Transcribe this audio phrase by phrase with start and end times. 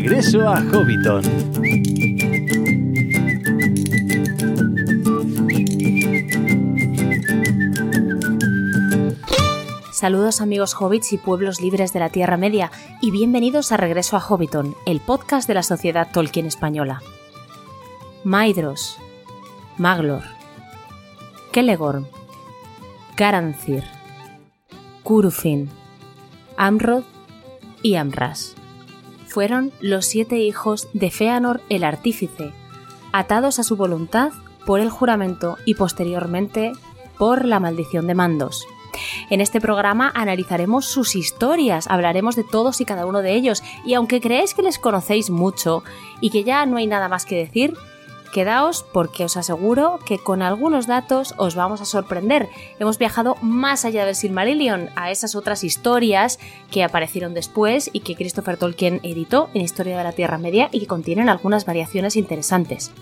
[0.00, 1.24] Regreso a Hobbiton.
[9.90, 14.20] Saludos amigos hobbits y pueblos libres de la Tierra Media y bienvenidos a Regreso a
[14.20, 17.02] Hobbiton, el podcast de la Sociedad Tolkien Española.
[18.22, 18.98] Maidros,
[19.78, 20.22] Maglor,
[21.50, 22.06] Kelegorm,
[23.16, 23.82] Garancir,
[25.02, 25.68] Curufin,
[26.56, 27.02] Amrod
[27.82, 28.54] y Amras.
[29.28, 32.52] Fueron los siete hijos de Feanor el Artífice,
[33.12, 34.32] atados a su voluntad
[34.64, 36.72] por el juramento y posteriormente
[37.18, 38.66] por la maldición de Mandos.
[39.30, 43.94] En este programa analizaremos sus historias, hablaremos de todos y cada uno de ellos, y
[43.94, 45.84] aunque creéis que les conocéis mucho
[46.20, 47.74] y que ya no hay nada más que decir,
[48.32, 52.48] Quedaos porque os aseguro que con algunos datos os vamos a sorprender.
[52.78, 56.38] Hemos viajado más allá del Silmarillion a esas otras historias
[56.70, 60.80] que aparecieron después y que Christopher Tolkien editó en Historia de la Tierra Media y
[60.80, 62.92] que contienen algunas variaciones interesantes.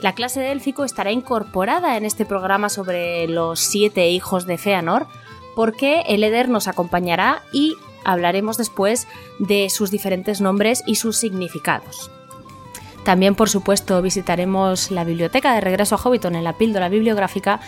[0.00, 5.06] La clase de élfico estará incorporada en este programa sobre los siete hijos de Feanor
[5.56, 9.08] porque el Eder nos acompañará y hablaremos después
[9.40, 12.12] de sus diferentes nombres y sus significados.
[13.08, 17.58] También, por supuesto, visitaremos la biblioteca de regreso a Hobbiton en la píldora bibliográfica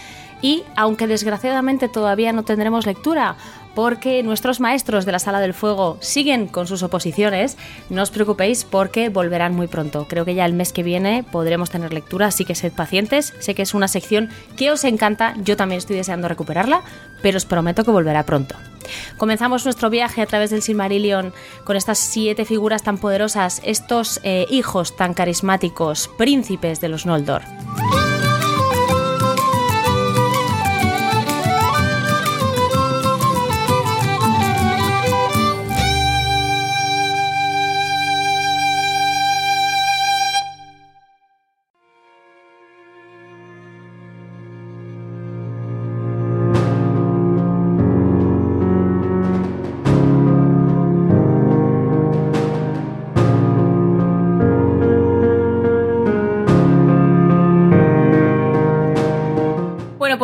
[0.42, 3.36] y, aunque desgraciadamente todavía no tendremos lectura,
[3.74, 7.56] porque nuestros maestros de la Sala del Fuego siguen con sus oposiciones,
[7.88, 10.06] no os preocupéis porque volverán muy pronto.
[10.08, 13.34] Creo que ya el mes que viene podremos tener lectura, así que sed pacientes.
[13.38, 16.82] Sé que es una sección que os encanta, yo también estoy deseando recuperarla,
[17.22, 18.56] pero os prometo que volverá pronto.
[19.16, 21.32] Comenzamos nuestro viaje a través del Silmarillion
[21.64, 27.42] con estas siete figuras tan poderosas, estos eh, hijos tan carismáticos, príncipes de los Noldor.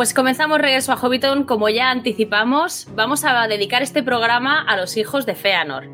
[0.07, 1.43] Pues comenzamos regreso a Hobbiton.
[1.43, 5.89] Como ya anticipamos, vamos a dedicar este programa a los hijos de Feanor.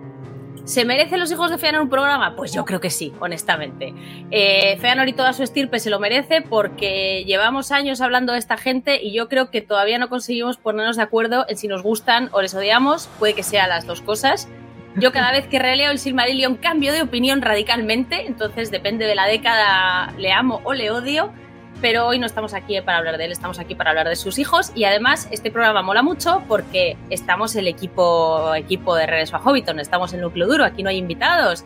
[0.66, 2.36] ¿Se merecen los hijos de Feanor un programa?
[2.36, 3.92] Pues yo creo que sí, honestamente.
[4.30, 8.56] Eh, Feanor y toda su estirpe se lo merece porque llevamos años hablando de esta
[8.56, 12.30] gente y yo creo que todavía no conseguimos ponernos de acuerdo en si nos gustan
[12.34, 13.10] o les odiamos.
[13.18, 14.48] Puede que sea las dos cosas.
[14.96, 19.26] Yo cada vez que releo el Silmarillion cambio de opinión radicalmente, entonces depende de la
[19.26, 21.34] década, le amo o le odio
[21.84, 24.40] pero hoy no estamos aquí para hablar de él, estamos aquí para hablar de sus
[24.40, 29.40] hijos y además este programa mola mucho porque estamos el equipo, equipo de Regreso a
[29.40, 31.66] Hobbiton, estamos en núcleo duro, aquí no hay invitados.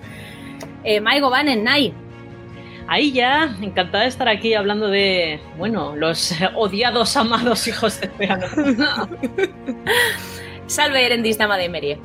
[0.83, 1.93] Eh, Maigo Van en Nai.
[2.87, 8.49] Ahí ya, encantada de estar aquí hablando de, bueno, los odiados, amados hijos de Feanor.
[10.65, 11.99] Salve Erendis, dama de Merie.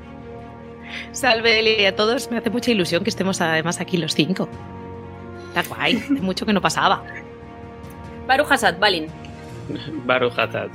[1.12, 4.50] Salve Eli a todos, me hace mucha ilusión que estemos además aquí los cinco.
[5.48, 7.02] Está guay, mucho que no pasaba.
[8.32, 9.09] Baru Hassad, Balin.
[10.06, 10.70] Baru Hassad.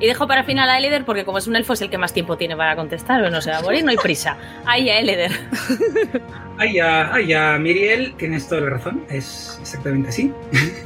[0.00, 2.12] Y dejo para final a Eleder porque como es un elfo es el que más
[2.12, 4.36] tiempo tiene para contestar, o no se va a morir, no hay prisa.
[4.66, 5.30] Ahí a Eleder.
[6.58, 10.32] Ahí a, ahí a Miriel, tienes toda la razón, es exactamente así.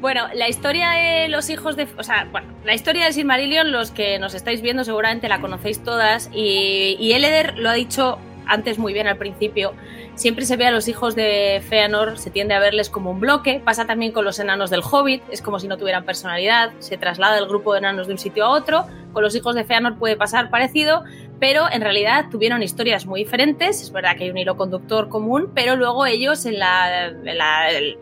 [0.00, 1.88] Bueno, la historia de los hijos de.
[1.96, 5.82] O sea, bueno, la historia de Silmarillion, los que nos estáis viendo seguramente la conocéis
[5.82, 6.28] todas.
[6.30, 9.72] Y, y Eleder lo ha dicho antes muy bien al principio
[10.14, 13.60] siempre se ve a los hijos de Feanor, se tiende a verles como un bloque,
[13.64, 17.38] pasa también con los enanos del Hobbit, es como si no tuvieran personalidad, se traslada
[17.38, 20.16] el grupo de enanos de un sitio a otro, con los hijos de Feanor puede
[20.16, 21.04] pasar parecido,
[21.40, 25.50] pero en realidad tuvieron historias muy diferentes, es verdad que hay un hilo conductor común,
[25.54, 26.42] pero luego ellos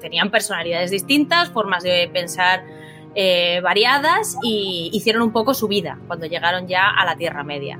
[0.01, 2.63] tenían personalidades distintas, formas de pensar
[3.15, 7.79] eh, variadas y hicieron un poco su vida cuando llegaron ya a la Tierra Media.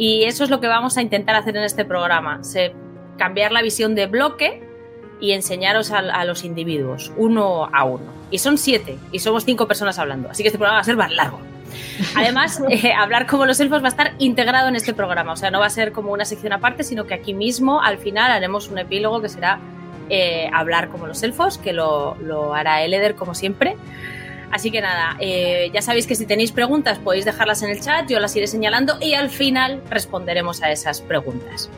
[0.00, 2.42] Y eso es lo que vamos a intentar hacer en este programa.
[2.42, 2.72] Se
[3.18, 4.62] cambiar la visión de bloque
[5.20, 8.06] y enseñaros a, los individuos, uno a uno.
[8.30, 10.96] Y son siete, y somos cinco personas hablando, así que este programa va a ser
[10.96, 11.38] más largo.
[12.16, 15.50] Además, eh, hablar como los elfos va a estar integrado en este programa, o sea,
[15.50, 18.70] no va a ser como una sección aparte, sino que aquí mismo, al final, haremos
[18.70, 19.60] un epílogo que será
[20.08, 23.76] eh, hablar como los elfos, que lo, hará Eleder como siempre.
[24.50, 28.08] Así que nada, eh, ya sabéis que si tenéis preguntas podéis dejarlas en el chat,
[28.08, 31.70] yo las iré señalando y al final responderemos a esas preguntas.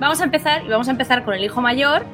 [0.00, 2.04] Vamos a empezar y vamos a empezar con el hijo mayor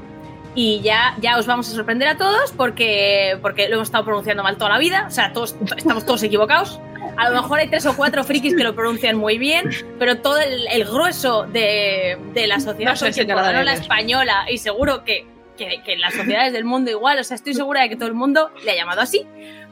[0.54, 4.42] y ya, ya os vamos a sorprender a todos porque, porque lo hemos estado pronunciando
[4.42, 6.78] mal toda la vida, o sea, todos, estamos todos equivocados.
[7.16, 10.38] A lo mejor hay tres o cuatro frikis que lo pronuncian muy bien, pero todo
[10.38, 15.26] el, el grueso de, de la sociedad No señora la española, y seguro que,
[15.56, 18.08] que, que en las sociedades del mundo igual, o sea, estoy segura de que todo
[18.08, 19.26] el mundo le ha llamado así,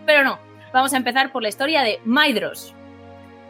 [0.06, 0.38] pero no.
[0.72, 2.74] Vamos a empezar por la historia de Maidros.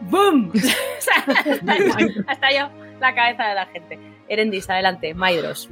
[0.02, 0.52] ¡Boom!
[0.98, 2.70] Hasta, hasta yo
[3.00, 3.98] la cabeza de la gente.
[4.28, 5.68] Erendis, adelante, Maidros.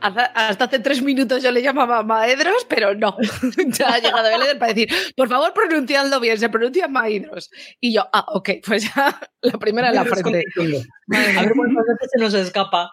[0.00, 3.14] Hasta, hasta hace tres minutos yo le llamaba Maedros, pero no.
[3.66, 7.50] ya ha llegado Beleder para decir, por favor, pronunciadlo bien, se pronuncia Maedros.
[7.80, 10.44] Y yo, ah, ok, pues ya la primera en la frente.
[10.56, 12.90] A ver cuántas veces se nos escapa.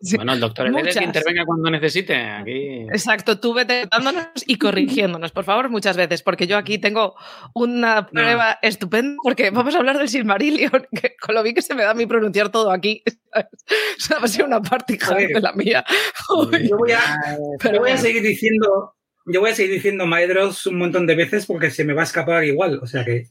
[0.00, 0.16] Sí.
[0.16, 0.96] Bueno, el doctor Muchas.
[0.96, 2.14] que intervenga cuando necesite.
[2.14, 2.86] Aquí.
[2.90, 7.14] Exacto, tú vete dándonos y corrigiéndonos, por favor, muchas veces, porque yo aquí tengo
[7.54, 11.74] una prueba estupenda, porque vamos a hablar del Silmarillion, que con lo bien que se
[11.74, 13.02] me da a mí pronunciar todo aquí,
[13.34, 15.84] va a ser una parte de la mía.
[16.68, 18.94] Yo voy a, pero yo voy a seguir diciendo.
[19.30, 22.04] Yo voy a seguir diciendo Maedros un montón de veces porque se me va a
[22.04, 22.80] escapar igual.
[22.82, 23.26] O sea que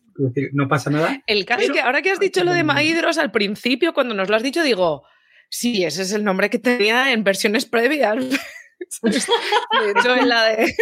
[0.54, 1.24] no pasa nada.
[1.26, 4.30] El caso es que ahora que has dicho lo de Maidros, al principio, cuando nos
[4.30, 5.04] lo has dicho, digo,
[5.50, 8.18] sí, ese es el nombre que tenía en versiones previas.
[9.02, 10.76] de hecho, en la de.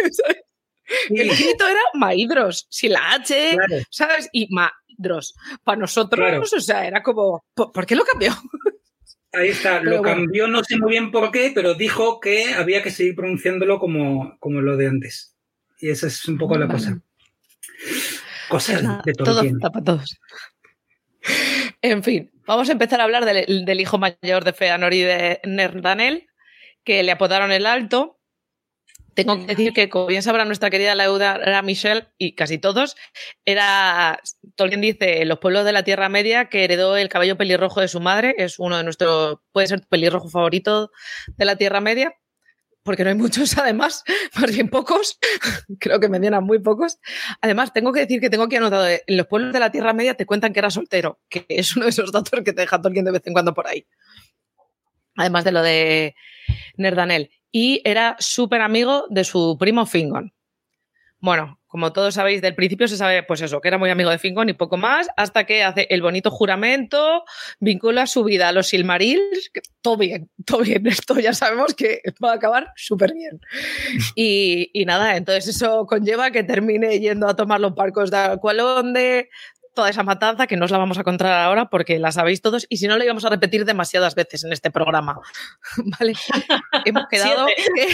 [1.10, 3.82] El Sí, grito era Maidros, sin la H, claro.
[3.90, 4.28] ¿sabes?
[4.32, 5.34] Y Maidros.
[5.64, 6.42] Para nosotros, Claro.
[6.42, 8.32] o sea, era como, ¿por, qué lo cambió?
[9.32, 10.16] Ahí está, Pero lo bueno.
[10.16, 14.36] cambió, no sé muy bien por qué, pero dijo que había que seguir pronunciándolo como,
[14.38, 15.34] como lo de antes.
[15.80, 16.78] Y esa es un poco la Vale.
[16.78, 17.00] cosa.
[18.48, 19.58] Cosas Pues nada, de todo Tolkien.
[19.58, 20.18] para todos.
[21.82, 26.26] En fin, vamos a empezar a hablar del, hijo mayor de Feanor y de Nerdanel,
[26.84, 28.18] que le apodaron el Alto.
[29.14, 32.96] Tengo que decir que, como bien sabrá nuestra querida Lauda era Michelle y casi todos,
[33.46, 34.20] era,
[34.56, 38.00] Tolkien dice, los pueblos de la Tierra Media que heredó el cabello pelirrojo de su
[38.00, 40.90] madre, es uno de nuestros, puede ser pelirrojo favorito
[41.28, 42.14] de la Tierra Media,
[42.86, 44.04] porque no hay muchos además,
[44.34, 45.18] más bien pocos,
[45.78, 46.98] creo que mencionan muy pocos.
[47.42, 49.92] Además, tengo que decir que tengo aquí anotado, eh, en los pueblos de la Tierra
[49.92, 52.80] Media te cuentan que era soltero, que es uno de esos datos que te deja
[52.80, 53.86] Tolkien de vez en cuando por ahí.
[55.16, 56.14] Además de lo de
[56.76, 57.30] Nerdanel.
[57.50, 60.32] Y era súper amigo de su primo Fingon.
[61.20, 64.18] Bueno, como todos sabéis, del principio se sabe, pues eso, que era muy amigo de
[64.18, 67.24] Fingon y poco más, hasta que hace el bonito juramento,
[67.60, 72.00] vincula su vida a los Silmarils, que todo bien, todo bien, esto ya sabemos que
[72.22, 73.40] va a acabar súper bien.
[74.14, 79.28] Y, y nada, entonces eso conlleva que termine yendo a tomar los barcos de Aqualonde,
[79.76, 82.66] toda esa matanza que no os la vamos a contar ahora porque la sabéis todos
[82.68, 85.20] y si no la íbamos a repetir demasiadas veces en este programa.
[85.98, 86.14] ¿Vale?
[86.84, 87.88] Hemos quedado que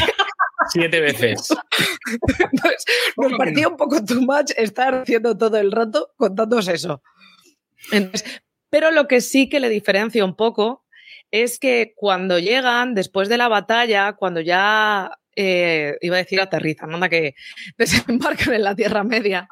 [0.71, 1.49] Siete veces.
[2.53, 2.85] nos,
[3.17, 7.03] nos parecía un poco too much estar haciendo todo el rato contándoos eso.
[7.91, 10.85] Entonces, pero lo que sí que le diferencia un poco
[11.31, 16.95] es que cuando llegan, después de la batalla, cuando ya, eh, iba a decir aterrizan,
[16.95, 17.35] anda que
[17.79, 19.49] desembarcan en la Tierra Media,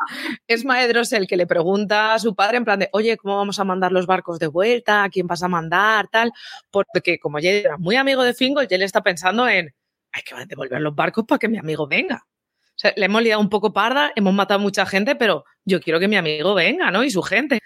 [0.47, 3.59] es Maedros el que le pregunta a su padre en plan de, oye, ¿cómo vamos
[3.59, 5.05] a mandar los barcos de vuelta?
[5.05, 6.09] ¿A quién vas a mandar?
[6.09, 6.33] Tal,
[6.71, 9.75] porque como ya era muy amigo de Fingol, ya él está pensando en,
[10.13, 12.25] hay que devolver los barcos para que mi amigo venga.
[12.27, 16.01] O sea, le hemos liado un poco parda, hemos matado mucha gente, pero yo quiero
[16.01, 17.05] que mi amigo venga, ¿no?
[17.05, 17.61] Y su gente.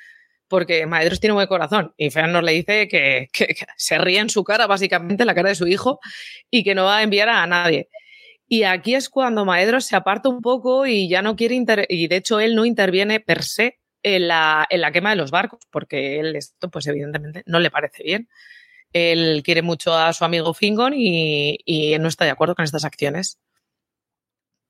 [0.48, 1.94] Porque Maedros tiene buen corazón.
[1.96, 3.28] Y Fean nos le dice que,
[3.76, 6.00] se ríe en su cara, básicamente, en la cara de su hijo,
[6.50, 7.88] y que no va a enviar a nadie.
[8.46, 12.08] Y aquí es cuando Maedros se aparta un poco y ya no quiere inter y
[12.08, 15.60] de hecho él no interviene per se en la, en la quema de los barcos,
[15.70, 18.28] porque él esto, pues evidentemente, no le parece bien.
[18.94, 22.84] Él quiere mucho a su amigo Fingon y, y no está de acuerdo con estas
[22.84, 23.38] acciones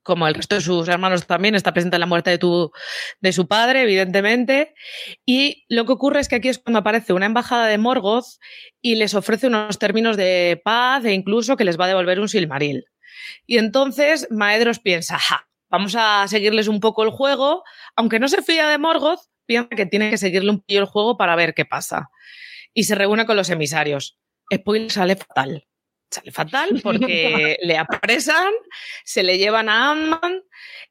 [0.04, 3.82] como el resto de sus hermanos también, está presente en la muerte de, su padre,
[3.82, 4.74] evidentemente.
[5.26, 8.26] Y lo que ocurre es que aquí es cuando aparece una embajada de Morgoth
[8.80, 12.28] y les ofrece unos términos de paz e incluso que les va a devolver un
[12.28, 12.84] Silmaril.
[13.46, 15.18] Y entonces Maedros piensa,
[15.70, 17.64] vamos a seguirles un poco el juego,
[17.96, 21.16] aunque no se fía de Morgoth, piensa que tiene que seguirle un poquillo el juego
[21.16, 22.10] para ver qué pasa.
[22.74, 24.18] Y se reúne con los emisarios.
[24.52, 25.66] Spoiler sale fatal.
[26.10, 28.52] Sale fatal porque le apresan,
[29.04, 30.42] se le llevan a Ant-Man,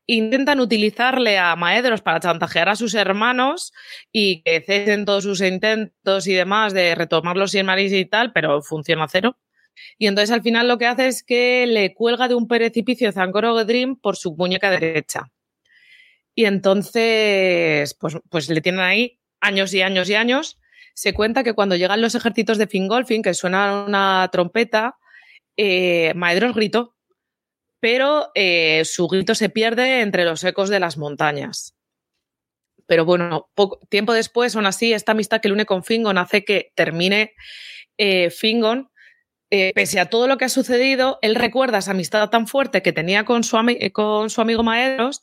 [0.05, 3.73] intentan utilizarle a Maedros para chantajear a sus hermanos
[4.11, 8.61] y que cesen todos sus intentos y demás de retomar los Silmarils y tal, pero
[8.61, 9.37] funciona cero.
[9.97, 13.13] Y entonces al final lo que hace es que le cuelga de un precipicio de
[13.13, 15.31] Zangorodrim por su muñeca derecha.
[16.35, 20.59] Y entonces, pues, pues le tienen ahí años y años y años.
[20.93, 24.97] Se cuenta que cuando llegan los ejércitos de Fingolfin, que suena una trompeta,
[25.57, 26.95] eh, Maedros gritó,
[27.79, 31.75] pero eh, su grito se pierde entre los ecos de las montañas.
[32.87, 36.45] Pero bueno, poco, tiempo después, aún así, esta amistad que le une con Fingon hace
[36.45, 37.33] que termine
[37.97, 38.89] eh, Fingon.
[39.49, 42.91] Eh, pese a todo lo que ha sucedido, él recuerda esa amistad tan fuerte que
[42.91, 45.21] tenía con su, ami con su amigo Maedros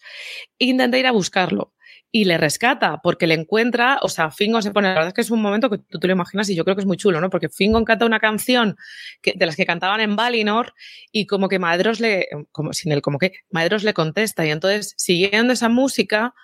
[0.58, 1.72] e intenta ir a buscarlo.
[2.12, 5.20] Y le rescata porque le encuentra, o sea, Fingon se pone, la verdad es que
[5.20, 7.20] es un momento que tú te lo imaginas y yo creo que es muy chulo,
[7.20, 7.30] ¿no?
[7.30, 8.76] Porque Fingon canta una canción
[9.22, 10.74] que, de las que cantaban en Valinor
[11.12, 14.94] y como que Maedros le, como sin él, como que Maedros le contesta y entonces
[14.96, 16.34] siguiendo esa música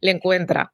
[0.00, 0.72] le encuentra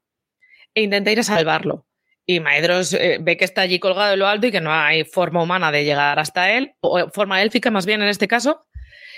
[0.74, 1.86] e intenta ir a salvarlo.
[2.24, 5.04] Y Maedros eh, ve que está allí colgado en lo alto y que no hay
[5.04, 8.64] forma humana de llegar hasta él, o forma élfica más bien en este caso,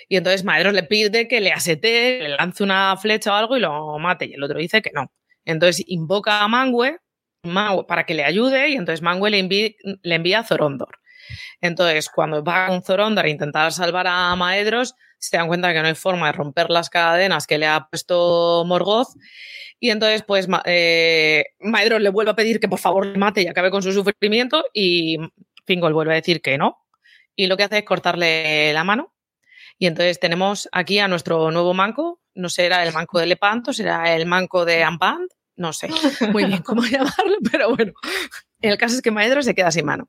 [0.08, 3.60] y entonces Maedros le pide que le asete, le lance una flecha o algo y
[3.60, 4.26] lo mate.
[4.26, 5.10] Y el otro dice que no.
[5.44, 6.98] Entonces invoca a Mangue,
[7.86, 10.98] para que le ayude y entonces Mangue le, le envía a Zorondor.
[11.60, 15.88] Entonces, cuando va con Zorondor a intentar salvar a Maedros, se dan cuenta que no
[15.88, 19.08] hay forma de romper las cadenas que le ha puesto Morgoth.
[19.80, 23.46] Y entonces, pues, eh, Maedros le vuelve a pedir que por favor le mate y
[23.46, 24.64] acabe con su sufrimiento.
[24.74, 25.18] Y
[25.66, 26.84] Fingol vuelve a decir que no.
[27.36, 29.14] Y lo que hace es cortarle la mano
[29.78, 33.72] y entonces tenemos aquí a nuestro nuevo manco, no sé, era el manco de Lepanto,
[33.72, 35.88] será el manco de Ampand, no sé
[36.32, 37.92] muy bien cómo llamarlo, pero bueno,
[38.60, 40.08] el caso es que Maedro se queda sin mano.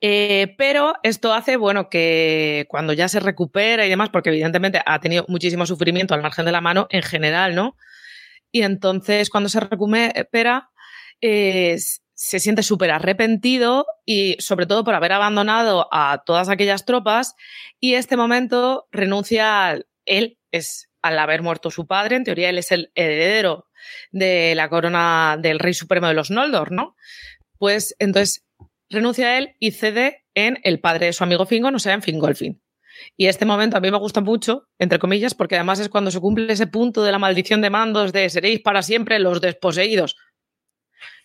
[0.00, 5.00] Eh, pero esto hace, bueno, que cuando ya se recupera y demás, porque evidentemente ha
[5.00, 7.76] tenido muchísimo sufrimiento al margen de la mano en general, ¿no?
[8.50, 10.70] Y entonces cuando se recupera,
[11.20, 11.76] eh,
[12.14, 17.34] se siente súper arrepentido y sobre todo por haber abandonado a todas aquellas tropas
[17.78, 20.38] y este momento renuncia, él
[21.02, 23.66] al haber muerto su padre, en teoría él es el heredero
[24.10, 26.96] de la corona del rey supremo de los Noldor, ¿no?
[27.58, 28.44] Pues entonces
[28.90, 32.02] renuncia a él y cede en el padre de su amigo Fingon, o sea, en
[32.02, 32.60] Fingolfin.
[33.16, 36.20] Y este momento a mí me gusta mucho, entre comillas, porque además es cuando se
[36.20, 40.16] cumple ese punto de la maldición de mandos de seréis para siempre los desposeídos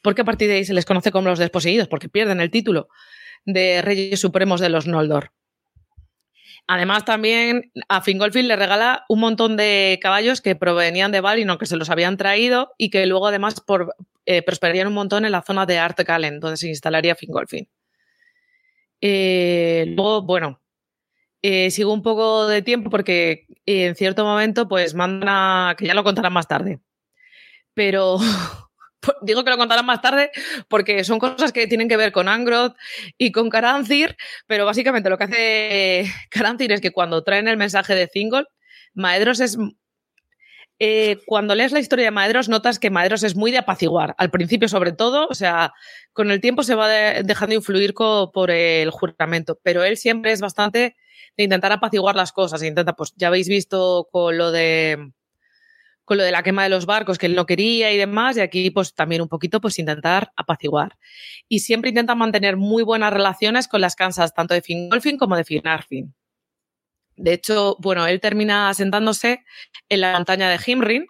[0.02, 2.90] porque a partir de ahí se les conoce como los desposeídos, porque pierden el título
[3.46, 5.32] de Reyes Supremos de los Noldor.
[6.74, 11.66] Además, también a Fingolfin le regala un montón de caballos que provenían de Valinor, que
[11.66, 13.62] se los habían traído y que luego, además,
[14.26, 17.68] eh, prosperarían un montón en la zona de Artgalen, donde se instalaría Fingolfin.
[19.02, 20.62] Eh, luego, bueno,
[21.42, 25.76] eh, sigo un poco de tiempo porque en cierto momento, pues mandan a.
[25.78, 26.80] que ya lo contarán más tarde.
[27.74, 28.18] Pero
[29.22, 30.32] digo que lo contarán más tarde
[30.68, 32.76] porque son cosas que tienen que ver con Angroth
[33.18, 34.16] y con Caranthir,
[34.48, 38.48] pero básicamente lo que hace Caranthir es que cuando traen el mensaje de Thingol,
[38.94, 39.58] Maedros es...
[40.84, 44.32] Eh, cuando lees la historia de Maedros notas que Maedros es muy de apaciguar, al
[44.32, 45.74] principio sobre todo, o sea,
[46.12, 50.96] con el tiempo se va dejando influir por el juramento, pero él siempre es bastante
[51.38, 55.12] de intentar apaciguar las cosas, intenta, pues ya habéis visto con lo de
[56.18, 58.70] lo de la quema de los barcos que él no quería y demás, y aquí
[58.72, 60.98] pues también un poquito pues intentar apaciguar.
[61.48, 65.44] Y siempre intenta mantener muy buenas relaciones con las cansas tanto de Fingolfin como de
[65.44, 66.14] Finarfin.
[67.16, 69.44] De hecho, bueno, él termina sentándose
[69.90, 71.06] en la montaña de Himrin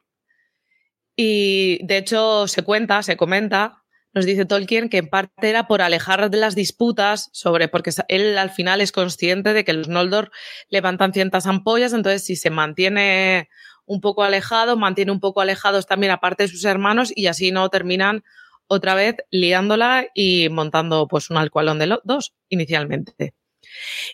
[1.16, 5.82] y de hecho se cuenta, se comenta, nos dice Tolkien que en parte era por
[5.82, 10.32] alejar de las disputas sobre, porque él al final es consciente de que los Noldor
[10.70, 13.50] levantan ciertas ampollas, entonces si se mantiene
[13.92, 17.68] un poco alejado, mantiene un poco alejados también aparte de sus hermanos y así no
[17.68, 18.24] terminan
[18.68, 23.34] otra vez liándola y montando pues un alcualón de los dos inicialmente.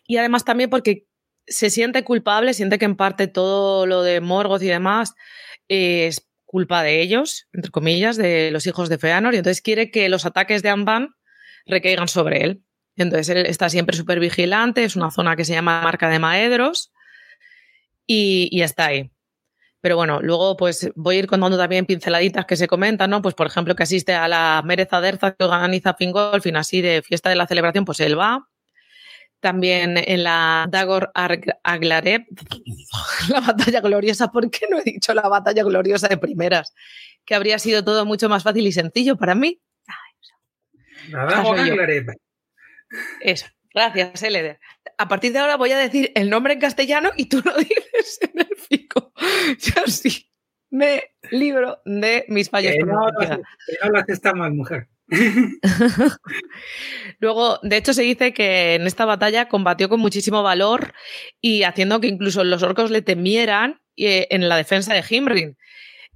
[0.07, 1.05] Y además también porque
[1.45, 5.13] se siente culpable, siente que en parte todo lo de Morgoth y demás
[5.67, 10.09] es culpa de ellos, entre comillas, de los hijos de Feanor, y entonces quiere que
[10.09, 11.09] los ataques de Anban
[11.67, 12.63] recaigan sobre él.
[12.95, 16.91] Entonces él está siempre súper vigilante, es una zona que se llama Marca de Maedros
[18.07, 19.11] y está ahí.
[19.81, 23.21] Pero bueno, luego pues voy a ir contando también pinceladitas que se comentan, ¿no?
[23.21, 27.35] Pues por ejemplo que asiste a la Merezaderza que organiza Fingolfin, así de fiesta de
[27.35, 28.47] la celebración, pues él va.
[29.39, 32.25] También en la Dagor Aglareb,
[33.29, 36.73] la batalla gloriosa, ¿por qué no he dicho la batalla gloriosa de primeras?
[37.23, 39.61] Que habría sido todo mucho más fácil y sencillo para mí.
[41.09, 42.15] La Dagor Aglareb.
[43.21, 44.59] Eso, gracias, Eleder
[44.97, 48.19] a partir de ahora voy a decir el nombre en castellano y tú lo dices
[48.21, 49.13] en el fico.
[49.59, 50.29] Yo sí
[50.69, 52.73] me libro de mis fallos.
[52.73, 53.09] Que no,
[53.91, 54.89] no está mal, mujer.
[57.19, 60.93] Luego, de hecho, se dice que en esta batalla combatió con muchísimo valor
[61.39, 65.57] y haciendo que incluso los orcos le temieran eh, en la defensa de Himrin.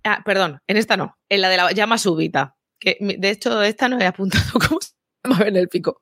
[0.04, 2.56] Ah, perdón, en esta no, en la de la llama súbita.
[2.80, 4.92] Que de hecho, esta no he apuntado como se
[5.24, 6.02] llama en el pico.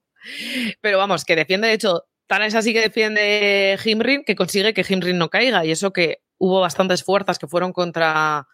[0.81, 4.85] Pero vamos, que defiende de hecho Tan es así que defiende Himrin que consigue que
[4.87, 8.47] Himrin no caiga y eso que hubo bastantes fuerzas que fueron contra,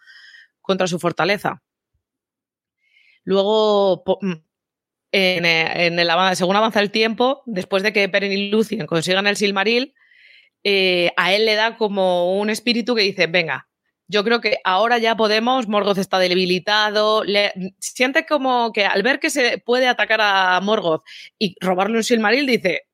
[0.62, 1.62] contra su fortaleza.
[3.22, 4.32] Luego, mm,
[5.12, 9.36] en, en el, según avanza el tiempo, después de que Peren y Lucien consigan el
[9.36, 9.92] Silmaril,
[10.64, 13.68] eh, a él le da como un espíritu que dice, venga,
[14.08, 17.24] yo creo que ahora ya podemos, Morgoth está debilitado,
[17.78, 21.04] siente como que al ver que se puede atacar a Morgoth
[21.38, 22.85] y robarle un Silmaril, dice,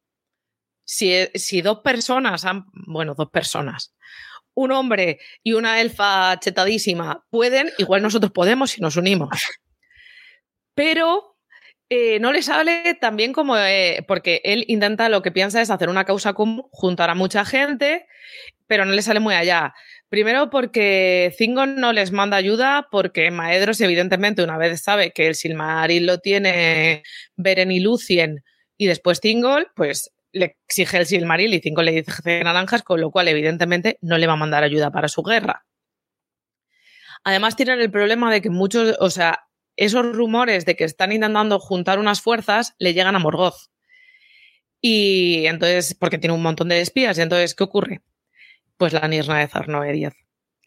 [0.85, 3.95] si, dos personas han, bueno, dos personas,
[4.55, 9.31] un hombre y una elfa chetadísima pueden, igual nosotros podemos si nos unimos.
[10.75, 11.37] Pero
[11.89, 15.71] eh, no le sale tan bien como, eh, porque él intenta, lo que piensa es
[15.71, 18.07] hacer una causa común, juntar a mucha gente,
[18.67, 19.75] pero no le sale muy allá.
[20.09, 25.35] Primero porque Zingon no les manda ayuda, porque Maedros evidentemente una vez sabe que el
[25.35, 27.03] Silmaril lo tiene
[27.37, 28.43] Beren y Lucien
[28.77, 33.11] y después Thingol, pues le exige el Silmaril y Zingon le dice naranjas, con lo
[33.11, 35.67] cual evidentemente no le va a mandar ayuda para su guerra.
[37.25, 39.47] Además tienen el problema de que muchos, o sea,
[39.77, 43.71] esos rumores de que están intentando juntar unas fuerzas le llegan a Morgoth.
[44.81, 48.03] Y entonces, porque tiene un montón de espías, y entonces, ¿qué ocurre?
[48.77, 50.15] Pues la Nirna de Zarnoeriaz.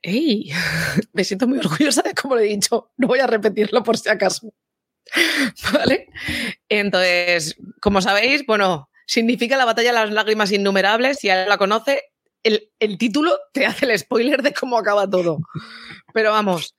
[0.02, 0.52] ¡Ey!
[1.14, 2.92] Me siento muy orgullosa de cómo lo he dicho.
[2.96, 4.54] No voy a repetirlo por si acaso.
[5.74, 6.08] ¿Vale?
[6.70, 11.20] Entonces, como sabéis, bueno, significa la batalla de las lágrimas innumerables.
[11.20, 12.04] Si alguien la conoce,
[12.44, 15.40] el, el título te hace el spoiler de cómo acaba todo.
[16.14, 16.76] Pero vamos,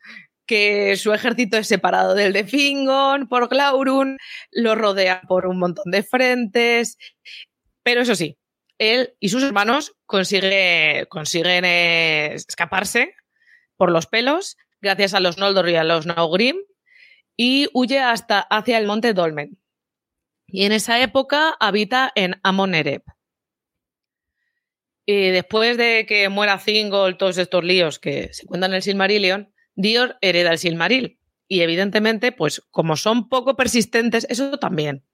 [0.47, 4.17] que su ejército es separado del de Fingon por Glaurung,
[4.53, 6.97] lo rodea por un montón de frentes,
[7.83, 8.39] pero eso sí,
[8.79, 13.15] él y sus hermanos consigue, consiguen eh, escaparse
[13.77, 16.57] por los pelos gracias a los Noldor y a los Naugrim
[17.37, 19.59] y huye hasta hacia el monte Dolmen.
[20.47, 23.03] Y en esa época habita en Amon-Ereb.
[25.05, 29.53] Y después de que muera Thingol, todos estos líos que se cuentan en el Silmarillion,
[29.77, 31.21] Dior hereda el Silmaril.
[31.49, 35.05] Y evidentemente, pues como son poco persistentes, eso también.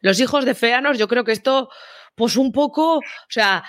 [0.00, 1.68] Los hijos de Feanor, yo creo que esto,
[2.16, 3.62] pues un poco, o sea,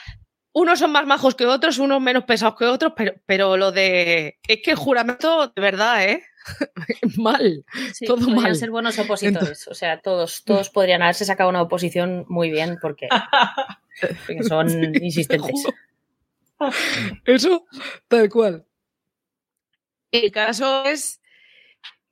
[0.54, 4.40] unos son más majos que otros, unos menos pesados que otros, pero, pero lo de.
[4.48, 6.24] Es que juramento, de verdad, ¿eh?
[7.18, 7.66] mal.
[7.94, 8.56] Sí, todo podrían mal.
[8.56, 9.68] ser buenos opositores.
[9.68, 13.08] O sea, todos, todos podrían haberse sacado una oposición muy bien porque,
[14.28, 15.64] porque son insistentes.
[17.26, 17.66] Eso,
[18.08, 18.66] tal cual.
[20.12, 21.22] El caso es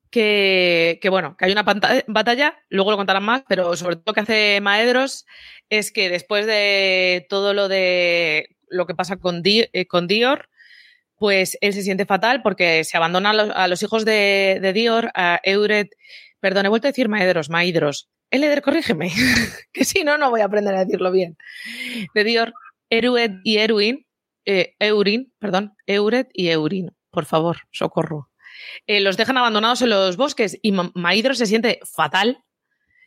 [0.10, 1.63] que, que, bueno, que hay una
[2.08, 5.26] batalla, luego lo contarán más, pero sobre todo lo que hace Maedros
[5.69, 10.50] es que después de todo lo de lo que pasa con, Di- eh, con Dior,
[11.17, 15.39] pues él se siente fatal porque se abandona a los, hijos de, de Dior, a
[15.43, 15.89] Euret,
[16.39, 18.10] perdón, he vuelto a decir Maedros, Maidros.
[18.30, 19.12] Eleder, corrígeme,
[19.73, 21.38] que si no, no voy a aprender a decirlo bien.
[22.13, 22.53] De Dior,
[22.89, 24.06] Eruet y Eruin,
[24.45, 28.30] eh, Eurin, perdón, Euret y Eurin, por favor, socorro.
[28.86, 32.43] Eh, los dejan abandonados en los bosques y Ma- Maidros se siente fatal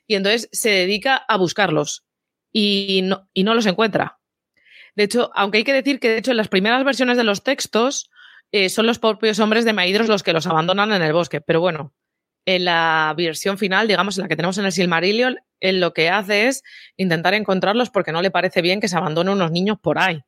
[0.06, 2.04] y entonces se dedica a buscarlos
[2.52, 4.19] y no, y no los encuentra.
[5.00, 7.42] De hecho, aunque hay que decir que de hecho en las primeras versiones de los
[7.42, 8.10] textos
[8.52, 11.58] eh, son los propios hombres de Maidros los que los abandonan en el bosque, pero
[11.58, 11.94] bueno,
[12.44, 16.10] en la versión final, digamos, en la que tenemos en el Silmarillion, él lo que
[16.10, 16.62] hace es
[16.98, 20.20] intentar encontrarlos porque no le parece bien que se abandonen unos niños por ahí,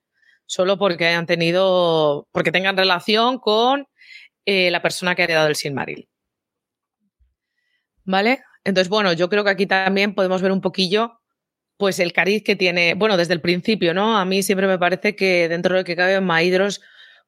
[0.47, 3.89] solo porque hayan tenido, porque tengan relación con
[4.47, 6.09] eh, la persona que ha heredado el Silmaril.
[8.05, 8.43] ¿Vale?
[8.65, 11.21] Entonces, bueno, yo creo que aquí también podemos ver un poquillo,
[11.83, 14.17] pues, el cariz que tiene, bueno, desde el principio, ¿no?
[14.17, 16.81] A mí siempre me parece que dentro de lo que cabe Maidros,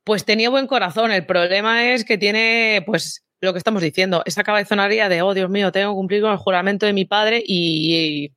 [0.04, 1.10] pues tenía buen corazón.
[1.10, 5.50] El problema es que tiene, pues, lo que estamos diciendo, esa cabezonaría de, oh, Dios
[5.50, 8.30] mío, tengo que cumplir con el juramento de mi padre y,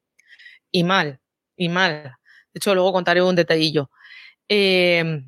[0.72, 1.20] y, mal,
[1.56, 2.16] y mal.
[2.52, 3.92] De hecho, luego contaré un detallillo.
[4.50, 5.22] Eh,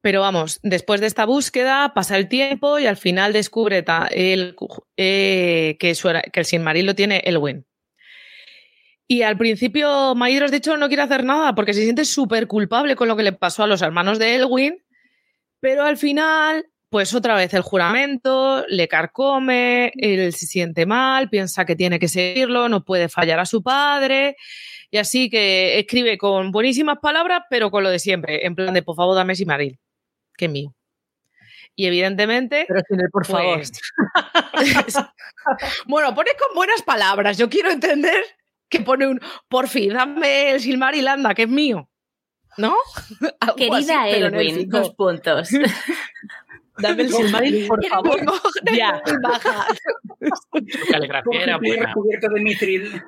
[0.00, 4.56] pero vamos, después de esta búsqueda pasa el tiempo y al final descubre ta- el,
[4.96, 7.66] eh, que, el Silmaril lo tiene Elwin.
[9.12, 12.94] Y al principio Maidros, de hecho, no quiere hacer nada porque se siente súper culpable
[12.94, 14.84] con lo que le pasó a los hermanos de Elwin,
[15.58, 21.64] pero al final, pues otra vez el juramento, le carcome, él se siente mal, piensa
[21.64, 24.36] que tiene que seguirlo, no puede fallar a su padre,
[24.92, 28.84] y así que escribe con buenísimas palabras, pero con lo de siempre, en plan de,
[28.84, 29.80] por favor, dame Silmaril,
[30.36, 30.72] que es mío.
[31.74, 32.64] Y evidentemente...
[32.68, 33.60] Pero sin el por favor.
[34.52, 34.94] Pues,
[35.86, 37.38] bueno, pone con buenas palabras.
[37.38, 38.22] Yo quiero entender
[38.70, 41.88] que pone un por fin, dame el Silmaril, anda, que es mío.
[42.56, 42.74] ¿No?
[43.40, 45.50] Algo Querida así, Elwin, dos puntos.
[46.78, 48.20] Dame el Silmaril, por favor.
[48.72, 49.02] Ya.
[49.22, 49.66] Baja.
[50.90, 51.92] Caligrafía era buena.
[51.92, 53.02] cubierto de Mithril.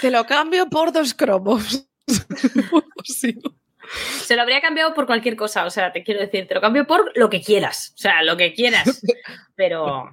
[0.00, 1.88] Te lo cambio por dos cromos.
[3.04, 3.38] Sí.
[4.22, 6.86] Se lo habría cambiado por cualquier cosa, o sea, te quiero decir, te lo cambio
[6.86, 9.02] por lo que quieras, o sea, lo que quieras.
[9.54, 10.10] Pero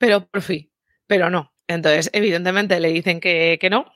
[0.00, 0.69] pero por fin,
[1.10, 1.52] pero no.
[1.66, 3.92] Entonces, evidentemente le dicen que, que no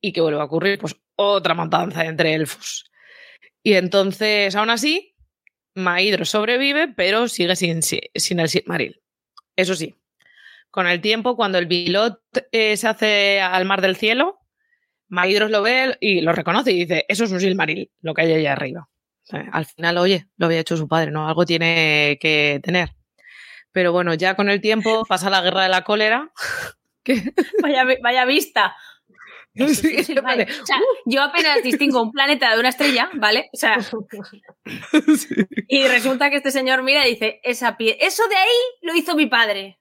[0.00, 2.88] y que vuelve a ocurrir pues otra matanza entre elfos.
[3.64, 5.16] Y entonces, aún así,
[5.74, 9.02] Maidro sobrevive, pero sigue sin, sin el Silmaril.
[9.56, 9.96] Eso sí,
[10.70, 12.20] con el tiempo, cuando el Bilot
[12.52, 14.38] eh, se hace al mar del cielo,
[15.08, 18.34] Maidros lo ve y lo reconoce y dice, eso es un Silmaril, lo que hay
[18.34, 18.88] allá arriba.
[19.50, 21.26] al final, oye, lo había hecho su padre, ¿no?
[21.26, 22.97] Algo tiene que tener.
[23.78, 26.32] Pero bueno, ya con el tiempo pasa la guerra de la cólera.
[27.62, 28.76] vaya, vaya vista.
[31.06, 33.48] yo apenas distingo un planeta de una estrella, ¿vale?
[33.52, 33.78] O sea,
[35.68, 39.14] y resulta que este señor mira y dice, esa pie eso de ahí lo hizo
[39.14, 39.78] mi padre.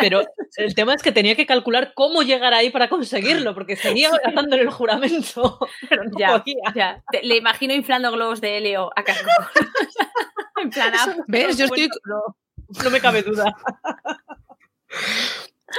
[0.00, 0.22] Pero
[0.56, 4.62] el tema es que tenía que calcular cómo llegar ahí para conseguirlo, porque seguía ganándole
[4.62, 5.58] el juramento.
[5.90, 6.42] Pero no ya,
[6.74, 7.02] Ya.
[7.22, 9.30] le imagino inflando globos de helio a Casco.
[10.62, 11.58] en plan, ah, ¿Ves?
[11.58, 11.90] Yo estoy.
[12.82, 13.54] No me cabe duda.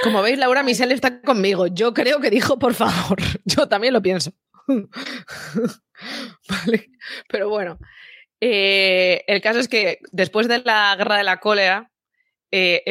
[0.02, 1.66] Como veis, Laura Michelle está conmigo.
[1.66, 3.18] Yo creo que dijo, por favor.
[3.44, 4.32] Yo también lo pienso.
[6.48, 6.90] vale.
[7.28, 7.78] Pero bueno.
[8.40, 11.90] Eh, el caso es que después de la guerra de la cólera,
[12.50, 12.84] eh,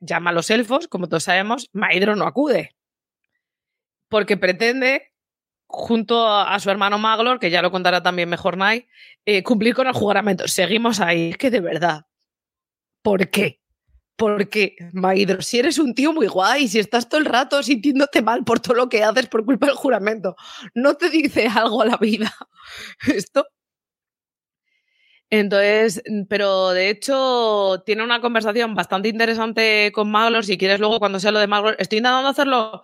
[0.00, 2.74] llama a los elfos, como todos sabemos, Maidro no acude.
[4.08, 5.12] Porque pretende,
[5.66, 8.88] junto a, su hermano Maglor, que ya lo contará también mejor Nai,
[9.26, 10.48] eh, cumplir con el juramento.
[10.48, 11.30] Seguimos ahí.
[11.30, 12.06] Es que de verdad.
[13.04, 13.60] ¿Por qué?
[14.16, 18.44] Porque, Maidro, si eres un tío muy guay, si estás todo el rato sintiéndote mal
[18.44, 20.36] por todo lo que haces por culpa del juramento,
[20.74, 22.32] no te dice algo a la vida.
[23.08, 23.46] Esto.
[25.32, 30.44] Entonces, pero de hecho tiene una conversación bastante interesante con Maglor.
[30.44, 32.82] Si quieres, luego cuando sea lo de Maglor, estoy intentando hacerlo.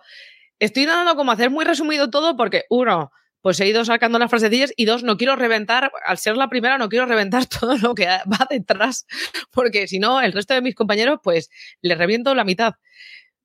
[0.59, 3.11] Estoy intentando como hacer muy resumido todo porque, uno,
[3.47, 6.77] pues he ido sacando las frasecillas y dos, no quiero reventar, al ser la primera,
[6.77, 9.07] no quiero reventar todo lo que va detrás,
[9.51, 12.73] porque si no, el resto de mis compañeros, pues le reviento la mitad.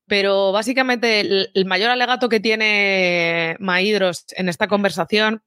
[0.08, 5.44] Pero básicamente el, mayor alegato que tiene Maidros en esta conversación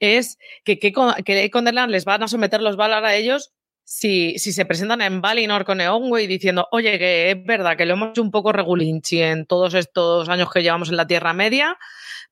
[0.00, 1.50] es que, que, que
[1.88, 3.52] les van a someter los Valar a ellos
[3.84, 7.92] si, si, se presentan en Valinor con Eonwë diciendo, oye, que es verdad que lo
[7.92, 11.76] hemos hecho un poco regulinchi en todos estos años que llevamos en la Tierra Media,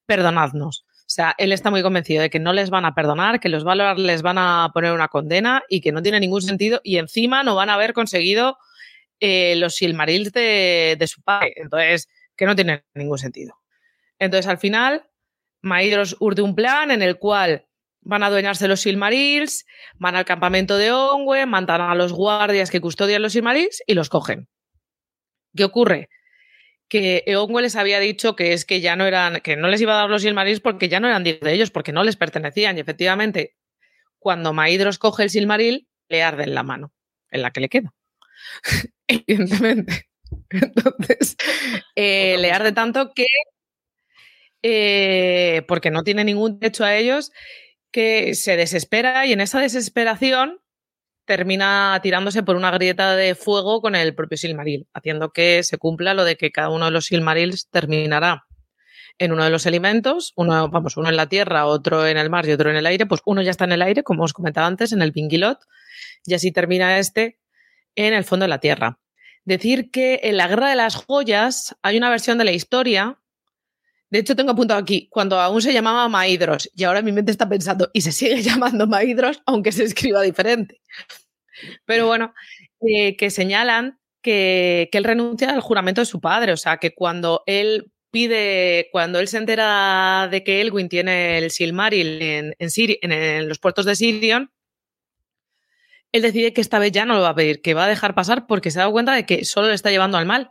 [0.06, 0.86] perdonadnos.
[1.14, 4.00] Sea, él está muy convencido de que no les van a perdonar, que los Valar
[4.00, 7.54] les van a poner una condena y que no tiene ningún sentido y encima no
[7.54, 8.58] van a haber conseguido
[9.20, 11.52] eh, los Silmarils de, su padre.
[11.54, 13.54] Entonces, que no tiene ningún sentido.
[14.18, 15.08] Entonces, al final,
[15.62, 17.64] Maidros urde un plan en el cual
[18.00, 22.80] van a adueñarse los Silmarils, van al campamento de Ongwe, matan a los guardias que
[22.80, 24.48] custodian los Silmarils y los cogen.
[25.54, 26.08] ¿Qué ocurre?
[26.88, 29.94] Que Eowyn les había dicho que es que ya no eran, que no les iba
[29.94, 32.76] a dar los Silmarils porque ya no eran de ellos, porque no les pertenecían.
[32.76, 33.56] Y efectivamente,
[34.18, 36.92] cuando Maidros coge el Silmaril, le arde en la mano,
[37.30, 37.92] en la que le queda.
[39.06, 40.08] Evidentemente.
[40.50, 41.36] Entonces,
[41.94, 43.26] eh, le arde tanto que,
[44.62, 47.32] eh, porque no tiene ningún derecho a ellos,
[47.90, 50.60] que se desespera y en esa desesperación
[51.24, 56.14] termina tirándose por una grieta de fuego con el propio Silmaril, haciendo que se cumpla
[56.14, 58.44] lo de que cada uno de los Silmarils terminará
[59.18, 62.46] en uno de los elementos, uno, vamos, uno en la tierra, otro en el mar
[62.46, 64.66] y otro en el aire, pues uno ya está en el aire, como os comentaba
[64.66, 65.58] antes, en el Pingilot,
[66.26, 67.38] y así termina este
[67.94, 68.98] en el fondo de la tierra.
[69.44, 73.18] Decir que en la Guerra de las Joyas hay una versión de la historia,
[74.10, 77.48] de hecho tengo apuntado aquí, cuando aún se llamaba Maidros, y ahora mi mente está
[77.48, 80.80] pensando, y se sigue llamando Maidros, aunque se escriba diferente.
[81.84, 82.34] Pero bueno,
[82.80, 87.42] eh, que señalan que, él renuncia al juramento de su padre, o sea, que cuando
[87.46, 93.58] él pide, cuando él se entera de que Elwin tiene el Silmaril en, en, los
[93.58, 94.50] puertos de Sirion,
[96.12, 98.14] él decide que esta vez ya no lo va a pedir, que va a dejar
[98.14, 100.50] pasar porque se ha dado cuenta de que solo le está llevando al mal.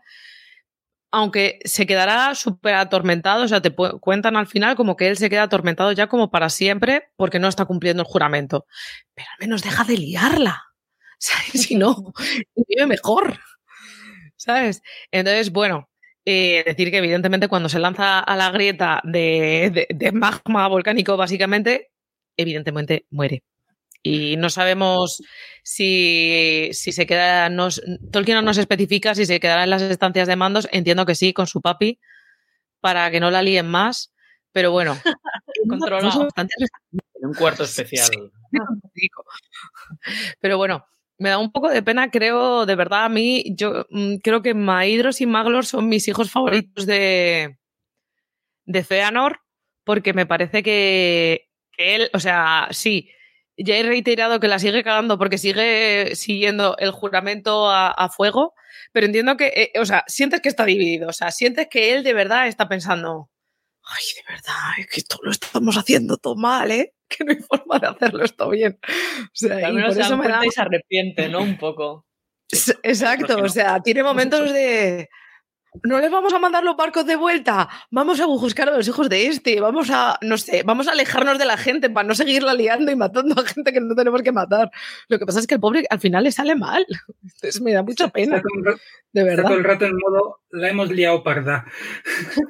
[1.15, 5.30] Aunque se quedará súper atormentado, o sea, te cuentan al final como que él se
[5.30, 8.65] queda atormentado ya como para siempre porque no está cumpliendo el juramento.
[9.13, 10.63] Pero al menos deja de liarla.
[11.54, 12.13] Si no,
[12.67, 13.39] vive mejor.
[14.36, 14.82] ¿Sabes?
[15.12, 15.88] Entonces, bueno,
[16.26, 21.91] eh, decir que evidentemente cuando se lanza a la grieta de, magma volcánico, básicamente,
[22.38, 23.43] evidentemente muere.
[24.04, 25.22] Y no sabemos
[25.63, 27.50] si, si se queda.
[27.50, 30.68] Nos, Tolkien no nos especifica si se quedará en las estancias de mandos.
[30.72, 32.00] Entiendo que sí, con su papi,
[32.82, 34.13] para que no la líen más.
[34.52, 34.96] Pero bueno,
[35.70, 36.28] controlado.
[36.36, 38.10] En un cuarto especial.
[40.39, 40.86] Pero bueno,
[41.18, 44.54] me da un poco de pena, creo, de verdad, a mí, yo mm, creo que
[44.54, 47.58] Maidros y Maglor son mis hijos favoritos de,
[48.66, 49.39] de Feanor,
[49.84, 53.10] porque me parece que, él, o sea, sí,
[53.58, 58.54] ya he reiterado que la sigue cagando porque sigue siguiendo el juramento a, fuego,
[58.92, 62.04] pero entiendo que, eh, o sea, sientes que está dividido, o sea, sientes que él
[62.04, 63.30] de verdad está pensando,
[63.84, 66.94] ay, de verdad, es que esto lo estamos haciendo todo mal, ¿eh?
[67.10, 68.80] Que no hay forma de hacerlo esto bien.
[68.82, 70.44] O sea, Al y menos por eso me da...
[70.44, 71.44] y se arrepiente, ¿no?
[71.44, 72.08] Un poco.
[72.82, 75.10] Exacto, o sea, tiene momentos de...
[75.82, 79.10] No les vamos a mandar los barcos de vuelta, vamos a buscar a los hijos
[79.10, 82.54] de este, vamos a, no sé, vamos a alejarnos de la gente para no seguirla
[82.54, 84.70] liando y matando a gente que no tenemos que matar.
[85.08, 86.86] Lo que pasa es que el pobre al final le sale mal.
[87.24, 88.76] Entonces me da mucha pena, Está todo,
[89.14, 89.58] de está todo verdad.
[89.58, 91.66] el rato en modo, la hemos liado parda.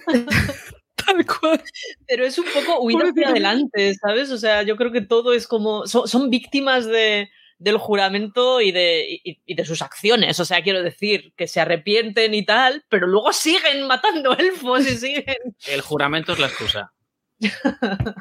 [0.95, 1.61] Tal cual.
[2.07, 4.31] Pero es un poco huida hacia adelante, ¿sabes?
[4.31, 5.87] O sea, yo creo que todo es como.
[5.87, 10.39] Son, son víctimas de, del juramento y de, y, y de sus acciones.
[10.39, 14.95] O sea, quiero decir, que se arrepienten y tal, pero luego siguen matando elfos y
[14.97, 15.37] siguen.
[15.67, 16.93] El juramento es la excusa.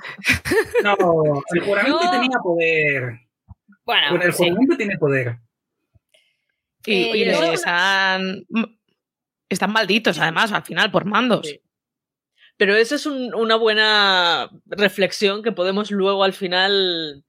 [0.82, 3.20] No, el juramento tenía poder.
[3.84, 4.44] Bueno, el sí.
[4.48, 5.38] juramento tiene poder.
[6.86, 7.22] Y, Eh, y
[7.54, 8.44] están,
[9.48, 11.46] están malditos, además, al final, por mandos.
[11.46, 11.60] Sí.
[12.56, 17.24] Pero esa es un- una buena reflexión que podemos luego al final,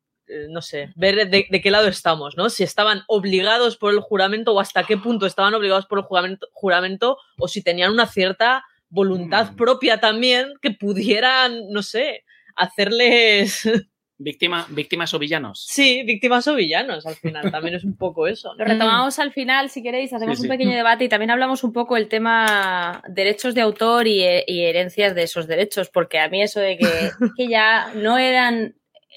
[0.50, 2.50] no sé, ver de, de qué lado estamos, ¿no?
[2.50, 6.48] Si estaban obligados por el juramento o hasta qué punto estaban obligados por el juramento,
[6.54, 9.56] juramento o si tenían una cierta voluntad Mm.
[9.56, 12.24] propia también que pudieran, no sé,
[12.56, 13.64] hacerles,
[14.20, 15.66] Víctima, víctimas o villanos.
[15.68, 17.52] sí, víctimas o villanos al final.
[17.52, 18.54] También es un poco eso.
[18.58, 21.74] Lo retomamos al final, si queréis, hacemos Sí, un pequeño debate y también hablamos un
[21.74, 26.42] poco el tema derechos de autor y, y herencias de esos derechos, porque a mí
[26.42, 26.86] eso de que,
[27.38, 28.76] que ya no eran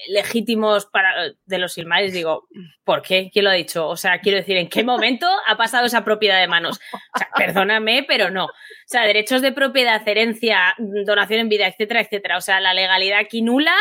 [0.09, 1.11] legítimos para
[1.45, 2.47] de los Silmaris, digo,
[2.83, 3.29] ¿por qué?
[3.31, 3.87] ¿Quién lo ha dicho?
[3.87, 6.79] O sea, quiero decir, ¿en qué momento ha pasado esa propiedad de manos?
[6.93, 8.45] O sea, perdóname, pero no.
[8.45, 8.51] O
[8.85, 12.37] sea, derechos de propiedad, herencia, donación en vida, etcétera, etcétera.
[12.37, 13.75] O sea, la legalidad aquí nula,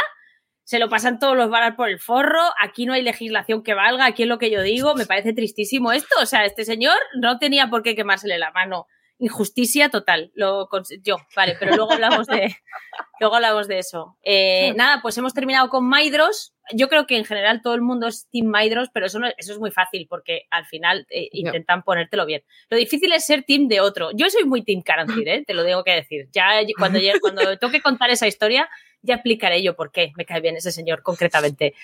[0.64, 4.04] se lo pasan todos los varas por el forro, aquí no hay legislación que valga,
[4.04, 7.38] aquí es lo que yo digo, me parece tristísimo esto, o sea, este señor no
[7.38, 8.88] tenía por qué quemársele la mano.
[9.18, 10.68] Injusticia total, lo
[11.02, 12.54] yo, vale, pero luego hablamos de,
[13.20, 14.18] luego hablamos de eso.
[14.22, 16.52] Eh, nada, pues hemos terminado con Maidros.
[16.72, 19.52] Yo creo que en general todo el mundo es Team Maidros, pero eso, no- eso
[19.52, 22.42] es muy fácil porque al final eh, intentan ponértelo bien.
[22.68, 24.10] Lo difícil es ser Team de otro.
[24.14, 25.44] Yo soy muy Team Caranthir, ¿eh?
[25.46, 26.28] te lo tengo que decir.
[26.32, 28.68] Ya cuando, cuando toque contar esa historia,
[29.06, 31.74] ya explicaré yo por qué me cae bien ese señor concretamente.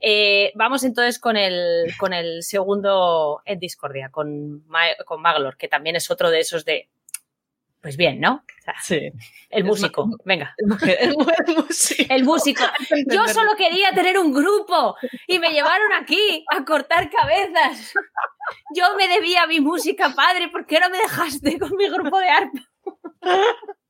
[0.00, 5.68] Eh, vamos entonces con el, con el segundo en discordia, con, Ma- con Maglor, que
[5.68, 6.88] también es otro de esos de.
[7.80, 8.42] Pues bien, ¿no?
[8.58, 9.12] O sea, Sí.
[9.50, 10.52] el músico, venga.
[10.82, 11.14] El,
[11.48, 12.12] el músico.
[12.14, 12.64] El músico.
[13.06, 14.96] Yo solo quería tener un grupo
[15.28, 17.92] y me llevaron aquí a cortar cabezas.
[18.74, 22.18] Yo me debía a mi música, padre, ¿por qué no me dejaste con mi grupo
[22.18, 22.68] de arpa?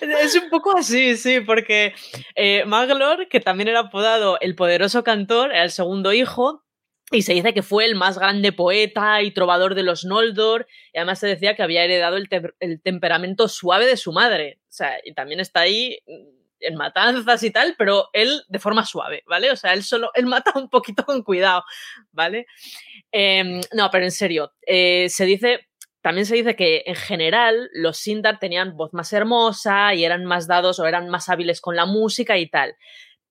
[0.00, 1.94] Es un poco así, sí, porque
[2.34, 6.64] eh, Maglor, que también era apodado el poderoso cantor, era el segundo hijo,
[7.10, 10.98] y se dice que fue el más grande poeta y trovador de los Noldor, y
[10.98, 12.28] además se decía que había heredado el,
[12.60, 14.58] el temperamento suave de su madre.
[14.62, 18.84] O sea, y también está ahí mm, en matanzas y tal, pero él de forma
[18.84, 19.50] suave, ¿vale?
[19.50, 21.64] O sea, él solo, él mata un poquito con cuidado,
[22.10, 22.46] ¿vale?
[23.12, 25.68] Em, no, pero en serio, eh, se dice
[26.04, 30.46] también se dice que en general los Sindar tenían voz más hermosa y eran más
[30.46, 32.76] dados o eran más hábiles con la música y tal.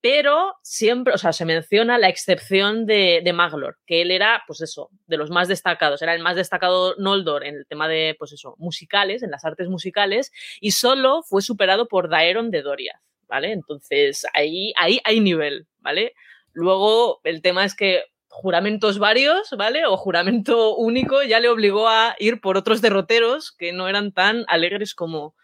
[0.02, 4.62] Pero siempre, o sea, se menciona la excepción de, de Maglor, que él era, pues
[4.62, 6.02] eso, de los más destacados.
[6.02, 9.70] Era el más destacado Noldor en el tema de, pues eso, musicales, en las artes
[9.70, 13.52] musicales, y solo fue superado por Daeron de Doriath, ¿vale?
[13.52, 16.16] Entonces, ahí, ahí hay nivel, ¿vale?
[16.54, 18.04] Luego, el tema es que
[18.36, 19.86] juramentos varios, ¿vale?
[19.86, 24.44] O juramento único ya le obligó a ir por otros derroteros que no eran tan
[24.48, 25.36] alegres como,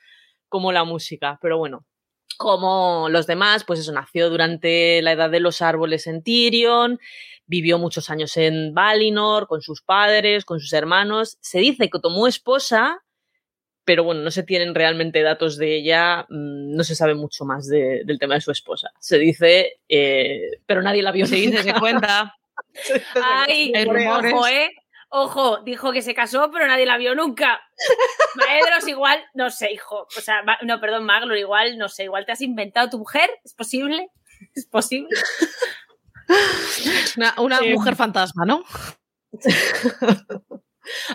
[0.48, 1.38] como la música.
[1.42, 1.86] Pero bueno,
[2.38, 7.00] como los demás, pues eso, nació durante la edad de los árboles en Tirion,
[7.46, 11.38] vivió muchos años en Valinor con sus padres, con sus hermanos.
[11.42, 13.04] Se dice que tomó esposa,
[13.86, 17.68] pero bueno, no se tienen realmente datos de ella, mm, no se sabe mucho más
[17.68, 18.90] de- del tema de su esposa.
[19.00, 21.26] Se dice, eh, pero nadie la vio.
[21.28, 22.36] Se dice, se cuenta.
[23.24, 24.72] Ay, ojo, ¿eh?
[25.12, 27.60] Ojo, dijo que se casó, pero nadie la vio nunca.
[28.36, 30.08] Maedros igual, no sé, hijo.
[30.16, 33.30] O sea, Ma- no, perdón, Maglor, igual, no sé, igual te has inventado tu mujer,
[33.44, 34.10] ¿es posible?
[34.56, 35.10] ¿Es posible?
[37.18, 38.64] Una, una mujer fantasma, ¿no?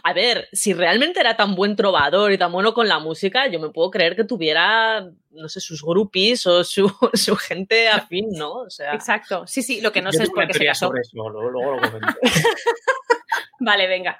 [0.02, 3.60] A ver, si realmente era tan buen trovador y tan bueno con la música, yo
[3.60, 8.52] me puedo creer que tuviera, no sé, sus groupies o su, su gente afín, ¿no?
[8.52, 9.46] O sea, Exacto.
[9.46, 10.86] Sí, sí, lo que no Yo sé es por qué se casó.
[10.86, 12.18] sobre eso, luego, luego lo comento.
[13.60, 14.18] Vale, venga.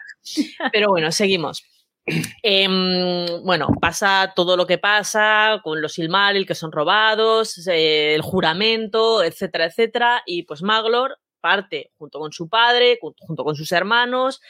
[0.72, 1.64] pero bueno, seguimos.
[2.42, 8.20] Em, bueno, pasa todo lo que pasa con los Silmaril que son robados, eh, el
[8.20, 10.22] juramento, etcétera, etcétera.
[10.26, 14.40] Y pues Maglor parte junto con su padre, junto con sus hermanos,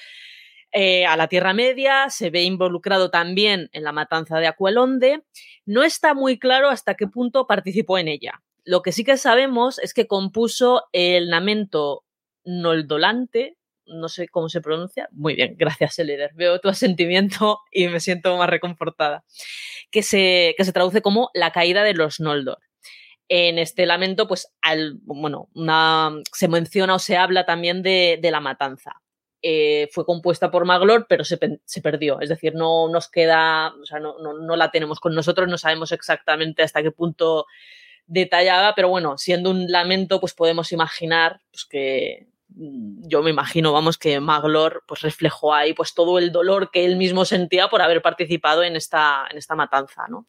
[0.74, 5.22] eh, a la Tierra Media, se ve involucrado también en la matanza de Aquelonde.
[5.64, 8.42] No está muy claro hasta qué punto participó en ella.
[8.64, 12.04] Lo que sí que sabemos es que compuso el lamento
[12.44, 13.56] noldolante,
[13.86, 15.08] no sé cómo se pronuncia.
[15.12, 16.32] Muy bien, gracias, Eleder.
[16.34, 19.24] Veo tu asentimiento y me siento más reconfortada.
[19.90, 22.58] Que se, que se traduce como la caída de los Noldor.
[23.28, 25.48] En este lamento, pues, al, bueno,
[26.32, 29.00] se menciona o se habla también de, la matanza.
[29.46, 31.36] Eh, fue compuesta por Maglor, pero se,
[31.82, 32.20] perdió.
[32.20, 35.92] Es decir, no nos queda, o sea, no, no, la tenemos con nosotros, no sabemos
[35.92, 37.46] exactamente hasta qué punto
[38.06, 43.72] detallaba, pero bueno, siendo un lamento, pues podemos imaginar pues, que, Mm, yo me imagino,
[43.72, 47.82] vamos, que Maglor pues reflejó ahí pues todo el dolor que él mismo sentía por
[47.82, 50.26] haber participado en esta, en esta matanza, ¿no?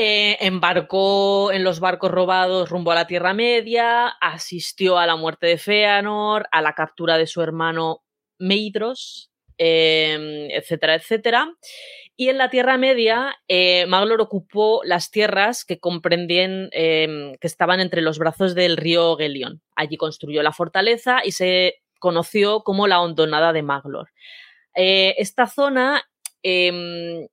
[0.00, 5.48] Eh, embarcó en los barcos robados rumbo a la Tierra Media, asistió a la muerte
[5.48, 8.04] de Feanor, a la captura de su hermano
[8.38, 11.52] Meidros, eh, etcétera, etcétera.
[12.16, 17.80] Y en la Tierra Media, eh, Maglor ocupó las tierras que comprendían, em, que estaban
[17.80, 19.62] entre los brazos del río Gelion.
[19.74, 24.10] Allí construyó la fortaleza y se conoció como la hondonada de Maglor.
[24.76, 26.08] Eh, esta zona,
[26.44, 27.26] em,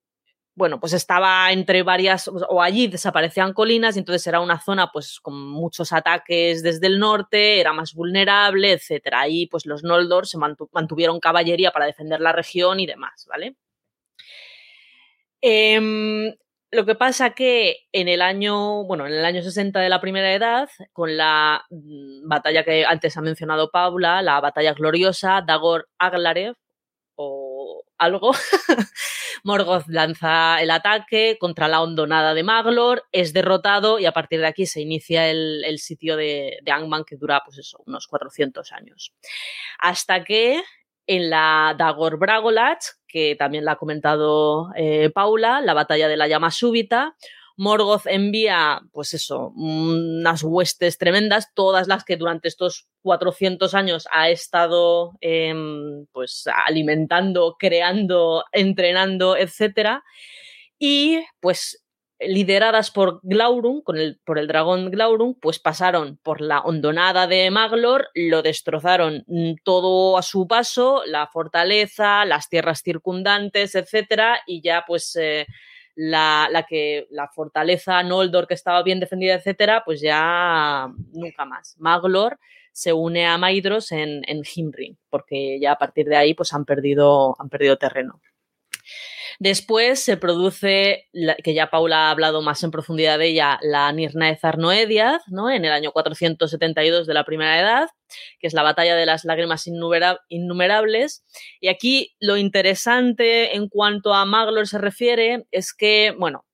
[0.55, 5.19] bueno, pues estaba entre varias, o allí desaparecían colinas y entonces era una zona pues
[5.19, 9.07] con muchos ataques desde el norte, era más vulnerable, etc.
[9.13, 13.57] Ahí pues los Noldor se mantuvieron caballería para defender la región y demás, ¿vale?
[15.41, 16.33] Em,
[16.71, 20.33] lo que pasa que en el año, bueno, en el año 60 de la primera
[20.33, 26.55] edad, con la mm, batalla que antes ha mencionado Paula, la batalla gloriosa, Dagor Aglarev
[27.15, 27.44] o
[27.97, 28.31] algo,
[29.43, 34.47] Morgoth lanza el ataque contra la hondonada de Maglor, es derrotado y a partir de
[34.47, 39.13] aquí se inicia el, sitio de, de, Angman que dura, pues eso, unos 400 años.
[39.79, 40.61] Hasta que
[41.07, 46.27] en la Dagor Bragolat, que también la ha comentado eh, Paula, la batalla de la
[46.27, 47.15] llama súbita.
[47.57, 54.29] Morgoth envía, pues eso, unas huestes tremendas, todas las que durante estos 400 años ha
[54.29, 60.01] estado em, pues alimentando, creando, entrenando, etc.
[60.79, 61.85] Y pues
[62.19, 68.41] lideradas por Glaurung, por el dragón Glaurung, pues pasaron por la hondonada de Maglor, lo
[68.41, 75.15] destrozaron mm, todo a su paso, la fortaleza, las tierras circundantes, etcétera, y ya pues
[75.17, 75.45] eh,
[75.95, 81.75] la, la, que la fortaleza Noldor que estaba bien defendida, etcétera, pues ya nunca más.
[81.79, 82.37] Maglor
[82.71, 86.65] se une a Maidros en, en Himring, porque ya a partir de ahí pues han
[86.65, 88.21] perdido, han perdido terreno.
[89.39, 91.07] Después se produce,
[91.43, 95.49] que ya Paula ha hablado más en profundidad de ella, la Nirna de Zarnoediad, ¿no?
[95.49, 97.89] en el año 472 de la Primera Edad,
[98.39, 101.23] que es la batalla de las lágrimas innumerables.
[101.59, 106.45] Y aquí lo interesante en cuanto a Maglor se refiere es que, bueno,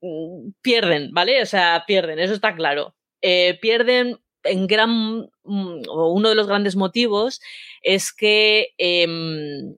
[0.00, 1.42] mm, pierden, ¿vale?
[1.42, 2.96] O sea, pierden, eso está claro.
[3.22, 7.40] Eh, pierden en gran, mm, o uno de los grandes motivos
[7.82, 9.76] es que, em,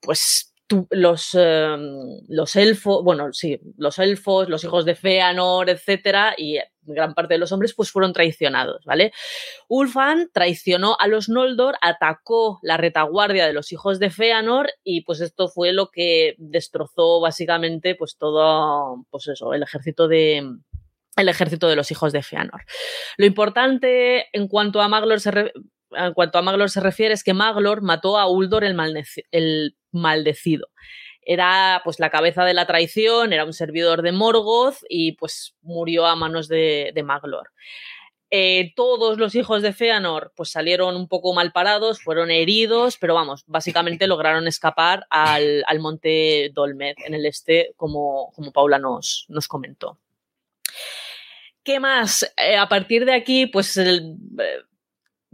[0.00, 0.53] pues,
[0.90, 7.14] los, em, los elfos, bueno, sí, los elfos, los hijos de Feanor, etcétera, y gran
[7.14, 9.12] parte de los hombres, pues fueron traicionados, ¿vale?
[9.68, 15.20] Ulfan traicionó a los Noldor, atacó la retaguardia de los hijos de Feanor, y pues
[15.20, 20.42] esto fue lo que destrozó básicamente, pues todo, pues eso, el ejército de,
[21.16, 22.62] el ejército de los hijos de Feanor.
[23.16, 25.52] Lo importante en cuanto a Maglor se,
[25.96, 30.68] en cuanto a Maglor se refiere es que Maglor mató a Uldor el, maldecido.
[31.22, 36.06] Era pues la cabeza de la traición, era un servidor de Morgoth y pues murió
[36.06, 37.50] a manos de, Maglor.
[38.30, 43.14] Eh, todos los hijos de Feanor pues salieron un poco mal parados, fueron heridos, pero
[43.14, 49.46] vamos, básicamente lograron escapar al, monte Dolmed en el este, como, como Paula nos, nos
[49.46, 49.98] comentó.
[51.64, 52.30] ¿Qué más?
[52.36, 54.58] Eh, a partir de aquí, pues el, eh,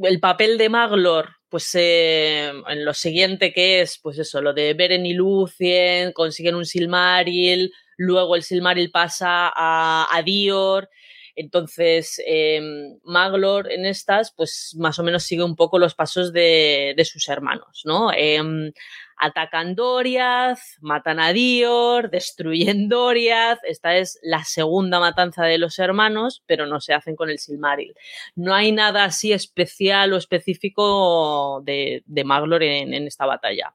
[0.03, 4.73] el papel de Maglor pues eh, en lo siguiente que es, pues eso, lo de
[4.73, 10.89] Beren y Lucien, consiguen un Silmaril, luego el Silmaril pasa a, Dior,
[11.35, 16.95] entonces em, Maglor en estas, pues más o menos sigue un poco los pasos de,
[17.05, 18.13] sus hermanos, ¿no?
[18.13, 18.73] Em,
[19.21, 23.59] atacan Doriath, matan a Dior, destruyen Doriath.
[23.65, 27.95] Esta es la segunda matanza de los hermanos, pero no se hacen con el Silmaril.
[28.35, 33.75] No hay nada así especial o específico de, Maglor en, esta batalla.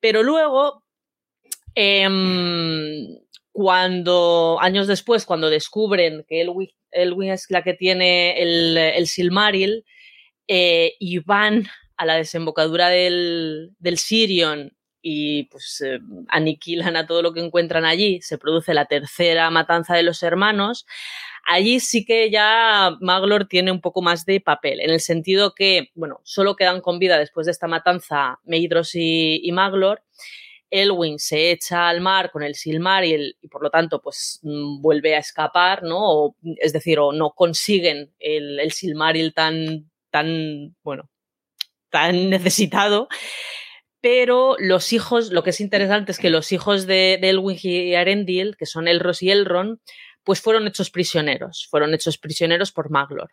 [0.00, 0.82] Pero luego,
[1.74, 3.06] em,
[3.52, 9.84] cuando, años después, cuando descubren que Elwin, es la que tiene el, Silmaril,
[10.48, 14.76] eh, y van a la desembocadura del, del Sirion
[15.08, 19.94] y pues eh, aniquilan a todo lo que encuentran allí, se produce la tercera matanza
[19.94, 20.84] de los hermanos,
[21.44, 25.90] allí sí que ya Maglor tiene un poco más de papel, en el sentido que,
[25.94, 30.02] bueno, solo quedan con vida después de esta matanza Meidros y, Maglor.
[30.70, 35.14] Elwin se echa al mar con el Silmaril y por lo tanto pues mm, vuelve
[35.14, 36.34] a escapar, ¿no?
[36.56, 41.08] Es decir, o no consiguen el, el Silmaril tan, tan, bueno,
[41.90, 43.08] tan necesitado
[44.06, 47.94] pero los hijos, lo que es interesante es que los hijos de, de Elwing y
[47.96, 49.80] Arendil, que son Elros y Elrond,
[50.22, 53.32] pues fueron hechos prisioneros, fueron hechos prisioneros por Maglor.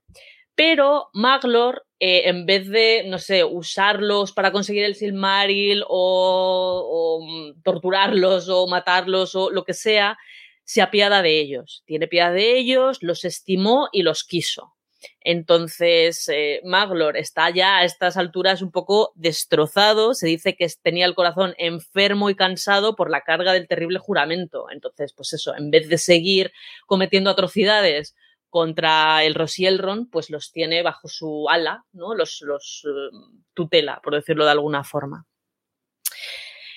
[0.55, 7.53] Pero Maglor, eh, en vez de, no sé, usarlos para conseguir el Silmaril o, o
[7.63, 10.17] torturarlos o matarlos o lo que sea,
[10.63, 11.83] se apiada de ellos.
[11.85, 14.73] Tiene piedad de ellos, los estimó y los quiso.
[15.21, 20.13] Entonces, eh, Maglor está ya a estas alturas un poco destrozado.
[20.13, 24.67] Se dice que tenía el corazón enfermo y cansado por la carga del terrible juramento.
[24.71, 26.51] Entonces, pues eso, en vez de seguir
[26.85, 28.15] cometiendo atrocidades
[28.49, 32.13] contra el Rosielron, pues los tiene bajo su ala, ¿no?
[32.13, 35.25] Los, los uh, tutela, por decirlo de alguna forma.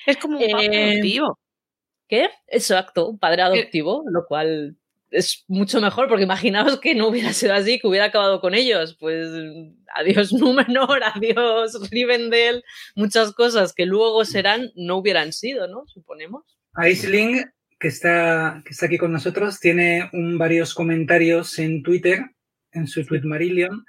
[0.06, 1.38] Es como un padre Eh, adoptivo.
[2.08, 2.30] ¿Qué?
[2.46, 4.76] Exacto, un padre adoptivo, lo cual
[5.11, 8.96] es mucho mejor, porque imaginaos que no hubiera sido así, que hubiera acabado con ellos.
[8.98, 9.28] Pues
[9.94, 12.62] adiós Númenor, adiós Rivendell,
[12.94, 15.86] muchas cosas que luego serán, no hubieran sido, ¿no?
[15.86, 16.44] Suponemos.
[16.74, 17.44] Aisling,
[17.78, 22.20] que está, que está aquí con nosotros, tiene un, varios comentarios en Twitter,
[22.72, 23.84] en su tweet Marillion,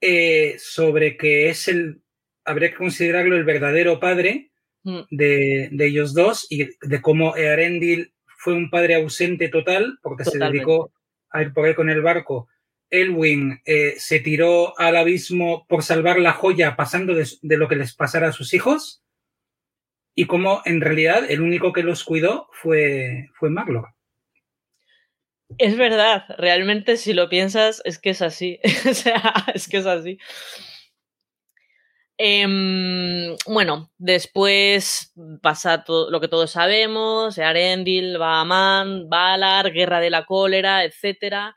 [0.00, 2.00] eh, sobre que es el,
[2.44, 4.50] habría que considerarlo el verdadero padre
[4.82, 5.00] Mm.
[5.10, 10.38] de, de ellos dos y de cómo Earendil fue un padre ausente total porque se
[10.38, 10.92] dedicó
[11.28, 12.48] a ir por ahí con el barco.
[12.88, 17.76] Elwin eh, se tiró al abismo por salvar la joya pasando de, de lo que
[17.76, 19.02] les pasara a sus hijos
[20.14, 23.94] y cómo en realidad el único que los cuidó fue, fue Maglor.
[25.58, 28.58] Es verdad, realmente si lo piensas es que es así.
[28.88, 30.18] o sea, es que es así.
[32.22, 35.10] Em, bueno, después
[35.40, 41.54] pasa todo lo que todos sabemos, Arendil, Bahamán, Valar, Guerra de la Cólera, etc.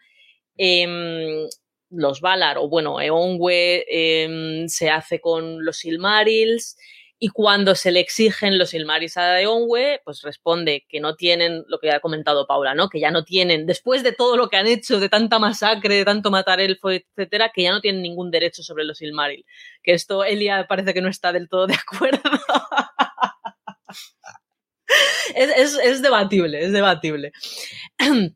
[0.56, 1.50] Em,
[1.90, 6.78] los Valar, o bueno, Eonwe em, se hace con los Silmarils
[7.24, 11.80] y cuando se le exigen los Silmarils a Eonwe, pues responde que no tienen, lo
[11.80, 12.90] que ha comentado Paula, ¿no?
[12.90, 16.04] Que ya no tienen, después de todo lo que han hecho, de tanta masacre, de
[16.04, 19.46] tanto matar elfo, etcétera, que ya no tienen ningún derecho sobre los Silmaril.
[19.82, 22.20] Que esto Elia parece que no está del todo de acuerdo.
[25.34, 27.32] es, es, debatible, es debatible.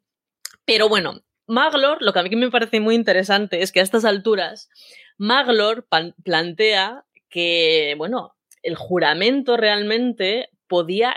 [0.66, 4.06] Pero bueno, Maglor, lo que a mí me parece muy interesante es que a estas
[4.06, 4.70] alturas,
[5.18, 5.86] Maglor
[6.24, 8.37] plantea que, bueno,
[8.68, 11.16] el juramento realmente podía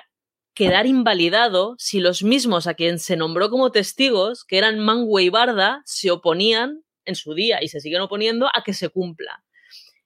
[0.55, 5.29] quedar invalidado si los mismos a quien se nombró como testigos, que eran Manwë y
[5.31, 9.43] Barda, se oponían en su día y se siguen oponiendo a que se cumpla.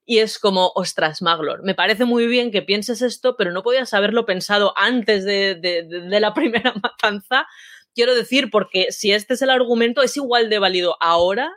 [0.06, 3.92] Y es como, ostras, Maglor, me parece muy bien que pienses esto, pero no podías
[3.94, 7.46] haberlo pensado antes de, de- de- de la primera matanza.
[7.94, 11.50] Quiero decir, porque si este es el argumento, es igual de válido ahora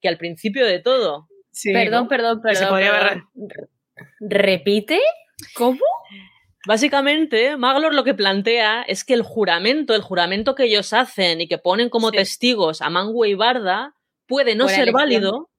[0.00, 1.26] que al principio de todo.
[1.52, 2.08] Sí, perdón, ¿no?
[2.08, 3.28] perdón, se podría perdón.
[4.20, 5.00] ¿Repite?
[5.54, 5.80] ¿Cómo?
[6.66, 11.46] Básicamente, Maglor lo que plantea es que el juramento, el juramento que ellos hacen y
[11.48, 12.16] que ponen como Sí.
[12.16, 13.94] testigos a Manwë y Barda,
[14.26, 14.94] puede no Buena ser elección.
[15.02, 15.50] válido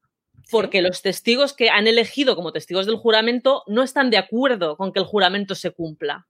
[0.51, 4.91] porque los testigos que han elegido como testigos del juramento no están de acuerdo con
[4.91, 6.27] que el juramento se cumpla.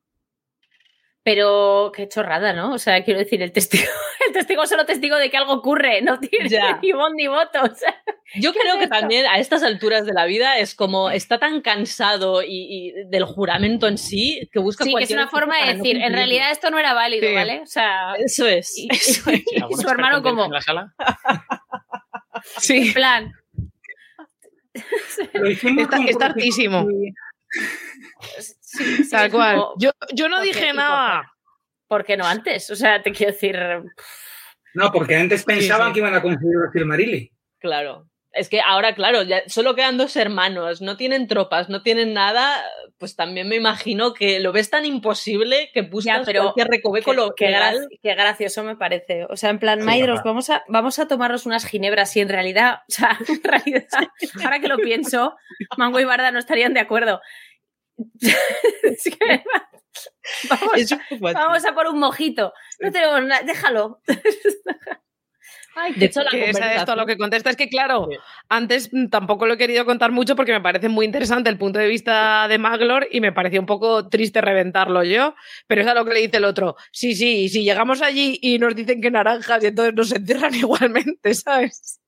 [1.24, 2.74] Pero qué chorrada, ¿no?
[2.74, 3.84] O sea, quiero decir, el testigo,
[4.38, 6.80] testigo es solo testigo de que algo ocurre, no tiene Ya.
[6.82, 7.62] ni voz ni voto.
[7.64, 8.02] O sea,
[8.36, 8.96] Yo ¿Qué creo es que esto?
[9.00, 13.26] también a estas alturas de la vida es como está tan cansado y, y del
[13.26, 16.52] juramento en sí que busca sí, que es una forma de no decir, en realidad
[16.52, 17.34] esto no era válido, Sí.
[17.34, 17.62] ¿vale?
[17.62, 18.78] O sea, Eso es.
[18.78, 19.44] y- eso es.
[19.52, 20.94] y ¿Alguno su hermano como, En la sala?
[22.58, 23.32] Sí, en plan,
[25.34, 26.86] Lo hicimos Está- está hartísimo.
[28.62, 29.56] sí, sí, tal cual.
[29.58, 31.34] como, Yo, yo no dije ¿Y por nada.
[31.88, 32.70] ¿Por qué no antes?
[32.70, 33.58] O sea, te quiero decir,
[34.78, 35.94] No, porque antes pensaban sí.
[35.94, 37.32] que iban a conseguir los Silmarilli.
[37.60, 38.08] Claro.
[38.34, 42.62] Es que ahora, claro, ya solo quedan dos hermanos, no tienen tropas, no tienen nada,
[43.00, 47.18] pues también me imagino que lo ves tan imposible que buscas pero cualquier recoveco qué,
[47.18, 49.26] lo qué gra- qué gracioso me parece.
[49.30, 50.30] O sea, en plan, Sí, Maidros, papá.
[50.30, 53.88] vamos a, vamos a tomarnos unas ginebras y en realidad, o sea, en realidad,
[54.44, 55.36] ahora que lo pienso,
[55.78, 57.22] Mango y Barda no estarían de acuerdo.
[58.84, 59.44] Es que-
[61.22, 62.54] vamos, Es a por un mojito.
[62.80, 64.02] No tenemos nada, déjalo.
[65.96, 68.18] de hecho, la que es esto lo que contesta es que, claro, Sí.
[68.50, 71.78] antes mm, tampoco lo he querido contar mucho porque me parece muy interesante el punto
[71.80, 75.36] de vista de Maglor y me pareció un poco triste reventarlo yo,
[75.68, 76.76] pero es a lo que le dice el otro.
[76.92, 80.54] Sí, sí, y si llegamos allí y nos dicen que naranjas y entonces nos entierran
[80.56, 82.02] igualmente, ¿sabes?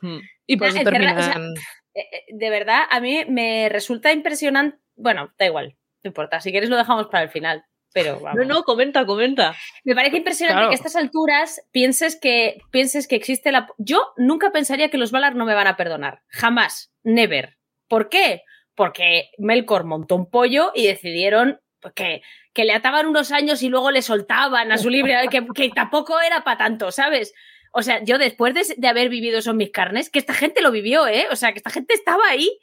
[0.00, 0.18] Hmm.
[0.46, 1.54] Y por eso enterra- o sea, terminan...
[1.94, 4.78] Eh, eh, De verdad, a mí me resulta impresionante.
[4.94, 6.40] Bueno, da igual, no importa.
[6.40, 7.64] Si quieres lo dejamos para el final.
[7.92, 8.38] Pero vamos.
[8.46, 9.54] No, no, comenta, comenta.
[9.84, 10.68] Me parece impresionante Claro.
[10.70, 13.68] que a estas alturas pienses que, pienses que existe la...
[13.78, 16.22] Yo nunca pensaría que los Valar no me van a perdonar.
[16.28, 16.92] Jamás.
[17.02, 17.56] Never.
[17.88, 18.42] ¿Por qué?
[18.76, 21.60] Porque Melkor montó un pollo y decidieron
[21.94, 22.22] que,
[22.52, 26.20] que le ataban unos años y luego le soltaban a su libre, que, que tampoco
[26.20, 27.34] era para tanto, ¿sabes?
[27.72, 30.60] O sea, yo después de, de haber vivido eso en mis carnes, que esta gente
[30.62, 31.26] lo vivió, ¿eh?
[31.30, 32.58] O sea, que esta gente estaba ahí,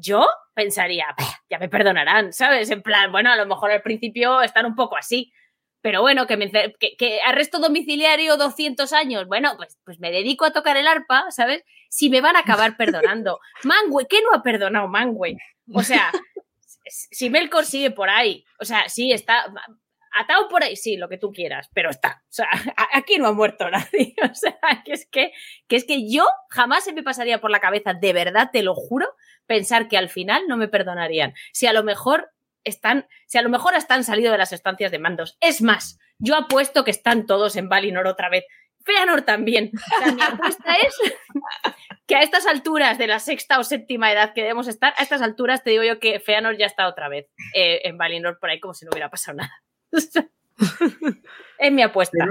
[0.00, 2.70] yo pensaría, "Bah, ya me perdonarán, ¿sabes?
[2.70, 5.32] En plan, bueno, a lo mejor al principio están un poco así,
[5.82, 10.44] pero bueno, que, me, que, que arresto domiciliario 200 años, bueno, pues, pues me dedico
[10.44, 11.64] a tocar el arpa, ¿sabes?
[11.88, 13.40] Si me van a acabar perdonando.
[13.64, 15.38] Mangue, ¿qué no ha perdonado Mangue?
[15.72, 16.12] O sea,
[16.90, 19.46] si Melkor sigue por ahí, o sea, sí, está
[20.12, 22.22] atado por ahí, sí, lo que tú quieras, pero está.
[22.24, 22.48] O sea,
[22.92, 24.14] aquí no ha muerto nadie.
[24.30, 25.32] O sea, que es que,
[25.66, 28.74] que es que yo jamás se me pasaría por la cabeza, de verdad, te lo
[28.74, 29.08] juro,
[29.50, 31.34] pensar que al final no me perdonarían.
[31.50, 32.30] Si a lo mejor
[32.62, 35.36] están, si a lo mejor hasta han salido de las estancias de mandos.
[35.40, 38.44] Es más, yo apuesto que están todos en Valinor otra vez.
[38.84, 39.72] Feanor también.
[40.14, 40.96] Mi apuesta es
[42.06, 45.20] que a estas alturas de la sexta o séptima edad que debemos estar, a estas
[45.20, 48.60] alturas te digo yo que Feanor ya está otra vez eh, en Valinor por ahí
[48.60, 49.64] como si no hubiera pasado nada.
[51.58, 52.24] es mi apuesta.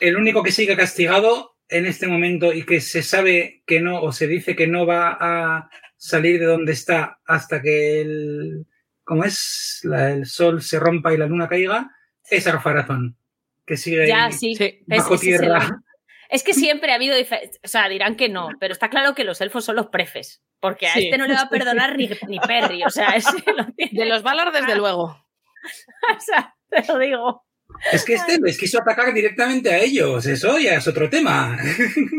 [0.00, 4.10] El único que sigue castigado en este momento y que se sabe que no o
[4.12, 8.66] se dice que no va a salir de donde está hasta que el,
[9.04, 9.80] ¿cómo es?
[9.84, 11.90] La- el sol se rompa y la luna caiga,
[12.30, 13.16] es Arfarazón,
[13.64, 14.82] que sigue Ya, ahí sí.
[14.86, 15.82] Bajo es tierra.
[16.28, 17.60] Es que siempre ha habido diferencias.
[17.64, 20.42] O sea, dirán que no, pero está claro que los elfos son los prefes.
[20.58, 21.04] Porque a Sí.
[21.04, 22.82] este no le va a perdonar ni, ni Perry.
[22.82, 23.92] O sea, ese lo tiene.
[23.92, 25.24] De los Valar, desde luego.
[26.16, 27.45] O sea, te lo digo.
[27.92, 31.56] Es que este les quiso atacar directamente a ellos, eso ya es otro tema.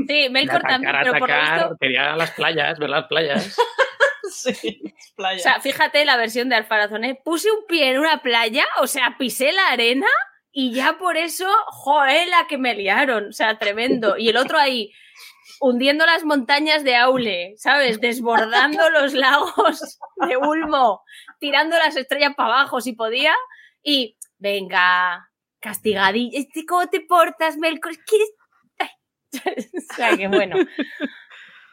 [0.08, 1.78] Sí, Melkor también, atacar, pero por lo atacar, visto.
[1.80, 3.58] quería las playas, ver las playas.
[4.30, 4.82] Sí,
[5.16, 5.40] playa.
[5.40, 7.18] O sea, fíjate la versión de Alfarazón, ¿eh?
[7.24, 10.08] Puse un pie en una playa, o sea, pisé la arena
[10.60, 13.28] y ya por eso, joder, la que me liaron.
[13.28, 14.18] O sea, tremendo.
[14.18, 14.92] Y el otro ahí,
[15.60, 18.00] hundiendo las montañas de Aule, ¿sabes?
[18.02, 21.04] Desbordando los lagos de Ulmo,
[21.40, 23.36] tirando las estrellas para abajo si podía.
[23.84, 25.30] Y, venga,
[25.60, 26.40] castigadilla.
[26.40, 27.94] Este, ¿Cómo te portas, Melkor?
[28.06, 28.30] ¿Quieres?
[29.92, 30.56] O sea, que bueno.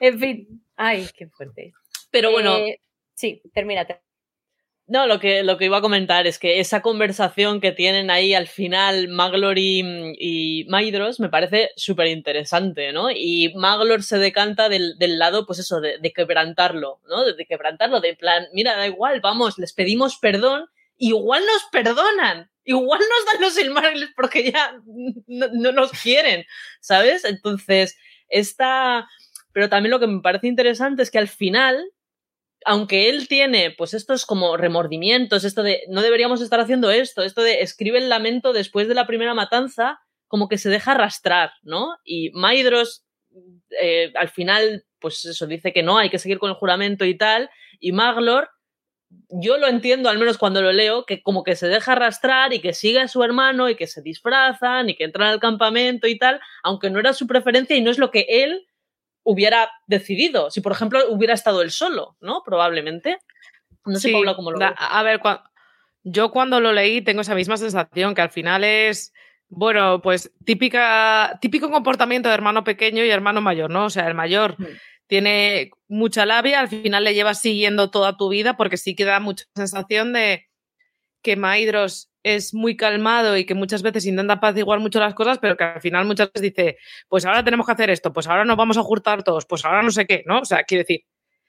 [0.00, 0.64] En fin.
[0.76, 1.72] Ay, qué fuerte.
[2.10, 2.80] Pero bueno, Eh,
[3.14, 4.00] sí, termínate.
[4.86, 8.34] No, lo que, lo que iba a comentar es que esa conversación que tienen ahí
[8.34, 9.82] al final Maglor y,
[10.18, 13.10] y Maidros me parece súper interesante, ¿no?
[13.10, 17.24] Y Maglor se decanta del, del lado, pues eso, de, de quebrantarlo, ¿no?
[17.24, 20.66] De, de quebrantarlo, de plan, mira, da igual, vamos, les pedimos perdón,
[20.98, 24.78] igual nos perdonan, igual nos dan los Silmarils porque ya
[25.26, 26.44] no, no nos quieren,
[26.80, 27.24] ¿sabes?
[27.24, 27.96] Entonces,
[28.28, 29.08] esta...
[29.52, 31.84] Pero también lo que me parece interesante es que al final
[32.64, 37.42] aunque él tiene, pues estos como remordimientos, esto de no deberíamos estar haciendo esto, esto
[37.42, 41.96] de escribe el lamento después de la primera matanza, como que se deja arrastrar, ¿no?
[42.04, 43.04] Y Maidros
[43.80, 47.16] eh, al final, pues eso, dice que no, hay que seguir con el juramento y
[47.16, 48.50] tal, y Maglor,
[49.28, 52.60] yo lo entiendo, al menos cuando lo leo, que como que se deja arrastrar y
[52.60, 56.18] que sigue a su hermano y que se disfrazan y que entran al campamento y
[56.18, 58.66] tal, aunque no era su preferencia y no es lo que él
[59.22, 60.50] hubiera decidido.
[60.50, 62.42] Si, por ejemplo, hubiera estado él solo, ¿no?
[62.44, 63.18] Probablemente.
[63.84, 64.68] No sé, Sí, Paula, cómo lo da-.
[64.78, 65.20] A ver,
[66.04, 69.12] yo cuando lo leí tengo esa misma sensación, que al final es,
[69.48, 73.86] bueno, pues típica, típico comportamiento de hermano pequeño y hermano mayor, ¿no?
[73.86, 74.64] O sea, el mayor Mm.
[75.06, 79.20] tiene mucha labia, al final le llevas siguiendo toda tu vida, porque sí que da
[79.20, 80.46] mucha sensación de
[81.22, 85.56] que Maidros es muy calmado y que muchas veces intenta apaciguar mucho las cosas, pero
[85.56, 86.78] que al final muchas veces dice,
[87.08, 89.82] pues ahora tenemos que hacer esto, pues ahora nos vamos a juntar todos, pues ahora
[89.82, 90.40] no sé qué, ¿no?
[90.40, 91.04] O sea, quiere decir,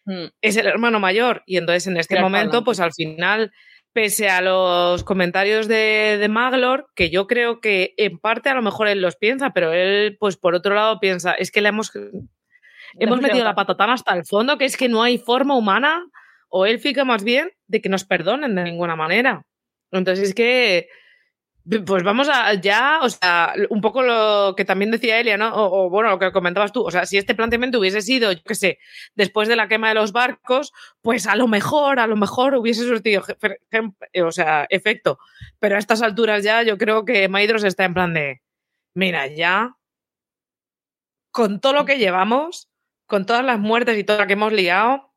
[0.06, 1.43] Mm, es el hermano mayor.
[1.46, 2.66] Y entonces en este momento, pa'lante.
[2.66, 3.52] pues al final,
[3.91, 8.62] pese a los comentarios de, de Maglor, que yo creo que en parte a lo
[8.62, 11.91] mejor él los piensa, pero él, pues por otro lado, piensa, es que le hemos,
[13.00, 16.06] hemos metido la patatana hasta el fondo, que es que no hay forma humana
[16.50, 19.46] o élfica más bien de que nos perdonen de ninguna manera.
[19.91, 20.88] Entonces es que,
[21.86, 25.54] pues vamos a ya, o sea, un poco lo que también decía Elia, ¿no?
[25.56, 28.41] O, o, bueno, lo que comentabas tú, o sea, si este planteamiento hubiese sido, yo
[28.46, 28.80] qué sé,
[29.16, 30.72] después de la quema de los barcos,
[31.02, 33.24] pues a lo mejor, a lo mejor hubiese surtido,
[34.14, 35.18] eh, o sea, efecto.
[35.60, 38.41] Pero a estas alturas ya yo creo que Maidros está en plan de,
[38.93, 39.76] mira, ya,
[41.32, 42.70] con todo lo que llevamos,
[43.06, 45.14] con todas las muertes y todo lo que hemos liado,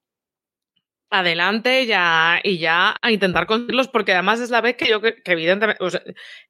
[1.11, 5.16] adelante ya, y ya a intentar conseguirlos, porque además es la vez que yo, que,
[5.24, 5.82] evidentemente,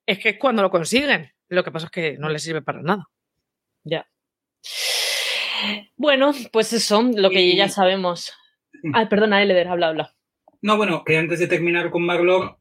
[0.07, 1.33] es que es cuando lo consiguen.
[1.49, 3.09] Lo que pasa es que no les sirve para nada.
[3.85, 4.09] Ya.
[5.97, 8.33] Bueno, pues eso, lo que ya sabemos.
[8.93, 10.15] Ay, perdona, Eleder, habla, habla.
[10.61, 12.59] No, bueno, que antes de terminar con Maglor,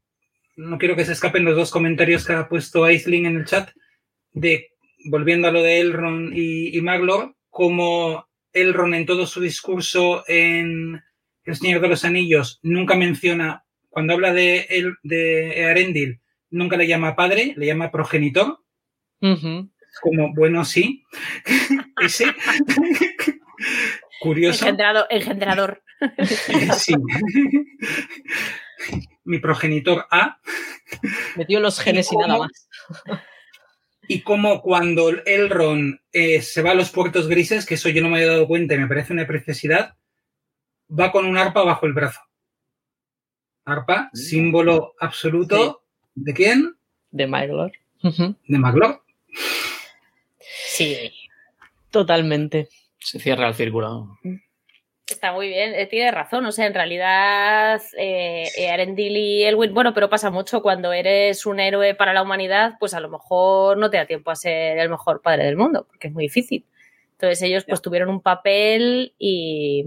[0.55, 3.69] no quiero que se escapen los dos comentarios que ha puesto Aisling en el chat,
[4.31, 4.71] de
[5.05, 8.26] volviendo a lo de Elrond y, y Maglor, como
[8.61, 11.01] Elrond en todo su discurso en
[11.43, 16.87] El Señor de los Anillos nunca menciona, cuando habla de, el, de Arendil, nunca le
[16.87, 18.59] llama padre, le llama progenitor.
[19.19, 21.03] Como, bueno, sí.
[22.01, 22.25] Ese.
[24.19, 24.65] Curioso.
[24.65, 25.83] Engendrado, engendrador.
[26.77, 26.93] sí.
[29.23, 30.39] Mi progenitor A.
[31.35, 32.69] Metió los genes y, nada más.
[34.07, 38.09] Y como cuando Elrond eh, se va a los puertos grises, que eso yo no
[38.09, 39.95] me había dado cuenta y me parece una preciosidad,
[40.87, 42.21] va con un arpa bajo el brazo.
[43.65, 44.15] Arpa, mm.
[44.15, 45.83] símbolo absoluto.
[46.15, 46.75] ¿De quién?
[47.11, 47.73] De Maglor.
[48.01, 49.03] De Maglor.
[50.69, 51.11] Sí,
[51.91, 52.69] totalmente.
[52.99, 54.17] Se cierra el círculo.
[55.09, 56.45] Está muy bien, eh, tiene razón.
[56.45, 61.45] O sea, en realidad, eh, eh, Arendil y Elwin, bueno, pero pasa mucho cuando eres
[61.45, 64.77] un héroe para la humanidad, pues a lo mejor no te da tiempo a ser
[64.77, 66.65] el mejor padre del mundo, porque es muy difícil.
[67.13, 69.85] Entonces ellos pues tuvieron un papel y,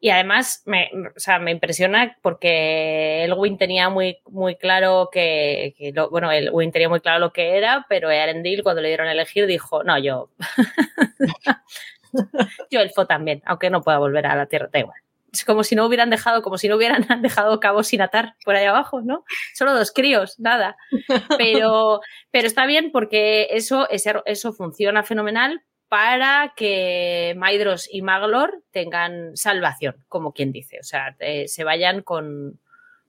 [0.00, 5.92] y además me, o sea, me impresiona porque Elwin tenía muy, muy claro que, que
[5.92, 9.12] lo, bueno, Elwin tenía muy claro lo que era, pero Arendil cuando le dieron a
[9.12, 10.30] elegir dijo, no, yo
[12.70, 14.98] Yo elfo también, aunque no pueda volver a la Tierra, da igual.
[15.32, 18.54] Es como si no hubieran dejado, como si no hubieran dejado cabos sin atar por
[18.54, 19.24] ahí abajo, ¿no?
[19.54, 20.76] Solo dos críos, nada.
[21.38, 22.00] Pero,
[22.30, 30.04] pero está bien porque eso, eso funciona fenomenal para que Maidros y Maglor tengan salvación,
[30.08, 30.78] como quien dice.
[30.80, 32.58] O sea, se vayan con,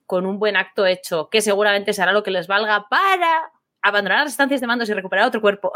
[0.06, 3.52] con un buen acto hecho, que seguramente será lo que les valga para
[3.86, 5.72] abandonar las estancias de mandos y recuperar otro cuerpo.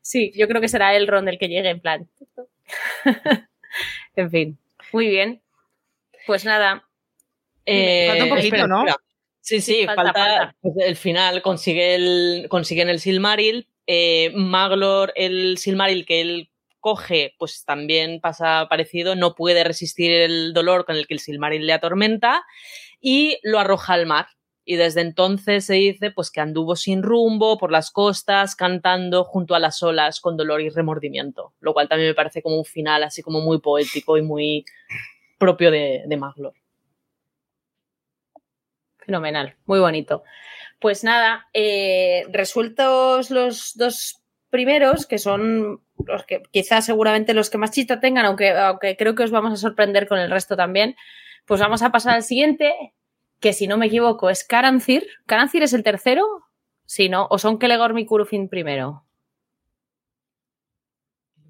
[0.00, 2.08] sí, yo creo que será el ron del que llegue en plan.
[4.16, 4.58] en fin,
[4.92, 5.42] muy bien.
[6.26, 6.88] Pues nada.
[7.66, 8.84] Eh, falta un poquito, ¿no?
[9.40, 13.68] Sí, sí, falta, pues, el final, consigue el, consiguen el Silmaril.
[13.86, 16.50] Eh, Maglor, el Silmaril que él
[16.80, 21.66] coge, pues también pasa parecido, no puede resistir el dolor con el que el Silmaril
[21.66, 22.42] le atormenta
[23.04, 24.28] y lo arroja al mar.
[24.64, 29.54] Y desde entonces se dice pues que anduvo sin rumbo por las costas cantando junto
[29.54, 33.02] a las olas con dolor y remordimiento, lo cual también me parece como un final
[33.02, 34.64] así como muy poético y muy
[35.38, 36.54] propio de, de Maglor.
[39.00, 40.24] Fenomenal, muy bonito.
[40.80, 47.58] Pues nada, eh, resueltos los dos primeros, que son los que quizás seguramente los que
[47.58, 50.96] más chista tengan, aunque, aunque creo que os vamos a sorprender con el resto también,
[51.46, 52.72] pues vamos a pasar al siguiente,
[53.40, 55.06] que si no me equivoco es Karancir.
[55.26, 56.24] ¿Karancir es el tercero?
[56.86, 59.04] Si no, o son Kelegorm y Kurufin primero.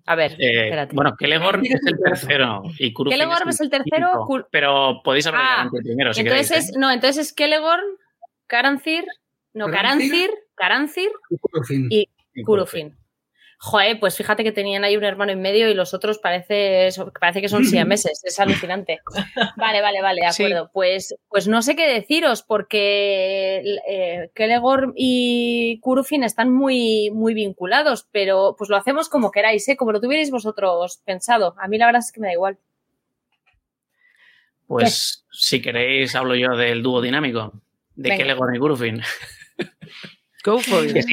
[0.07, 0.95] A ver, eh, espérate.
[0.95, 5.57] Bueno, Kelegorm es el tercero y Kurufin Kelegorm es el, tercero, pero podéis hablar de
[5.57, 6.79] Karancir primero si entonces queréis, es, ¿eh?
[6.79, 7.85] No, entonces es Kelegorm,
[8.47, 9.05] Karancir,
[9.55, 11.11] no, Karancir, Karancir
[11.91, 12.09] y
[12.45, 12.97] Kurufin.
[13.67, 17.41] Joder, pues fíjate que tenían ahí un hermano en medio y los otros parece, parece
[17.41, 19.01] que son siameses, es alucinante.
[19.57, 20.71] Vale, vale, vale, de acuerdo.
[20.71, 28.07] Pues, pues no sé qué deciros, porque eh, Kelegor y Kurufin están muy, muy vinculados,
[28.13, 29.79] pero pues lo hacemos como queráis, ¿eh?
[29.79, 31.55] como lo tuvierais vosotros pensado.
[31.59, 32.59] A mí la verdad es que me da igual.
[34.67, 37.55] Pues si queréis, hablo yo del dúo dinámico
[37.97, 39.01] de Kelegor y Kurufin.
[40.45, 41.07] Go for it.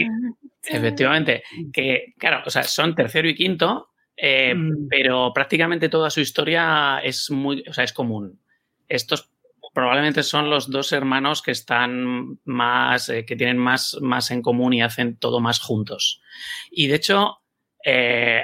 [0.68, 1.43] Efectivamente,
[1.74, 4.88] que claro, o sea, son tercero y quinto, eh, mm.
[4.89, 8.39] pero prácticamente toda su historia es muy, o sea, es común.
[8.88, 9.32] Estos
[9.74, 14.74] probablemente son los dos hermanos que están más, eh, que tienen más, más en común
[14.74, 16.22] y hacen todo más juntos.
[16.70, 17.39] Y de hecho,
[17.86, 18.43] eh,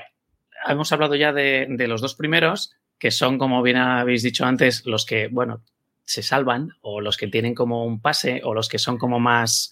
[0.68, 4.86] hemos hablado ya de, de, los dos primeros, que son, como bien habéis dicho antes,
[4.86, 5.61] los que, bueno,
[6.05, 9.70] se salvan, o los que tienen como un pase, o los que son como más,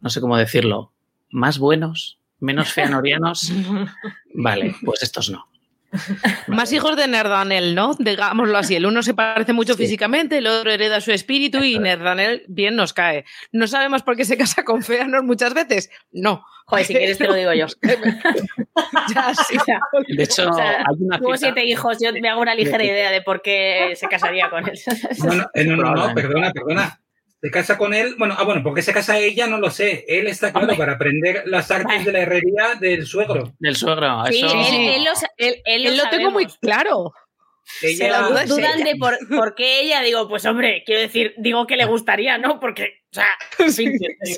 [0.00, 0.93] no sé cómo decirlo,
[1.34, 3.52] más buenos, menos feanorianos.
[4.34, 5.46] vale, pues estos no.
[6.48, 7.94] Más hijos de Nerdanel, ¿no?
[7.96, 8.74] Digámoslo así.
[8.74, 12.92] El uno se parece mucho físicamente, el otro hereda su espíritu y Nerdanel bien nos
[12.92, 13.24] cae.
[13.52, 15.90] ¿No sabemos por qué se casa con Feanor muchas veces?
[16.10, 16.44] No.
[16.66, 17.66] Joder, si quieres te lo digo yo.
[19.14, 19.56] ya, sí.
[20.08, 23.42] De hecho, hay una Tuvo siete hijos, yo me hago una ligera idea de por
[23.42, 24.78] qué se casaría con él.
[25.18, 27.00] no, no, no, no, perdona, perdona.
[27.44, 30.06] Se casa con él, bueno, ah, bueno, porque se casa ella, no lo sé.
[30.08, 33.52] Él está claro para aprender las artes de la herrería del suegro.
[33.58, 34.54] Del suegro, Sí, eso.
[34.56, 37.12] él, él lo, él- él lo lo tengo muy claro.
[37.82, 38.84] Ella, la duda es dudan ella.
[38.92, 42.58] de por, por qué ella, digo, pues hombre, quiero decir, digo que le gustaría, ¿no?
[42.60, 43.26] Porque, o sea,
[43.58, 43.82] este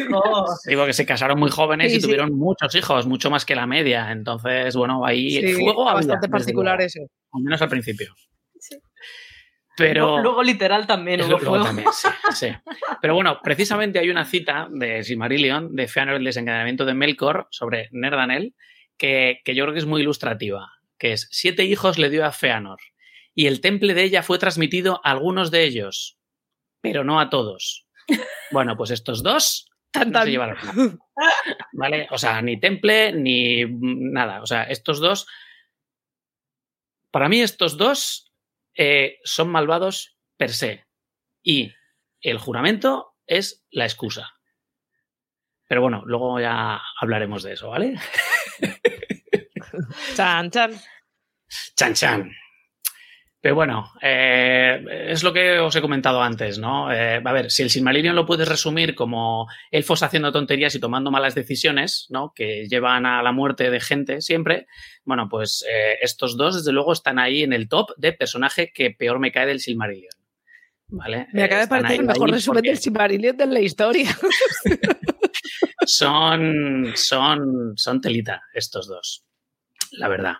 [0.05, 2.07] hijo- Digo que se casaron muy jóvenes Sí, y sí.
[2.07, 4.11] tuvieron muchos hijos, mucho más que la media.
[4.11, 7.01] Entonces, bueno, ahí Sí, fuego había, bastante particular eso.
[7.33, 8.13] Al menos al principio.
[9.77, 10.23] Pero.
[10.23, 11.65] Luego, literal también hubo fuego.
[11.65, 12.49] también, sí, sí.
[13.01, 17.89] Pero bueno, precisamente hay una cita de Silmarillion, de Feanor el desencadenamiento de Melkor, sobre
[17.93, 18.55] Nerdanel,
[18.97, 22.33] que, que yo creo que es muy ilustrativa, que es, siete hijos le dio a
[22.33, 22.79] Feanor,
[23.35, 26.19] y el temple de ella fue transmitido a algunos de ellos,
[26.81, 27.87] pero no a todos.
[28.53, 29.69] Bueno, pues estos dos
[30.05, 30.99] no se llevaron nada.
[31.73, 32.09] ¿Vale?
[32.11, 34.43] O sea, ni temple ni nada.
[34.43, 35.27] O sea, estos dos.
[37.11, 38.26] Para mí, estos dos
[38.77, 40.87] eh, son malvados per se.
[41.43, 41.73] Y
[42.21, 44.33] el juramento es la excusa.
[45.69, 47.99] Pero bueno, luego ya hablaremos de eso, ¿vale?
[50.15, 50.73] Chan, chan.
[51.77, 52.33] Chan chan.
[53.47, 56.93] Pero bueno, eh, es lo que os he comentado antes, ¿no?
[56.93, 61.13] Eh, a ver, si el Silmarillion lo puedes resumir como elfos haciendo tonterías y tomando
[61.13, 62.33] malas decisiones, ¿no?
[62.35, 64.67] Que llevan a la muerte de gente siempre,
[65.05, 68.91] bueno, pues eh, estos dos, desde luego, están ahí en el top de personaje que
[68.91, 70.11] peor me cae del Silmarillion.
[70.89, 71.29] ¿Vale?
[71.33, 74.11] Me acaba de parecer el mejor resumen porque del Silmarillion de la historia.
[75.87, 79.25] son, son, son telita estos dos,
[79.93, 80.35] la verdad.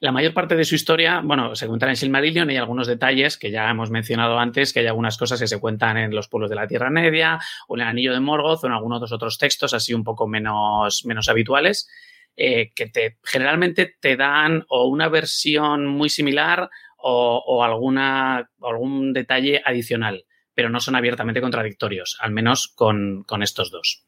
[0.00, 3.38] La mayor parte de su historia, bueno, se cuentan en Silmarillion y hay algunos detalles
[3.38, 6.50] que ya hemos mencionado antes, que hay algunas cosas que se cuentan en los pueblos
[6.50, 7.38] de la Tierra Media
[7.68, 11.04] o en el Anillo de Morgoth o en algunos otros textos así un poco menos,
[11.04, 11.88] menos habituales,
[12.36, 16.68] eh, que te, generalmente te dan o una versión muy similar
[17.06, 20.24] o, alguna, algún detalle adicional,
[20.54, 24.06] pero no son abiertamente contradictorios, al menos con, con estos dos.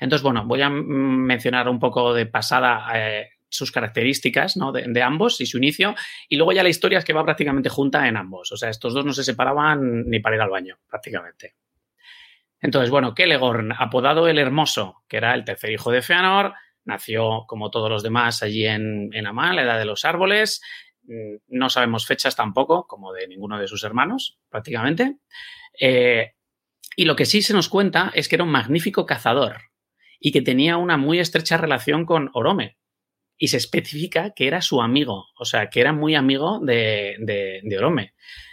[0.00, 4.72] Entonces, bueno, voy a mencionar un poco de pasada eh, sus características ¿no?
[4.72, 5.94] de, ambos y su inicio,
[6.28, 8.52] y luego ya la historia es que va prácticamente junta en ambos.
[8.52, 11.56] O sea, estos dos no se separaban ni para ir al baño, prácticamente.
[12.60, 17.70] Entonces, bueno, Kelegorn, apodado el Hermoso, que era el tercer hijo de Feanor, nació como
[17.70, 20.60] todos los demás allí en, en Amal, la edad de los árboles.
[21.48, 25.16] No sabemos fechas tampoco, como de ninguno de sus hermanos, prácticamente.
[25.80, 26.34] Eh,
[26.96, 29.70] y lo que sí se nos cuenta es que era un magnífico cazador
[30.18, 32.76] y que tenía una muy estrecha relación con Orome.
[33.42, 37.78] Y se especifica que era su amigo, o sea, que era muy amigo de, de,
[37.78, 38.12] Orome.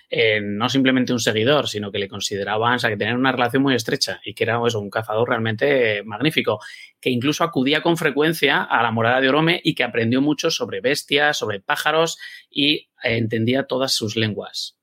[0.10, 3.64] Eh, no simplemente un seguidor, sino que le consideraban, o sea, que tenían una relación
[3.64, 6.62] muy estrecha y que era eso, un cazador realmente magnífico,
[7.02, 10.80] que incluso acudía con frecuencia a la morada de Orome y que aprendió mucho sobre
[10.80, 12.18] bestias, sobre pájaros
[12.50, 14.78] y eh, entendía todas sus lenguas.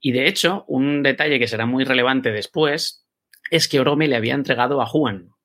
[0.00, 3.06] Y de hecho, un detalle que será muy relevante después
[3.50, 5.35] es que Orome le había entregado a Juan,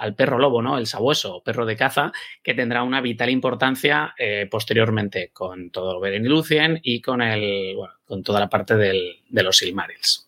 [0.00, 0.78] al perro lobo, ¿no?
[0.78, 2.10] El sabueso, perro de caza,
[2.42, 7.76] que tendrá una vital importancia eh, posteriormente con todo Beren y Lucien y con, el,
[7.76, 10.26] bueno, con toda la parte de los Silmarils.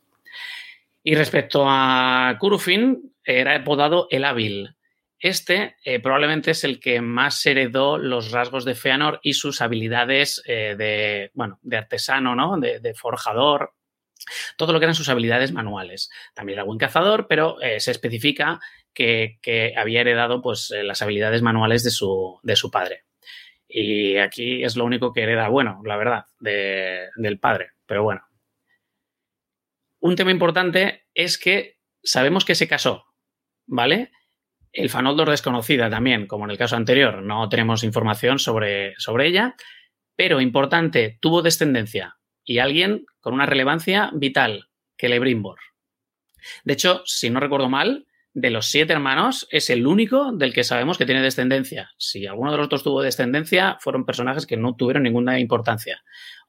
[1.02, 4.76] Y respecto a Curufin, era apodado el hábil.
[5.18, 10.42] Este eh, probablemente es el que más heredó los rasgos de Feanor y sus habilidades
[10.44, 12.58] eh, de, bueno, de artesano, ¿no?
[12.58, 13.72] De, forjador,
[14.58, 16.10] todo lo que eran sus habilidades manuales.
[16.34, 18.60] También era buen cazador, pero se especifica
[18.92, 23.04] que, había heredado pues, las habilidades manuales de su, de su, padre.
[23.68, 27.70] Y aquí es lo único que hereda, bueno, la verdad, de, del padre.
[27.86, 28.22] Pero bueno.
[30.00, 33.06] Un tema importante es que sabemos que se casó,
[33.66, 34.10] ¿vale?
[34.72, 39.54] El Fanoldor desconocida también, como en el caso anterior, no tenemos información sobre, sobre ella,
[40.16, 44.68] pero importante, tuvo descendencia y alguien con una relevancia vital,
[44.98, 45.58] Celebrimbor.
[46.64, 50.64] De hecho, si no recuerdo mal, de los siete hermanos es el único del que
[50.64, 51.90] sabemos que tiene descendencia.
[51.98, 56.02] Si alguno de los otros tuvo descendencia, fueron personajes que no tuvieron ninguna importancia.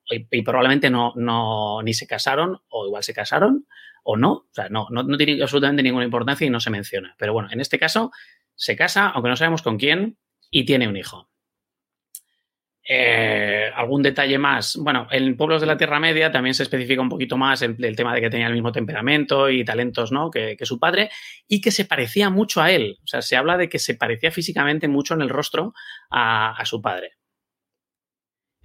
[0.10, 3.68] Y, probablemente no, no, ni se casaron, o igual se casaron,
[4.04, 4.32] o no.
[4.32, 7.16] O sea, no, no, no, tiene absolutamente ninguna importancia y no se menciona.
[7.18, 8.12] Pero bueno, en este caso
[8.56, 10.18] se casa, aunque no sabemos con quién,
[10.50, 11.30] y tiene un hijo.
[12.86, 14.76] Eh, algún detalle más.
[14.76, 18.14] Bueno, en Pueblos de la Tierra Media también se especifica un poquito más el, tema
[18.14, 20.30] de que tenía el mismo temperamento y talentos ¿no?
[20.30, 21.10] que, su padre
[21.48, 23.00] y que se parecía mucho a él.
[23.04, 25.74] O sea, se habla de que se parecía físicamente mucho en el rostro
[26.12, 27.14] a, su padre.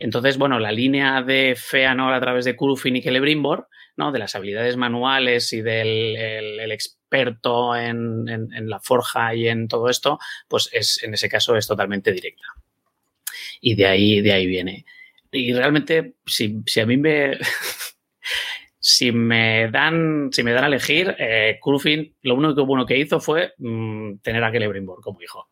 [0.00, 4.10] Entonces, bueno, la línea de Feanor a través de Curufin y Celebrimbor, ¿no?
[4.10, 9.48] de las habilidades manuales y del el, el experto en, en, en la forja y
[9.48, 12.44] en todo esto, pues es, en ese caso es totalmente directa
[13.60, 14.84] y de ahí, de ahí viene.
[15.30, 17.38] Y realmente, si, si a mí me.
[18.80, 21.58] si me dan, si me dan a elegir, eh,
[22.22, 25.48] lo único bueno que hizo fue mm, tener a Celebrimbor como hijo.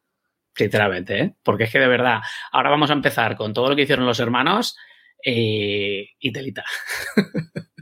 [0.55, 1.35] Sinceramente, ¿eh?
[1.43, 2.21] Porque es que de verdad,
[2.53, 4.77] ahora vamos a empezar con todo lo que hicieron los hermanos
[5.23, 6.65] y telita.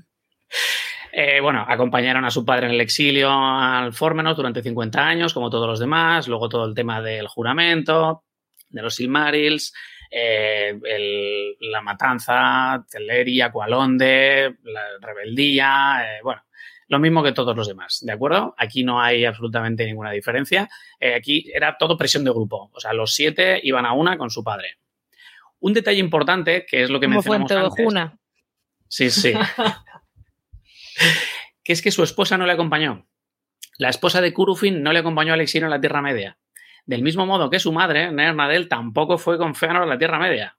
[1.16, 5.48] Eh, bueno, acompañaron a su padre en el exilio al Fórmenos durante 50 años, como
[5.48, 6.26] todos los demás.
[6.26, 8.24] Luego todo el tema del juramento,
[8.68, 9.72] de los Silmarils,
[10.10, 10.78] eh,
[11.60, 16.42] la matanza, Teleri, Aqualonde, la rebeldía, eh, bueno,
[16.88, 18.54] lo mismo que todos los demás, ¿de acuerdo?
[18.58, 20.68] Aquí no hay absolutamente ninguna diferencia.
[21.16, 24.44] aquí era todo presión de grupo, o sea, los siete iban a una con su
[24.44, 24.78] padre.
[25.60, 27.66] Un detalle importante, que es lo que me mencionamos antes.
[27.66, 28.18] Ojuna.
[28.88, 29.32] Sí, sí.
[31.64, 33.08] que es que su esposa no le acompañó.
[33.78, 36.38] La esposa de Curufin no le acompañó al exilio en la Tierra Media.
[36.86, 40.56] Del mismo modo que su madre, Nernadel, tampoco fue con Fëanor a la Tierra Media.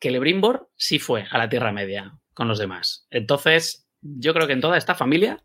[0.00, 3.06] Celebrimbor sí fue a la Tierra Media con los demás.
[3.10, 5.42] Entonces, yo creo que en toda esta familia,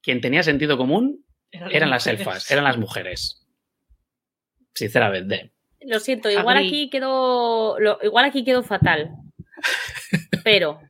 [0.00, 3.46] quien tenía sentido común eran las elfas, eran las mujeres.
[4.74, 5.52] Sinceramente.
[5.82, 7.78] Lo siento, igual aquí quedó.
[7.78, 9.10] lo- igual aquí quedó fatal.
[10.44, 10.80] Pero.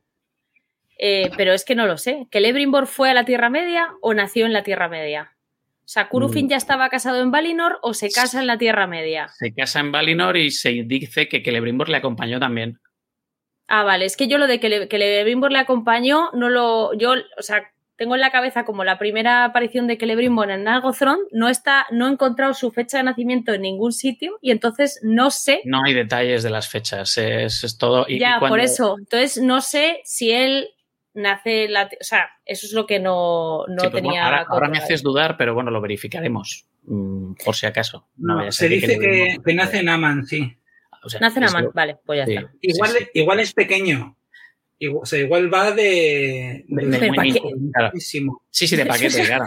[0.97, 2.27] eh, pero es que no lo sé.
[2.31, 5.32] ¿Que Lebrimbor fue a la Tierra Media o nació en la Tierra Media?
[5.93, 6.49] Sea, ¿Curufin Mm.
[6.49, 9.27] ya estaba casado en Valinor o se casa en la Tierra Media?
[9.27, 12.79] Se casa en Valinor y se dice que Celebrimbor le acompañó también.
[13.67, 16.93] Ah, vale, es que yo lo de que, le, que Celebrimbor le acompañó, no lo.
[16.97, 17.63] Yo, o sea,
[17.95, 22.07] tengo en la cabeza como la primera aparición de Celebrimbor en Nargothrond, no está, no
[22.07, 25.61] he encontrado su fecha de nacimiento en ningún sitio y entonces no sé.
[25.63, 28.05] No hay detalles de las fechas, es, es todo.
[28.07, 28.95] Y, ya, y cuando- por eso.
[28.97, 30.69] Entonces no sé si él
[31.13, 31.85] nace la.
[31.85, 34.11] O sea, eso es lo que no, no Sí, pues, tenía.
[34.23, 36.67] bueno, ahora, ahora me haces dudar, pero bueno, lo verificaremos.
[36.85, 38.07] mm, por si acaso.
[38.17, 40.57] No, se ser dice que, nace en Aman, sí.
[41.03, 42.51] o sea, Nace en lo- vale, pues ya sí, está.
[42.61, 43.07] Igual, sí.
[43.13, 44.17] igual es pequeño.
[44.79, 46.65] Igual, o sea, igual va de.
[46.67, 47.41] De- de- de Pero muy ¿para niño,
[47.73, 47.91] claro.
[47.93, 48.43] muchísimo.
[48.49, 49.45] Sí, sí, de paquete, claro.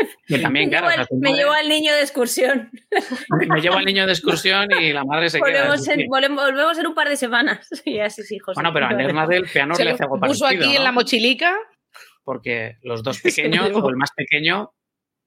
[0.26, 2.70] Que también, me, llevo o sea, al, su me madre- llevo al niño de excursión.
[3.48, 5.46] me- llevo al niño de excursión y la madre se queda.
[5.60, 6.06] Volvemos sí, en, sí.
[6.08, 7.68] volvemos, en un par de semanas.
[7.84, 8.56] Y así sí, José.
[8.56, 11.54] Bueno, pero a Nernadel Feanor Se le hace algo puso parecido, aquí en la mochilica.
[12.24, 14.72] Porque los dos pequeños, o el más pequeño,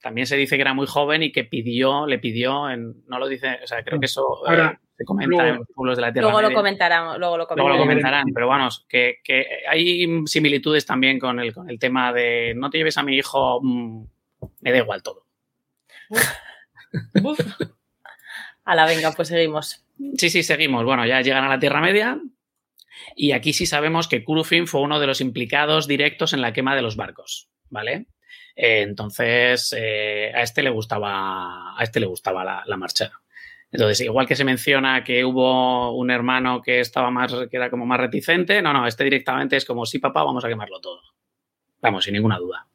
[0.01, 3.28] también se dice que era muy joven y que pidió, le pidió, en, no lo
[3.28, 6.11] dice, o sea, creo que eso eh, se comenta luego- en los pueblos de la
[6.11, 7.17] Tierra Luego lo comentaremos.
[7.17, 7.84] Luego lo Luego lo comentaremos.
[7.86, 8.49] comentarán, pero
[8.89, 13.03] que, que hay similitudes también con el, con el tema de no te lleves a
[13.03, 14.05] mi hijo, mm,
[14.62, 15.26] me da igual todo.
[18.66, 19.84] A la venga, pues seguimos.
[20.18, 20.86] Sí, sí, seguimos.
[20.86, 22.20] Bueno, ya llegan a la Tierra Media
[23.16, 26.76] y aquí sí sabemos que Curufin fue uno de los implicados directos en la quema
[26.76, 28.07] de los barcos, ¿vale?
[28.55, 33.12] Eh, entonces, eh, a este le gustaba, a este le gustaba la, la marcha.
[33.72, 37.86] Entonces, igual que se menciona que hubo un hermano que estaba más, que era como
[37.86, 41.01] más reticente, no, no, este directamente es como, sí, papá, vamos a quemarlo todo.
[41.82, 42.68] Vamos, sin ninguna duda.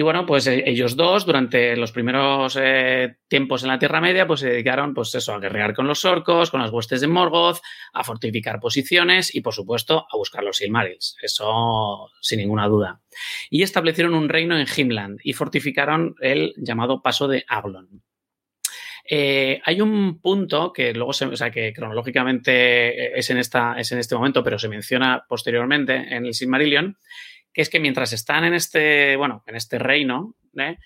[0.00, 4.28] Y bueno, pues eh, ellos dos, durante los primeros eh, tiempos en la Tierra Media,
[4.28, 7.58] pues se dedicaron, pues eso, a guerrear con los orcos, con las huestes de Morgoth,
[7.92, 11.16] a fortificar posiciones y, por supuesto, a buscar los Silmarils.
[11.20, 13.00] Eso sin ninguna duda.
[13.50, 18.04] Y establecieron un reino en Himland y fortificaron el llamado Paso de Aglon.
[19.10, 23.90] Eh, hay un punto que luego se, o sea, que cronológicamente es en, esta, es
[23.90, 26.96] en este momento, pero se menciona posteriormente en el Silmarillion,
[27.58, 30.78] que es que mientras están en este, bueno, en este reino, ¿eh?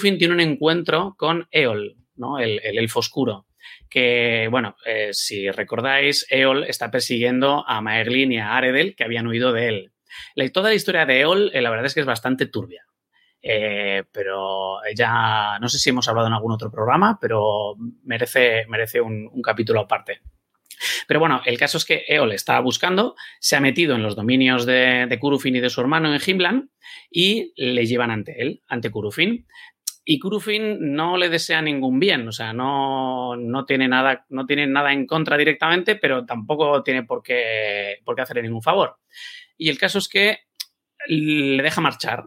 [0.00, 1.94] Tiene un encuentro con Eol,
[2.40, 3.46] el, el elfo oscuro.
[3.88, 9.28] Que, bueno, eh, si recordáis, Eol está persiguiendo a Maeglin y a Aredel, que habían
[9.28, 9.92] huido de él.
[10.52, 12.84] Toda la historia de Eol, eh, la verdad es que es bastante turbia.
[13.40, 19.00] Eh, pero ya no sé si hemos hablado en algún otro programa, pero merece, merece
[19.00, 20.22] un capítulo aparte.
[21.06, 24.66] Pero bueno, el caso es que Eol está buscando, se ha metido en los dominios
[24.66, 26.70] de, Curufin y de su hermano en Himlan
[27.10, 29.46] y le llevan ante él, ante Curufin.
[30.04, 34.66] Y Curufin no le desea ningún bien, o sea, no, no, tiene, nada, no tiene
[34.66, 38.98] nada en contra directamente, pero tampoco tiene por qué, por qué hacerle ningún favor.
[39.58, 40.38] Y el caso es que
[41.08, 42.24] le deja marchar,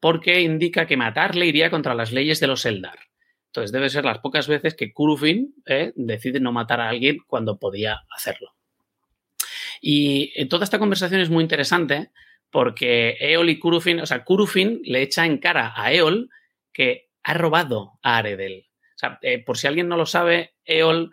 [0.00, 3.09] porque indica que matarle iría contra las leyes de los Eldar.
[3.50, 7.58] Entonces debe ser las pocas veces que Curufin eh, decide no matar a alguien cuando
[7.58, 8.54] podía hacerlo.
[9.80, 12.12] Y eh, toda esta conversación es muy interesante
[12.48, 16.30] porque Eol y Curufin, o sea, Curufin le echa en cara a Eol
[16.72, 18.68] que ha robado a Aredel.
[18.94, 21.10] O sea, eh, por si alguien no lo sabe, Eol,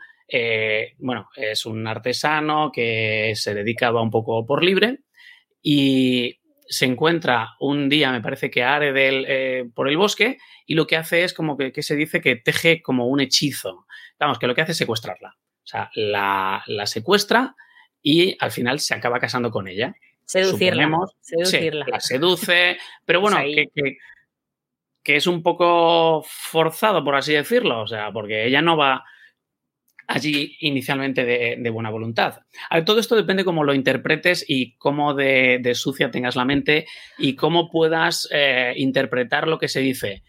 [1.00, 5.00] bueno, es un artesano que se dedicaba un poco por libre
[5.64, 6.37] y
[6.70, 10.98] se encuentra un día, me parece que Aredel eh, por el bosque, y lo que
[10.98, 13.86] hace es como que, que, se dice que teje como un hechizo.
[14.20, 15.36] Vamos, que lo que hace es secuestrarla.
[15.40, 17.56] O sea, la, la secuestra
[18.02, 19.96] y al final se acaba casando con ella.
[20.26, 20.84] Seducirla.
[20.84, 21.12] suponemos.
[21.22, 21.86] Seducirla.
[21.90, 23.98] La seduce, pero bueno, Pues que, que-
[25.04, 29.06] que es un poco forzado, por así decirlo, o sea, porque ella no va
[30.08, 32.40] allí inicialmente de, de buena voluntad.
[32.70, 36.46] A ver, todo esto depende cómo lo interpretes y cómo de, de sucia tengas la
[36.46, 36.88] mente
[37.18, 40.24] y cómo puedas eh, interpretar lo que se dice.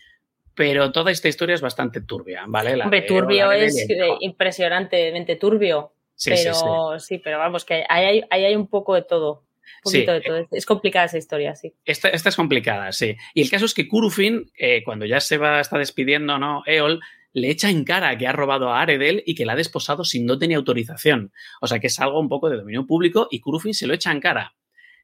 [0.54, 2.76] Pero toda esta historia es bastante turbia, ¿vale?
[2.76, 5.92] La Hombre, de turbio es eh, impresionantemente turbio.
[6.16, 6.60] Sí, pero sí,
[7.00, 7.06] sí.
[7.14, 9.44] sí, pero vamos, que ahí hay, ahí hay un poco de todo.
[9.84, 10.48] Un Sí, poquito de todo.
[10.50, 11.72] Es complicada esa historia, sí.
[11.84, 13.16] Esta, esta es complicada, sí.
[13.34, 16.64] Y el caso es que Kurufin, eh, cuando ya se va, está despidiendo, ¿no?
[16.66, 17.00] Eol,
[17.32, 20.26] le echa en cara que ha robado a Aredel y que la ha desposado sin
[20.26, 21.32] no tenía autorización.
[21.60, 24.12] O sea que es algo un poco de dominio público y Kurufin se lo echa
[24.12, 24.56] en cara.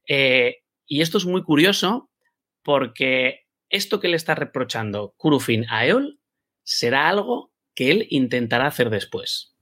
[0.08, 2.10] Eh, y esto es muy curioso
[2.62, 6.20] porque esto que le está reprochando Kurufin a Eol
[6.62, 9.54] será algo que él intentará hacer después.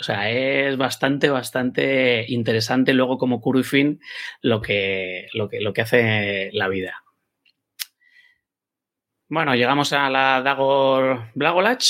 [0.00, 4.00] O sea, es bastante, bastante interesante luego como Kurufin
[4.42, 7.02] lo que, lo que, lo que hace la vida.
[9.28, 11.84] Bueno, llegamos a la Dagor Blagolach,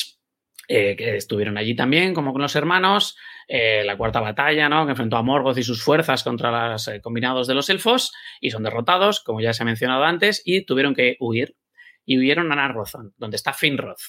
[0.66, 3.16] eh, que estuvieron allí también, como con los hermanos.
[3.51, 4.84] eh, la cuarta batalla, ¿no?
[4.84, 8.12] Que enfrentó a Morgoth y sus fuerzas contra los eh, combinados de los elfos
[8.43, 11.57] y son derrotados, como ya se ha mencionado antes, y tuvieron que huir.
[12.05, 14.01] Y huyeron a Nargothrond, donde está Finroth,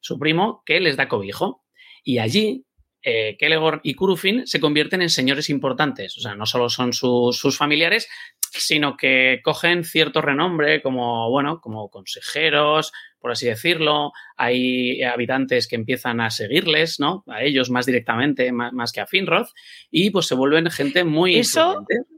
[0.00, 1.64] su primo, que les da cobijo.
[2.02, 2.64] Y allí
[3.02, 6.16] eh, Kelegorn y Kurufin se convierten en señores importantes.
[6.18, 8.08] O sea, no solo son sus, sus familiares,
[8.52, 14.12] sino que cogen cierto renombre como, bueno, como consejeros, por así decirlo.
[14.36, 17.24] Hay habitantes que empiezan a seguirles, ¿no?
[17.28, 19.48] A ellos más directamente, más, más que a Finroth,
[19.90, 22.14] y pues se vuelven gente muy Eso- influyente.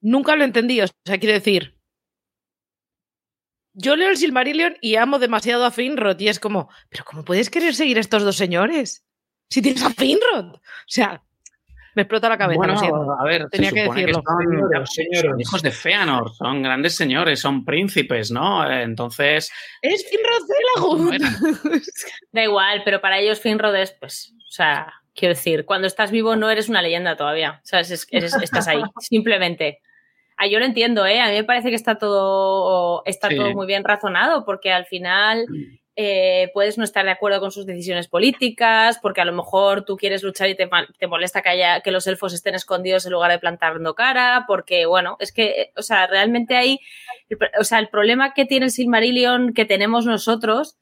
[0.00, 0.84] Nunca lo he entendido.
[0.84, 1.74] O sea, quiero decir.
[3.72, 7.50] Yo leo el Silmarillion y amo demasiado a Finrod y es como, ¿pero cómo puedes
[7.50, 9.04] querer seguir a estos dos señores?
[9.50, 10.54] Si tienes a Finrod.
[10.54, 11.22] O sea,
[11.94, 12.56] me explota la cabeza.
[12.58, 14.22] Bueno, lo a ver, Tenía se que supone decirlo.
[14.26, 15.30] son, señoros.
[15.30, 18.68] son hijos de Feanor, son grandes señores, son príncipes, ¿no?
[18.68, 21.30] Eh, Entonces, Es Finrod era-
[22.32, 26.34] Da igual, pero para ellos Finrod es, pues, o sea, quiero decir, cuando estás vivo
[26.34, 27.92] no eres una leyenda todavía, ¿sabes?
[27.92, 29.80] Es- eres- estás ahí, simplemente.
[30.36, 31.20] Ah, yo lo entiendo, ¿eh?
[31.20, 33.36] A mí me parece que está todo, está Sí.
[33.36, 35.46] todo muy bien razonado, porque al final
[35.96, 39.96] eh, puedes no estar de acuerdo con sus decisiones políticas, porque a lo mejor tú
[39.96, 40.68] quieres luchar y te,
[40.98, 44.86] te molesta que, haya, que los elfos estén escondidos en lugar de plantando cara, porque,
[44.86, 46.56] bueno, es que, o sea, realmente
[47.38, 50.76] pro- o sea, el problema que tiene el Silmarillion que tenemos nosotros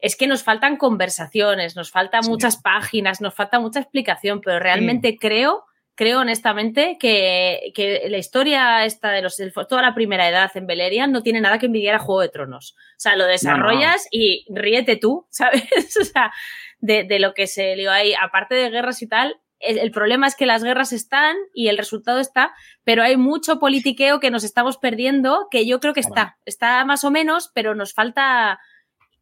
[0.00, 2.30] es que nos faltan conversaciones, nos faltan Sí.
[2.30, 5.64] muchas páginas, nos falta mucha explicación, pero realmente creo,
[5.98, 10.68] creo honestamente que, que la historia esta de los elfos, toda la primera edad en
[10.68, 12.76] Beleriand no tiene nada que envidiar a Juego de Tronos.
[12.78, 15.64] O sea, lo desarrollas y ríete tú, ¿sabes?
[16.00, 16.32] O sea,
[16.78, 19.40] de, de lo que se lió ahí, aparte de guerras y tal.
[19.58, 24.20] El, problema es que las guerras están y el resultado está, pero hay mucho politiqueo
[24.20, 26.38] que nos estamos perdiendo, que yo creo que está.
[26.44, 28.60] Está más o menos, pero nos falta,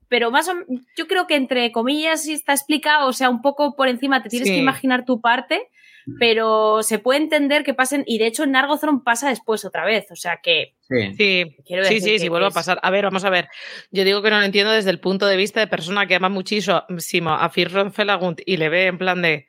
[0.08, 0.52] pero más o
[0.98, 4.48] yo creo que entre comillas está explicado, o sea, un poco por encima te tienes
[4.48, 4.56] Sí.
[4.56, 5.70] que imaginar tu parte,
[6.18, 10.10] pero se puede entender que pasen, y de hecho en Nargothrond pasa después otra vez,
[10.10, 11.14] o sea que sí.
[11.14, 12.78] Sí, quiero sí, decir sí, sí, que vuelve a pasar.
[12.82, 13.48] A ver, vamos a ver.
[13.90, 16.28] Yo digo que no lo entiendo desde el punto de vista de persona que ama
[16.28, 19.46] muchísimo a Firron Felagund y le ve en plan de.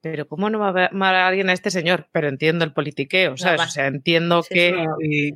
[0.00, 2.08] Pero ¿cómo no va a amar a alguien a este señor?
[2.10, 3.60] Pero entiendo el politiqueo, ¿sabes?
[3.60, 4.84] O sea, entiendo Sí, que.
[5.00, 5.34] Y,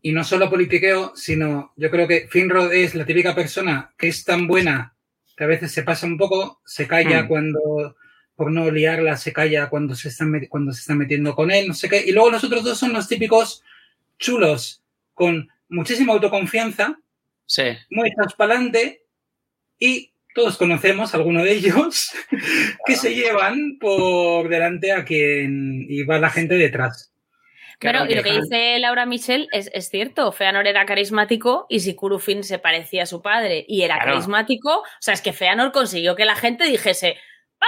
[0.00, 4.24] y no solo politiqueo, sino yo creo que Finrod es la típica persona que es
[4.24, 4.96] tan buena
[5.36, 7.28] que a veces se pasa un poco, se calla Hmm.
[7.28, 7.96] cuando,
[8.36, 11.74] por no liarla, se calla cuando se, están, cuando se están metiendo con él, no
[11.74, 12.04] sé qué.
[12.06, 13.62] Y luego los otros dos son los típicos
[14.18, 14.82] chulos,
[15.14, 16.98] con muchísima autoconfianza,
[17.46, 17.62] Sí.
[17.90, 19.02] muy transparente
[19.78, 22.10] y todos conocemos a alguno de ellos
[22.86, 27.12] que se llevan por delante a quien y va la gente detrás.
[27.78, 30.32] Claro, Claro, y lo que que- dice Laura Michel es, es cierto.
[30.32, 34.12] Feanor era carismático y si Kurufin se parecía a su padre y era Claro.
[34.12, 37.16] carismático, o sea, es que Feanor consiguió que la gente dijese,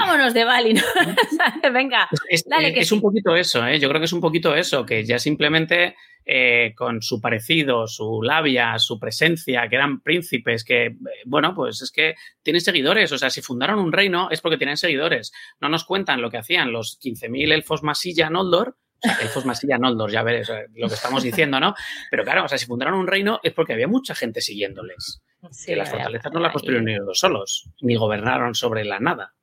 [0.00, 0.80] vámonos de Balin.
[1.72, 2.94] Venga, Es, Dale eh, que es sí.
[2.94, 3.78] un poquito eso, ¿eh?
[3.78, 5.94] yo creo que es un poquito eso, que ya simplemente
[6.30, 11.80] eh, con su parecido, su labia, su presencia, que eran príncipes, que, eh, bueno, pues
[11.80, 15.32] es que tienen seguidores, o sea, si fundaron un reino es porque tienen seguidores.
[15.58, 19.78] No nos cuentan lo que hacían los 15.000 elfos masilla Noldor, o sea, elfos masilla
[19.78, 21.74] Noldor, ya eh, lo que estamos diciendo, ¿no?
[22.10, 25.22] Pero claro, o sea, si fundaron un reino es porque había mucha gente siguiéndoles.
[25.50, 29.34] Sí, que las fortalezas no las construyeron ellos solos, ni gobernaron sobre la nada.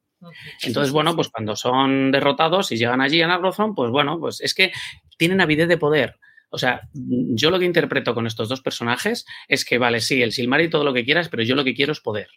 [0.64, 4.54] Entonces, bueno, pues cuando son derrotados y llegan allí a Nargothrond, pues bueno, pues es
[4.54, 4.72] que
[5.18, 6.20] tienen avidez de poder.
[6.50, 10.32] O sea, yo lo que interpreto con estos dos personajes es que, vale, sí, el
[10.32, 12.30] Silmar y todo lo que quieras, pero yo lo que quiero es poder.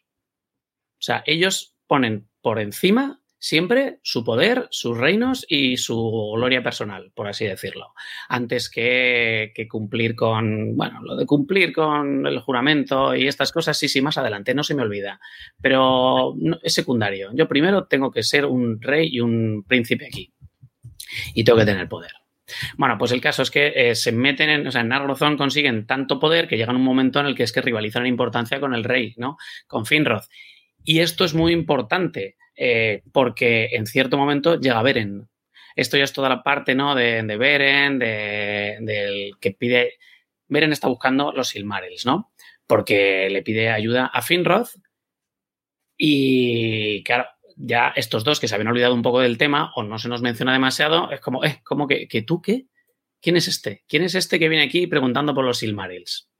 [0.98, 7.12] O sea, ellos ponen por encima siempre su poder, sus reinos y su gloria personal,
[7.14, 7.94] por así decirlo,
[8.28, 13.88] antes que, cumplir con, bueno, lo de cumplir con el juramento y estas cosas, sí,
[13.88, 15.20] sí, más adelante, no se me olvida,
[15.60, 17.30] pero es secundario.
[17.34, 20.32] Yo primero tengo que ser un rey y un príncipe aquí
[21.34, 22.12] y tengo que tener poder.
[22.76, 25.86] Bueno, pues el caso es que eh, se meten en, o sea, en Nargothrond consiguen
[25.86, 28.74] tanto poder que llegan un momento en el que es que rivalizan en importancia con
[28.74, 29.36] el rey, ¿no?
[29.66, 30.22] Con Finrod.
[30.88, 35.28] Y esto es muy importante eh, porque en cierto momento llega Beren.
[35.76, 36.94] Esto ya es toda la parte, ¿no?
[36.94, 39.98] De, de Beren, de, del que pide...
[40.46, 42.32] Beren está buscando los Silmarils, ¿no?
[42.66, 44.68] Porque le pide ayuda a Finrod
[45.94, 47.26] y, claro,
[47.56, 50.22] ya estos dos que se habían olvidado un poco del tema o no se nos
[50.22, 52.64] menciona demasiado, es como, eh, como que, que tú qué?
[53.20, 53.84] ¿Quién es este?
[53.86, 56.30] ¿Quién es este que viene aquí preguntando por los Silmarils?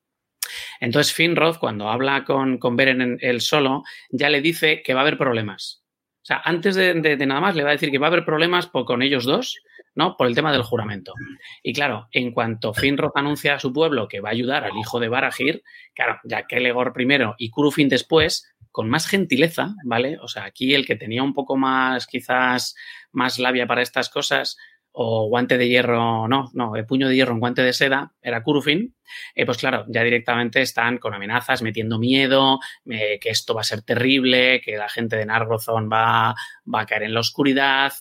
[0.81, 5.01] Entonces Finrod, cuando habla con, con Beren en el solo, ya le dice que va
[5.01, 5.83] a haber problemas.
[6.23, 6.95] O sea, antes de,
[7.27, 9.63] nada más le va a decir que va a haber problemas con ellos dos,
[9.95, 10.15] ¿no?
[10.17, 11.15] Por el tema del juramento.
[11.63, 15.01] Y claro, en cuanto Finrod anuncia a su pueblo que va a ayudar al hijo
[15.01, 15.63] de Barahir,
[15.95, 20.19] claro, ya Kelegor primero y Kurufin después, con más gentileza, ¿vale?
[20.21, 22.77] O sea, aquí el que tenía un poco más, quizás,
[23.11, 24.59] más labia para estas cosas,
[25.01, 28.43] o guante de hierro, no, no, el puño de hierro en guante de seda, era
[28.43, 28.97] Kurufin,
[29.33, 33.65] eh, pues claro, ya directamente están con amenazas, metiendo miedo, eh, que esto va a
[33.65, 36.35] ser terrible, que la gente de Nargothrond va,
[36.75, 37.93] va a caer en la oscuridad.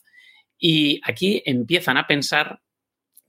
[0.58, 2.62] Y aquí empiezan a pensar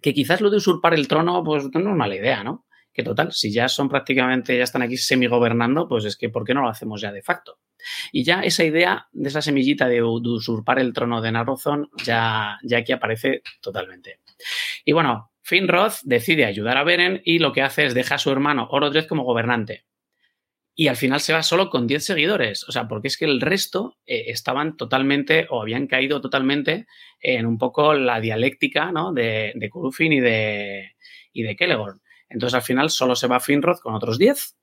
[0.01, 2.65] que quizás lo de usurpar el trono, pues no es mala idea, ¿no?
[2.91, 6.55] Que total, si ya son prácticamente, ya están aquí semigobernando, pues es que ¿por qué
[6.55, 7.59] no lo hacemos ya de facto?
[8.13, 12.79] Y ya esa idea de esa semillita de, usurpar el trono de Narrozón ya, ya
[12.79, 14.21] aquí aparece totalmente.
[14.85, 18.31] Y bueno, Finrod decide ayudar a Beren y lo que hace es dejar a su
[18.31, 19.85] hermano Orodred como gobernante.
[20.75, 22.65] Y al final se va solo con 10 seguidores.
[22.69, 26.87] O sea, porque es que el resto eh, estaban totalmente o habían caído totalmente
[27.21, 29.13] en un poco la dialéctica ¿no?
[29.13, 30.93] de, de Kurufin y de,
[31.33, 32.01] y de Kelegorn.
[32.29, 34.55] Entonces al final solo se va Finrod con otros 10.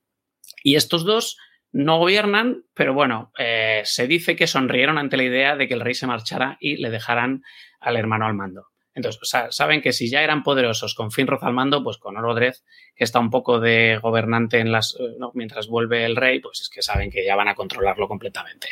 [0.64, 1.38] Y estos dos
[1.76, 5.82] no gobiernan, pero bueno, eh, se dice que sonrieron ante la idea de que el
[5.82, 7.44] rey se marchara y le dejaran
[7.82, 8.68] al hermano al mando.
[8.94, 12.54] Entonces, saben que si ya eran poderosos con Finrod al mando, pues con Orodred,
[12.96, 16.70] que está un poco de gobernante en las, eh, mientras vuelve el rey, pues es
[16.70, 18.70] que saben que ya van a controlarlo completamente.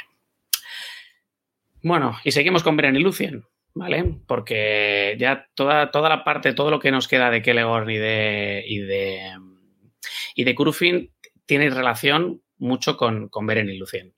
[1.82, 3.43] Bueno, y seguimos con Beren y Lucien,
[3.74, 4.16] ¿vale?
[4.26, 8.64] Porque ya toda, toda la parte, todo lo que nos queda de Kelegorn y de,
[8.66, 9.30] y de,
[10.36, 11.12] y de Kurufin
[11.45, 14.14] tiene relación mucho con, con Beren y Lucien.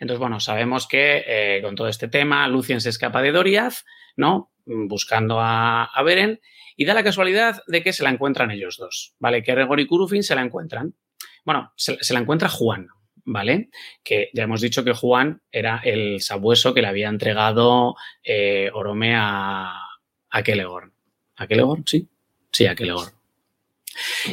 [0.00, 3.84] Entonces, bueno, sabemos que eh, con todo este tema, Lucien se escapa de Doriath,
[4.16, 4.52] ¿no?
[4.64, 6.40] Buscando a, Beren,
[6.76, 9.42] y da la casualidad de que se la encuentran ellos dos, ¿vale?
[9.42, 10.94] Que Gregor y Kurufin se la encuentran.
[11.44, 12.88] Bueno, se, la encuentra Juan,
[13.24, 13.70] ¿vale?
[14.02, 19.14] Que ya hemos dicho que Juan era el sabueso que le había entregado eh, Orome
[19.14, 19.72] a,
[20.30, 20.92] a Kelegorn.
[21.36, 21.84] ¿A Kelegorn?
[21.86, 22.08] Sí.
[22.50, 23.12] Sí, a Kelegorn.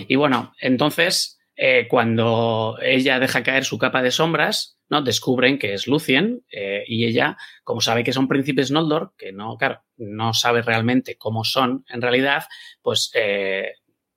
[0.08, 5.04] Y bueno, entonces eh, cuando ella deja caer su capa de sombras, ¿no?
[5.04, 9.56] Descubren que es Lucien eh, y ella, como sabe que son príncipes Noldor, que no,
[9.58, 12.45] claro, no sabe realmente cómo son en realidad,
[12.82, 13.74] pues eh,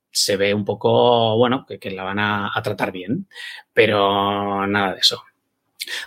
[0.09, 3.27] se ve un poco, bueno, que, la van a, tratar bien,
[3.71, 5.23] pero nada de eso.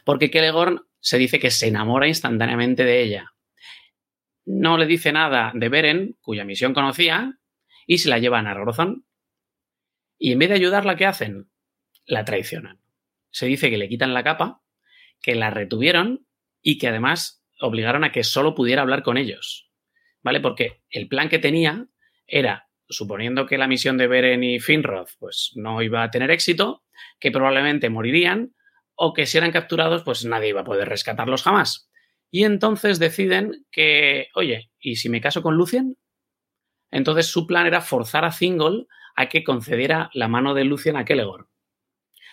[0.04, 3.32] Porque Kelegorn se dice que se enamora instantáneamente de ella.
[4.46, 7.38] No le dice nada de Beren, cuya misión conocía,
[7.86, 9.04] y se la lleva a Nargothrond
[10.20, 11.50] y en vez de ayudarla, ¿qué hacen?
[12.04, 12.78] La traicionan.
[13.30, 14.62] Se dice que le quitan la capa,
[15.22, 16.26] que la retuvieron
[16.60, 19.70] y que además obligaron a que solo pudiera hablar con ellos.
[20.22, 20.40] ¿Vale?
[20.40, 21.86] Porque el plan que tenía
[22.26, 26.84] era, suponiendo que la misión de Beren y Finrod pues, no iba a tener éxito,
[27.18, 28.54] que probablemente morirían
[28.94, 31.90] o que si eran capturados, pues nadie iba a poder rescatarlos jamás.
[32.30, 35.96] Y entonces deciden que, oye, ¿y si me caso con Lucien?
[36.90, 38.86] Entonces su plan era forzar a Thingol
[39.20, 41.48] a que concediera la mano de Lucien a Kelegor.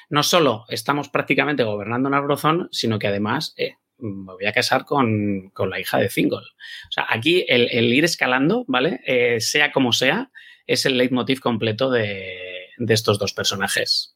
[0.09, 4.85] No solo estamos prácticamente gobernando en Agrozón, sino que además eh, me voy a casar
[4.85, 6.43] con, la hija de Thingol.
[6.43, 9.01] O sea, aquí el, ir escalando, ¿vale?
[9.05, 10.31] Eh, sea como sea,
[10.65, 14.15] es el leitmotiv completo de, estos dos personajes.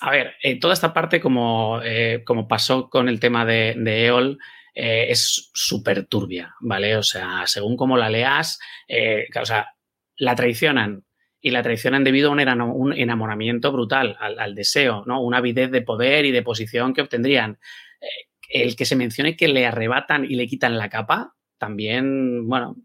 [0.00, 1.80] A ver, eh, toda esta parte, como,
[2.24, 4.38] como, pasó con el tema de, de Eol,
[4.74, 6.96] es súper turbia, ¿vale?
[6.96, 8.58] O sea, según como la leas,
[8.88, 9.68] o sea,
[10.16, 11.04] la traicionan
[11.40, 15.20] y la traicionan debido a un enamoramiento brutal, al, deseo, ¿no?
[15.20, 17.58] Una avidez de poder y de posición que obtendrían.
[18.00, 18.06] Eh,
[18.52, 22.76] el que se mencione que le arrebatan y le quitan la capa, también, bueno,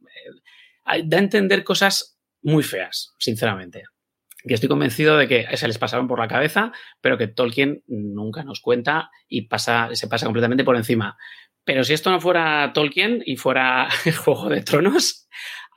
[0.95, 3.83] eh, da a entender cosas muy feas, sinceramente.
[4.47, 6.71] que estoy convencido de que se les pasaron por la cabeza,
[7.01, 11.17] pero que Tolkien nunca nos cuenta y pasa, se pasa completamente por encima.
[11.65, 15.27] Pero si esto no fuera Tolkien y fuera el Juego de Tronos,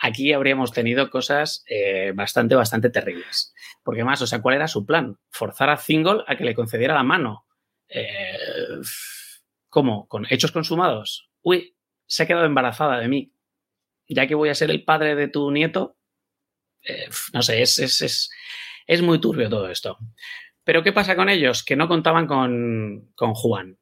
[0.01, 3.55] aquí habríamos tenido cosas eh, bastante, bastante terribles.
[3.85, 5.19] Porque más, o sea, ¿cuál era su plan?
[5.31, 7.47] Forzar a Thingol a que le concediera la mano.
[7.89, 8.81] Eh,
[9.69, 10.09] ¿Cómo?
[10.09, 11.31] ¿Con hechos consumados?
[11.43, 13.33] Uy, se ha quedado embarazada de mí.
[14.09, 15.97] Ya que voy a ser el padre de tu nieto,
[16.83, 18.31] eh, no sé, es, es,
[18.87, 19.99] es, muy turbio todo esto.
[20.65, 21.63] Pero ¿qué pasa con ellos?
[21.63, 23.79] Que no contaban con, con Juan.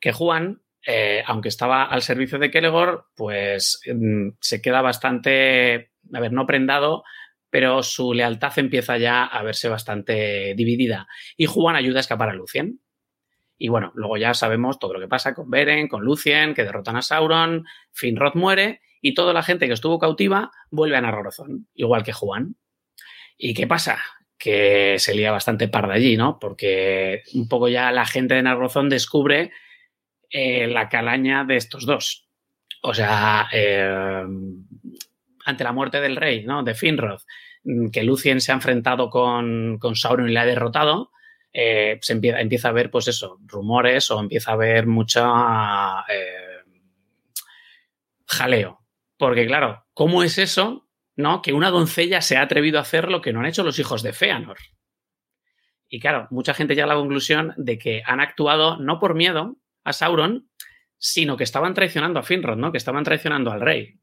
[0.00, 6.20] Que Juan, eh, aunque estaba al servicio de Kelegor, pues mm, se queda bastante, a
[6.20, 7.02] ver, no prendado,
[7.50, 11.08] pero su lealtad empieza ya a verse bastante dividida.
[11.36, 12.80] Y Juan ayuda a escapar a Lucien.
[13.58, 16.96] Y bueno, luego ya sabemos todo lo que pasa con Beren, con Lucien, que derrotan
[16.96, 22.04] a Sauron, Finrod muere y toda la gente que estuvo cautiva vuelve a Nargothrond, igual
[22.04, 22.56] que Juan.
[23.36, 23.98] ¿Y qué pasa?
[24.38, 26.38] Que se lía bastante parda allí, ¿no?
[26.38, 29.50] Porque un poco ya la gente de Nargothrond descubre
[30.30, 32.28] eh, la calaña de estos dos.
[32.82, 34.24] O sea, eh,
[35.44, 36.62] ante la muerte del rey, ¿no?
[36.62, 37.20] De Finrod,
[37.92, 41.10] que Lucien se ha enfrentado con, con Sauron y le ha derrotado,
[41.52, 46.62] eh, se empieza, empieza, a ver, pues eso, rumores o empieza a haber mucha eh,
[48.26, 48.80] jaleo.
[49.16, 51.40] Porque, claro, ¿cómo es eso, no?
[51.40, 54.02] Que una doncella se ha atrevido a hacer lo que no han hecho los hijos
[54.02, 54.58] de Feanor.
[55.88, 59.56] Y claro, mucha gente llega a la conclusión de que han actuado no por miedo
[59.86, 60.50] a Sauron,
[60.98, 62.72] sino que estaban traicionando a Finrod, ¿no?
[62.72, 64.00] Que estaban traicionando al rey.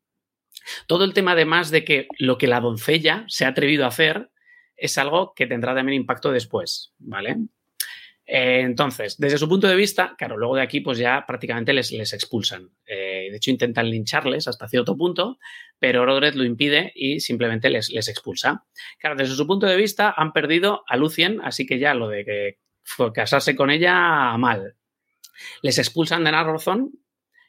[0.88, 4.30] Todo el tema, además de que lo que la doncella se ha atrevido a hacer
[4.78, 7.38] es algo que tendrá también impacto después, ¿vale?
[8.26, 11.92] Eh, entonces, desde su punto de vista, claro, luego de aquí pues ya prácticamente les,
[11.92, 12.70] les expulsan.
[12.86, 15.40] Eh, de hecho, intentan lincharles hasta cierto punto,
[15.80, 18.66] pero Rodred lo impide y simplemente les, les, expulsa.
[19.00, 22.24] Claro, desde su punto de vista han perdido a Lucien, así que ya lo de
[22.24, 22.58] que
[23.14, 24.76] casarse con ella, mal.
[25.62, 26.92] Les expulsan de Narrothon,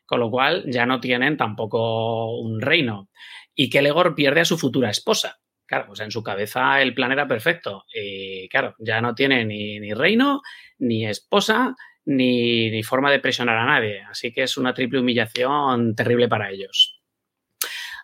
[0.06, 3.10] con lo cual ya no tienen tampoco un reino.
[3.54, 5.40] Y Kelegor pierde a su futura esposa.
[5.66, 7.84] Claro, pues en su cabeza el plan era perfecto.
[7.92, 10.42] Y claro, ya no tiene ni, reino,
[10.78, 11.74] ni esposa,
[12.04, 14.02] ni, forma de presionar a nadie.
[14.02, 17.00] Así que es una triple humillación terrible para ellos.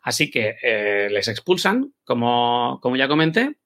[0.03, 3.60] Así que eh, les expulsan, como, como ya comenté,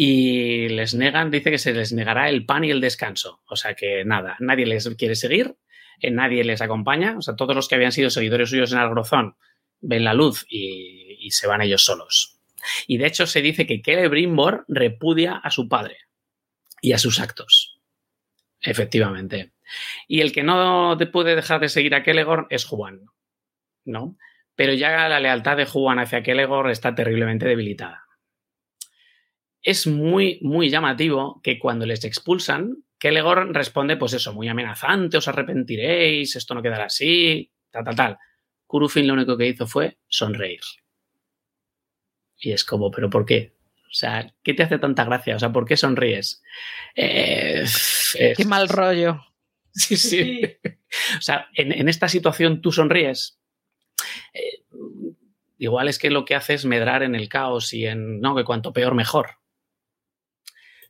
[0.00, 3.42] y les negan, dice que se les negará el pan y el descanso.
[3.48, 5.56] O sea que nada, nadie les quiere seguir,
[6.00, 7.18] eh, nadie les acompaña.
[7.18, 9.34] O sea, todos los que habían sido seguidores suyos en Algrozón
[9.80, 12.38] ven la luz y se van ellos solos.
[12.86, 15.96] Y de hecho se dice que Celebrimbor repudia a su padre
[16.80, 17.80] y a sus actos.
[18.60, 19.50] Efectivamente.
[20.06, 23.00] Y el que no puede dejar de seguir a Kelegor es Juan,
[23.84, 24.16] ¿no?
[24.54, 28.07] Pero ya la lealtad de Juan hacia Kelegor está terriblemente debilitada.
[29.62, 35.28] Es muy, muy llamativo que cuando les expulsan, Kelegor responde, pues eso, muy amenazante, os
[35.28, 38.18] arrepentiréis, esto no quedará así, tal, tal, tal.
[38.66, 40.60] Kurufin lo único que hizo fue sonreír.
[42.38, 43.56] Y es como, ¿pero por qué?
[43.88, 45.36] O sea, ¿qué te hace tanta gracia?
[45.36, 46.42] O sea, ¿por qué sonríes?
[46.94, 47.64] Eh,
[48.36, 49.24] qué mal rollo.
[49.70, 50.40] Sí, sí.
[51.18, 53.38] o sea, en, esta situación tú sonríes.
[54.34, 54.64] Eh,
[55.58, 58.42] igual es que lo que hace es medrar en el caos y en, no, que
[58.42, 59.37] cuanto peor, mejor.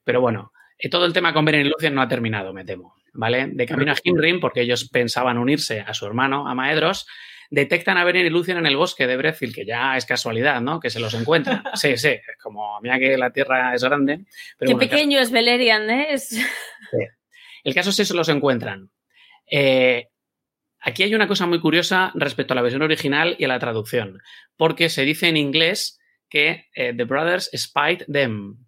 [0.09, 2.95] Pero bueno, eh, todo el tema con Beren y Lucien no ha terminado, me temo.
[3.13, 3.49] ¿Vale?
[3.49, 7.07] De camino a Himrim, porque ellos pensaban unirse a su hermano, a Maedros,
[7.51, 10.81] detectan a Beren y Lucien en el bosque de Brethil, que ya es casualidad, ¿no?
[10.81, 11.63] Que se los encuentran.
[11.75, 14.25] Sí, sí, como mira que la tierra es grande.
[14.59, 16.17] Qué pequeño es Beleriand, ¿eh?
[17.65, 18.91] El caso es que se los encuentran.
[19.51, 20.09] Eh,
[20.81, 24.23] aquí hay una cosa muy curiosa respecto a la versión original y a la traducción,
[24.57, 28.68] porque se dice en inglés que eh, The Brothers spied them,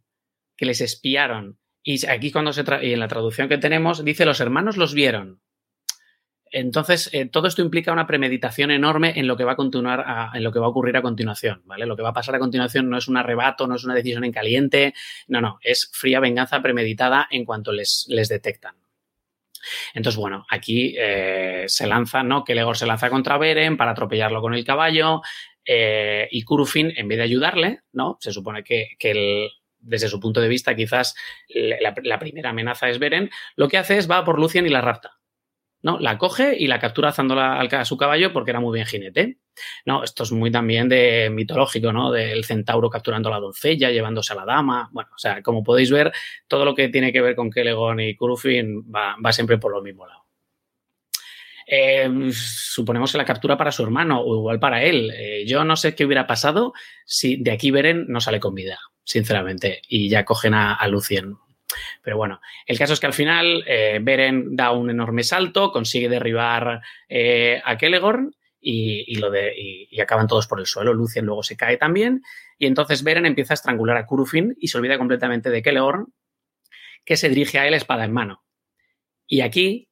[0.60, 1.58] que les espiaron.
[1.82, 5.40] Y aquí cuando se y en la traducción que tenemos dice los hermanos los vieron.
[6.52, 10.04] Entonces, eh, todo esto implica una premeditación enorme en lo que va a continuar,
[10.34, 11.86] en lo que va a ocurrir a continuación, ¿vale?
[11.86, 14.24] Lo que va a pasar a continuación no es un arrebato, no es una decisión
[14.24, 14.92] en caliente,
[15.28, 18.74] no, no, es fría venganza premeditada en cuanto les, les detectan.
[19.94, 22.44] Entonces, bueno, aquí eh, se lanza, ¿no?
[22.44, 25.22] Que Legor se lanza contra Beren para atropellarlo con el caballo
[25.64, 28.18] eh, y Kurufin, en vez de ayudarle, ¿no?
[28.20, 28.88] Se supone que,
[29.80, 31.14] desde su punto de vista, quizás
[31.48, 35.20] la, primera amenaza es Beren, lo que hace es va por Lucien y la rapta.
[35.82, 35.98] ¿no?
[35.98, 39.38] La coge y la captura azándola a su caballo porque era muy bien jinete.
[39.84, 42.10] No, esto es muy también de mitológico, ¿no?
[42.10, 44.88] Del centauro capturando a la doncella, llevándose a la dama.
[44.92, 46.12] Bueno, o sea, como podéis ver,
[46.48, 50.06] todo lo que tiene que ver con Kelegon y Kurufin va, siempre por lo mismo
[50.06, 50.20] lado.
[51.66, 55.12] Em, suponemos que la captura para su hermano o igual para él.
[55.14, 56.72] Eh, yo no sé qué hubiera pasado
[57.04, 58.78] si de aquí Beren no sale con vida.
[59.10, 61.36] Sinceramente, y ya cogen a, Lucien.
[62.00, 66.08] Pero bueno, el caso es que al final eh, Beren da un enorme salto, consigue
[66.08, 70.94] derribar eh, a Kelegorn y, lo de, y, y acaban todos por el suelo.
[70.94, 72.22] Lucien luego se cae también
[72.56, 76.14] y entonces Beren empieza a estrangular a Curufin y se olvida completamente de Kelegorn,
[77.04, 78.44] que se dirige a él espada en mano.
[79.26, 79.90] Y aquí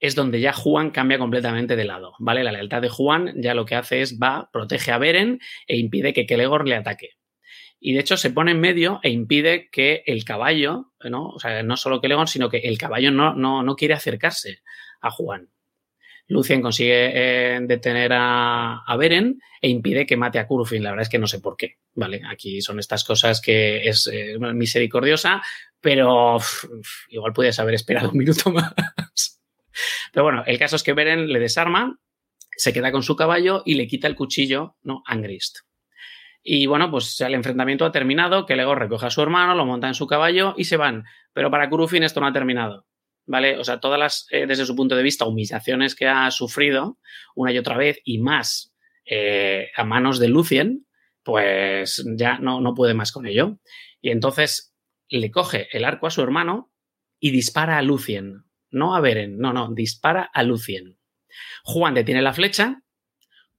[0.00, 2.42] es donde ya Juan cambia completamente de lado, ¿vale?
[2.42, 6.12] La lealtad de Juan ya lo que hace es va, protege a Beren e impide
[6.12, 7.17] que Kelegorn le ataque.
[7.80, 11.28] Y de hecho se pone en medio e impide que el caballo, ¿no?
[11.28, 14.62] O sea, no solo Kelegorn, sino que el caballo no, no, no quiere acercarse
[15.00, 15.48] a Juan.
[16.28, 20.82] Lucien consigue eh, detener a, a, Beren e impide que mate a Curufin.
[20.82, 21.78] La verdad es que no sé por qué.
[21.94, 25.42] Vale, aquí son estas cosas que es eh, misericordiosa,
[25.80, 26.38] pero
[27.08, 29.40] igual podías haber esperado un minuto más.
[30.12, 31.98] Pero bueno, el caso es que Beren le desarma,
[32.50, 35.02] se queda con su caballo y le quita el cuchillo, ¿no?
[35.06, 35.60] Angrist.
[36.42, 39.88] Y bueno, pues el enfrentamiento ha terminado, que Legor recoge a su hermano, lo monta
[39.88, 41.04] en su caballo y se van.
[41.32, 42.86] Pero para Curufin esto no ha terminado.
[43.26, 43.58] ¿Vale?
[43.58, 46.98] O sea, todas las, eh, desde su punto de vista, humillaciones que ha sufrido
[47.34, 48.72] una y otra vez y más
[49.04, 50.86] eh, a manos de Lucien,
[51.22, 53.58] pues ya no, no puede más con ello.
[54.00, 54.74] Y entonces
[55.10, 56.72] le coge el arco a su hermano
[57.20, 58.44] y dispara a Lucien.
[58.70, 60.98] No a Beren, no, no, dispara a Lucien.
[61.64, 62.82] Juan detiene la flecha,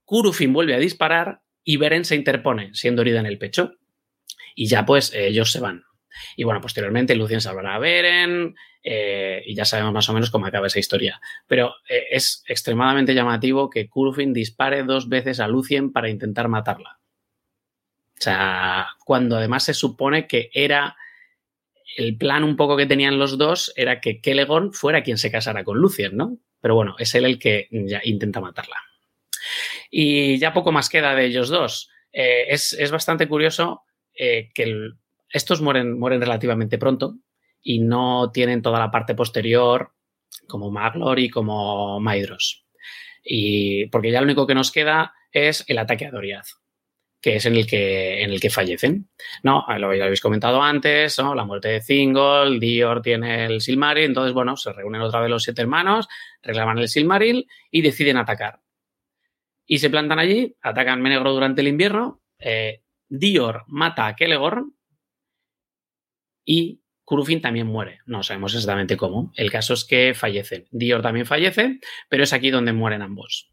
[0.04, 3.76] Curufin vuelve a disparar y Beren se interpone, siendo herida en el pecho.
[4.56, 5.84] Y ya pues eh, ellos se van.
[6.36, 10.46] Y bueno, posteriormente Lucien salvará a Beren eh, y ya sabemos más o menos cómo
[10.46, 11.22] acaba esa historia.
[11.48, 17.00] Pero eh, es extremadamente llamativo que Curufin dispare dos veces a Lucien para intentar matarla.
[18.18, 20.98] O sea, cuando además se supone que era
[21.96, 25.64] el plan un poco que tenían los dos era que Kelegorn fuera quien se casara
[25.64, 26.38] con Lucien, ¿no?
[26.62, 28.76] Pero bueno, es él el que ya intenta matarla.
[29.90, 31.90] Y ya poco más queda de ellos dos.
[32.12, 33.84] Eh, es, es, bastante curioso
[34.14, 34.92] eh, que
[35.32, 37.16] estos mueren, mueren relativamente pronto
[37.62, 39.92] y no tienen toda la parte posterior
[40.48, 42.66] como Maglor y como Maidros.
[43.24, 46.48] Y porque ya lo único que nos queda es el ataque a Doriath
[47.22, 49.10] que es en el que, en el que fallecen.
[49.44, 49.66] ¿no?
[49.78, 51.36] Lo habéis comentado antes, ¿no?
[51.36, 55.44] la muerte de Thingol, Dior tiene el Silmaril, entonces, bueno, se reúnen otra vez los
[55.44, 56.08] siete hermanos,
[56.42, 58.60] reclaman el Silmaril y deciden atacar.
[59.72, 64.76] Y se plantan allí, atacan Menegro durante el invierno, eh, Dior mata a Kelegorn
[66.44, 68.00] y Curufin también muere.
[68.08, 69.32] No sabemos exactamente cómo.
[69.36, 70.68] El caso es que fallecen.
[70.72, 71.80] Dior también fallece,
[72.10, 73.52] pero es aquí donde mueren ambos.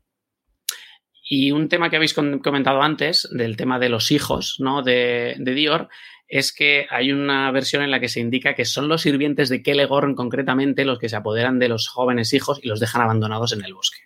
[1.23, 4.83] Y un tema que habéis comentado antes, del tema de los hijos ¿no?
[4.83, 5.91] de, de, Dior,
[6.29, 9.63] es que hay una versión en la que se indica que son los sirvientes de
[9.63, 13.63] Kelegorn concretamente los que se apoderan de los jóvenes hijos y los dejan abandonados en
[13.63, 13.99] el bosque.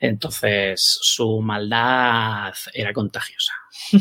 [0.00, 3.52] Entonces, su maldad era contagiosa.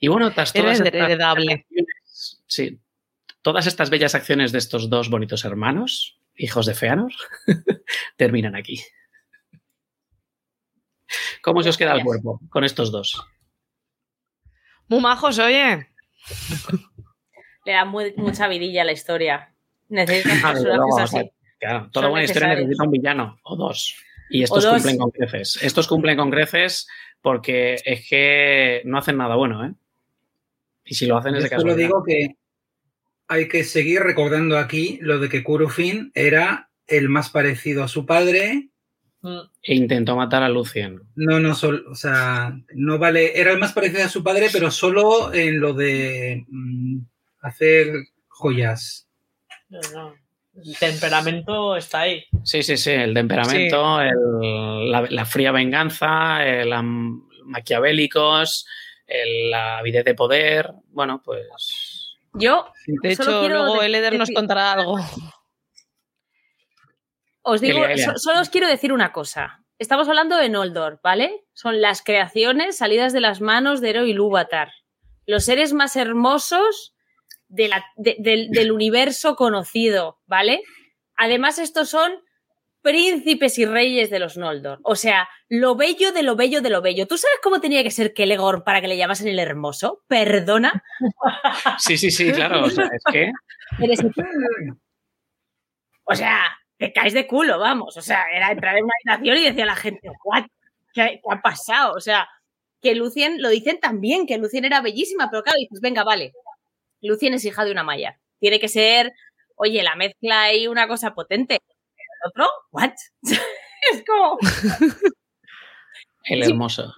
[0.00, 1.52] y bueno, tras todas Eres heredable.
[1.54, 2.80] Acciones, sí,
[3.42, 7.12] todas estas bellas acciones de estos dos bonitos hermanos, hijos de Feanor,
[8.16, 8.80] terminan aquí.
[11.42, 13.20] ¿Cómo se os queda el cuerpo con estos dos?
[14.86, 15.88] Muy majos, oye.
[17.64, 19.52] Le da muy, mucha vidilla a la historia.
[19.88, 21.32] Necesitas Ah, personajes así.
[21.58, 23.96] Claro, toda Son buena historia necesita un villano o dos.
[24.32, 25.62] Y estos cumplen con creces.
[25.62, 26.88] Estos cumplen con creces
[27.20, 29.74] porque es que no hacen nada bueno, ¿eh?
[30.84, 31.86] Y si lo hacen es Yo de solo casualidad.
[31.88, 32.36] digo que
[33.28, 38.04] hay que seguir recordando aquí lo de que Kurufin era el más parecido a su
[38.04, 38.68] padre.
[39.62, 41.00] E intentó matar a Lucien.
[41.14, 43.38] No, no, sol- o sea, no vale.
[43.40, 46.98] Era el más parecido a su padre, pero solo en lo de mm,
[47.42, 47.92] hacer
[48.26, 49.08] joyas.
[49.68, 50.14] No, no.
[50.54, 52.24] El temperamento está ahí.
[52.44, 52.90] Sí, sí, sí.
[52.90, 58.66] El temperamento, el- la, la fría venganza, el am- maquiavélicos,
[59.06, 60.70] el- la avidez de poder.
[60.88, 62.16] Bueno, pues.
[62.34, 62.70] Yo
[63.02, 64.98] De Solo hecho, quiero luego de- el Eder nos contará algo.
[67.42, 68.04] os digo, Elia, Elia.
[68.12, 69.58] so- solo os quiero decir una cosa.
[69.78, 71.44] Estamos hablando de Noldor, ¿vale?
[71.54, 74.70] Son las creaciones salidas de las manos de Ero y Lúvatar.
[75.26, 76.91] Los seres más hermosos
[77.52, 80.62] de la- de- del, del universo conocido, ¿vale?
[81.16, 82.12] Además, estos son
[82.80, 84.80] príncipes y reyes de los Noldor.
[84.82, 87.06] O sea, lo bello de lo bello de lo bello.
[87.06, 90.02] ¿Tú sabes cómo tenía que ser Kelegorn para que le llamasen el hermoso?
[90.08, 90.82] Perdona.
[91.78, 92.64] Sí, sí, sí, claro.
[92.64, 93.30] O sea, es que.
[96.04, 97.96] O sea, te caes de culo, vamos.
[97.96, 100.44] O sea, era entrar en una habitación y decía la gente, ¿what?
[100.92, 101.92] ¿Qué, qué ha pasado?
[101.94, 102.28] O sea,
[102.80, 106.32] que Lucien, lo dicen también, que Lucien era bellísima, pero claro, dices, venga, vale.
[107.02, 108.18] Lucien es hija de una maya.
[108.40, 109.12] Tiene que ser,
[109.56, 111.56] oye, la mezcla y una cosa potente.
[111.56, 112.48] ¿El otro?
[112.70, 112.92] ¿What?
[113.22, 114.38] es como,
[116.24, 116.94] El hermoso.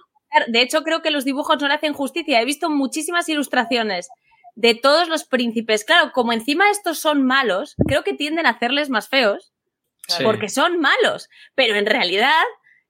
[0.47, 2.41] De hecho, creo que los dibujos no le hacen justicia.
[2.41, 4.09] He visto muchísimas ilustraciones
[4.55, 5.85] de todos los príncipes.
[5.85, 9.51] Claro, como encima estos son malos, creo que tienden a hacerles más feos
[10.07, 10.23] Sí.
[10.23, 11.29] porque son malos.
[11.55, 12.43] Pero en realidad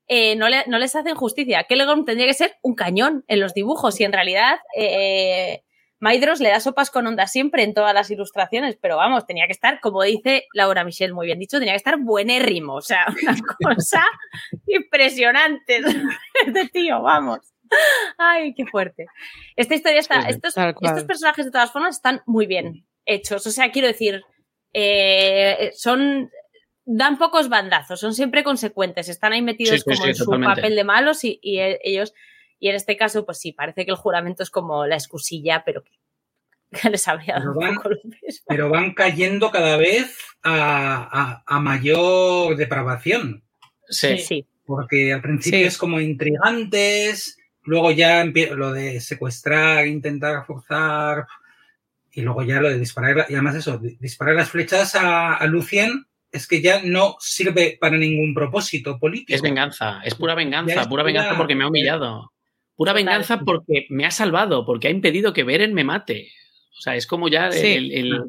[0.08, 1.64] eh, no, le- no les hacen justicia.
[1.64, 5.64] Kelegorm tendría que ser un cañón en los dibujos y en realidad eh,
[6.06, 9.54] Maidros le da sopas con onda siempre en todas las ilustraciones, pero vamos, tenía que
[9.54, 12.76] estar, como dice Laura Michelle, muy bien dicho, tenía que estar buenérrimo.
[12.76, 13.36] O sea, una
[13.76, 14.06] cosa
[14.68, 15.82] impresionante.
[16.46, 17.40] Este tío, vamos.
[18.20, 19.08] Ay, qué fuerte.
[19.56, 20.22] Esta historia está.
[20.22, 20.54] Sí, estos,
[21.06, 23.48] personajes, de todas formas, están muy bien hechos.
[23.48, 24.22] O sea, quiero decir,
[24.74, 26.30] eh, son.
[26.88, 30.76] Dan pocos bandazos, son siempre consecuentes, están ahí metidos Sí, como sí, en su papel
[30.76, 32.14] de malos y, y e- ellos.
[32.60, 35.84] Y en este caso, pues sí, parece que el juramento es como la excusilla, pero
[35.84, 35.92] que,
[36.82, 38.44] que les habría dado Pero un van- poco lo mismo.
[38.48, 43.44] Pero van cayendo cada vez a, a- a mayor depravación.
[43.88, 44.18] Sí.
[44.18, 44.48] Sí.
[44.66, 45.66] Porque al principio Sí.
[45.66, 51.28] es como intrigantes, luego ya lo de secuestrar, intentar forzar,
[52.12, 55.46] y luego ya lo de disparar, y además eso, di- disparar las flechas a, a
[55.48, 59.36] Lucien es que ya no sirve para ningún propósito político.
[59.36, 62.32] Es venganza, es pura venganza, es pura pura- venganza porque me ha humillado.
[62.76, 66.30] Pura venganza porque me ha salvado, porque ha impedido que Beren me mate.
[66.78, 67.68] O sea, es como ya Sí.
[67.74, 68.24] el, el-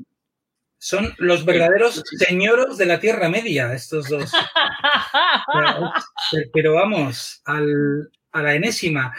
[0.78, 4.30] Son los verdaderos señoros de la Tierra Media, estos dos.
[5.52, 5.92] Pero,
[6.52, 9.12] pero vamos, al- a la enésima.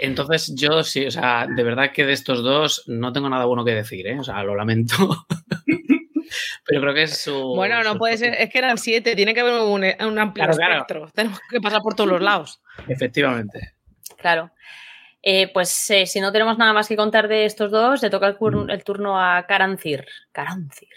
[0.00, 3.64] Entonces yo sí, o sea, de verdad que de estos dos no tengo nada bueno
[3.64, 4.18] que decir, ¿eh?
[4.20, 4.94] O sea, lo lamento.
[6.66, 7.34] Pero creo que es su...
[7.54, 10.44] Bueno, no su- puede ser, es que eran siete, tiene que haber un, un amplio
[10.44, 10.72] Claro, claro.
[10.74, 11.10] espectro.
[11.14, 12.60] Tenemos que pasar por todos los lados.
[12.88, 13.74] Efectivamente.
[14.16, 14.50] Claro.
[15.22, 18.26] Eh, pues eh, si no tenemos nada más que contar de estos dos, le toca
[18.26, 20.04] el, cur- el turno a Carancir.
[20.32, 20.88] Carancir.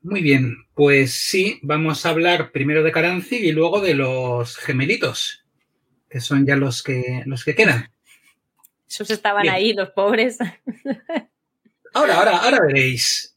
[0.00, 5.44] Muy bien, pues sí, vamos a hablar primero de Caranzig y luego de los gemelitos,
[6.10, 7.90] que son ya los que, los que quedan.
[8.86, 9.54] Esos estaban Bien.
[9.54, 10.38] ahí, los pobres.
[11.94, 13.33] Ahora, ahora, ahora veréis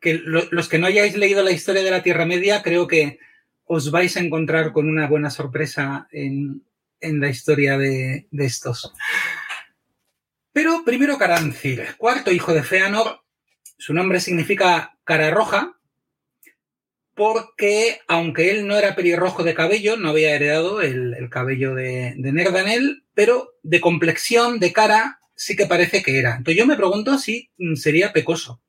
[0.00, 3.18] que lo- los que no hayáis leído la historia de la Tierra Media, creo que
[3.64, 6.64] os vais a encontrar con una buena sorpresa en,
[7.00, 8.92] en la historia de, de estos.
[10.52, 13.20] Pero primero Caranzir, cuarto hijo de Feanor,
[13.76, 15.76] su nombre significa cara roja,
[17.14, 22.14] porque aunque él no era pelirrojo de cabello, no había heredado el, el cabello de,
[22.16, 26.36] de Nerdanel, pero de complexión, de cara, sí que parece que era.
[26.36, 28.60] Entonces yo me pregunto si mm, sería pecoso.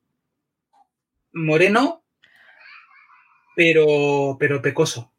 [1.37, 2.03] Moreno,
[3.55, 5.13] pero, pero pecoso.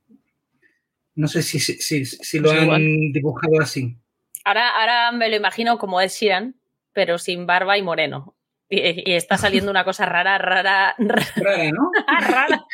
[1.14, 3.96] No sé si, si, si- si lo Pues han dibujado así.
[4.44, 6.54] Ahora, ahora me lo imagino como Ed Sheeran,
[6.92, 8.36] pero sin barba y moreno.
[8.68, 11.90] Y, y está saliendo una cosa rara, rara, rara, Rara, ¿no?
[12.20, 12.64] rara.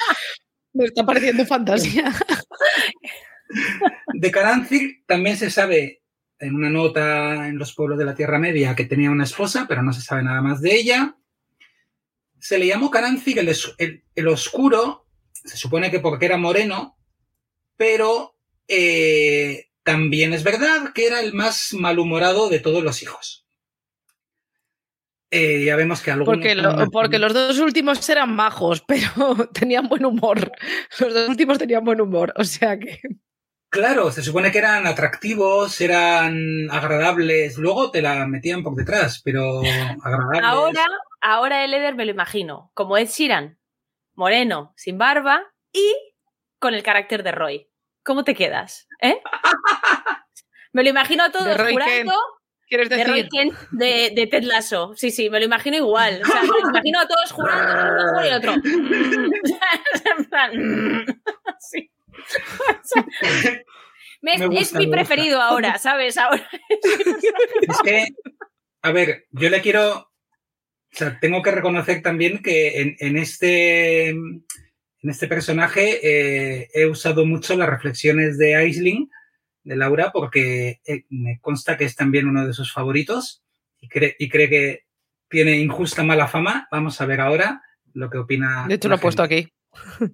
[0.73, 2.13] Me está pareciendo fantasía.
[4.15, 6.03] De Caranzir también se sabe
[6.39, 9.83] en una nota en los pueblos de la Tierra Media que tenía una esposa, pero
[9.83, 11.17] no se sabe nada más de ella.
[12.45, 13.49] Se le llamó Caranzir el,
[13.79, 16.99] el- el oscuro, se supone que porque era moreno,
[17.75, 18.37] pero
[18.69, 23.47] eh, también es verdad que era el más malhumorado de todos los hijos.
[25.31, 26.35] Eh, ya vemos que algunos...
[26.35, 30.53] Porque, lo- porque los dos últimos eran majos, pero tenían buen humor.
[31.01, 32.35] Los dos últimos tenían buen humor.
[32.37, 33.01] O sea que.
[33.75, 39.63] Claro, se supone que eran atractivos, eran agradables, luego te la metían por detrás, pero
[40.01, 40.43] agradables.
[40.45, 40.87] Ahora,
[41.21, 43.59] ahora el Eder me lo imagino como Ed Sheeran,
[44.15, 45.43] moreno, sin barba
[45.73, 45.93] y
[46.61, 47.69] con el carácter de Roy.
[48.05, 48.87] ¿Cómo te quedas?
[49.03, 49.21] ¿Eh?
[50.73, 52.15] Me lo imagino a todos De Roy jurando
[52.69, 53.29] ¿Quieres de Roy?
[53.29, 54.93] Kent de, de Ted Lasso.
[54.97, 56.21] Sí, sí, me lo imagino igual.
[56.23, 58.55] O sea, me lo imagino a todos jurando uno y otro.
[60.17, 61.07] En plan,
[61.59, 61.91] sí.
[62.25, 63.07] O sea,
[64.23, 66.17] me- Me gusta, es mi preferido ahora, ¿sabes?
[66.17, 66.49] Ahora.
[67.69, 68.07] Es que,
[68.83, 69.99] a ver, yo le quiero.
[69.99, 74.09] O sea, tengo que reconocer también que en, en este.
[74.11, 79.11] En este personaje eh, he usado mucho las reflexiones de Aisling,
[79.63, 83.45] de Laura, porque eh, me consta que es también uno de sus favoritos
[83.81, 84.85] y, cree y cree que
[85.29, 86.69] tiene injusta mala fama.
[86.71, 87.61] Vamos a ver ahora
[87.93, 88.65] lo que opina.
[88.67, 89.53] De hecho, lo he puesto aquí.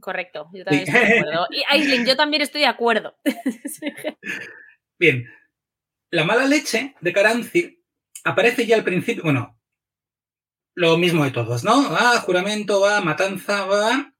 [0.00, 1.46] Correcto, yo también estoy de acuerdo.
[1.50, 3.16] Y Aisling, yo también estoy de acuerdo.
[4.98, 5.26] Bien.
[6.10, 7.82] La mala leche de Caranzir
[8.24, 9.22] aparece ya al principio.
[9.22, 9.60] Bueno,
[10.74, 11.90] lo mismo de todos, ¿no?
[11.90, 14.12] Va, juramento, va, matanza, va.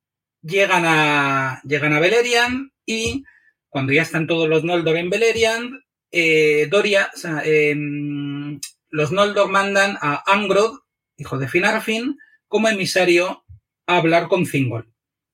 [0.43, 3.25] Llegan a, llegan a Beleriand y
[3.69, 5.81] cuando ya están todos los Noldor en Beleriand,
[6.11, 10.81] eh, Doria, o sea, em, los Noldor mandan a Angrod,
[11.17, 12.19] hijo de Finarfin,
[12.49, 13.45] como emisario
[13.87, 14.93] a hablar con Thingol.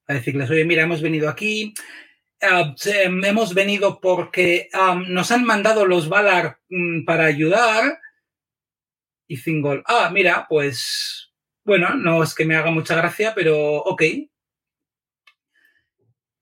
[0.08, 1.74] A decirles, oye, mira, hemos venido aquí,
[2.42, 4.68] ah, se- hemos venido porque
[5.08, 7.98] nos han mandado los Valar mm, para ayudar.
[9.28, 11.32] Y Thingol, ah, mira, pues,
[11.64, 14.02] bueno, no es que me haga mucha gracia, pero ok.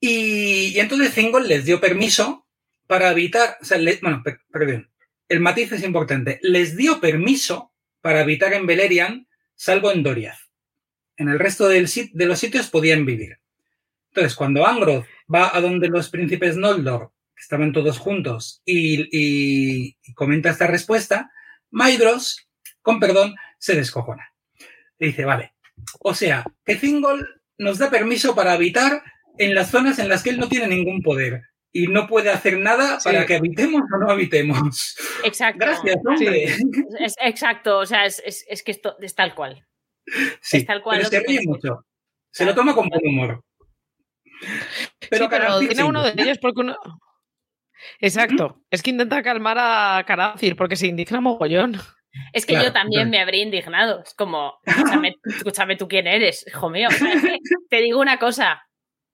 [0.01, 2.47] Y, entonces Thingol les dio permiso
[2.87, 3.57] para habitar,
[4.03, 4.91] bueno, per- perdón,
[5.29, 7.73] el matiz es importante, les dio permiso
[8.03, 10.39] para habitar en Beleriand, salvo en Doriath.
[11.17, 13.39] En el resto de los sitios podían vivir.
[14.15, 19.97] Entonces, cuando Angroth va a donde los príncipes Noldor, que estaban todos juntos, y, y-
[20.03, 21.33] y comenta esta respuesta,
[21.71, 22.49] Maedros,
[22.81, 24.33] con perdón, se descojona.
[25.01, 25.55] Y dice, vale,
[25.99, 29.03] o sea, que Thingol nos da permiso para habitar
[29.39, 31.43] en las zonas en las que él no tiene ningún poder
[31.73, 33.09] y no puede hacer nada Sí.
[33.09, 34.95] para que habitemos o no habitemos.
[35.25, 35.59] Exacto.
[35.59, 36.45] Gracias, hombre.
[37.01, 39.67] Es, exacto, o sea, es, es- es que esto es tal cual.
[40.41, 41.85] Sí, Es tal cual pero se ríe mucho.
[42.31, 43.43] Se lo toma con buen humor.
[45.11, 46.77] Pero, sí, pero tiene uno de ellos porque uno...
[48.01, 48.61] Exacto.
[48.71, 51.77] Es que intenta calmar a Carancir porque se indigna mogollón.
[52.33, 53.11] Es que Claro, yo también claro.
[53.11, 54.03] me habría indignado.
[54.03, 56.89] Es como, escúchame, escúchame tú quién eres, hijo mío.
[57.69, 58.63] Te digo una cosa.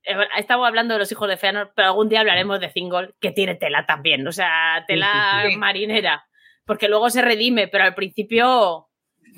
[0.04, 3.32] Eh, Estamos hablando de los hijos de Feanor, pero algún día hablaremos de Thingol, que
[3.32, 4.26] tiene tela también.
[4.26, 5.58] O sea, tela Sí, sí, sí.
[5.58, 6.24] marinera.
[6.66, 8.88] Porque luego se redime, pero al principio.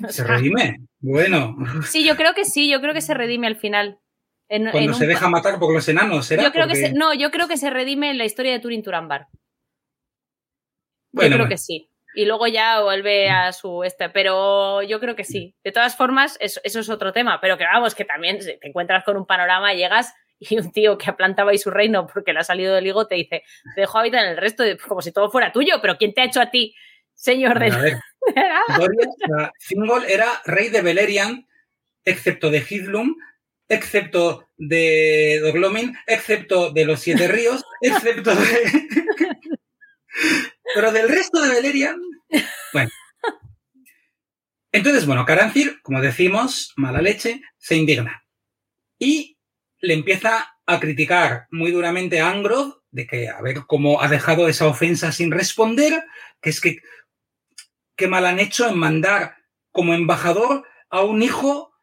[0.09, 0.77] Se redime.
[0.99, 1.55] Bueno,
[1.85, 3.99] Sí, yo creo que sí, yo creo que se redime al final.
[4.55, 6.43] En- cuando se deja matar por los enanos, ¿será?
[6.43, 8.59] Yo creo que Porque- se, no, yo creo que se redime en la historia de
[8.59, 9.27] Turin Turambar.
[11.11, 11.49] Bueno, yo creo bueno.
[11.49, 11.89] que sí.
[12.15, 15.55] Y luego ya vuelve a su este, pero yo creo que sí.
[15.63, 19.03] De todas formas, eso, eso es otro tema, pero que vamos, que también te encuentras
[19.03, 22.43] con un panorama, llegas y un tío que plantado ahí su reino porque le ha
[22.43, 23.43] salido del higo te dice,
[23.75, 26.21] te dejo habitar en el resto, de- como si todo fuera tuyo, pero ¿quién te
[26.21, 26.75] ha hecho a ti,
[27.15, 27.97] señor de A ver,
[28.77, 31.47] Doriath, o sea, Thingol era rey de Beleriand,
[32.05, 33.15] excepto de Hidlum,
[33.67, 38.87] excepto de Doglomin, excepto de los Siete Ríos, excepto de...
[40.75, 42.01] Pero del resto de Beleriand,
[42.71, 42.89] bueno.
[44.71, 48.25] Entonces, bueno, Carancir, como decimos, mala leche, se indigna.
[48.97, 49.37] Y
[49.79, 54.47] le empieza a criticar muy duramente a Angroth de que, a ver, cómo ha dejado
[54.47, 56.03] esa ofensa sin responder,
[56.41, 56.77] que es que
[57.95, 59.35] qué mal han hecho en mandar
[59.71, 61.73] como embajador a un hijo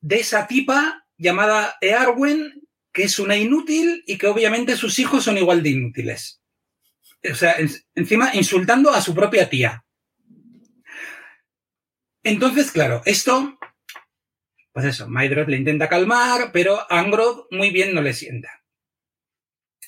[0.00, 2.62] de esa tipa llamada Earwen,
[2.92, 6.40] que es una inútil y que obviamente sus hijos son igual de inútiles.
[7.30, 9.84] O sea, en- encima insultando a su propia tía.
[12.22, 13.58] Entonces, claro, esto,
[14.72, 18.50] pues eso, Maedroth le intenta calmar, pero Angroth muy bien no le sienta.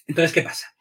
[0.07, 0.75] Entonces, ¿qué pasa?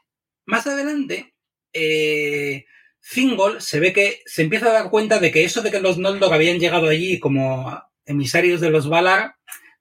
[0.45, 1.35] Más adelante,
[1.73, 2.65] eh,
[3.13, 5.97] Thingol se ve que se empieza a dar cuenta de que eso de que los
[5.97, 9.35] Noldor habían llegado allí como emisarios de los Valar,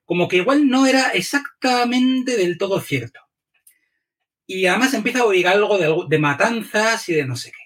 [0.07, 3.21] como que igual no era exactamente del todo cierto.
[4.47, 7.65] Y además empieza a oír algo de, matanzas y de no sé qué.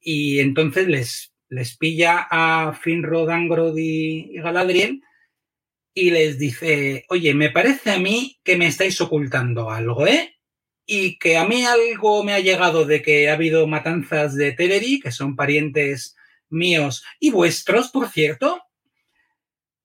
[0.00, 5.02] Y entonces les, les pilla a Finrod, Angrod y Galadriel
[5.92, 10.40] y les dice, oye, me parece a mí que me estáis ocultando algo, ¿eh?
[10.92, 14.98] y que a mí algo me ha llegado de que ha habido matanzas de Teleri,
[14.98, 16.16] que son parientes
[16.48, 18.60] míos y vuestros, por cierto.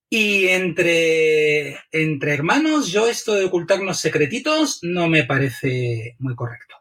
[0.10, 6.76] Y entre, entre hermanos, yo esto de ocultarnos secretitos no me parece muy correcto.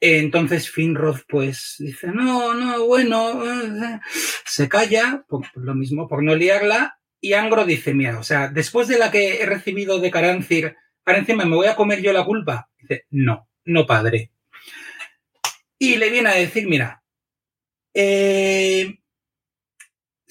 [0.00, 4.00] Entonces Finrod pues dice, no, no, bueno, eh",
[4.44, 8.86] se calla, por, lo mismo, por no liarla, y Angro dice, mira, o sea, después
[8.86, 10.76] de la que he recibido de Carancir,
[11.06, 12.68] ahora encima me voy a comer yo la culpa.
[12.78, 14.30] Dice, no, no padre.
[15.78, 17.02] Y le viene a decir, mira,
[17.94, 18.98] eh,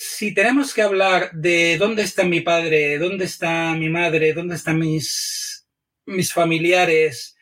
[0.04, 4.78] si tenemos que hablar de dónde está mi padre, dónde está mi madre, dónde están
[4.78, 5.66] mis,
[6.06, 7.38] mis familiares,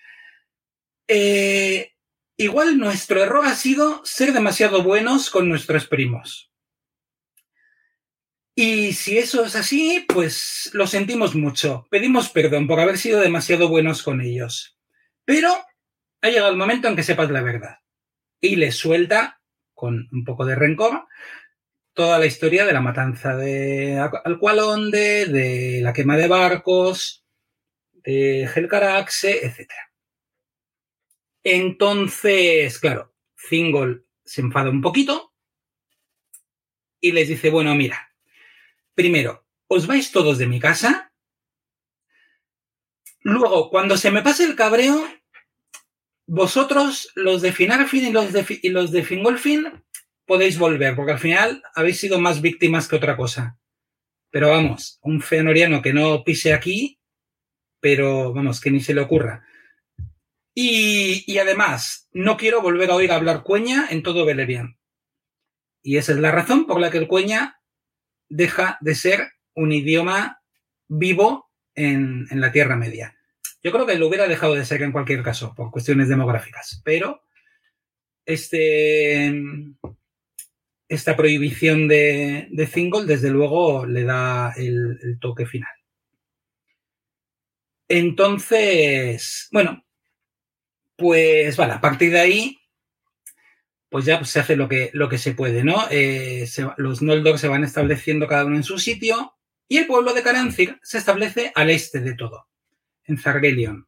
[1.08, 1.94] eh,
[2.38, 6.52] igual nuestro error ha sido ser demasiado buenos con nuestros primos.
[8.54, 11.88] Y si eso es así, pues lo sentimos mucho.
[11.90, 14.78] Pedimos perdón por haber sido demasiado buenos con ellos.
[15.26, 15.52] Pero
[16.22, 17.78] ha llegado el momento en que sepas la verdad.
[18.40, 19.42] Y le suelta,
[19.74, 21.08] con un poco de rencor,
[22.02, 23.96] toda la historia de la matanza de
[24.26, 27.24] Alcualonde, de la quema de barcos,
[27.92, 29.70] de Helcaraxe, etc.
[31.44, 33.14] Entonces, claro,
[33.48, 35.36] Thingol se enfada un poquito
[37.00, 38.16] y les dice, bueno, mira,
[38.96, 41.14] primero, os vais todos de mi casa.
[43.20, 45.08] Luego, cuando se me pase el cabreo,
[46.26, 49.84] vosotros, los de Finarfin y los de, y los de Fingolfin,
[50.32, 53.60] podéis volver, porque al final habéis sido más víctimas que otra cosa.
[54.30, 57.02] Pero vamos, un feanoriano que no pise aquí,
[57.82, 59.46] pero vamos, que ni se le ocurra.
[60.56, 64.78] Y, y, además, no quiero volver a oír hablar cueña en todo Beleriand.
[65.84, 67.60] Y esa es la razón por la que el cueña
[68.30, 70.42] deja de ser un idioma
[70.88, 73.18] vivo en, en la Tierra Media.
[73.62, 77.22] Yo creo que lo hubiera dejado de ser en cualquier caso, por cuestiones demográficas, pero
[78.26, 79.34] este,
[80.92, 85.72] esta prohibición de, de desde luego, le da el, toque final.
[87.88, 89.86] Entonces, bueno,
[90.98, 92.60] pues vale, a partir de ahí,
[93.88, 95.86] pues ya se hace lo que, lo que se puede, ¿no?
[95.90, 96.46] Eh,
[96.76, 99.38] los Noldor se van estableciendo cada uno en su sitio
[99.70, 102.50] y el pueblo de Carancir se establece al este de todo,
[103.06, 103.88] en Zargelion,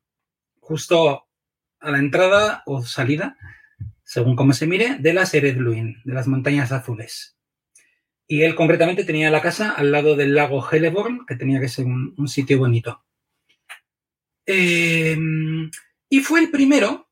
[0.62, 1.28] justo
[1.82, 3.36] a la entrada o salida,
[4.14, 7.36] según como se mire, de las Eredluin, de las montañas azules.
[8.28, 11.86] Y él concretamente tenía la casa al lado del lago Heleborn, que tenía que ser
[11.86, 13.04] un, sitio bonito.
[14.46, 15.18] Eh,
[16.10, 17.10] y fue el primero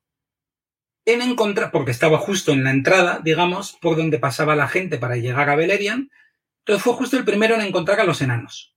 [1.04, 5.16] en encontrar, porque estaba justo en la entrada, digamos, por donde pasaba la gente para
[5.16, 6.12] llegar a Beleriand,
[6.60, 8.76] entonces fue justo el primero en encontrar a los enanos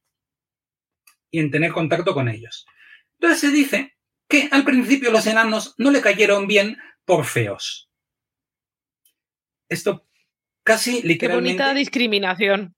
[1.30, 2.64] y en tener contacto con ellos.
[3.20, 3.98] Entonces se dice
[4.30, 7.90] que al principio los enanos no le cayeron bien por feos.
[9.74, 10.06] Esto
[10.62, 11.56] casi literalmente.
[11.56, 12.74] Qué bonita discriminación.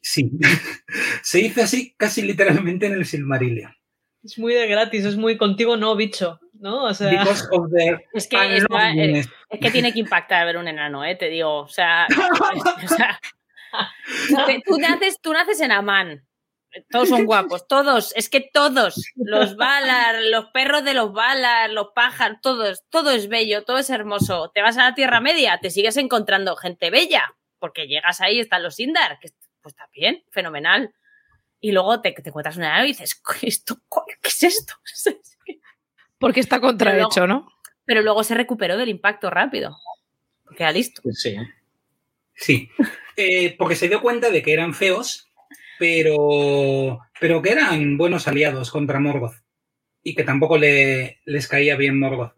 [0.00, 0.30] Sí.
[1.22, 3.74] se dice así casi literalmente en el Silmarillion.
[4.22, 6.40] Es muy de gratis, es muy contigo no, bicho.
[6.60, 6.84] ¿no?
[6.84, 7.10] O sea...
[7.10, 7.98] The...
[8.14, 11.16] Es que, está, es, es, que tiene que impactar ver un enano, ¿eh?
[11.16, 11.60] Te digo.
[11.60, 13.18] O sea, o sea
[14.64, 16.24] tú, naces, tú naces en Amán.
[16.90, 21.88] Todos son guapos, todos, es que todos, los balas, los perros de los balas, los
[21.94, 24.50] pájaros, todos, todo es bello, todo es hermoso.
[24.54, 28.62] Te vas a la Tierra Media, te sigues encontrando gente bella, porque llegas ahí, están
[28.62, 29.30] los Indar, que
[29.60, 30.94] pues está bien, fenomenal.
[31.60, 33.76] Y luego te, te encuentras un enano y dices, ¿esto,
[34.22, 34.74] ¿qué es esto?
[36.18, 37.52] Porque está contrahecho, pero luego, ¿no?
[37.86, 39.76] Pero luego se recuperó del impacto rápido.
[40.56, 41.00] Queda listo.
[41.12, 41.36] Sí.
[42.34, 42.70] Sí.
[43.16, 45.29] Eh, porque se dio cuenta de que eran feos,
[45.80, 49.36] pero, pero que eran buenos aliados contra Morgoth.
[50.02, 52.34] Y que tampoco le, les caía bien Morgoth.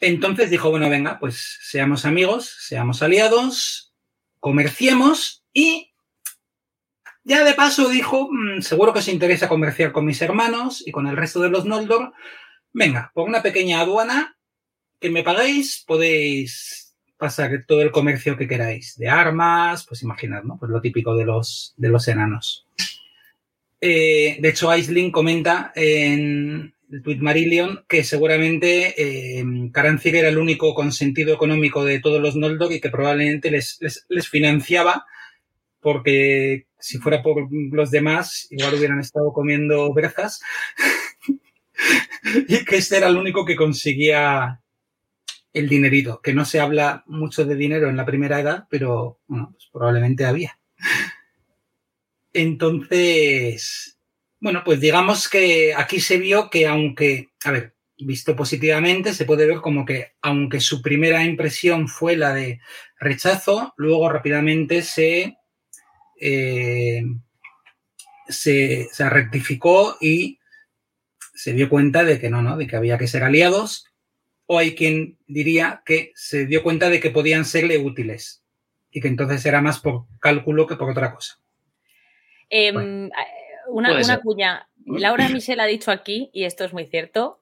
[0.00, 3.94] Entonces dijo, bueno, venga, pues seamos amigos, seamos aliados,
[4.40, 5.92] comerciemos y
[7.22, 11.06] ya de paso dijo, mmm, seguro que os interesa comerciar con mis hermanos y con
[11.06, 12.12] el resto de los Noldor,
[12.72, 14.36] venga, por una pequeña aduana
[14.98, 16.79] que me pagáis, podéis
[17.20, 20.56] pasar todo el comercio que queráis, de armas, pues imaginad, ¿no?
[20.58, 22.66] Pues lo típico de los, de los enanos.
[23.80, 29.44] Eh, de hecho, Aisling comenta en el tweet Marillion que seguramente eh,
[30.04, 34.28] era el único consentido económico de todos los Noldor y que probablemente les, les, les
[34.28, 35.04] financiaba
[35.80, 40.40] porque si fuera por los demás, igual hubieran estado comiendo berzas.
[42.48, 44.59] y que este era el único que conseguía
[45.52, 49.50] el dinerito, que no se habla mucho de dinero en la primera edad, pero bueno,
[49.52, 50.58] pues probablemente había.
[52.32, 53.98] Entonces,
[54.40, 59.46] bueno, pues digamos que aquí se vio que aunque, a ver, visto positivamente, se puede
[59.46, 62.60] ver como que aunque su primera impresión fue la de
[62.98, 65.36] rechazo, luego rápidamente se,
[66.20, 67.02] eh,
[68.28, 70.38] se, se rectificó y
[71.34, 72.56] se dio cuenta de que no, ¿no?
[72.56, 73.89] De que había que ser aliados.
[74.52, 78.42] O hay quien diría que se dio cuenta de que podían serle útiles
[78.90, 81.38] y que entonces era más por cálculo que por otra cosa.
[82.48, 83.10] Eh, bueno,
[83.68, 84.68] una, una cuña.
[84.86, 87.40] Laura Michel ha dicho aquí, y esto es muy cierto,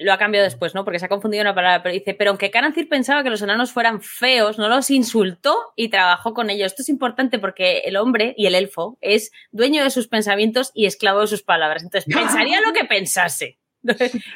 [0.00, 0.84] lo ha cambiado después, ¿no?
[0.84, 3.70] Porque se ha confundido una palabra, pero dice, pero aunque Carancir pensaba que los enanos
[3.70, 6.72] fueran feos, no los insultó y trabajó con ellos.
[6.72, 10.86] Esto es importante porque el hombre y el elfo es dueño de sus pensamientos y
[10.86, 11.82] esclavo de sus palabras.
[11.84, 13.58] Entonces, pensaría lo que pensase.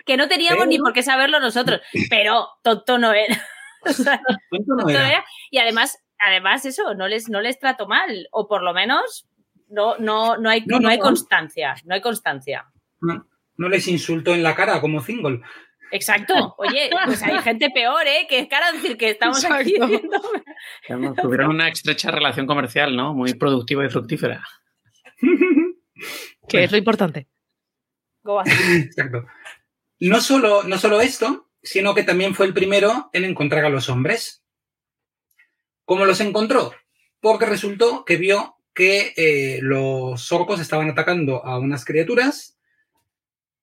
[0.06, 0.70] Que no teníamos pero...
[0.70, 3.40] ni por qué saberlo nosotros, pero tonto no era.
[3.84, 4.20] o sea,
[4.50, 5.08] tonto no era.
[5.08, 5.24] era.
[5.50, 9.28] Y además, además eso, no les, no les trato mal, o por lo menos
[9.68, 12.66] no, no, no, hay, no, no hay constancia, no hay constancia.
[13.00, 15.42] No les insultó en la cara como Thingol.
[15.90, 16.54] Exacto.
[16.58, 18.26] Oye, pues hay gente peor, ¿eh?
[18.28, 19.60] Que es cara decir que estamos Exacto.
[19.60, 19.74] aquí.
[19.78, 20.22] Diciendo...
[21.20, 23.14] Tuvieron una estrecha relación comercial, ¿no?
[23.14, 24.42] Muy productiva y fructífera.
[26.48, 27.28] que es lo importante.
[28.70, 29.26] Exacto.
[30.00, 33.88] No solo, no solo esto, sino que también fue el primero en encontrar a los
[33.88, 34.42] hombres.
[35.84, 36.74] ¿Cómo los encontró?
[37.20, 42.52] Porque resultó que vio que eh, los orcos estaban atacando a unas criaturas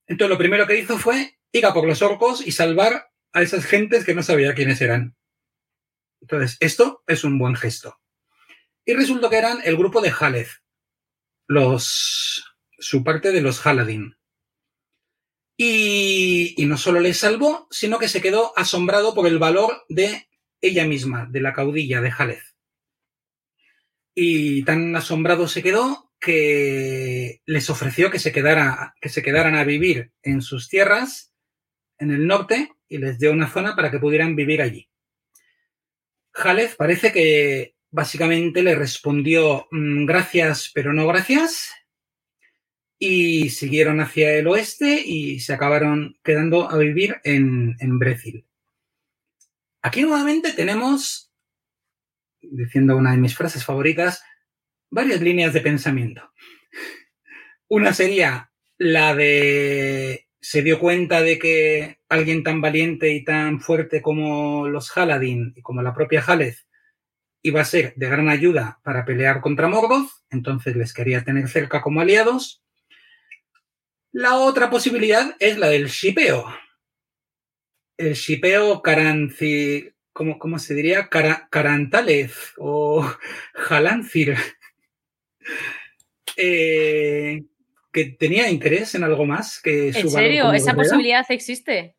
[0.09, 3.63] entonces lo primero que hizo fue ir a por los orcos y salvar a esas
[3.63, 5.15] gentes que no sabía quiénes eran.
[6.19, 7.99] Entonces, esto es un buen gesto.
[8.85, 10.49] Y resultó que eran el grupo de Haleth,
[11.45, 12.43] los,
[12.79, 14.17] su parte de los Haladin.
[15.61, 20.29] Y, no solo le salvó, sino que se quedó asombrado por el valor de
[20.61, 22.55] ella misma, de la caudilla de Jalez.
[24.15, 29.65] Y tan asombrado se quedó que les ofreció que se, quedara, que se quedaran a
[29.65, 31.33] vivir en sus tierras,
[31.97, 34.89] en el norte, y les dio una zona para que pudieran vivir allí.
[36.31, 41.73] Jalez parece que básicamente le respondió mm, gracias, pero no gracias,
[42.99, 47.99] y siguieron hacia el oeste y se acabaron quedando a vivir en, en.
[49.81, 51.31] Aquí nuevamente tenemos,
[52.41, 54.21] diciendo una de mis frases favoritas,
[54.91, 56.29] varias líneas de pensamiento.
[57.69, 64.01] Una sería la de se dio cuenta de que alguien tan valiente y tan fuerte
[64.01, 66.65] como los Haladin y como la propia Jalez
[67.41, 71.81] iba a ser de gran ayuda para pelear contra Morgoth, entonces les quería tener cerca
[71.81, 72.63] como aliados.
[74.11, 76.45] La otra posibilidad es la del shipeo.
[77.97, 79.91] El shipeo Caranci...
[80.13, 81.07] ¿cómo, ¿Cómo se diría?
[81.07, 83.01] Cara, Carantalez o
[83.53, 84.35] Jalancir.
[86.41, 87.43] Eh,
[87.91, 90.53] que tenía interés en algo más que su ¿En serio?
[90.53, 91.97] ¿Esa posibilidad existe?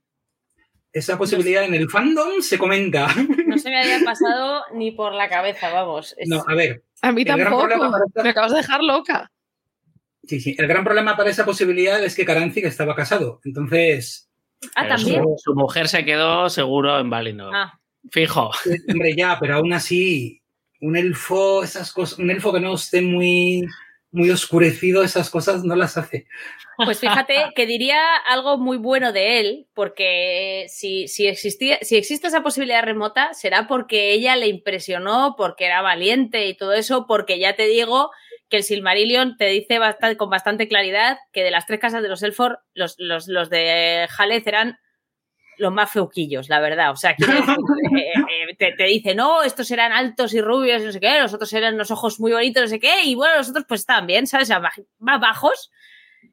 [0.93, 3.09] Esa posibilidad en el fandom se comenta.
[3.47, 6.15] No se me había pasado ni por la cabeza, vamos.
[6.17, 6.29] Es...
[6.29, 6.85] No, a ver.
[7.03, 7.69] A mí tampoco.
[7.69, 8.23] Esta...
[8.23, 9.31] Me acabas de dejar loca.
[10.25, 10.55] Sí, sí.
[10.59, 13.41] El gran problema para esa posibilidad es que Karanzik estaba casado.
[13.45, 14.29] Entonces.
[14.75, 15.23] Ah, también.
[15.23, 17.55] Su, su, mujer se quedó seguro en Valinor.
[17.55, 17.81] Ah.
[18.11, 18.51] Fijo.
[18.89, 20.43] Hombre, ya, pero aún así,
[20.81, 23.67] un elfo, esas cosas, un elfo que no esté muy
[24.13, 26.27] muy oscurecido, esas cosas no las hace.
[26.77, 32.27] Pues fíjate que diría algo muy bueno de él, porque si, si, existía, si existe
[32.27, 37.39] esa posibilidad remota, será porque ella le impresionó, porque era valiente y todo eso, porque
[37.39, 38.11] ya te digo
[38.51, 42.09] que el Silmarillion te dice bastante, con bastante claridad que de las tres casas de
[42.09, 44.79] los Elfor, los, los, los de Jalez eran
[45.57, 46.91] los más feuquillos, la verdad.
[46.91, 51.01] O sea, eh, eh, te, te, dice, no, estos eran altos y rubios, no sé
[51.01, 53.67] qué, los otros eran los ojos muy bonitos, no sé qué, y bueno, los otros
[53.69, 54.51] pues estaban bien, ¿sabes?
[54.99, 55.71] Más bajos.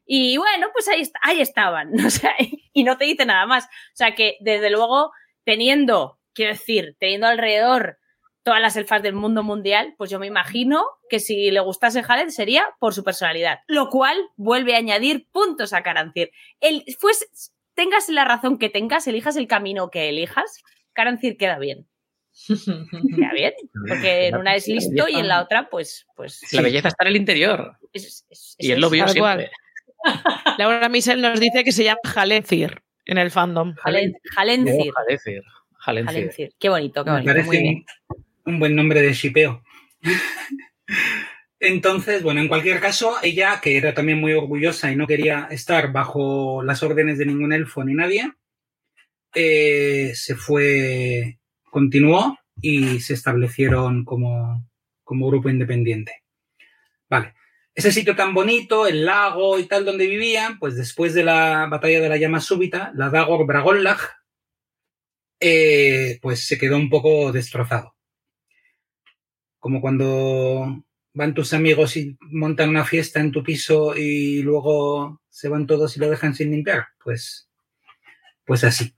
[0.05, 2.33] Y bueno, pues ahí, ahí estaban, o sea,
[2.73, 3.65] y no te dice nada más.
[3.65, 5.11] O sea, que desde luego,
[5.43, 7.99] teniendo, quiero decir, teniendo alrededor
[8.47, 12.29] todas las elfas del mundo mundial, pues yo me imagino que si le gustase Haled
[12.29, 16.31] sería por su personalidad, lo cual vuelve a añadir puntos a Carancir.
[16.61, 20.63] El, pues, tengas la razón que tengas, elijas el camino que elijas,
[20.93, 21.89] Carancir queda bien.
[22.47, 23.51] Queda bien,
[23.85, 26.07] porque en una es listo y en la otra, pues.
[26.15, 27.75] pues la belleza está en el interior.
[27.91, 29.51] Es, es, y él lo vio siempre.
[30.57, 33.75] Laura Michel nos dice que se llama Jalencir en el fandom.
[33.75, 34.93] Jalen, Jalencir.
[34.93, 35.43] Jalencir.
[35.79, 36.55] Jalencir.
[36.57, 37.27] Qué bonito, qué bonito.
[37.27, 37.85] Me parece muy bien.
[38.47, 39.61] Un, buen nombre de shipeo.
[41.59, 45.91] Entonces, bueno, en cualquier caso, ella, que era también muy orgullosa y no quería estar
[45.91, 48.31] bajo las órdenes de ningún elfo ni nadie,
[49.33, 54.65] eh, se fue, continuó y se establecieron como,
[55.03, 56.23] como grupo independiente.
[57.09, 57.33] Vale.
[57.75, 61.99] Ese sitio tan bonito, el lago y tal donde vivían, pues después de la batalla
[61.99, 63.99] de la llama súbita, la Dagor Bragollag,
[65.39, 67.96] eh, pues se quedó un poco destrozado.
[69.67, 70.81] Como cuando
[71.13, 75.97] van tus amigos y montan una fiesta en tu piso y luego se van todos
[75.97, 76.85] y lo dejan sin limpiar.
[77.03, 77.49] Pues,
[78.45, 78.95] pues así.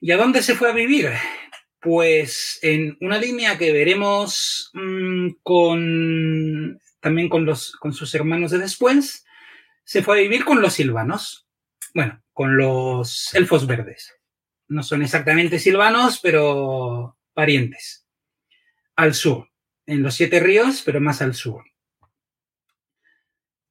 [0.00, 1.10] ¿Y a dónde se fue a vivir?
[1.78, 8.58] Pues en una línea que veremos mmm, con también con, los, con sus hermanos de
[8.58, 9.24] después,
[9.84, 11.46] se fue a vivir con los silvanos.
[11.94, 14.12] Bueno, con los elfos verdes.
[14.66, 18.04] No son exactamente silvanos, pero parientes.
[18.96, 19.48] Al sur
[19.86, 21.64] en los Siete Ríos, pero más al sur.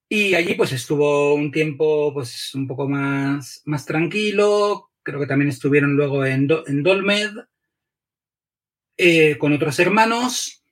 [0.07, 5.49] Y allí pues estuvo un tiempo pues un poco más, más tranquilo, creo que también
[5.49, 7.31] estuvieron luego en, en Dolmed
[8.97, 10.63] eh, con otros hermanos,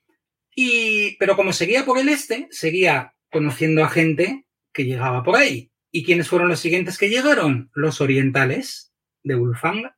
[0.55, 5.71] y, pero como seguía por el este, seguía conociendo a gente que llegaba por ahí.
[5.91, 7.69] ¿Y quiénes fueron los siguientes que llegaron?
[7.73, 8.93] Los orientales
[9.23, 9.91] de Ulfang.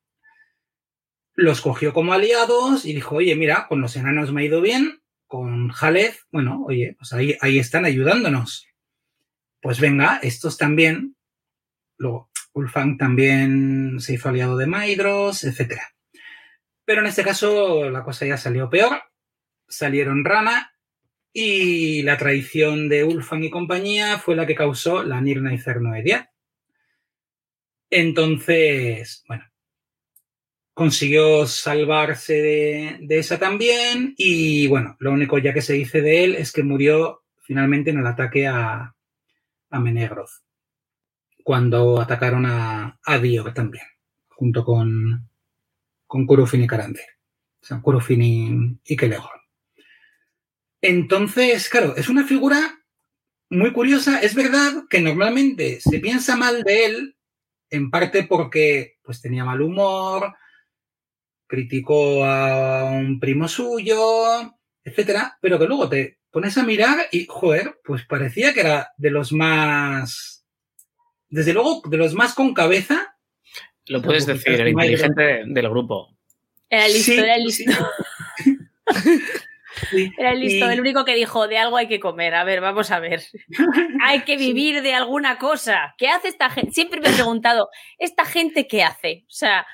[1.33, 5.01] Los cogió como aliados y dijo, oye, mira, con los enanos me ha ido bien,
[5.35, 5.69] con
[6.31, 8.67] bueno, oye, pues ahí, están ayudándonos.
[9.61, 11.17] Pues venga, estos también.
[11.97, 15.73] Luego, Ulfang también se hizo aliado de Maidros, etc.
[16.85, 19.03] Pero en este caso la cosa ya salió peor.
[19.67, 20.73] Salieron Rana
[21.33, 26.31] y la traición de Ulfang y compañía fue la que causó la Nirna y Cernoedia.
[27.89, 29.43] Entonces, bueno,
[30.75, 32.33] consiguió salvarse
[32.99, 36.63] de, esa también y bueno, lo único ya que se dice de él es que
[36.63, 38.93] murió finalmente en el ataque a,
[39.69, 40.43] a Menegroth.
[41.45, 43.21] cuando atacaron a, a
[43.53, 43.85] también,
[44.27, 45.29] junto con,
[46.07, 47.05] con y Karanzir.
[47.61, 49.41] O sea, Kurufin y, y.
[50.81, 52.83] Entonces, claro, es una figura
[53.49, 54.19] muy curiosa.
[54.19, 57.17] Es verdad que normalmente se piensa mal de él,
[57.69, 60.35] en parte porque pues, tenía mal humor,
[61.47, 64.53] criticó a un primo suyo,
[64.83, 69.11] etcétera, pero que luego te pones a mirar y, joder, pues parecía que era de
[69.11, 70.45] los más,
[71.29, 73.17] desde luego, de los más con cabeza.
[73.87, 76.17] Lo puedes decir, el inteligente del grupo.
[76.69, 77.71] Era listo, sí, era listo.
[78.37, 78.57] Sí.
[79.89, 80.11] Sí.
[80.17, 80.73] Era listo, y...
[80.73, 82.33] el único que dijo, de algo hay que comer.
[82.35, 83.21] A ver, vamos a ver.
[84.03, 85.95] hay que vivir de alguna cosa.
[85.97, 86.71] ¿Qué hace esta gente?
[86.71, 89.25] Siempre me he preguntado, ¿esta gente qué hace?
[89.27, 89.65] O sea,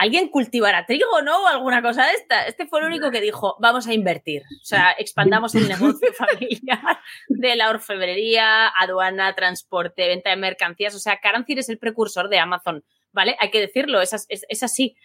[0.00, 1.42] ¿alguien cultivará trigo, no?
[1.42, 2.46] O alguna cosa de esta.
[2.46, 4.42] Este fue el único que dijo, vamos a invertir.
[4.44, 10.94] O sea, expandamos el negocio familiar de la orfebrería, aduana, transporte, venta de mercancías.
[10.94, 12.82] O sea, Carancir es el precursor de Amazon,
[13.12, 13.36] ¿vale?
[13.40, 14.96] Hay que decirlo, es, es, es así.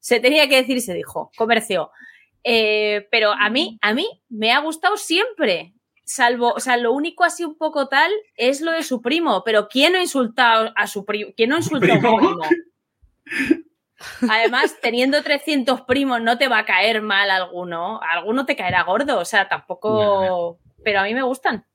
[0.00, 1.92] Se tenía que decir y se dijo, comercio.
[2.42, 5.72] Eh, pero a mí, a mí me ha gustado siempre.
[6.04, 9.44] Salvo, o sea, lo único así un poco tal es lo de su primo.
[9.44, 11.30] Pero ¿quién no ha insultado a su primo?
[11.36, 12.42] ¿Quién no ha insultado a su primo?
[14.28, 18.00] Además, teniendo 300 primos, no te va a caer mal alguno.
[18.02, 19.18] Alguno te caerá gordo.
[19.18, 20.58] O sea, tampoco.
[20.84, 21.66] Pero a mí me gustan.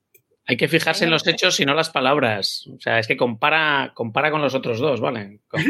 [0.46, 2.66] Hay que fijarse en los hechos y no las palabras.
[2.74, 5.40] O sea, es que compara, compara con los otros dos, ¿vale?
[5.46, 5.62] Con,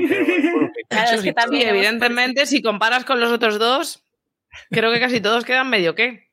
[0.88, 4.04] claro, es que también, evidentemente, si comparas con los otros dos,
[4.70, 6.28] creo que casi todos quedan medio qué.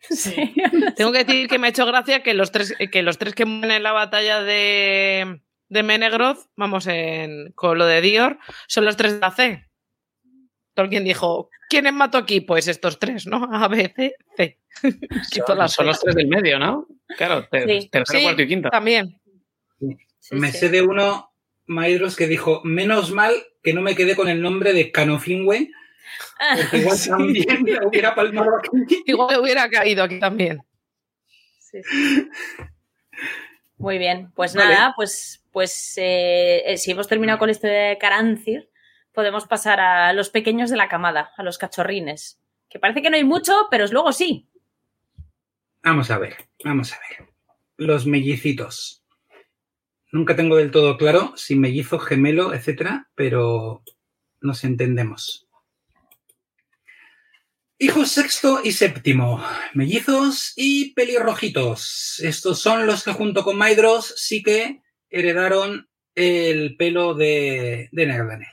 [0.08, 0.54] Sí.
[0.96, 3.44] Tengo que decir que me ha hecho gracia que los tres que, los tres que
[3.44, 8.38] mueren en la batalla de, de Menegroth, vamos, en, con lo de Dior,
[8.68, 9.66] son los tres de la C.
[10.74, 12.40] Tolkien dijo, ¿quiénes mato aquí?
[12.40, 13.48] Pues estos tres, ¿no?
[13.52, 14.58] A, B, C, C.
[15.46, 16.86] son, son los tres del medio, ¿no?
[17.16, 17.88] Claro, ter, Sí.
[17.90, 18.68] tercero, Sí, cuarto y quinto.
[18.70, 19.20] También.
[20.18, 20.58] Sí, me sí.
[20.58, 21.32] sé de uno,
[21.66, 23.32] Maedros, que dijo, menos mal
[23.62, 25.70] que no me quedé con el nombre de Canofinwe,
[26.56, 27.10] porque igual Sí.
[27.10, 29.02] también la hubiera palmado aquí.
[29.06, 30.60] Igual hubiera caído aquí también.
[33.76, 34.74] Muy bien, pues Vale.
[34.74, 38.70] nada, pues, pues eh, eh, si hemos terminado con este de Carancir,
[39.12, 42.40] podemos pasar a los pequeños de la camada, a los cachorrines.
[42.68, 44.48] Que parece que no hay mucho, pero luego sí.
[45.82, 47.28] Vamos a ver, vamos a ver.
[47.76, 49.04] Los mellicitos.
[50.12, 53.82] Nunca tengo del todo claro si mellizo, gemelo, etcétera, pero
[54.40, 55.48] nos entendemos.
[57.78, 62.20] Hijos sexto y séptimo, mellizos y pelirrojitos.
[62.22, 68.46] Estos son los que junto con Maidros sí que heredaron el pelo de, de.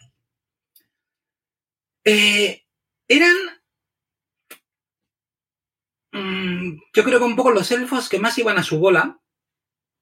[2.03, 2.63] Eh,
[3.07, 3.37] eran
[6.17, 9.19] Mm, yo creo que un poco los elfos que más iban a su bola,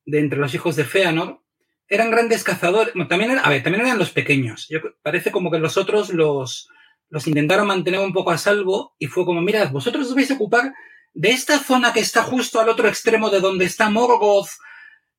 [0.05, 1.41] de entre los hijos de Feanor,
[1.87, 2.93] eran grandes cazadores.
[3.09, 4.67] También, a ver, también eran los pequeños.
[4.69, 6.69] Yo, parece como que los otros los,
[7.09, 10.35] los intentaron mantener un poco a salvo y fue como, mirad, vosotros os vais a
[10.35, 10.73] ocupar
[11.13, 14.49] de esta zona que está justo al otro extremo de donde está Morgoth,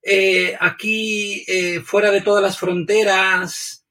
[0.08, 3.84] eh, aquí eh, fuera de todas las fronteras,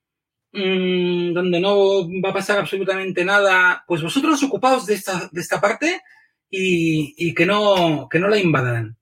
[0.54, 5.60] mm, donde no va a pasar absolutamente nada, pues vosotros ocupaos de esta, de esta
[5.60, 6.02] parte
[6.50, 8.98] y, y que, no, que no la invadan.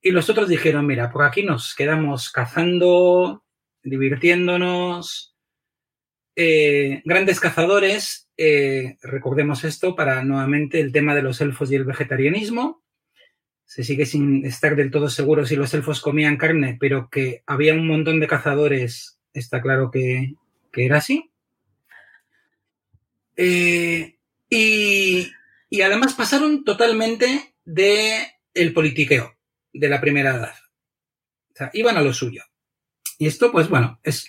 [0.00, 3.44] Y los otros dijeron, mira, por aquí nos quedamos cazando,
[3.82, 5.34] divirtiéndonos,
[6.36, 8.28] eh, grandes cazadores,
[9.02, 12.85] recordemos esto para nuevamente el tema de los elfos y el vegetarianismo.
[13.66, 17.74] Se sigue sin estar del todo seguro si los elfos comían carne, pero que había
[17.74, 20.34] un montón de cazadores, está claro que,
[20.72, 21.30] que era así.
[23.36, 24.16] Eh,
[24.48, 25.30] y,
[25.68, 29.36] y además pasaron totalmente de el politiqueo
[29.72, 30.54] de la primera edad.
[31.52, 32.42] O sea, iban a lo suyo.
[33.18, 34.26] Y esto, pues bueno, es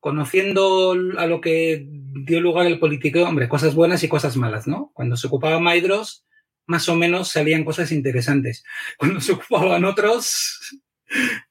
[0.00, 4.90] conociendo a lo que dio lugar el politiqueo, hombre, cosas buenas y cosas malas, ¿no?
[4.94, 6.24] Cuando se ocupaba Maidros,
[6.66, 8.64] más o menos salían cosas interesantes.
[8.98, 10.78] Cuando se ocupaban otros,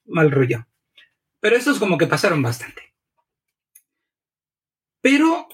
[0.05, 0.67] mal rollo.
[1.39, 2.93] Pero estos como que pasaron bastante.
[5.01, 5.47] Pero,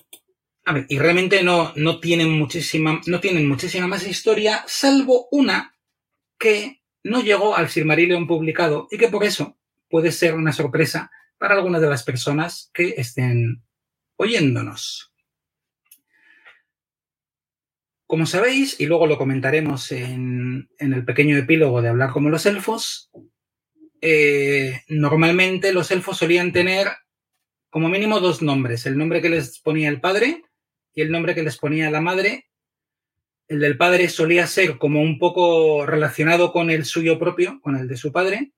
[0.66, 5.76] a ver, y realmente no, no tienen muchísima, no tienen muchísima más historia, salvo una
[6.40, 9.58] que no llegó al Silmarillion publicado y que por eso
[9.90, 13.64] puede ser una sorpresa para algunas de las personas que estén
[14.16, 15.11] oyéndonos.
[18.12, 23.10] Como sabéis, y luego lo comentaremos en, el pequeño epílogo de hablar como los elfos,
[24.02, 26.90] eh, normalmente los elfos solían tener
[27.70, 30.44] como mínimo dos nombres, el nombre que les ponía el padre
[30.94, 32.50] y el nombre que les ponía la madre.
[33.48, 37.88] El del padre solía ser como un poco relacionado con el suyo propio, con el
[37.88, 38.52] de su padre,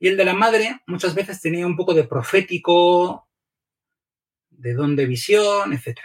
[0.00, 3.28] Y el de la madre muchas veces tenía un poco de profético,
[4.50, 6.00] de don de visión, etc.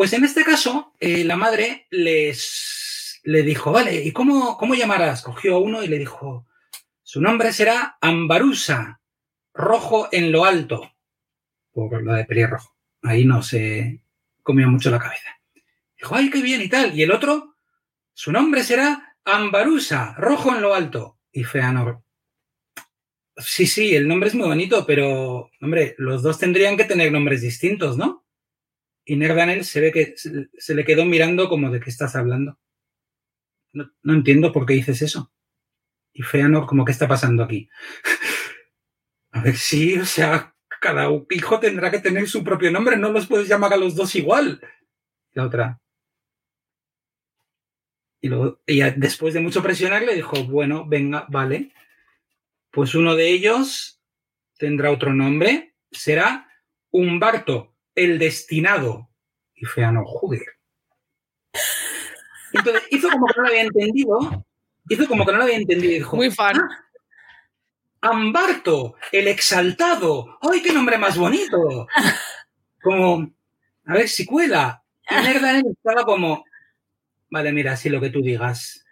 [0.00, 5.20] Pues en este caso, eh, la madre les le dijo, vale, ¿y cómo, cómo llamarás?
[5.20, 6.46] Cogió a uno y le dijo,
[7.02, 9.02] su nombre será Ambarusa,
[9.52, 10.90] rojo en lo alto,
[11.70, 12.74] por la de pelirrojo.
[13.02, 14.00] Ahí no se
[14.42, 15.38] comió mucho la cabeza.
[15.98, 16.98] Dijo, ay, qué bien y tal.
[16.98, 17.56] Y el otro,
[18.14, 21.18] su nombre será Ambarusa, rojo en lo alto.
[21.30, 22.02] Y Feanor,
[23.36, 27.42] sí, sí, el nombre es muy bonito, pero, hombre, los dos tendrían que tener nombres
[27.42, 28.19] distintos, ¿no?
[29.10, 32.60] Y Nerdanel se ve que se le quedó mirando como de qué estás hablando.
[33.72, 35.32] No, entiendo por qué dices eso.
[36.12, 37.68] Y Feanor, como, ¿qué está pasando aquí?
[39.32, 43.26] a ver, sí, o sea, cada hijo tendrá que tener su propio nombre, no los
[43.26, 44.60] puedes llamar a los dos igual.
[45.32, 45.80] La otra.
[48.20, 51.72] Y luego, ella, después de mucho presionar, le dijo, bueno, venga, vale.
[52.70, 54.00] Pues uno de ellos
[54.56, 56.48] tendrá otro nombre, será
[56.92, 59.08] Humberto, el destinado.
[59.54, 60.42] Y Feano, joder.
[62.52, 64.46] Entonces, hizo como que no lo había entendido.
[64.88, 65.92] Hizo como que no lo había entendido.
[65.94, 66.56] Dijo, Muy fan.
[68.02, 70.38] "Ah, Ambarto, el exaltado.
[70.40, 71.86] ¡Ay, qué nombre más bonito!
[72.82, 73.30] Como,
[73.84, 74.82] a ver si cuela.
[75.10, 76.44] Y Nerdanel estaba como,
[77.30, 78.84] vale, mira, sí lo que tú digas.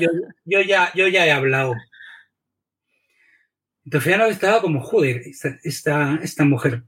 [0.00, 0.08] Yo,
[0.46, 1.74] yo, ya, yo ya he hablado.
[3.84, 6.84] Entonces Feanor estaba como, joder, esta, esta, esta mujer.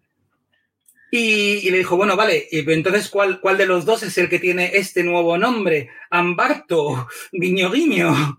[1.16, 4.28] Y, y, le dijo, bueno, vale, y entonces, ¿cuál, ¿cuál de los dos es el
[4.28, 5.88] que tiene este nuevo nombre?
[6.10, 8.36] Ambarto, guiño, guiño.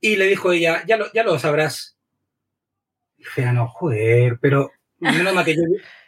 [0.00, 1.98] Y le dijo ella, ya lo, ya lo sabrás.
[3.18, 5.62] Y Feanor, joder, pero menos mal que yo,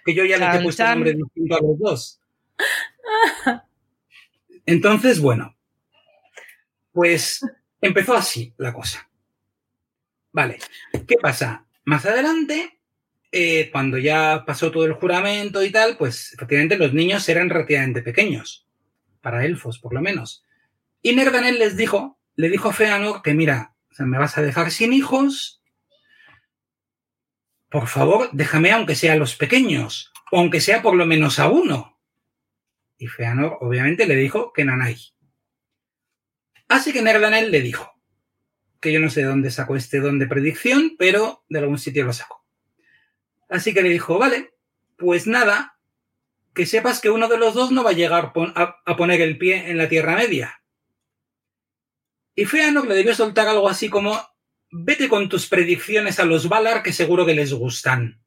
[0.04, 2.20] que yo ya les he puesto nombre distinto a los dos.
[4.64, 5.56] Entonces, bueno,
[6.92, 7.44] pues
[7.80, 9.10] empezó así la cosa.
[10.30, 10.60] Vale,
[11.09, 11.66] ¿qué pasa?
[11.84, 12.78] Más adelante,
[13.32, 18.02] eh, cuando ya pasó todo el juramento y tal, pues efectivamente los niños eran relativamente
[18.02, 18.68] pequeños,
[19.22, 20.44] para elfos por lo menos.
[21.00, 24.42] Y Nerdanel les dijo, le dijo a Feanor que mira, o sea, me vas a
[24.42, 25.62] dejar sin hijos,
[27.70, 31.48] por favor, déjame aunque sea a los pequeños, o aunque sea por lo menos a
[31.48, 31.98] uno.
[32.98, 34.96] Y Feanor obviamente le dijo que Nanay.
[36.68, 37.92] Así que Nerdanel le dijo,
[38.78, 42.04] que yo no sé de dónde sacó este don de predicción, pero de algún sitio
[42.04, 42.41] lo sacó.
[43.53, 44.55] Así que le dijo, vale,
[44.97, 45.79] pues nada,
[46.55, 49.70] que sepas que uno de los dos no va a llegar a poner el pie
[49.70, 50.62] en la Tierra Media.
[52.35, 54.19] Y Feanor le debió soltar algo así como,
[54.70, 58.23] vete con tus predicciones a los Valar que seguro que les gustan.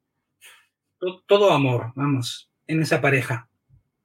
[1.26, 3.48] Todo amor, vamos, en esa pareja.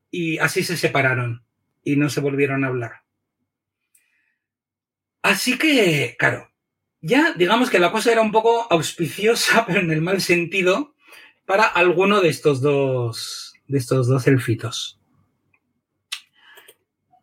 [0.10, 1.45] Y así se separaron
[1.84, 3.03] y no se volvieron a hablar.
[5.22, 6.52] Así que, claro,
[6.99, 10.95] ya digamos que la cosa era un poco auspiciosa, pero en el mal sentido,
[11.45, 14.99] para alguno de estos dos, de estos dos elfitos.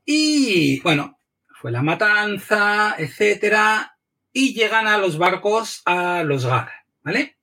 [0.04, 1.18] Y bueno,
[1.60, 3.98] fue la matanza, etcétera,
[4.32, 6.70] y llegan a los barcos a los Gar,
[7.02, 7.36] ¿vale?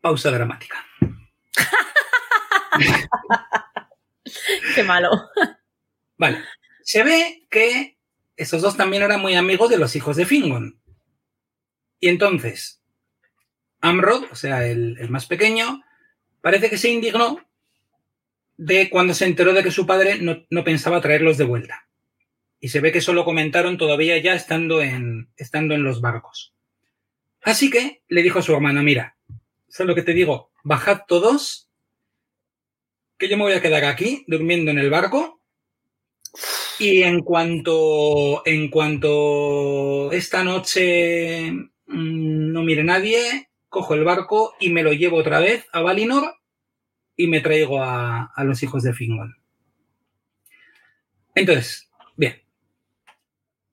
[0.00, 0.84] Pausa dramática.
[4.74, 5.10] Qué malo.
[6.18, 6.44] Vale.
[6.82, 7.98] Se ve que
[8.36, 10.80] estos dos también eran muy amigos de los hijos de Fingon.
[12.06, 12.80] Y entonces,
[13.80, 15.82] Amrod, o sea, el, más pequeño,
[16.40, 17.44] parece que se indignó
[18.56, 21.88] de cuando se enteró de que su padre no, pensaba traerlos de vuelta.
[22.60, 26.54] Y se ve que eso lo comentaron todavía ya estando en, estando en los barcos.
[27.42, 29.16] Así que le dijo a su hermano, mira,
[29.66, 30.52] ¿sabes lo que te digo?
[30.62, 31.68] Bajad todos,
[33.18, 35.40] que yo me voy a quedar aquí durmiendo en el barco
[36.78, 44.70] y en cuanto, en cuanto esta noche mmm, no mire nadie, cojo el barco y
[44.70, 46.36] me lo llevo otra vez a Valinor
[47.16, 49.36] y me traigo a, a los hijos de Fingon.
[51.34, 52.42] Entonces, bien.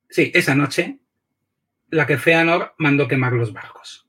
[0.09, 0.99] Sí, esa noche,
[1.89, 4.07] la que Feanor mandó quemar los barcos.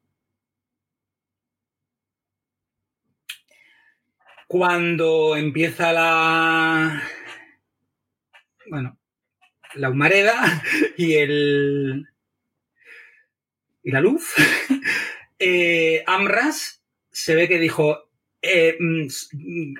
[4.49, 7.03] Cuando empieza la,
[8.69, 8.99] bueno,
[9.75, 10.63] la humareda
[10.97, 12.09] y el
[13.85, 14.32] y la luz,
[15.39, 18.11] eh, Amras se ve que dijo,
[18.43, 18.77] eh,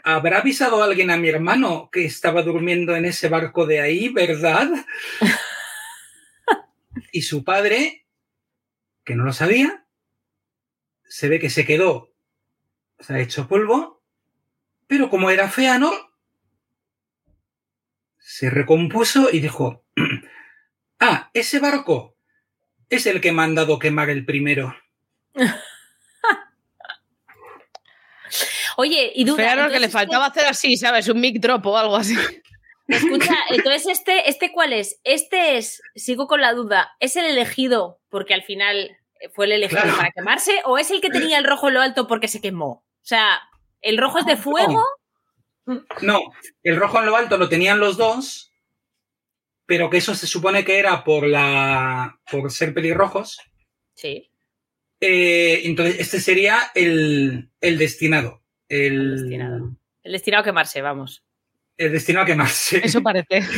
[0.05, 4.71] ¿habrá avisado alguien a mi hermano que estaba durmiendo en ese barco de ahí, verdad?
[7.13, 8.07] y su padre,
[9.05, 9.87] que no lo sabía,
[11.05, 12.13] se ve que se quedó,
[12.99, 14.03] se ha hecho polvo,
[14.87, 15.95] pero como era Feanor,
[18.19, 19.85] se recompuso y dijo,
[21.01, 22.14] Ah, ese barco
[22.91, 24.75] es el que me han dado quemar el primero.
[28.77, 29.37] Oye, y duda.
[29.43, 31.09] Claro que le faltaba hacer así, ¿sabes?
[31.09, 32.17] Un mic drop o algo así.
[32.89, 35.01] escucha, entonces este, este cuál es?
[35.05, 38.97] Este es, sigo con la duda, ¿es el elegido porque al final
[39.33, 39.97] fue el elegido Claro.
[39.97, 42.67] para quemarse o es el que tenía el rojo en lo alto porque se quemó?
[42.69, 43.41] O sea,
[43.81, 44.83] ¿el rojo es de fuego?
[46.03, 46.21] No,
[46.63, 48.51] el rojo en lo alto lo tenían los dos,
[49.67, 52.19] pero que eso se supone que era por la.
[52.31, 53.39] por ser pelirrojos.
[53.95, 54.31] Sí.
[55.01, 58.43] Eh, entonces, este sería el, el destinado.
[58.69, 59.77] El, El destinado.
[60.03, 61.25] El destinado a quemarse, vamos.
[61.77, 62.81] el destinado a quemarse.
[62.85, 63.41] Eso parece.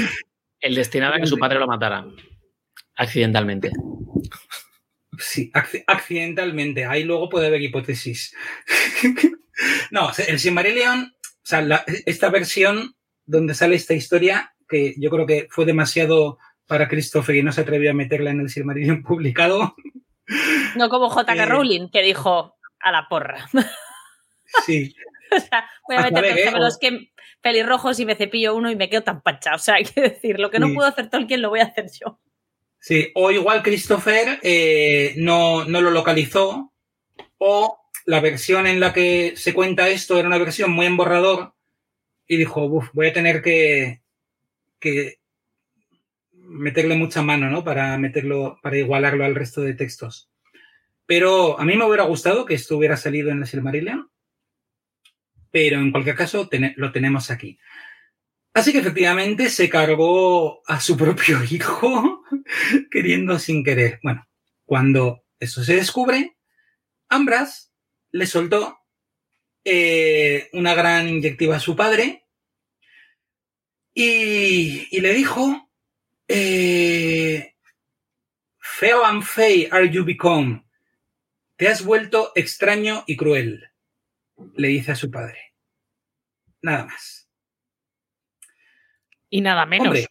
[0.61, 2.07] El destinado a que su padre lo matara.
[2.97, 3.71] Accidentalmente.
[5.19, 6.87] Sí, acc- accidentalmente.
[6.87, 8.35] Ahí luego puede haber hipótesis.
[9.91, 12.97] no, el Silmarillion, o sea, la- esta versión
[13.27, 17.61] donde sale esta historia, que yo creo que fue demasiado para Christopher y no se
[17.61, 19.75] atrevió a meterla en el Silmarillion publicado.
[20.77, 21.47] No como JK Eh.
[21.47, 23.49] Rowling, que dijo a la porra.
[24.65, 24.95] Sí,
[25.37, 27.11] O sea, voy a A meter eh, o- que
[27.43, 29.55] pelirrojos y me cepillo uno y me quedo tan pancha.
[29.55, 30.75] O sea, hay que decir, lo que no Sí.
[30.75, 32.21] puedo hacer Tolkien lo voy a hacer yo.
[32.79, 33.11] sí.
[33.15, 36.73] O igual Christopher eh, no, no lo localizó,
[37.39, 41.55] o la versión en la que se cuenta esto era una versión muy en borrador
[42.29, 44.03] y dijo, "Uf, voy a tener que,
[44.79, 45.21] que
[46.33, 47.65] meterle mucha mano, ¿no?
[47.65, 50.31] Para meterlo, para igualarlo al resto de textos.
[51.07, 54.11] Pero a mí me hubiera gustado que esto hubiera salido en el Silmarillion,
[55.51, 57.59] pero en cualquier caso lo tenemos aquí.
[58.53, 62.23] Así que efectivamente se cargó a su propio hijo,
[62.91, 64.01] queriendo sin querer.
[64.03, 64.27] Bueno,
[64.65, 66.37] cuando eso se descubre,
[67.09, 67.73] Ambras
[68.11, 68.79] le soltó
[69.65, 72.26] eh, una gran inyectiva a su padre
[73.99, 75.71] y, y le dijo,
[76.29, 77.55] eh,
[78.59, 80.67] Feo and fey are you become.
[81.57, 83.71] Te has vuelto extraño y cruel,
[84.55, 85.55] le dice a su padre.
[86.61, 87.31] Nada más.
[89.31, 89.87] Y nada menos.
[89.87, 90.09] Hombre,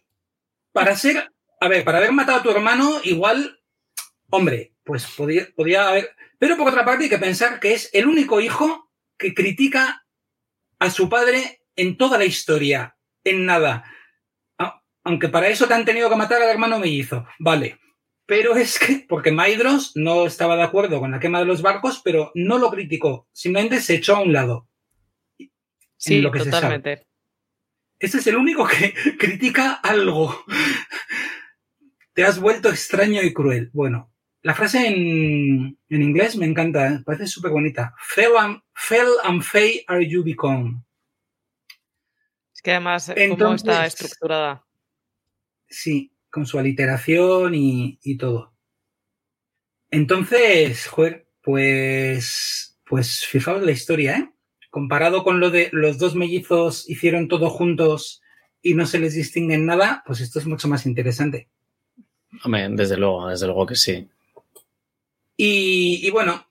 [0.72, 3.62] para ser, a ver, para haber matado a tu hermano, igual,
[4.30, 6.16] hombre, pues podía, podía haber.
[6.40, 10.04] Pero por otra parte, hay que pensar que es el único hijo que critica
[10.80, 12.95] a su padre en toda la historia,
[13.30, 13.84] en nada.
[15.04, 17.78] Aunque para eso te han tenido que matar al hermano mellizo, vale.
[18.26, 22.00] Pero es que, porque Maidros no estaba de acuerdo con la quema de los barcos,
[22.04, 24.68] pero no lo criticó, simplemente se echó a un lado.
[25.96, 27.06] sí, lo que se totalmente.
[28.00, 30.44] Este es el único que critica algo.
[32.12, 33.70] Te has vuelto extraño y cruel.
[33.72, 34.12] Bueno,
[34.42, 37.00] la frase en, en inglés me encanta, ¿eh?
[37.04, 37.94] parece súper bonita.
[37.98, 40.82] Fell and, fell and fey are you become.
[42.66, 44.64] Que además, cómo Entonces- está estructurada.
[45.68, 48.54] Sí, con su aliteración y, y todo.
[49.92, 54.32] Entonces, joder, pues, pues fijaos la historia, ¿eh?
[54.68, 58.20] Comparado con lo de los dos mellizos hicieron todo juntos
[58.62, 61.48] y no se les distingue en nada, pues esto es mucho más interesante.
[62.42, 64.08] Hombre, desde luego, desde luego que sí.
[65.36, 66.48] Y, y bueno,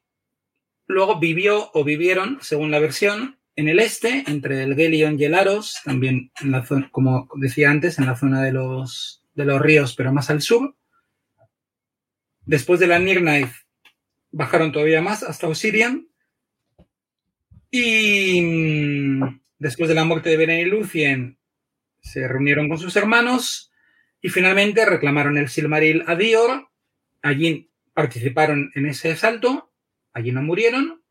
[0.88, 5.34] luego vivió o vivieron, según la versión, en el este, entre el Gelion y el
[5.34, 9.62] Aros, también en la zona, como decía antes, en la zona de los, de los
[9.62, 10.76] ríos, pero más al sur.
[12.46, 13.52] Después de la Nirnaeth
[14.32, 16.08] bajaron todavía más hasta Osirian.
[17.72, 21.40] Y mm, después de la muerte de Beren y Lucien,
[22.02, 23.72] se reunieron con sus hermanos
[24.22, 26.70] y finalmente reclamaron el Silmaril a Dior.
[27.22, 29.74] Allí participaron en ese asalto,
[30.14, 31.02] allí no murieron.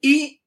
[0.00, 0.42] Y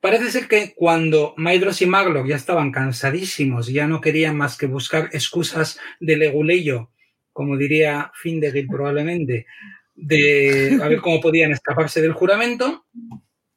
[0.00, 4.66] parece ser que cuando Maedros y Maglor ya estaban cansadísimos, ya no querían más que
[4.66, 6.90] buscar excusas de leguleyo,
[7.32, 9.46] como diría Findegil probablemente,
[9.94, 12.86] de a ver cómo podían escaparse del juramento,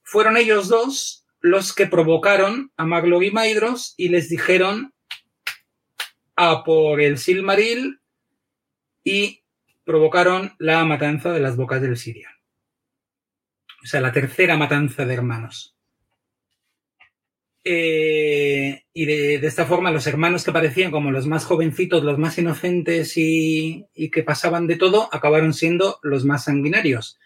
[0.03, 4.93] fueron ellos dos los que provocaron a Maglor y Maedros y les dijeron
[6.35, 7.99] a por el Silmaril
[9.03, 9.43] y
[9.83, 12.29] provocaron la matanza de las bocas del Siria.
[13.83, 15.75] O sea, la tercera matanza de hermanos.
[17.63, 22.37] Eh, y de, esta forma los hermanos que parecían como los más jovencitos, los más
[22.37, 27.19] inocentes y, que pasaban de todo, acabaron siendo los más sanguinarios.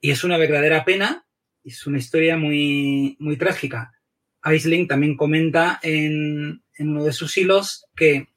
[0.00, 1.26] Y es una verdadera pena,
[1.64, 3.92] es una historia muy, muy trágica.
[4.42, 8.28] Aisling también comenta en, en uno de sus hilos que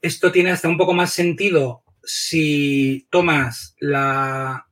[0.00, 4.66] esto tiene hasta un poco más sentido si tomas la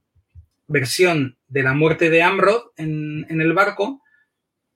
[0.67, 4.03] versión de la muerte de Amrod en, el barco,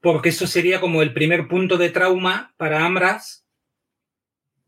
[0.04, 3.46] porque eso sería como el primer punto de trauma para Amras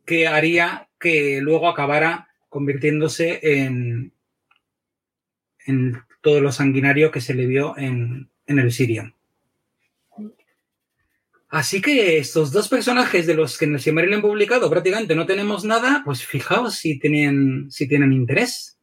[0.07, 4.15] que haría que luego acabara convirtiéndose en,
[5.67, 9.15] en todo lo sanguinario que se le vio en, en el Sirian.
[11.51, 15.67] Así que estos dos personajes de los que en el Silmarillion publicado prácticamente no tenemos
[15.67, 18.79] nada, pues fijaos si tienen, si tienen interés.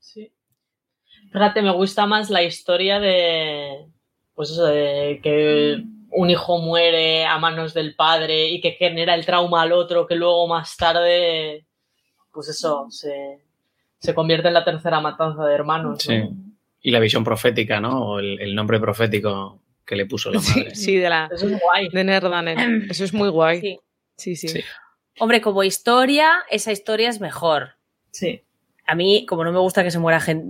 [0.00, 0.30] Sí.
[1.32, 3.88] Fíjate, me gusta más la historia de.
[4.38, 5.82] Pues eso, de que
[6.12, 10.14] un hijo muere a manos del padre y que genera el trauma al otro, que
[10.14, 11.66] luego más tarde.
[12.32, 13.40] Pues eso, se,
[13.98, 15.98] se convierte en la tercera matanza de hermanos.
[16.00, 16.18] Sí.
[16.18, 16.36] ¿no?
[16.80, 18.10] Y la visión profética, ¿no?
[18.12, 20.74] O el, el nombre profético que le puso la Sí, madre.
[20.76, 21.88] sí, de la Eso es guay.
[21.88, 22.86] de Nerdanen.
[22.90, 23.60] Eso es muy guay.
[23.60, 23.80] Sí.
[24.16, 24.46] Sí, sí.
[24.48, 24.60] Sí.
[25.18, 27.70] Hombre, como historia, esa historia es mejor.
[28.12, 28.44] Sí.
[28.90, 30.46] A mí, como no me gusta que se muera gente,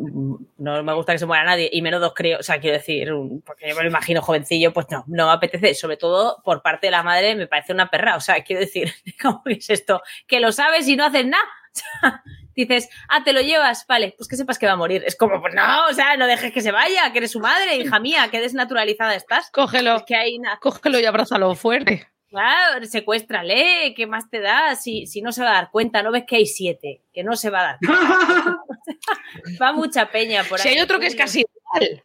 [0.59, 3.13] no me gusta que se muera nadie, y menos dos críos, o sea, quiero decir,
[3.13, 6.63] un- porque yo me lo imagino jovencillo, pues no, no me apetece, sobre todo por
[6.63, 8.93] parte de la madre, me parece una perra, o sea, quiero decir,
[9.23, 10.01] ¿cómo es esto?
[10.29, 11.45] Que lo sabes y no haces nada.
[11.71, 12.23] O sea,
[12.57, 15.05] dices, ah, te lo llevas, vale, pues que sepas que va a morir.
[15.07, 17.77] Es como, pues no, o sea, no dejes que se vaya, que eres su madre,
[17.77, 19.51] hija mía, que desnaturalizada estás.
[19.53, 20.59] Cógelo, Es que hay nada.
[20.61, 22.09] cógelo y abrázalo fuerte.
[22.29, 24.75] Claro, secuéstrale, ¿qué más te da?
[24.77, 27.37] Si, si no se va a dar cuenta, no ves que hay siete, que no
[27.37, 27.79] se va a dar.
[29.63, 30.63] Va mucha peña por ahí.
[30.63, 32.03] Si hay otro que es casi igual.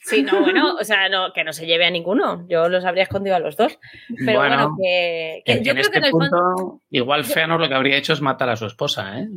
[0.00, 2.46] Sí, no, bueno, o sea, no, que no se lleve a ninguno.
[2.48, 3.78] Yo los habría escondido a los dos.
[4.26, 6.82] Pero bueno, Bueno, que, que En, yo en creo este que en el punto, fondo,
[6.90, 9.28] igual Feanor lo que habría hecho es matar a su esposa, ¿eh?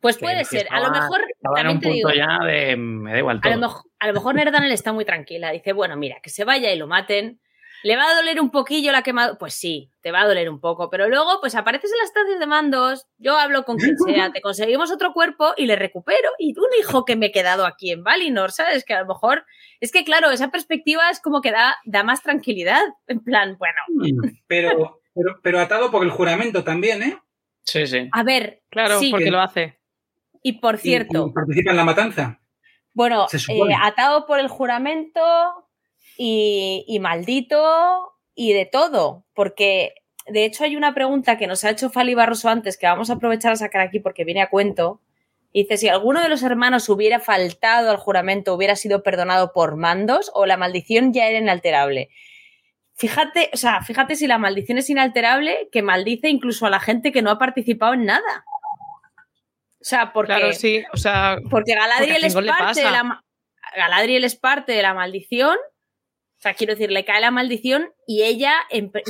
[0.00, 0.68] pues que- puede que ser.
[0.70, 3.38] A lo mejor, Estaba en también un te punto digo, ya de me da igual
[3.38, 3.54] a todo.
[3.54, 5.50] lo, mejor, a lo mejor Nerdanel está muy tranquila.
[5.50, 7.40] Dice, bueno, mira, que se vaya y lo maten.
[7.84, 9.36] ¿Le va a doler un poquillo la quemada?
[9.36, 10.88] Pues sí, te va a doler un poco.
[10.88, 14.40] Pero luego, pues apareces en las estancias de mandos, yo hablo con quien sea, te
[14.40, 16.30] conseguimos otro cuerpo y le recupero.
[16.38, 18.84] Y un hijo que me he quedado aquí en Valinor, ¿sabes?
[18.86, 19.44] Que a lo mejor...
[19.80, 22.80] Es que, claro, esa perspectiva es como que da, da más tranquilidad.
[23.06, 23.78] En plan, bueno,
[24.46, 27.18] Pero, pero, pero atado por el juramento también, ¿eh?
[27.64, 28.08] Sí, sí.
[28.12, 29.10] a ver, Claro, Sí.
[29.10, 29.78] porque lo hace.
[30.42, 31.26] y por cierto...
[31.28, 32.40] y participa en la matanza.
[32.94, 35.20] Bueno, eh, atado por el juramento
[36.16, 39.94] y, y maldito y de todo, porque
[40.26, 43.14] de hecho hay una pregunta que nos ha hecho Fali Barroso antes que vamos a
[43.14, 45.00] aprovechar a sacar aquí porque viene a cuento.
[45.52, 50.32] Dice, si alguno de los hermanos hubiera faltado al juramento, hubiera sido perdonado por mandos
[50.34, 52.10] o la maldición ya era inalterable.
[52.96, 57.12] Fíjate, o sea, fíjate si la maldición es inalterable, que maldice incluso a la gente
[57.12, 58.44] que no ha participado en nada.
[59.80, 60.34] O sea, porque...
[60.34, 60.82] Claro, sí.
[60.92, 63.22] O sea, Porque Galadriel Porque es parte de la
[63.76, 65.56] Galadriel es parte de la maldición.
[66.44, 68.52] O sea, quiero decir, le cae la maldición y ella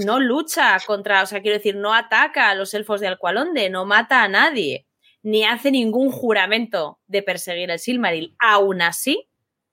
[0.06, 3.84] no lucha contra, o sea, quiero decir, no ataca a los elfos de Alcualonde, no
[3.84, 4.86] mata a nadie,
[5.24, 8.36] ni hace ningún juramento de perseguir el Silmaril.
[8.38, 9.28] Aún así,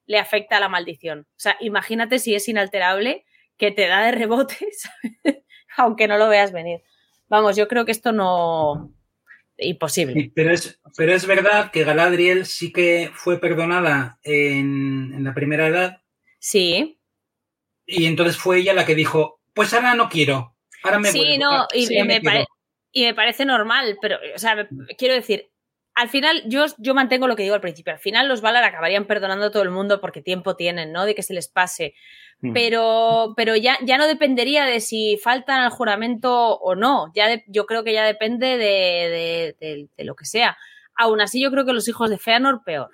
[0.08, 1.28] le afecta la maldición.
[1.30, 3.26] O sea, imagínate si es inalterable
[3.58, 5.44] que te da de rebote, ¿sabes?
[5.78, 6.82] aunque no lo veas venir.
[7.30, 8.92] Vamos, yo creo que esto no.
[9.60, 10.32] Imposible.
[10.34, 15.68] Pero es, pero es verdad que Galadriel sí que fue perdonada en, en la primera
[15.68, 16.02] edad
[16.42, 16.98] Sí.
[17.92, 21.38] Y entonces fue ella la que dijo, pues ahora no quiero, ahora me Sí, vuelvo,
[21.46, 22.24] no, y, sí, y me quiero".
[22.24, 22.46] pare-
[22.94, 25.50] y me parece normal, pero, o sea, quiero decir,
[25.94, 29.06] al final yo, yo mantengo lo que digo al principio, al final los Valar acabarían
[29.06, 31.06] perdonando a todo el mundo porque tiempo tienen, ¿no?
[31.06, 31.94] De que se les pase.
[32.40, 32.54] Mm.
[32.54, 37.12] Pero, pero ya, ya no dependería de si faltan al juramento o no.
[37.14, 40.58] Ya de- yo creo que ya depende de, de- de- de lo que sea.
[40.96, 42.90] Aún así, yo creo que los hijos de Feanor peor.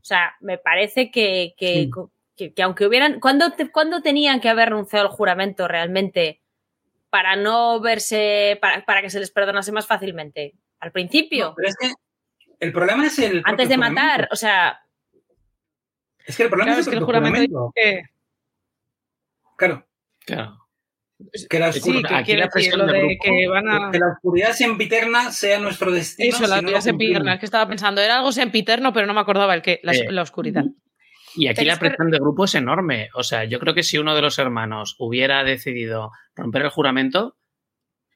[0.00, 1.90] O sea, me parece que, que, Sí.
[2.40, 3.20] Que- que aunque hubieran.
[3.20, 6.40] ¿cuándo, te- cuándo tenían que haber renunciado al juramento realmente
[7.10, 8.56] para no verse.
[8.60, 10.54] Para, para que se les perdonase más fácilmente?
[10.80, 11.48] ¿Al principio?
[11.50, 11.92] No, pero es que
[12.60, 13.96] el problema es el antes de matar.
[14.12, 14.28] juramento.
[14.32, 14.80] O sea,
[16.24, 18.02] Es que el problema claro, es es que el juramento que-
[19.56, 19.86] Claro,
[20.24, 20.56] Claro.
[21.50, 23.90] que la, Sí, Sí, oscuridad, que la decir lo de que van a.
[23.90, 26.34] que la oscuridad sempiterna sea nuestro destino.
[26.34, 27.34] Eso, la oscuridad sempiterna.
[27.34, 30.06] Es que estaba pensando, era algo sempiterno, pero no me acordaba el que, la, Eh,
[30.10, 30.64] la oscuridad.
[31.36, 33.08] Y aquí Pero la es que- presión de grupo es enorme.
[33.14, 37.36] O sea, yo creo que si uno de los hermanos hubiera decidido romper el juramento,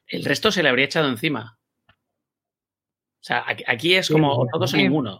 [0.07, 1.57] el resto se le habría echado encima.
[1.87, 1.93] O
[3.27, 4.83] sea, aquí, es como o todos o Sí.
[4.83, 5.15] ninguno.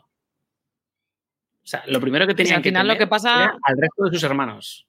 [1.64, 3.78] O sea, lo primero que Sí, tenían al final que lo tener que pasa- al
[3.80, 4.88] resto de sus hermanos.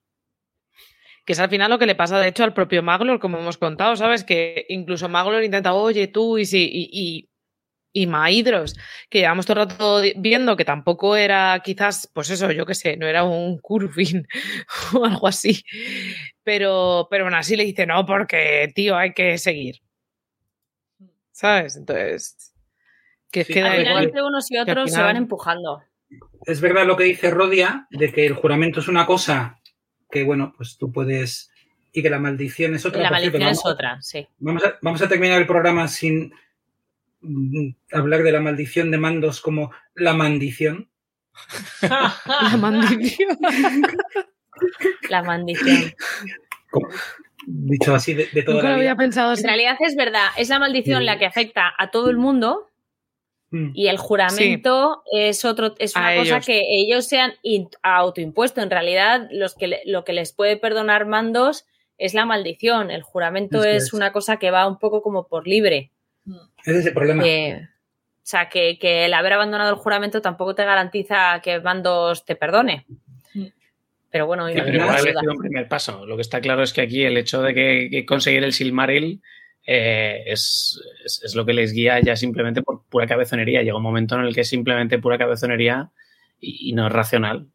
[1.24, 3.56] Que es al final lo que le pasa, de hecho, al propio Maglor, como hemos
[3.56, 4.22] contado, ¿sabes?
[4.24, 7.30] Que incluso Maglor intenta, oye, tú, y sí, y, y,
[8.02, 8.76] y Maidros,
[9.08, 12.96] que llevamos todo el rato viendo que tampoco era, quizás, pues eso, yo qué sé,
[12.96, 14.26] no era un Curvin
[14.94, 15.64] o algo así.
[16.42, 19.76] Pero, pero aún así le dice, no, porque, tío, hay que seguir.
[21.32, 21.76] ¿Sabes?
[21.76, 22.52] Entonces,
[23.30, 24.04] que Sí, queda al final igual.
[24.04, 25.82] entre unos y otros se van empujando.
[26.46, 29.58] Es verdad lo que dice Rodia, de que el juramento es una cosa
[30.10, 31.50] que, bueno, pues tú puedes...
[31.92, 33.00] Y que la maldición es otra.
[33.00, 34.26] La cierto, maldición es vamos- otra, sí.
[34.38, 36.30] Vamos a, vamos a terminar el programa sin,
[37.92, 40.90] hablar de la maldición de mandos como la maldición.
[41.82, 43.38] La maldición.
[45.10, 45.92] La maldición.
[46.70, 46.88] Como-
[47.48, 48.90] dicho así de, de toda Nunca lo la vida.
[48.90, 49.42] había pensado así.
[49.42, 52.68] En realidad es verdad, es la maldición la que afecta a todo el mundo
[53.52, 53.70] Mm.
[53.74, 56.46] y el juramento es otro es A una cosa ellos.
[56.46, 58.60] que ellos se han in- autoimpuesto.
[58.60, 61.64] En realidad, los que lo que les puede perdonar mandos
[61.96, 62.90] es la maldición.
[62.90, 63.92] El juramento es.
[63.92, 65.92] una cosa que va un poco como por libre.
[66.64, 67.26] Ese es el problema.
[67.26, 72.24] Eh, o sea, que, que el haber abandonado el juramento tampoco te garantiza que mandos
[72.24, 72.86] te perdone.
[74.10, 76.06] Pero bueno, Que Pero igual sido un primer paso.
[76.06, 79.20] Lo que está claro es que aquí el hecho de que, que conseguir el Silmaril
[79.66, 83.62] eh, es, es- es lo que les guía ya simplemente por pura cabezonería.
[83.62, 85.90] Llega un momento en el que es simplemente pura cabezonería
[86.40, 87.48] y, y no es racional.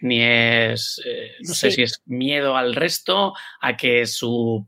[0.00, 1.76] Ni es, eh, no sé Sí.
[1.76, 4.66] si es miedo al resto, a que su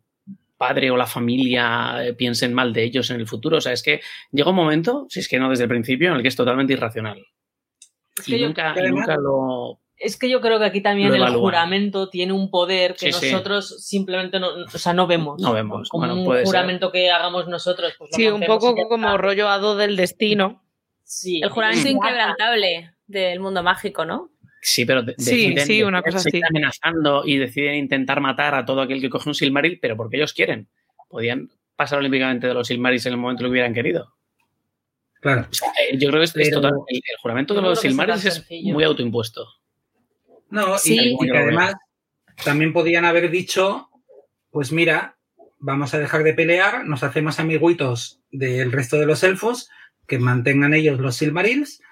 [0.60, 3.56] padre o la familia eh, piensen mal de ellos en el futuro.
[3.56, 6.16] O sea, es que llega un momento, si es que no desde el principio, en
[6.16, 7.18] el que es totalmente irracional.
[8.18, 10.80] Es Y que yo- nunca, y además- nunca lo, Es que yo creo que aquí
[10.82, 13.32] también el juramento tiene un poder que Sí, sí.
[13.32, 15.40] nosotros simplemente no, o sea, no vemos.
[15.40, 15.88] No vemos.
[15.88, 16.46] Como Bueno, un puede ser.
[16.46, 17.94] juramento que hagamos nosotros.
[17.98, 20.62] Pues Sí, un poco como rollo hado del destino.
[21.04, 21.40] Sí.
[21.42, 24.30] El juramento inquebrantable del mundo mágico, ¿no?
[24.60, 26.40] Sí, pero de- Sí, deciden, sí, una cosa así.
[26.48, 30.32] amenazando y deciden intentar matar a todo aquel que coge un Silmaril, pero porque ellos
[30.34, 30.68] quieren.
[31.08, 34.14] Podían pasar olímpicamente de los Silmarils en el momento que lo hubieran querido.
[35.20, 35.46] Claro.
[35.50, 36.78] O sea, eh, yo creo que es, es Pero- total.
[36.88, 38.74] El, el juramento de los Silmarils es sencillo.
[38.74, 39.46] muy autoimpuesto.
[40.50, 41.16] No, y- Sí.
[41.20, 41.74] y, que además
[42.44, 43.88] también podían haber dicho,
[44.50, 45.16] pues mira,
[45.58, 49.68] vamos a dejar de pelear, nos hacemos amiguitos del resto de los elfos,
[50.06, 51.82] que mantengan ellos los Silmarils,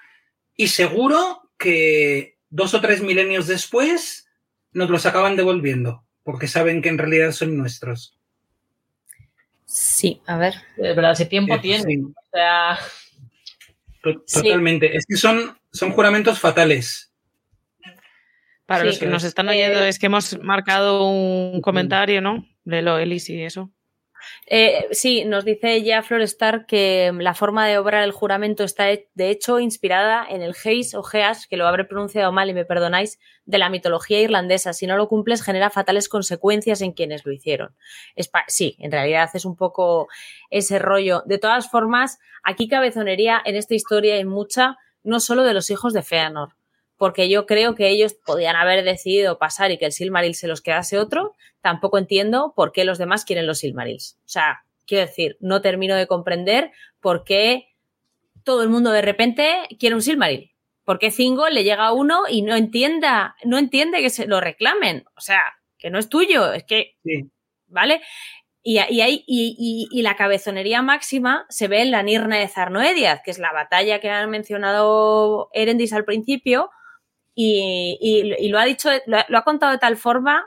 [0.55, 4.27] y seguro que dos o tres milenios después
[4.71, 8.17] nos los acaban devolviendo, porque saben que en realidad son nuestros.
[9.65, 10.55] Sí, a ver.
[10.77, 11.83] De verdad, ese tiempo Eh, tiene.
[11.83, 12.77] sí, O sea,
[14.25, 14.41] Sí.
[14.43, 14.95] totalmente.
[14.95, 17.13] Es que son, son juramentos fatales.
[18.65, 18.87] Para Sí.
[18.87, 22.45] los que nos están Eh, oyendo, es que hemos marcado un comentario, ¿no?
[22.63, 23.71] De lo Elis y eso.
[24.47, 29.29] Eh, sí, nos dice ya Florestar que la forma de obrar el juramento está de
[29.29, 33.19] hecho inspirada en el Heis o Geas, que lo habré pronunciado mal y me perdonáis,
[33.45, 34.73] de la mitología irlandesa.
[34.73, 37.75] Si no lo cumples, genera fatales consecuencias en quienes lo hicieron.
[38.47, 40.07] Sí, en realidad es un poco
[40.49, 41.23] ese rollo.
[41.25, 45.93] De todas formas, aquí cabezonería en esta historia hay mucha, no solo de los hijos
[45.93, 46.58] de Feanor,
[46.99, 50.61] porque yo creo que ellos podían haber decidido pasar y que el Silmaril se los
[50.61, 54.17] quedase otro, tampoco entiendo por qué los demás quieren los Silmarils.
[54.25, 57.69] O sea, quiero decir, no termino de comprender por qué
[58.43, 59.47] todo el mundo de repente
[59.79, 60.51] quiere un Silmaril.
[60.83, 64.41] ¿Por qué Zingo le llega a uno y no entienda, no entiende que se lo
[64.41, 65.05] reclamen?
[65.15, 65.41] O sea,
[65.77, 67.29] que no es tuyo, es que, Sí.
[67.67, 68.01] ¿vale?
[68.61, 72.47] Y, y, ahí- y, y- y la cabezonería máxima se ve en la Nirna de
[72.49, 76.69] Zarnoediad, que es la batalla que han mencionado Erendis al principio,
[77.41, 80.45] y, y- y lo ha dicho, lo ha, lo ha contado de tal forma,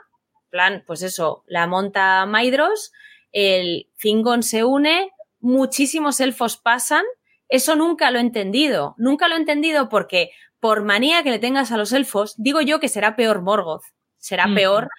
[0.49, 2.91] plan, pues eso, la monta Maidros,
[3.31, 5.09] el Fingon se une,
[5.39, 7.03] muchísimos elfos pasan,
[7.49, 10.29] eso nunca lo he entendido, nunca lo he entendido porque
[10.59, 13.83] por manía que le tengas a los elfos, digo yo que será peor Morgoth,
[14.17, 14.55] será Mm.
[14.55, 14.89] peor.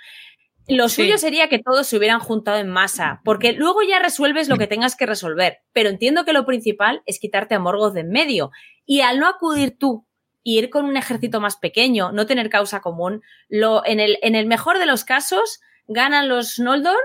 [0.67, 1.03] Lo Sí.
[1.03, 4.67] suyo sería que todos se hubieran juntado en masa, porque luego ya resuelves lo que
[4.67, 5.59] tengas que resolver.
[5.73, 8.51] Pero entiendo que lo principal es quitarte a Morgoth de en medio.
[8.87, 10.07] Y al no acudir tú
[10.45, 14.47] ir con un ejército más pequeño, no tener causa común, lo, en, el, en el
[14.47, 17.01] mejor de los casos, ganan los Noldor,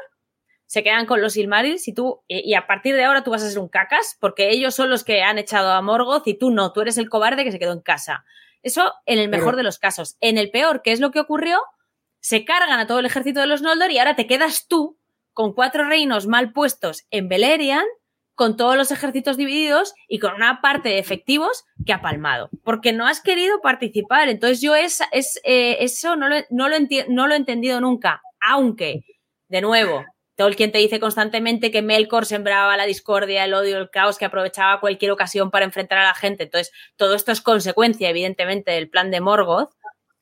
[0.68, 3.49] se quedan con los Silmarils y tú, y, a partir de ahora tú vas a
[3.49, 6.74] ser un cacas, porque ellos son los que han echado a Morgoth y tú no,
[6.74, 8.24] tú eres el cobarde que se quedó en casa.
[8.61, 10.18] Eso en el mejor Pero- de los casos.
[10.20, 11.60] En el peor, ¿qué es lo que ocurrió?
[12.20, 14.99] Se cargan a todo el ejército de los Noldor y ahora te quedas tú
[15.34, 17.88] con cuatro reinos mal puestos en Beleriand,
[18.40, 22.49] con todos los ejércitos divididos y con una parte de efectivos que ha palmado.
[22.64, 24.30] Porque no has querido participar.
[24.30, 25.02] Entonces yo es,
[25.44, 26.78] eh, eso no lo, no, lo
[27.10, 28.22] no lo he entendido nunca.
[28.40, 29.02] Aunque,
[29.49, 30.06] de nuevo,
[30.38, 34.80] Tolkien te dice constantemente que Melkor sembraba la discordia, el odio, el caos, que aprovechaba
[34.80, 36.44] cualquier ocasión para enfrentar a la gente.
[36.44, 39.74] Entonces, todo esto es consecuencia, evidentemente, del plan de Morgoth,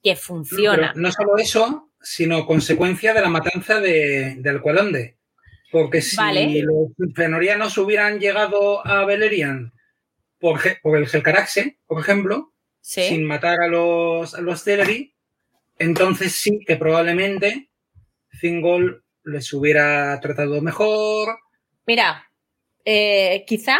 [0.01, 0.91] que funciona.
[0.95, 5.16] No solo eso, sino consecuencia de la matanza de, de.
[5.71, 6.61] Porque si Vale.
[6.63, 9.71] los fenorianos hubieran llegado a Beleriand
[10.39, 13.01] por, por el Helcaraxe, por ejemplo, Sí.
[13.09, 15.13] sin matar a los, a los Teleri,
[15.77, 17.69] entonces sí que probablemente
[18.39, 21.37] Thingol les hubiera tratado mejor.
[21.85, 22.25] Mira,
[22.85, 23.77] eh, quizá,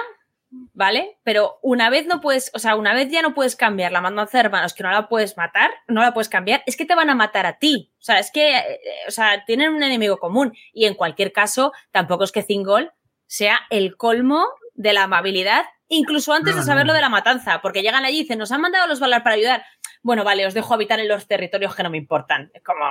[0.49, 1.17] ¿vale?
[1.23, 4.37] Pero una vez no puedes, o sea, una vez ya no puedes cambiar la matanza
[4.37, 7.09] de hermanos, que no la puedes matar, no la puedes cambiar, es que te van
[7.09, 7.91] a matar a ti.
[7.99, 10.53] O sea, es que, eh, o sea, tienen un enemigo común.
[10.73, 12.91] Y en cualquier caso, tampoco es que Zingol
[13.25, 16.91] sea el colmo de la amabilidad, incluso antes de saber no.
[16.91, 19.35] lo de la matanza, porque llegan allí y dicen, nos han mandado los Valar para
[19.35, 19.65] ayudar.
[20.03, 22.51] Bueno, vale, os dejo habitar en los territorios que no me importan.
[22.53, 22.85] Es como,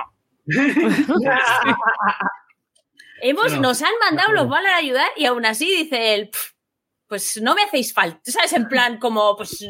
[3.21, 6.56] hemos, No, nos han mandado los Valar a ayudar y aún así dice él, "Pff,
[7.07, 8.19] pues no me hacéis falta.
[8.23, 8.53] ¿Sabes?
[8.53, 9.65] En plan, como, pues,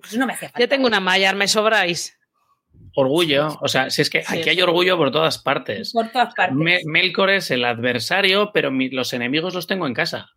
[0.00, 0.60] pues no me hace falta.
[0.60, 2.18] Yo tengo una Mayar, me sobráis.
[2.96, 3.48] Orgullo.
[3.60, 5.92] O sea, si es que Sí, aquí hay orgullo por todas partes.
[5.92, 6.56] Por todas partes.
[6.56, 10.28] Me- Melkor es el adversario, pero mi- los enemigos los tengo en casa.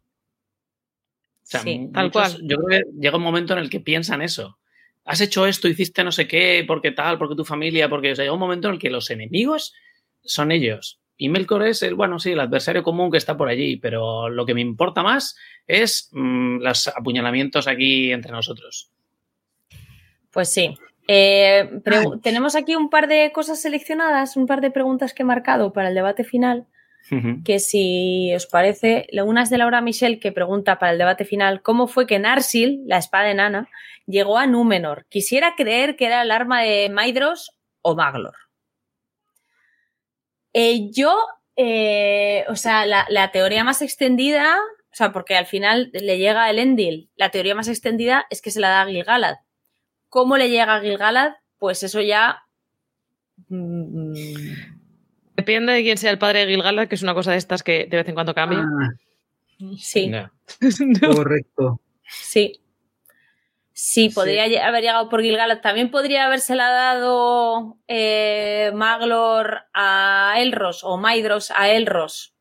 [1.44, 2.38] O sea, Sí, muchos- tal cual.
[2.44, 4.58] Yo creo que llega un momento en el que piensan eso.
[5.06, 8.12] Has hecho esto, hiciste no sé qué, porque tal, porque tu familia, porque.
[8.12, 9.74] O sea, llega un momento en el que los enemigos
[10.24, 11.00] son ellos.
[11.18, 14.46] Y Melkor es el, bueno, sí, el adversario común que está por allí, pero lo
[14.46, 15.36] que me importa más
[15.66, 18.92] es mm, los apuñalamientos aquí entre nosotros.
[20.32, 20.78] Pues sí.
[21.08, 21.70] Eh,
[22.22, 25.90] tenemos aquí un par de cosas seleccionadas, un par de preguntas que he marcado para
[25.90, 26.66] el debate final,
[27.46, 31.24] que si os parece, la- una es de Laura Michel que pregunta para el debate
[31.24, 33.70] final cómo fue que Narsil, la espada enana,
[34.06, 35.06] llegó a Númenor.
[35.08, 38.36] Quisiera creer que era el arma de Maidros o Maglor.
[40.60, 41.16] Eh, yo,
[41.56, 44.56] eh, o sea, la, la teoría más extendida,
[44.92, 48.50] o sea, porque al final le llega el Endil, la teoría más extendida es que
[48.50, 49.36] se la da a Gilgalad.
[50.10, 51.34] ¿Cómo le llega a Gilgalad?
[51.60, 52.42] Pues eso ya...
[53.50, 54.14] mm,
[55.36, 57.86] Depende de quién sea el padre de Gilgalad, que es una cosa de estas que
[57.86, 58.62] de vez en cuando cambia.
[58.62, 58.94] Ah,
[59.78, 60.32] sí, Ya.
[61.16, 61.80] correcto.
[62.04, 62.60] sí.
[63.80, 65.62] Sí, podría haber llegado por Gilgalad.
[65.62, 72.34] También podría habérsela dado eh, Maglor a Elros o Maidros a Elros.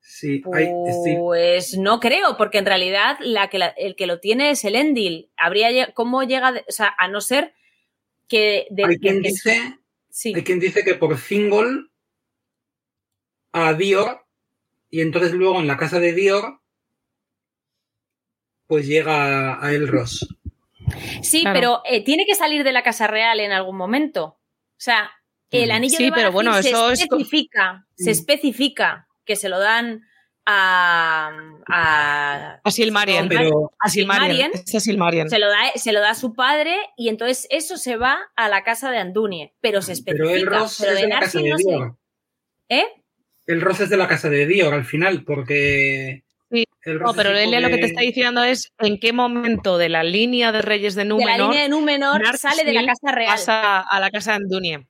[0.00, 0.40] Sí.
[0.40, 4.74] Pues no creo, porque en realidad la que la- el que lo tiene es el
[4.74, 5.30] Endil.
[5.36, 7.54] Habría cómo llega, o sea, a no ser
[8.26, 9.78] que, de- hay, quien que- dice,
[10.10, 10.32] sí.
[10.34, 11.92] hay quien dice que por Thingol
[13.52, 14.26] a Dior
[14.90, 16.60] y entonces luego en la casa de Dior
[18.66, 20.26] pues llega a Elros.
[21.22, 21.54] Sí, Claro.
[21.58, 24.24] pero eh, tiene que salir de la Casa Real en algún momento.
[24.24, 24.40] O
[24.78, 25.10] sea,
[25.50, 28.12] el anillo Sí, de pero bueno, se eso es co- especifica, se Mm.
[28.12, 30.02] especifica que se lo dan
[30.46, 31.30] a,
[31.68, 33.28] a, A Silmarien.
[33.28, 34.50] Pero a Silmarien.
[35.30, 38.48] Se lo da, se lo da a su padre y entonces eso se va a
[38.48, 40.24] la casa de Andunie, pero se especifica.
[40.28, 41.64] pero Elros pero es de la casa de no sé.
[41.66, 41.96] Dior.
[42.68, 42.84] ¿Eh?
[43.46, 46.64] Elros es de la casa de Dior al final porque Sí.
[46.86, 49.88] No, pero es hijo Elia lo que te está diciendo es en qué momento de
[49.88, 52.84] la línea de Reyes de De la Númenor línea de Númenor Narsil sale de la
[52.86, 53.30] casa real.
[53.32, 54.86] pasa a la casa de Andunie.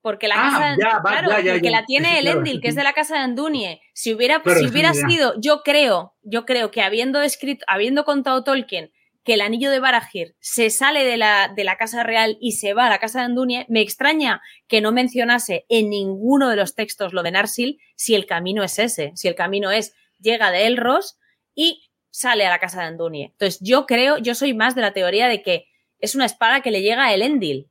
[0.00, 1.80] Porque la Ah, casa de- ya, va, claro, ya, ya, porque ya.
[1.80, 3.80] la tiene el claro, Endil, sí, que es de la casa de Andunie.
[3.94, 8.44] Si hubiera, Claro, si hubiera sido, yo creo, yo creo que habiendo escrito, habiendo contado
[8.44, 8.92] Tolkien
[9.24, 12.72] que el anillo de Barahir se sale de la, de la casa real y se
[12.72, 16.74] va a la casa de Andunie, me extraña que no mencionase en ninguno de los
[16.74, 20.66] textos lo de Narsil si el camino es ese, si el camino es llega de
[20.66, 21.18] Elros
[21.54, 23.26] y sale a la casa de Andunie.
[23.32, 25.66] Entonces yo creo, yo soy más de la teoría de que
[26.00, 27.68] es una espada que le llega a el Endil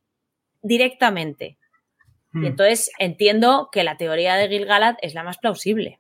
[0.61, 1.57] directamente.
[2.34, 5.99] Y entonces entiendo que la teoría de Gilgalad es la más plausible.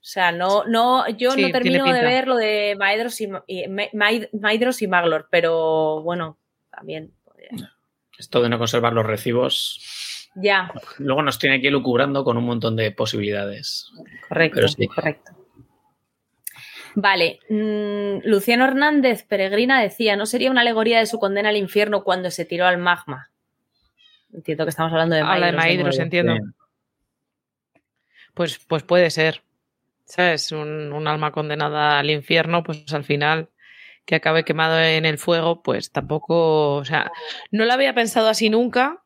[0.00, 3.68] O sea, no, no, yo Sí, no termino de ver lo de Maedros y, y-
[3.68, 6.38] Ma- Maid- Maidros y Maglor, pero bueno,
[6.70, 7.50] también podría-
[8.18, 9.80] Esto de no conservar los recibos.
[10.38, 13.90] Ya, Luego nos tiene aquí lucubrando con un montón de posibilidades.
[14.28, 14.86] correcto, sí.
[14.86, 15.32] correcto.
[16.94, 22.04] Vale, mm, Luciano Hernández Peregrina decía, ¿no sería una alegoría de su condena al infierno
[22.04, 23.30] cuando se tiró al magma?
[24.32, 25.98] Entiendo que estamos hablando de Habla de Maidros.
[25.98, 26.34] Entiendo.
[26.34, 27.80] Sí.
[28.34, 29.42] Pues, pues puede ser.
[30.04, 30.52] ¿Sabes?
[30.52, 33.48] Un, un alma condenada al infierno, pues al final
[34.04, 36.76] que acabe quemado en el fuego, pues tampoco.
[36.76, 37.10] O sea,
[37.50, 39.02] no lo había pensado así nunca,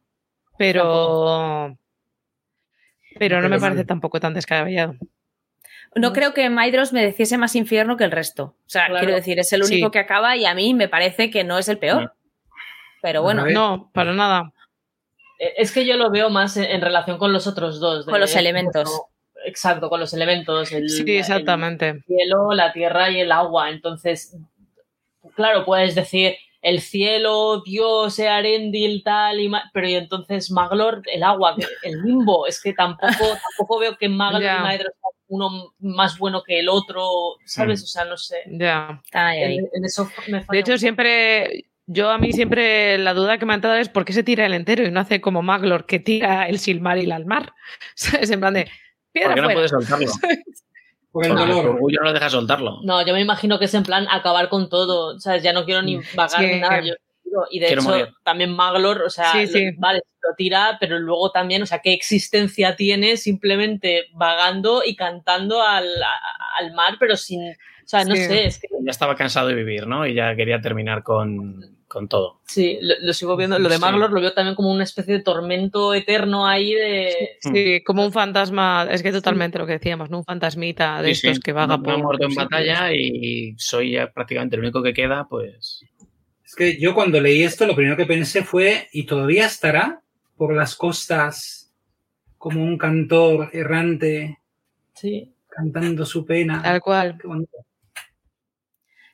[0.60, 1.78] pero.
[3.18, 4.94] Pero no me parece tampoco tan descabellado.
[5.96, 8.44] No creo que Maidros mereciese más infierno que el resto.
[8.44, 9.00] O sea, Claro.
[9.00, 9.90] quiero decir, es el único Sí.
[9.90, 12.12] que acaba y a mí me parece que no es el peor.
[13.02, 13.46] Pero bueno.
[13.46, 14.52] No, para nada.
[15.38, 18.04] Eh, Es que yo lo veo más en, relación con los otros dos.
[18.06, 18.88] de- Con los elementos.
[19.46, 20.70] Exacto, con los elementos.
[20.70, 21.88] El, Sí, exactamente.
[21.88, 23.70] el cielo, la tierra y el agua.
[23.70, 24.36] Entonces,
[25.34, 31.22] claro, puedes decir el cielo, Dios, Arendil, tal, y ma- pero y entonces Maglor, el
[31.22, 32.46] agua, el limbo.
[32.46, 33.08] Es que tampoco,
[33.56, 37.80] tampoco veo que Maglor y Maedros sea uno más bueno que el otro, ¿sabes?
[37.80, 37.84] Mm.
[37.84, 38.42] O sea, no sé.
[38.50, 39.00] Ya.
[39.12, 41.66] En, en eso me falla De hecho, siempre.
[41.92, 44.46] Yo a mí siempre la duda que me ha entrado es por qué se tira
[44.46, 47.52] el entero y no hace como Maglor que tira el Silmaril al mar.
[47.94, 48.30] ¿Sabes?
[48.30, 48.70] En plan de.
[49.12, 49.72] Piedra ¿Por qué no puedes?
[51.12, 51.66] Por el dolor.
[51.66, 52.80] orgullo no lo deja soltarlo.
[52.84, 55.18] No, yo me imagino que es en plan acabar con todo.
[55.18, 55.42] ¿Sabes?
[55.42, 56.46] Ya no quiero ni vagar Sí.
[56.46, 56.80] ni nada.
[56.80, 56.94] Yo
[57.50, 59.32] Y de hecho, también Maglor, o sea,
[59.78, 65.62] vale, lo tira, pero luego también, o sea, qué existencia tiene simplemente vagando y cantando
[65.62, 65.86] al,
[66.58, 67.50] al mar, pero sin.
[67.50, 68.68] O sea, no sé, es que.
[68.84, 70.06] Ya estaba cansado de vivir, ¿no?
[70.06, 72.40] Y ya quería terminar con, con todo.
[72.46, 73.58] Sí, lo, sigo viendo.
[73.58, 77.36] Lo de Maglor lo veo también como una especie de tormento eterno ahí de.
[77.40, 78.86] Sí, como un fantasma.
[78.90, 80.18] Es que totalmente lo que decíamos, ¿no?
[80.18, 81.98] Un fantasmita de estos que vaga por.
[81.98, 85.84] muerto en batalla y soy ya prácticamente el único que queda, pues.
[86.44, 90.00] Es que yo cuando leí esto, lo primero que pensé fue, ¿y todavía estará
[90.36, 91.72] por las costas
[92.38, 94.38] como un cantor errante?
[94.94, 95.34] Sí.
[95.48, 96.62] Cantando su pena.
[96.62, 97.18] Tal cual.
[97.20, 97.58] Qué bonito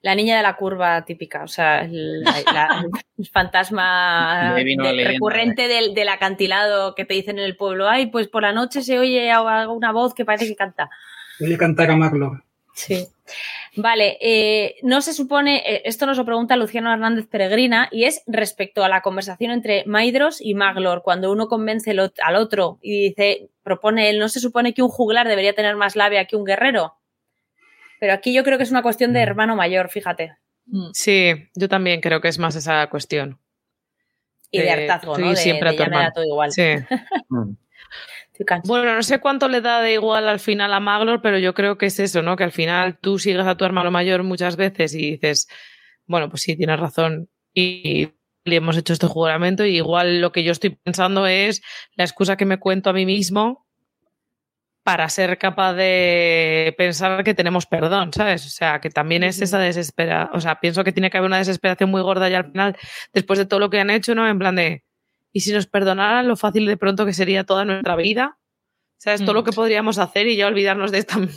[0.07, 2.23] la niña de la curva típica, o sea, el,
[3.33, 8.53] fantasma recurrente del, del, acantilado que te dicen en el pueblo, ay, pues por la
[8.53, 9.33] noche se oye
[9.69, 10.91] una voz que parece que canta.
[11.41, 12.41] Oye cantar a Marlon.
[12.73, 13.09] Sí.
[13.75, 18.23] Vale, eh, no se supone, eh, esto nos lo pregunta Luciano Hernández Peregrina, y es
[18.29, 23.49] respecto a la conversación entre Maidros y Maglor, cuando uno convence al otro y dice,
[23.65, 26.95] propone él, ¿no se supone que un juglar debería tener más labia que un guerrero?
[28.01, 29.23] Pero aquí yo creo que es una cuestión de mm.
[29.23, 30.37] hermano mayor, fíjate.
[30.67, 30.91] Mm.
[30.93, 33.41] Sí, yo también creo que es más esa cuestión.
[34.51, 35.31] Y de hartazgo, ¿no?
[35.31, 36.11] De, siempre a tu hermano.
[36.15, 36.53] todo igual.
[36.53, 36.63] Sí.
[38.39, 38.69] Mm.
[38.69, 41.79] bueno, no sé cuánto le da de igual al final a Maglor, pero yo creo
[41.79, 42.37] que es eso, ¿no?
[42.37, 45.49] Que al final tú sigues a tu hermano mayor muchas veces y dices,
[46.05, 47.31] bueno, pues sí, tienes razón.
[47.55, 48.11] Y,
[48.47, 51.63] le hemos hecho este juramento y igual lo que yo estoy pensando es
[51.97, 53.66] la excusa que me cuento a mí mismo
[54.87, 58.47] para ser capaz de pensar que tenemos perdón, ¿sabes?
[58.47, 61.39] O sea, que también es esa desesperación, o sea, pienso que tiene que haber una
[61.39, 62.77] desesperación muy gorda ya al final,
[63.13, 64.29] después de todo lo que han hecho, ¿no?
[64.29, 64.85] En plan de,
[65.33, 68.39] ¿y si nos perdonaran lo fácil de pronto que sería toda nuestra vida?
[68.97, 69.23] ¿Sabes?
[69.23, 71.29] Todo lo que podríamos hacer y ya olvidarnos de esta, de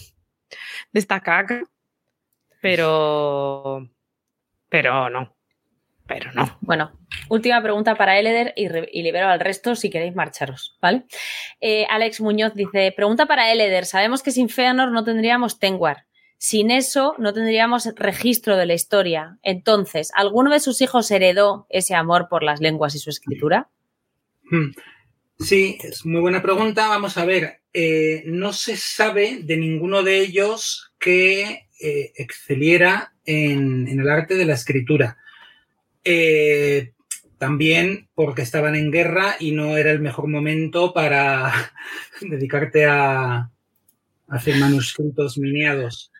[0.93, 1.63] esta caca.
[2.61, 3.89] Pero,
[4.69, 5.38] pero no
[6.09, 6.57] pero no.
[6.59, 6.91] Bueno,
[7.29, 8.67] última pregunta para Eleder y,
[9.01, 11.05] libero al resto si queréis marcharos, ¿vale?
[11.61, 16.05] Eh, Alex Muñoz dice, pregunta para Eleder, sabemos que sin Feanor no tendríamos Tengwar.
[16.39, 19.37] Sin eso no tendríamos registro de la historia.
[19.43, 23.69] Entonces, ¿alguno de sus hijos heredó ese amor por las lenguas y su escritura?
[24.49, 24.71] Hmm.
[25.37, 26.87] Sí, es muy buena pregunta.
[26.87, 33.87] Vamos a ver, eh, no se sabe de ninguno de ellos que eh, exceliera en,
[33.87, 35.17] el arte de la escritura.
[36.11, 36.93] Eh,
[37.37, 41.53] también porque estaban en guerra y no era el mejor momento para
[42.21, 43.51] dedicarte a,
[44.27, 46.11] hacer manuscritos miniados.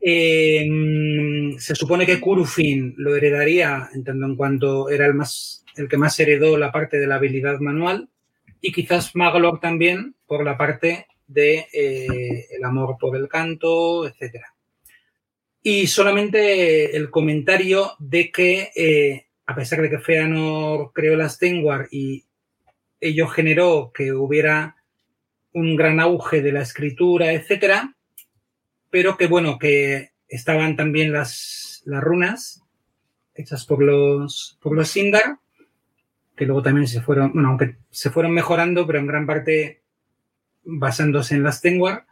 [0.00, 5.88] Em, se supone que Kurufin lo heredaría, en tanto en cuanto era el, más, el
[5.88, 8.08] que más heredó la parte de la habilidad manual,
[8.60, 14.54] y quizás Maglor también por la parte de eh, el amor por el canto, etcétera.
[15.62, 21.88] Y solamente el comentario de que, eh, a pesar de que Feanor creó las Tengwar
[21.90, 22.24] y
[23.00, 24.76] ello generó que hubiera
[25.52, 27.96] un gran auge de la escritura, etcétera,
[28.90, 32.62] pero que bueno, que estaban también las, las runas
[33.34, 35.38] hechas por los, por los Sindar,
[36.36, 39.82] que luego también se fueron, bueno, aunque se fueron mejorando, pero en gran parte
[40.64, 42.06] basándose en las Tengwar.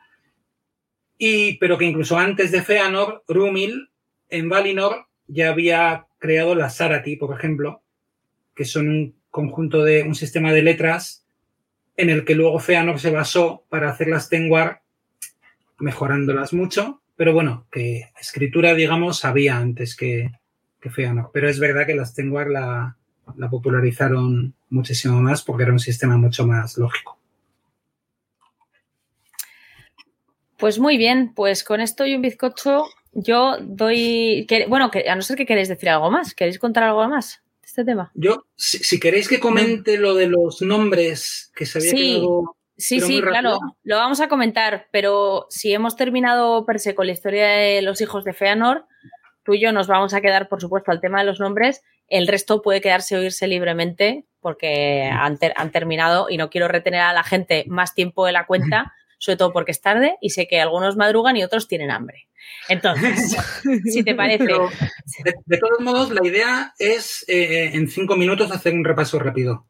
[1.18, 3.90] Y, pero que incluso antes de Feanor, Rumil
[4.28, 7.82] en Valinor ya había creado las Sarati, por ejemplo,
[8.54, 11.26] que son un conjunto de un sistema de letras
[11.96, 14.82] en el que luego Feanor se basó para hacer las Tengwar,
[15.78, 20.30] mejorándolas mucho, pero bueno, que escritura, digamos, había antes que,
[20.80, 21.30] que Feanor.
[21.32, 22.96] Pero es verdad que las Tengwar la,
[23.36, 27.18] la popularizaron muchísimo más porque era un sistema mucho más lógico.
[30.56, 34.46] Pues muy bien, pues con esto y un bizcocho yo doy...
[34.68, 37.84] bueno, a no ser que queréis decir algo más, ¿queréis contar algo más de este
[37.84, 38.10] tema?
[38.14, 42.22] Yo, si, queréis que comente lo de los nombres que se había sí.
[42.78, 47.12] Sí, sí, claro, lo vamos a comentar, pero si hemos terminado per se con la
[47.12, 48.84] historia de los hijos de Feanor,
[49.44, 52.28] tú y yo nos vamos a quedar, por supuesto, al tema de los nombres, el
[52.28, 57.14] resto puede quedarse o irse libremente porque han, han terminado y no quiero retener a
[57.14, 60.60] la gente más tiempo de la cuenta sobre todo porque es tarde y sé que
[60.60, 62.28] algunos madrugan y otros tienen hambre.
[62.68, 63.36] Entonces,
[63.84, 64.44] si te parece.
[64.44, 69.66] de, todos modos, la idea es eh, en cinco minutos hacer un repaso rápido.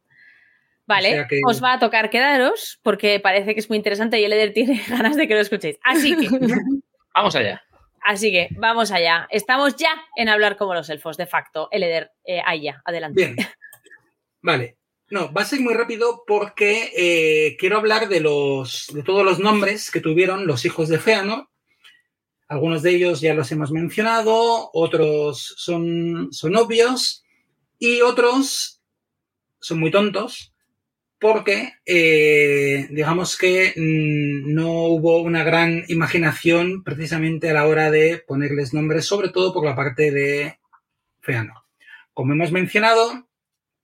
[0.86, 4.52] Vale, os va a tocar quedaros porque parece que es muy interesante y el Eder
[4.52, 5.78] tiene ganas de que lo escuchéis.
[5.82, 6.28] Así que.
[7.14, 7.62] vamos allá.
[8.04, 9.26] Así que vamos allá.
[9.30, 11.68] Estamos ya en hablar como los elfos, de facto.
[11.72, 13.34] El Eder, eh, allá, adelante.
[13.34, 13.36] Bien.
[14.42, 14.76] Vale.
[15.08, 19.38] No, va a ser muy rápido porque eh, quiero hablar de los de todos los
[19.38, 21.48] nombres que tuvieron los hijos de Feanor.
[22.48, 27.24] Algunos de ellos ya los hemos mencionado, otros son, son obvios,
[27.78, 28.80] Y otros
[29.60, 30.52] son muy tontos
[31.18, 38.18] porque eh, digamos que mm, no hubo una gran imaginación precisamente a la hora de
[38.18, 40.58] ponerles nombres, sobre todo por la parte de
[41.20, 41.62] Feanor.
[42.12, 43.25] Como hemos mencionado,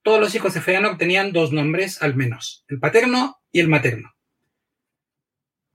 [0.02, 4.14] todos los hijos de Feanor tenían dos nombres al menos, el paterno y el materno.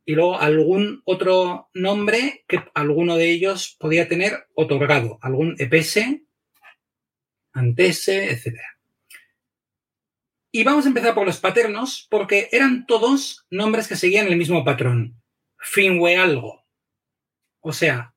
[0.06, 6.24] Y luego algún otro nombre que alguno de ellos podía tener otorgado, algún epese,
[7.52, 8.78] antese, etcétera.
[10.52, 14.64] Y vamos a empezar por los paternos, porque eran todos nombres que seguían el mismo
[14.64, 15.22] patrón.
[15.60, 16.66] Finwe algo.
[17.60, 18.16] O sea,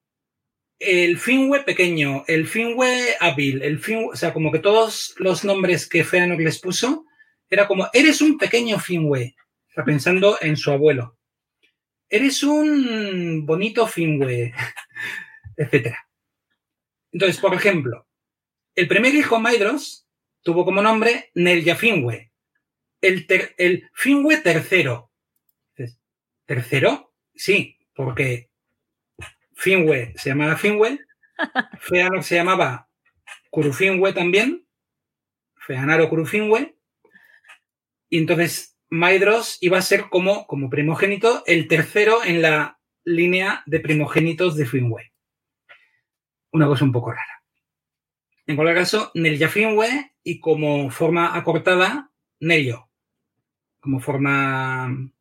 [0.81, 5.87] el Finwe pequeño, el Finwe hábil, el Finwe, o sea, como que todos los nombres
[5.87, 7.05] que Feanor les puso,
[7.51, 9.37] era como, eres un pequeño Finwe.
[9.69, 11.19] Está pensando en su abuelo.
[12.09, 14.55] Eres un bonito Finwe,
[15.57, 15.95] etc.
[17.13, 18.09] Entonces, por ejemplo,
[18.75, 20.09] el primer hijo Maidros
[20.43, 22.33] tuvo como nombre Nelja Finwe.
[23.03, 23.27] El,
[23.59, 25.13] el Finwe tercero.
[26.47, 27.15] ¿Tercero?
[27.35, 28.50] Sí, porque
[29.61, 31.01] Finwe se llamaba Finwe,
[31.81, 32.89] Feanor se llamaba
[33.51, 34.67] Kurufinwe también,
[35.55, 36.79] Feanaro Kurufinwe,
[38.09, 43.81] y entonces Maidros iba a ser como, como primogénito el tercero en la línea de
[43.81, 45.13] primogénitos de Finwe.
[46.53, 47.45] Una cosa un poco rara.
[48.47, 52.11] En cualquier caso, Nelja Finwe y como forma acortada,
[52.41, 52.89] Nello,
[53.79, 55.13] como forma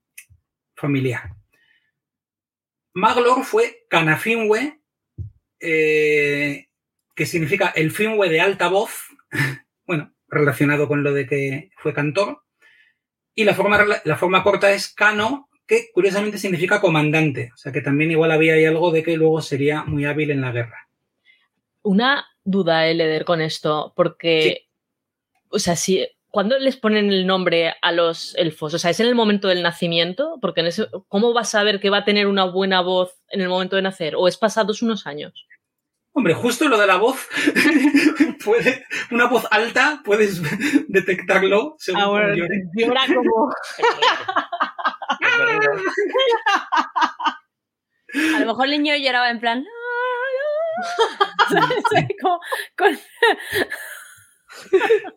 [0.76, 1.36] familiar.
[2.94, 4.80] Maglor fue Canafinwe,
[5.60, 6.68] eh,
[7.14, 8.92] que significa el Finwe de alta voz,
[9.86, 12.44] bueno, relacionado con lo de que fue cantor.
[13.36, 17.52] Y la forma, la forma corta es Cano, que curiosamente significa comandante.
[17.54, 20.42] O sea que también igual había ahí algo de que luego sería muy hábil en
[20.42, 20.90] la guerra.
[21.82, 24.68] Una duda, Eleder, con esto, porque,
[25.50, 28.74] o sea, si, ¿cuándo les ponen el nombre a los elfos?
[28.74, 30.38] O sea, ¿es en el momento del nacimiento?
[30.42, 33.42] Porque en ese, ¿cómo vas a saber que va a tener una buena voz en
[33.42, 34.16] el momento de nacer?
[34.16, 35.46] ¿O es pasados unos años?
[36.12, 37.28] Hombre, justo lo de la voz,
[38.44, 40.42] puede, una voz alta, puedes
[40.90, 41.76] detectarlo.
[41.78, 43.54] Según Ahora, llora como...
[48.36, 49.64] A lo mejor el niño lloraba en plan...
[52.22, 52.40] Como
[52.78, 53.00] con-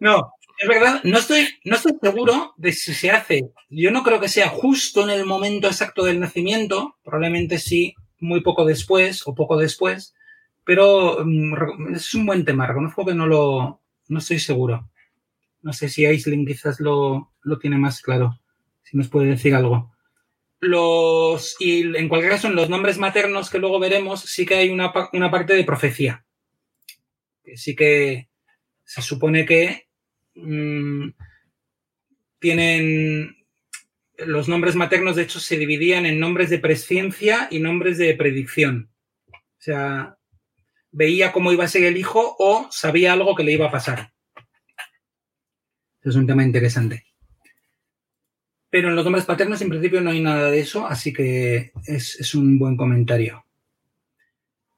[0.01, 0.32] No,
[0.62, 3.51] es verdad, no estoy, no estoy seguro de si se hace.
[3.68, 8.43] Yo no creo que sea justo en el momento exacto del nacimiento, probablemente sí, muy
[8.43, 10.14] poco después o poco después,
[10.64, 12.69] pero mm, es un buen tema.
[12.69, 14.88] Reconozco que no lo, no estoy seguro.
[15.62, 18.38] No sé si Aisling quizás lo, lo tiene más claro,
[18.85, 19.93] si nos puede decir algo.
[20.61, 24.70] Los, y en cualquier caso, en los nombres maternos que luego veremos, sí que hay
[24.70, 26.24] una, una parte de profecía.
[27.56, 28.28] Sí que
[28.85, 29.88] se supone que
[30.35, 31.11] mm,
[32.38, 33.36] tienen
[34.19, 38.90] los nombres maternos, de hecho, se dividían en nombres de presciencia y nombres de predicción.
[39.32, 40.19] O sea,
[40.90, 44.12] veía cómo iba a ser el hijo o sabía algo que le iba a pasar.
[46.02, 47.06] Es un tema interesante.
[48.70, 52.19] Pero en los nombres paternos, en principio, no hay nada de eso, así que es,
[52.19, 53.46] es un buen comentario.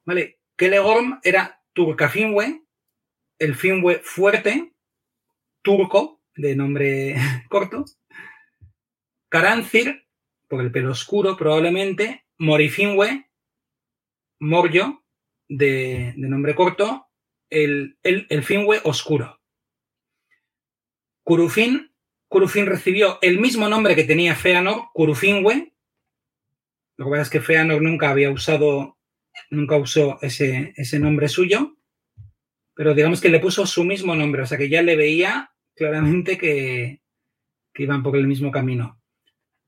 [0.03, 2.61] Vale, Kelegorm era Turcafinwe,
[3.39, 4.74] el Finwe fuerte,
[5.65, 7.15] turco, de nombre
[7.49, 7.83] corto,
[9.27, 10.07] Carancir,
[10.47, 13.29] por el pelo oscuro probablemente, Morifinwe,
[14.39, 15.03] Moryo,
[15.49, 17.07] de, de nombre corto,
[17.49, 19.41] el, el, el Finwe oscuro.
[21.23, 21.91] Curufin,
[22.29, 25.73] Curufin recibió el mismo nombre que tenía Feanor, Curufinwe.
[26.97, 28.97] Lo que pasa es que Feanor nunca había usado,
[29.49, 31.77] nunca usó ese, ese nombre suyo,
[32.73, 36.37] pero digamos que le puso su mismo nombre, o sea que ya le veía claramente
[36.37, 37.01] que,
[37.75, 39.01] iban por el mismo camino.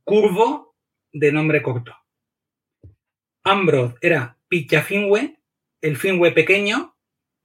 [0.03, 0.75] Curvo,
[1.11, 1.93] de nombre corto.
[3.43, 5.39] Ambrod era Pichafinwe,
[5.81, 6.95] el Finwe pequeño,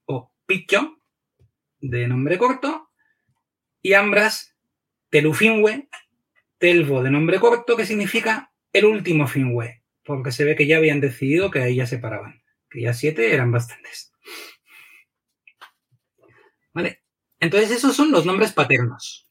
[0.05, 0.97] o Picho,
[1.79, 2.89] de nombre corto.
[3.81, 4.55] Y Ambras,
[5.09, 5.89] Telufinwe,
[6.57, 11.01] Telvo, de nombre corto, que significa el último Finwe, porque se ve que ya habían
[11.01, 14.13] decidido que ahí ya se paraban, que ya siete eran bastantes.
[16.73, 17.02] ¿Vale?
[17.43, 19.27] Entonces esos son los nombres paternos.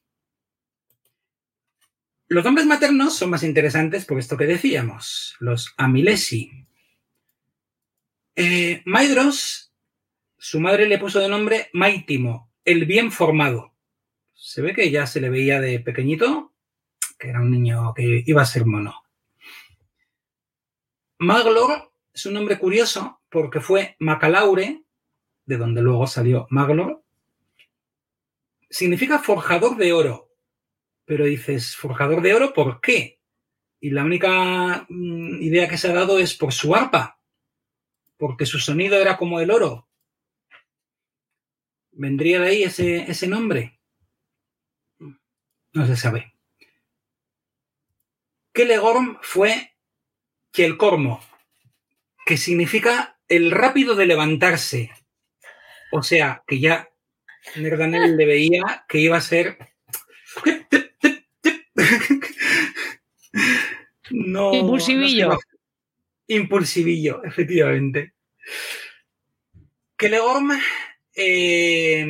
[2.27, 6.67] Los nombres maternos son más interesantes por esto que decíamos, los amilesi.
[8.35, 9.73] Eh, Maidros,
[10.37, 13.73] su madre le puso de nombre Maitimo, el bien formado.
[14.35, 16.53] Se ve que ya se le veía de pequeñito,
[17.17, 18.93] que era un niño que iba a ser mono.
[21.17, 24.83] Maglor es un nombre curioso porque fue Macalaure,
[25.47, 27.02] de donde luego salió Maglor,
[28.73, 30.31] significa forjador de oro.
[31.05, 33.21] Pero dices, forjador de oro, ¿por qué?
[33.79, 37.19] Y la única mm, idea que se ha dado es por su arpa,
[38.17, 39.89] porque su sonido era como el oro.
[41.91, 43.79] ¿Vendría de ahí ese, ese nombre?
[45.73, 46.33] No se sabe.
[48.53, 49.75] Kelegorm fue
[50.51, 51.23] Kielkormo,
[52.25, 54.91] que significa el rápido de levantarse.
[55.91, 56.92] O sea, que ya
[57.55, 59.57] Nerdanel le veía que iba a ser.
[64.11, 65.29] no, Impulsivillo.
[65.29, 65.39] no
[66.27, 68.13] impulsivillo, efectivamente.
[69.97, 70.51] Kelegorm.
[71.15, 72.05] eh,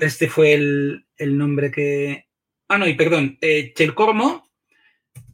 [0.00, 2.26] este fue el, el nombre que.
[2.68, 3.38] Ah, no, y perdón.
[3.40, 4.50] Eh, Chelcormo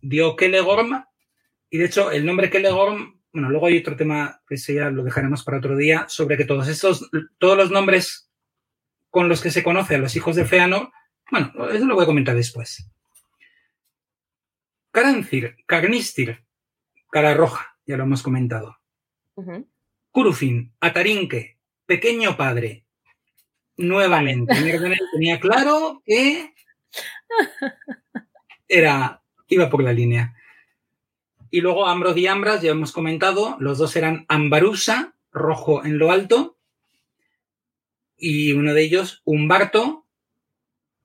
[0.02, 1.04] dio Kelegorm.
[1.70, 5.05] Y de hecho, el nombre Kelegorm bueno, luego hay otro tema que ese ya lo
[5.05, 8.31] dejaremos para otro día, sobre que todos estos, todos los nombres
[9.10, 10.90] con los que se conoce a los hijos de Feanor,
[11.31, 12.90] bueno, eso lo voy a comentar después.
[14.90, 16.47] Carancir, Carnistir,
[17.10, 18.78] cara roja, ya lo hemos comentado.
[19.34, 19.68] Ujú.
[20.12, 22.86] Curufin, Atarinque, pequeño padre.
[23.76, 24.55] Nuevamente,
[25.12, 26.55] tenía claro que
[28.66, 30.34] era, iba por la línea.
[31.50, 36.10] Y luego Ambrod y Ambras, ya hemos comentado, los dos eran Ambarusa, rojo en lo
[36.10, 36.57] alto,
[38.16, 40.07] y uno de ellos, Umbarto,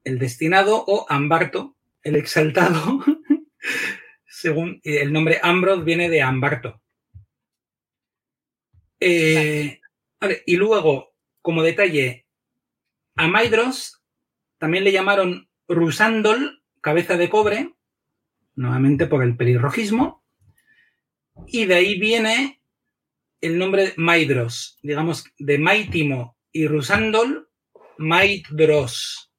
[0.04, 3.04] el destinado, o Ambarto, el exaltado,
[4.26, 6.82] según eh, el nombre Ambrod viene de Ambarto.
[9.00, 9.80] Eh,
[10.46, 12.26] y luego, como detalle,
[13.16, 14.02] a Maidros
[14.58, 17.74] también le llamaron Rusandol, cabeza de cobre,
[18.56, 20.21] nuevamente por el pelirrojismo,
[21.48, 22.62] y de ahí viene
[23.42, 27.50] el nombre Maidros, digamos, de Maitimo y Rusandol,
[27.98, 29.32] Maidros.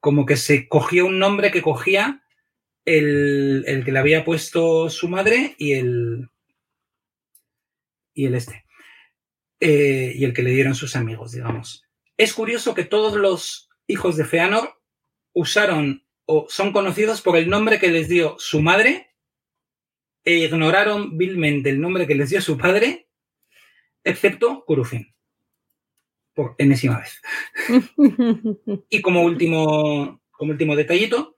[0.00, 2.22] Como que se cogió un nombre que cogía
[2.84, 6.28] el, el que le había puesto su madre y el.
[8.12, 8.64] y el este.
[9.60, 11.84] Eh, y el que le dieron sus amigos, digamos.
[12.16, 14.80] Es curioso que todos los hijos de Feanor
[15.32, 19.13] usaron o son conocidos por el nombre que les dio su madre
[20.24, 23.08] e ignoraron vilmente el nombre que les dio su padre,
[24.02, 25.14] excepto Kurufin.
[26.34, 27.20] Por enésima vez.
[28.88, 31.36] Y como último, como último detallito,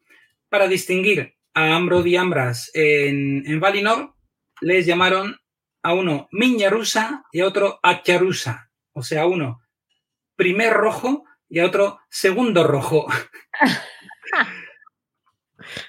[0.48, 4.14] para distinguir a Ambrod y Ambras en, en Valinor,
[4.60, 5.36] les llamaron
[5.82, 8.70] a uno Miña Rusa y a otro Acharusa.
[8.92, 9.60] O sea, uno
[10.36, 13.06] primer rojo y a otro segundo rojo.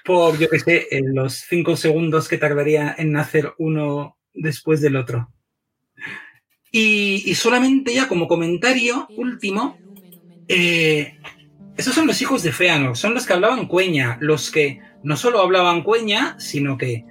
[0.04, 4.96] Por, yo que sé, en los cinco segundos que tardaría en nacer uno después del
[4.96, 5.32] otro.
[6.70, 9.78] Y, solamente ya como comentario último,
[10.48, 11.18] eh,
[11.76, 15.40] esos son los hijos de Feanor, son los que hablaban cueña, los que no solo
[15.40, 17.04] hablaban cueña, sino que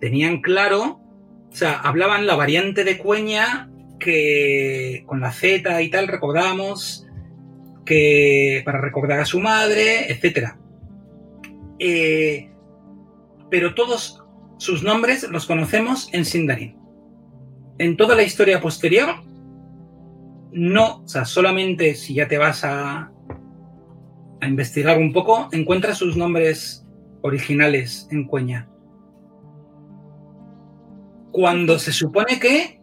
[0.00, 1.00] tenían claro,
[1.50, 7.06] o sea, hablaban la variante de cueña que con la Z y tal recordábamos,
[7.84, 10.58] que para recordar a su madre, etcétera.
[11.78, 12.50] Eh,
[13.50, 14.22] pero todos
[14.58, 16.76] sus nombres los conocemos en Sindarin.
[17.78, 19.08] En toda la historia posterior,
[20.52, 23.10] no, o sea, solamente si ya te vas a,
[24.42, 26.86] investigar un poco, encuentras sus nombres
[27.22, 28.68] originales en Cueña.
[31.32, 32.78] Cuando se supone que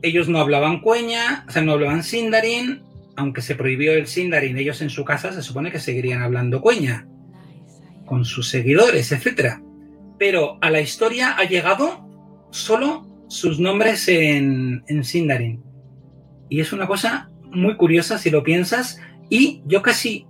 [0.00, 2.82] ellos no hablaban Cueña, o sea, no hablaban Sindarin,
[3.16, 7.06] aunque se prohibió el Sindarin, ellos en su casa se supone que seguirían hablando Cueña
[8.08, 9.60] con sus seguidores, etc.
[10.18, 12.08] Pero a la historia ha llegado
[12.50, 15.62] solo sus nombres en, Sindarin.
[16.48, 19.00] Y es una cosa muy curiosa si lo piensas.
[19.28, 20.26] Y yo casi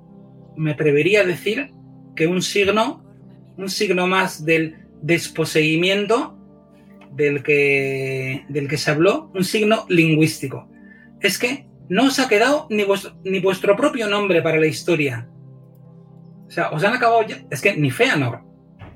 [0.57, 1.71] me atrevería a decir
[2.17, 3.05] que un signo,
[3.57, 6.37] un signo más del desposeimiento
[7.13, 10.69] del que, del que se habló, un signo lingüístico.
[11.21, 15.29] Es que no os ha quedado ni vuestro propio nombre para la historia.
[16.49, 17.39] O sea, os han acabado ya.
[17.51, 18.41] Es que ni Feanor,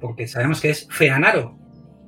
[0.01, 1.57] porque sabemos que es Feanaro,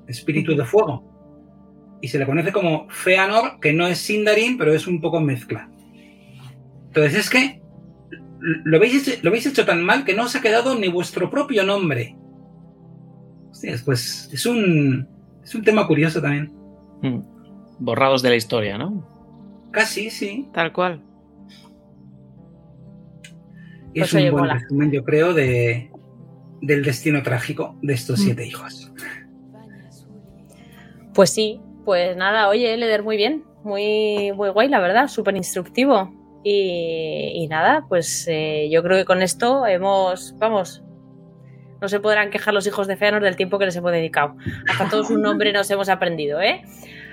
[0.09, 1.99] espíritu de fuego.
[2.01, 5.71] Y se le conoce como Feanor, que no es Sindarin, pero es un poco mezcla.
[6.87, 7.63] Entonces es que
[8.41, 11.31] lo habéis, hecho, lo habéis hecho tan mal que no os ha quedado ni vuestro
[11.31, 12.17] propio nombre.
[13.51, 15.09] Hostias, pues es un,
[15.43, 16.53] es un tema curioso también.
[17.03, 17.21] Hmm.
[17.79, 19.07] Borrados de la historia, ¿no?
[19.73, 20.49] Casi, sí.
[20.53, 21.03] Tal cual.
[23.95, 25.91] Pues es un buen resumen, yo creo, de,
[26.61, 28.23] del destino trágico de estos Mm.
[28.23, 28.93] siete hijos.
[31.15, 33.45] Pues sí, pues nada, oye, Leder, muy bien.
[33.63, 36.13] Muy, muy guay, la verdad, súper instructivo.
[36.47, 40.83] Y, nada, pues eh, yo creo que con esto hemos, vamos,
[41.81, 44.37] no se podrán quejar los hijos de Feanor del tiempo que les hemos dedicado.
[44.69, 46.63] Hasta todos un nombre nos hemos aprendido, ¿eh?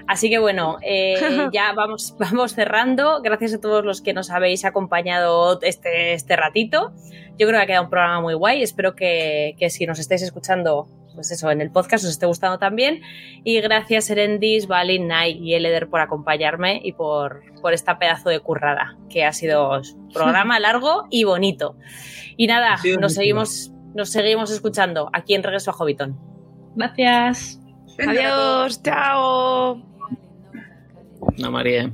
[0.08, 1.16] Así que bueno, eh,
[1.54, 3.22] ya vamos, vamos cerrando.
[3.22, 6.92] Gracias a todos los que nos habéis acompañado este, este ratito.
[7.38, 8.62] Yo creo que ha quedado un programa muy guay.
[8.62, 12.58] Espero que, que si nos estáis escuchando pues eso, en el podcast os esté gustando
[12.58, 13.02] también.
[13.44, 18.40] Y gracias Erendis, Valin, Nai y Eleder por acompañarme y por, por esta pedazo de
[18.40, 21.76] currada, que ha sido un programa largo y bonito.
[22.38, 26.18] Y nada, nos seguimos, nos seguimos escuchando aquí en Regreso a Hobbiton.
[26.76, 27.60] Gracias.
[28.00, 29.91] Adiós, chao.
[31.38, 31.92] No, María.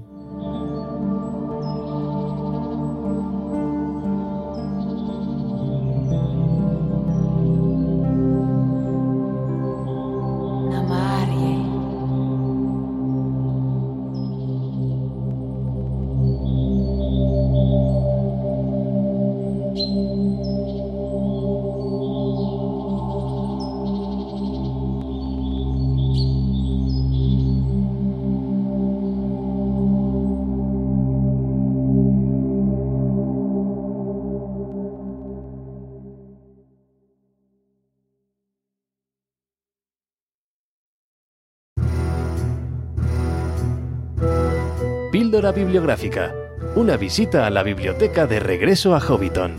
[45.37, 46.33] Bibliográfica.
[46.75, 49.55] Una visita a la biblioteca de regreso a Hobbiton.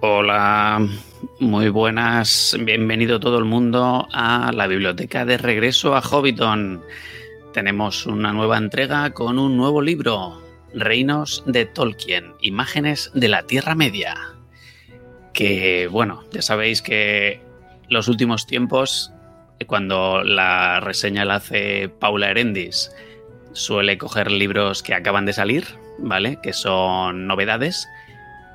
[0.00, 0.88] Hola,
[1.38, 6.82] muy buenas, bienvenido todo el mundo a la biblioteca de regreso a Hobbiton.
[7.52, 10.40] Tenemos una nueva entrega con un nuevo libro,
[10.72, 14.37] Reinos de Tolkien, Imágenes de la Tierra Media
[15.38, 17.40] que bueno, ya sabéis que
[17.88, 19.12] los últimos tiempos,
[19.68, 22.90] cuando la reseña la hace Paula Erendis,
[23.52, 25.64] suele coger libros que acaban de salir,
[26.00, 26.40] ¿vale?
[26.42, 27.88] Que son novedades.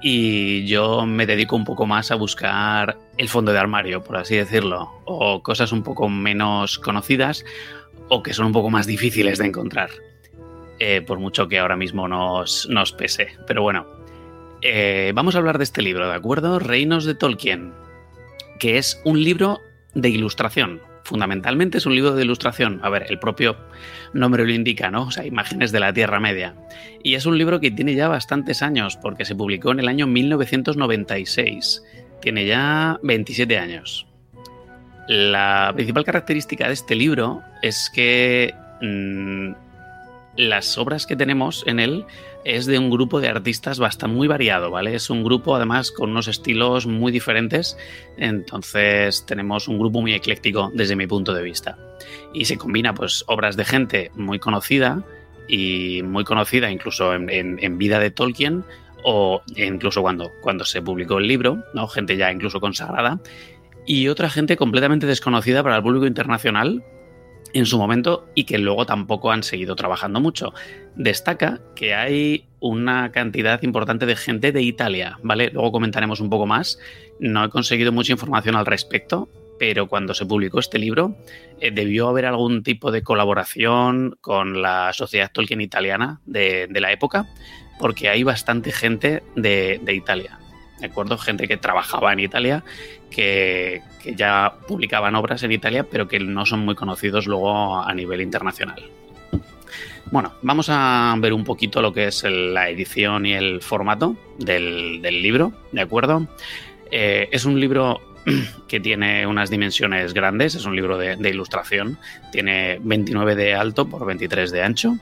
[0.02, 4.36] Y yo me dedico un poco más a buscar el fondo de armario, por así
[4.36, 7.46] decirlo, o cosas un poco menos conocidas
[8.10, 9.90] o que son un poco más difíciles de encontrar,
[10.80, 13.30] eh, por mucho que ahora mismo nos, nos pese.
[13.48, 14.03] Pero bueno,
[14.64, 16.58] eh, vamos a hablar de este libro, ¿de acuerdo?
[16.60, 17.74] Reinos de Tolkien,
[18.60, 19.62] que es un libro
[19.94, 20.82] de ilustración.
[21.04, 22.80] Fundamentalmente es un libro de ilustración.
[22.82, 23.58] A ver, el propio
[24.14, 25.04] nombre lo indica, ¿no?
[25.04, 26.56] O sea, imágenes de la Tierra Media.
[27.04, 30.08] Y es un libro que tiene ya bastantes años, porque se publicó en el año
[30.08, 31.84] 1996.
[32.22, 34.08] Tiene ya 27 años.
[35.10, 39.52] La principal característica de este libro es que mm,
[40.38, 42.06] las obras que tenemos en él
[42.46, 44.96] es de un grupo de artistas bastante muy variado, ¿vale?
[44.96, 47.78] Es un grupo además con unos estilos muy diferentes,
[48.18, 51.78] entonces tenemos un grupo muy ecléctico desde mi punto de vista.
[52.34, 55.04] Y se combina pues obras de gente muy conocida
[55.48, 58.64] y muy conocida incluso en, vida de Tolkien
[59.04, 61.88] o incluso cuando, cuando se publicó el libro, ¿no?
[61.88, 63.20] Gente ya incluso consagrada
[63.86, 66.84] y otra gente completamente desconocida para el público internacional
[67.54, 70.54] en su momento y que luego tampoco han seguido trabajando mucho.
[70.96, 75.50] Destaca que hay una cantidad importante de gente de Italia, ¿vale?
[75.52, 76.80] Luego comentaremos un poco más.
[77.20, 81.16] No he conseguido mucha información al respecto, pero cuando se publicó este libro
[81.60, 87.28] eh, debió haber algún tipo de colaboración con la sociedad Tolkien italiana de, la época,
[87.80, 90.40] porque hay bastante gente de, de Italia.
[90.80, 91.18] ¿De acuerdo?
[91.18, 92.64] Gente que trabajaba en Italia
[93.14, 93.82] que,
[94.16, 98.84] ya publicaban obras en Italia, pero que no son muy conocidos luego a nivel internacional.
[100.12, 105.02] Bueno, vamos a ver un poquito lo que es la edición y el formato del,
[105.02, 106.28] libro, ¿de acuerdo?
[106.92, 108.02] Eh, es un libro
[108.68, 111.98] que tiene unas dimensiones grandes, es un libro de, ilustración,
[112.32, 114.98] tiene 29 de alto por 23 de ancho,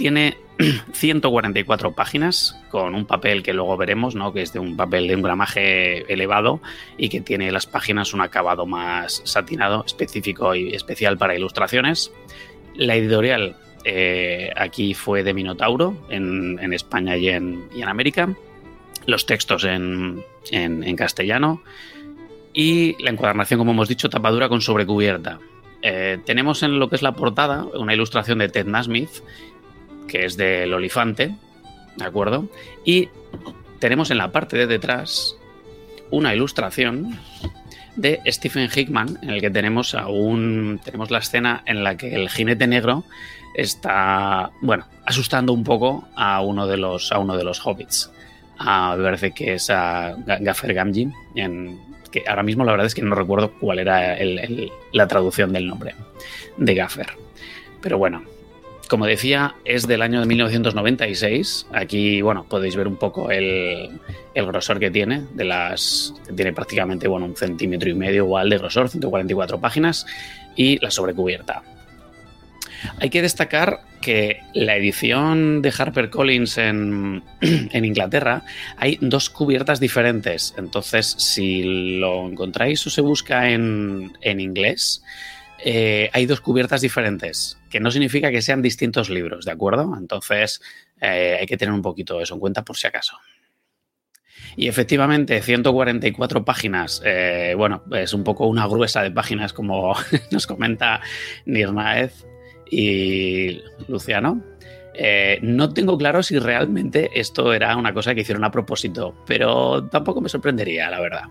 [0.00, 0.38] tiene
[0.94, 4.32] 144 páginas con un papel que luego veremos, ¿no?
[4.32, 6.62] que es de un papel de un gramaje elevado
[6.96, 12.10] y que tiene las páginas un acabado más satinado, específico y especial para ilustraciones.
[12.74, 18.34] La editorial eh, aquí fue de Minotauro en, España y en, América.
[19.04, 20.24] Los textos en,
[20.96, 21.62] castellano.
[22.54, 25.40] Y la encuadernación, como hemos dicho, tapadura con sobrecubierta.
[25.82, 29.22] Eh, tenemos en lo que es la portada una ilustración de Ted Nasmith
[30.10, 31.34] que es del olifante,
[31.96, 32.48] ¿de acuerdo?
[32.84, 33.08] Y
[33.78, 35.36] tenemos en la parte de detrás
[36.10, 37.18] una ilustración
[37.94, 42.28] de Stephen Hickman, en el que tenemos aún tenemos la escena en la que el
[42.28, 43.04] jinete negro
[43.54, 48.10] está, bueno, asustando un poco a uno de los a uno de los hobbits.
[48.58, 51.78] me parece que es a Gaffer Gamgee en,
[52.10, 54.16] que ahora mismo la verdad es que no recuerdo cuál era
[54.92, 55.94] la traducción del nombre
[56.56, 57.08] de Gaffer.
[57.80, 58.22] Pero bueno,
[58.90, 61.68] como decía, es del año de 1996.
[61.72, 64.00] Aquí, bueno, podéis ver un poco el,
[64.34, 68.88] grosor que tiene, de las tiene prácticamente bueno, un centímetro y medio igual de grosor,
[68.88, 70.06] 144 páginas,
[70.56, 71.62] y la sobrecubierta.
[72.98, 78.42] Hay que destacar que la edición de HarperCollins en, en Inglaterra
[78.76, 80.52] hay dos cubiertas diferentes.
[80.56, 85.04] Entonces, si lo encontráis o se busca en, inglés,
[85.64, 89.94] eh, hay dos cubiertas diferentes, que no significa que sean distintos libros, ¿de acuerdo?
[89.96, 90.60] Entonces,
[91.00, 93.16] eh, hay que tener un poquito eso en cuenta por si acaso.
[94.56, 99.94] Y efectivamente, 144 páginas, eh, bueno, es un poco una gruesa de páginas, como
[100.30, 101.00] nos comenta
[101.46, 102.24] Nirnaez
[102.70, 104.42] y Luciano.
[105.42, 110.20] No tengo claro si realmente esto era una cosa que hicieron a propósito, pero tampoco
[110.20, 111.24] me sorprendería, la verdad.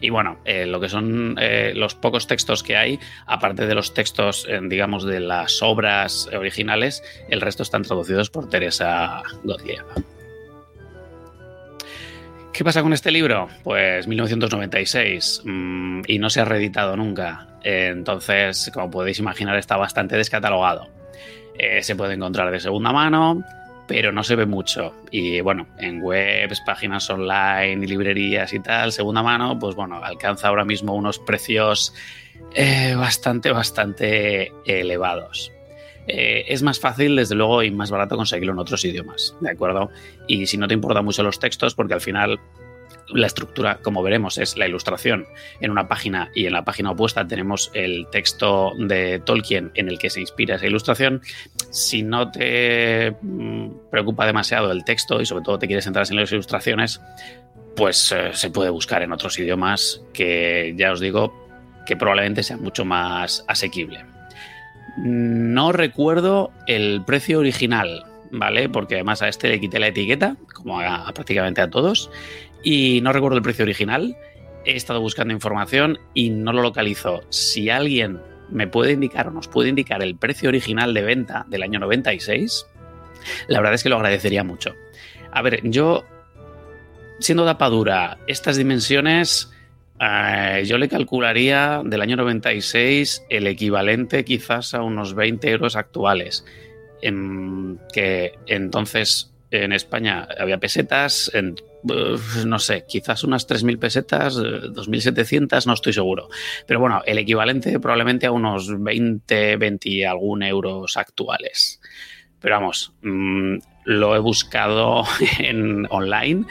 [0.00, 3.94] Y bueno, eh, lo que son eh, los pocos textos que hay, aparte de los
[3.94, 9.84] textos, digamos, de las obras originales, el resto están traducidos por Teresa Gottlieb.
[12.52, 13.48] ¿Qué pasa con este libro?
[13.62, 17.48] Pues 1996 mm, y no se ha reeditado nunca.
[17.62, 20.88] entonces, como podéis imaginar, está bastante descatalogado.
[21.58, 23.42] Eh, se puede encontrar de segunda mano,
[23.86, 24.94] pero no se ve mucho.
[25.10, 30.48] Y bueno, en webs, páginas online y librerías y tal, segunda mano, pues bueno, alcanza
[30.48, 31.94] ahora mismo unos precios
[32.54, 35.52] eh, bastante, bastante elevados.
[36.08, 39.90] Eh, es más fácil, desde luego, y más barato conseguirlo en otros idiomas, ¿de acuerdo?
[40.28, 42.38] Y si no te importan mucho los textos, porque al final
[43.08, 45.26] la estructura, como veremos, es la ilustración
[45.60, 49.98] en una página y en la página opuesta tenemos el texto de Tolkien en el
[49.98, 51.22] que se inspira esa ilustración.
[51.70, 56.16] Si no te mm, preocupa demasiado el texto y sobre todo te quieres centrar en
[56.16, 57.00] las ilustraciones,
[57.76, 61.46] pues eh, se puede buscar en otros idiomas que ya os digo
[61.86, 64.04] que probablemente sea mucho más asequible.
[64.98, 68.68] No recuerdo el precio original, ¿vale?
[68.68, 72.10] Porque además a este le quité la etiqueta, como a, prácticamente a todos,
[72.66, 74.16] y no recuerdo el precio original.
[74.64, 77.22] He estado buscando información y no lo localizo.
[77.28, 78.20] Si alguien
[78.50, 82.66] me puede indicar o nos puede indicar el precio original de venta del año 96,
[83.46, 84.74] la verdad es que lo agradecería mucho.
[85.30, 86.04] A ver, yo,
[87.20, 89.52] siendo tapadura, estas dimensiones
[90.00, 96.44] eh, yo le calcularía del año 96 el equivalente quizás a unos 20 euros actuales.
[97.00, 101.56] En, que entonces en España había pesetas, en,
[102.44, 106.28] no sé, quizás unas 3.000 pesetas, 2.700, no estoy seguro.
[106.66, 111.80] Pero bueno, el equivalente probablemente a unos 20, 20 y algún euros actuales.
[112.40, 115.04] Pero vamos, mm, lo he buscado
[115.38, 116.44] en online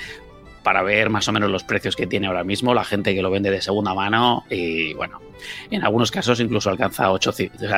[0.63, 3.29] para ver más o menos los precios que tiene ahora mismo la gente que lo
[3.29, 5.21] vende de segunda mano y bueno,
[5.69, 7.31] en algunos casos incluso alcanza ocho,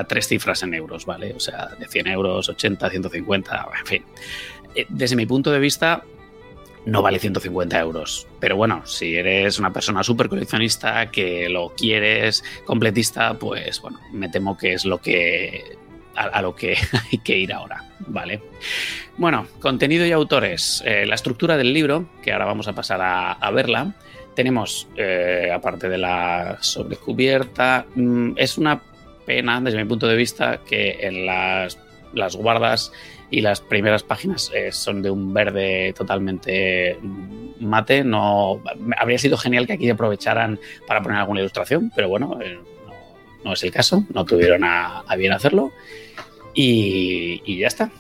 [0.08, 1.34] tres cifras en euros, ¿vale?
[1.34, 4.06] O sea, de 100 euros, 80, 150, en fin.
[4.78, 6.04] Eh, desde mi punto de vista,
[6.86, 8.28] no vale 150 euros.
[8.40, 14.30] Pero bueno, si eres una persona súper coleccionista, que lo quieres completista, pues bueno, me
[14.30, 15.78] temo que es lo que
[16.16, 16.78] a, lo que
[17.12, 18.42] hay que ir ahora, ¿vale?
[19.18, 20.84] Bueno, contenido y autores.
[20.86, 23.96] Eh, la estructura del libro, que ahora vamos a pasar a, verla,
[24.36, 28.80] tenemos, eh, aparte de la sobrecubierta, mm, es una
[29.26, 31.80] pena, desde mi punto de vista, que en las,
[32.14, 32.92] las guardas
[33.30, 36.98] y las primeras páginas eh, son de un verde totalmente
[37.60, 38.04] mate.
[38.04, 38.62] No,
[38.98, 42.40] habría sido genial que aquí aprovecharan para poner alguna ilustración, pero bueno,
[43.44, 45.72] no, es el caso, no tuvieron a bien hacerlo
[46.58, 47.92] y, ya está.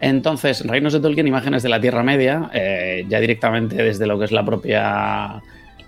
[0.00, 4.26] Entonces, Reinos de Tolkien, imágenes de la Tierra Media, eh, ya directamente desde lo que
[4.26, 5.42] es la propia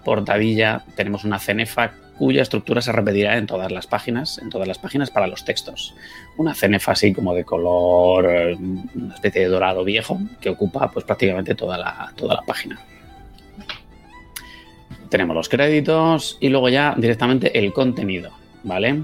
[0.05, 4.79] portadilla, tenemos una cenefa cuya estructura se repetirá en todas las páginas, en todas las
[4.79, 5.95] páginas para los textos.
[6.37, 8.59] Una cenefa así como de color, eh,
[8.95, 12.79] una especie de dorado viejo, que ocupa pues prácticamente toda la, toda la página.
[15.09, 18.33] Tenemos los créditos y luego ya directamente el contenido,
[18.65, 19.01] ¿vale?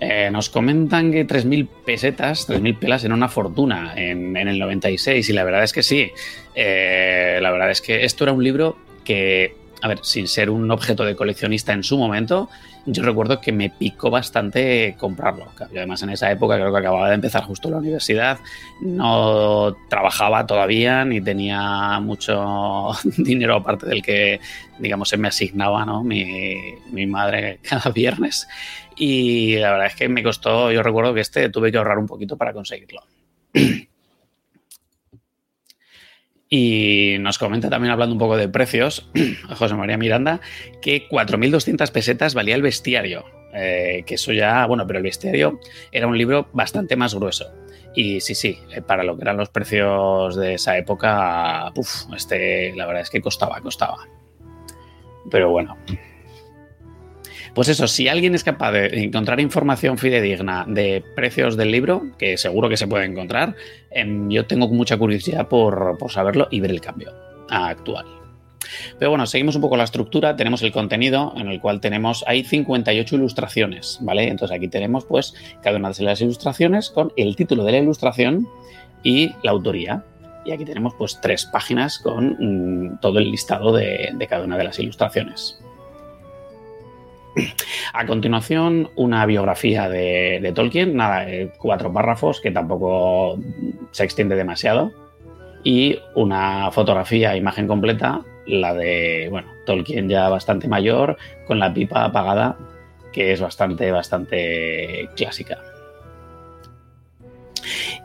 [0.00, 5.32] Eh, nos comentan que 3.000 pesetas, 3.000 pelas en una fortuna en, el 96 y
[5.32, 6.10] la verdad es que sí.
[6.56, 10.70] Eh, la verdad es que esto era un libro que, a ver, sin ser un
[10.70, 12.48] objeto de coleccionista en su momento,
[12.86, 15.48] yo recuerdo que me picó bastante comprarlo.
[15.58, 18.38] además en esa época creo que acababa de empezar justo la universidad,
[18.80, 24.40] no trabajaba todavía ni tenía mucho dinero aparte del que,
[24.78, 26.04] digamos, se me asignaba ¿no?
[26.04, 26.56] mi,
[26.92, 28.46] mi madre cada viernes.
[28.96, 32.06] Y la verdad es que me costó, yo recuerdo que este tuve que ahorrar un
[32.06, 33.02] poquito para conseguirlo.
[36.54, 39.08] Y nos comenta también, hablando un poco de precios,
[39.56, 40.42] José María Miranda,
[40.82, 43.24] que 4.200 pesetas valía el bestiario.
[43.54, 45.58] Eh, que eso ya, bueno, pero el bestiario
[45.92, 47.46] era un libro bastante más grueso.
[47.94, 52.76] Y sí, sí, eh, para lo que eran los precios de esa época, uf, este,
[52.76, 54.06] la verdad es que costaba, costaba.
[55.30, 55.78] Pero bueno.
[57.54, 62.38] Pues eso, si alguien es capaz de encontrar información fidedigna de precios del libro, que
[62.38, 63.56] seguro que se puede encontrar,
[63.90, 67.12] em, yo tengo mucha curiosidad por, por saberlo y ver el cambio
[67.50, 68.06] actual.
[68.98, 72.44] Pero bueno, seguimos un poco la estructura, tenemos el contenido en el cual tenemos, hay
[72.44, 74.28] 58 ilustraciones, ¿vale?
[74.28, 78.48] Entonces aquí tenemos pues cada una de las ilustraciones con el título de la ilustración
[79.02, 80.04] y la autoría.
[80.44, 84.64] Y aquí tenemos pues tres páginas con mm, todo el listado de, cada una de
[84.64, 85.58] las ilustraciones.
[87.94, 93.38] A continuación, una biografía de, Tolkien, nada, eh, cuatro párrafos que tampoco
[93.90, 94.92] se extiende demasiado,
[95.64, 102.04] y una fotografía, imagen completa la de, bueno, Tolkien ya bastante mayor, con la pipa
[102.04, 102.56] apagada,
[103.12, 105.58] que es bastante, bastante clásica.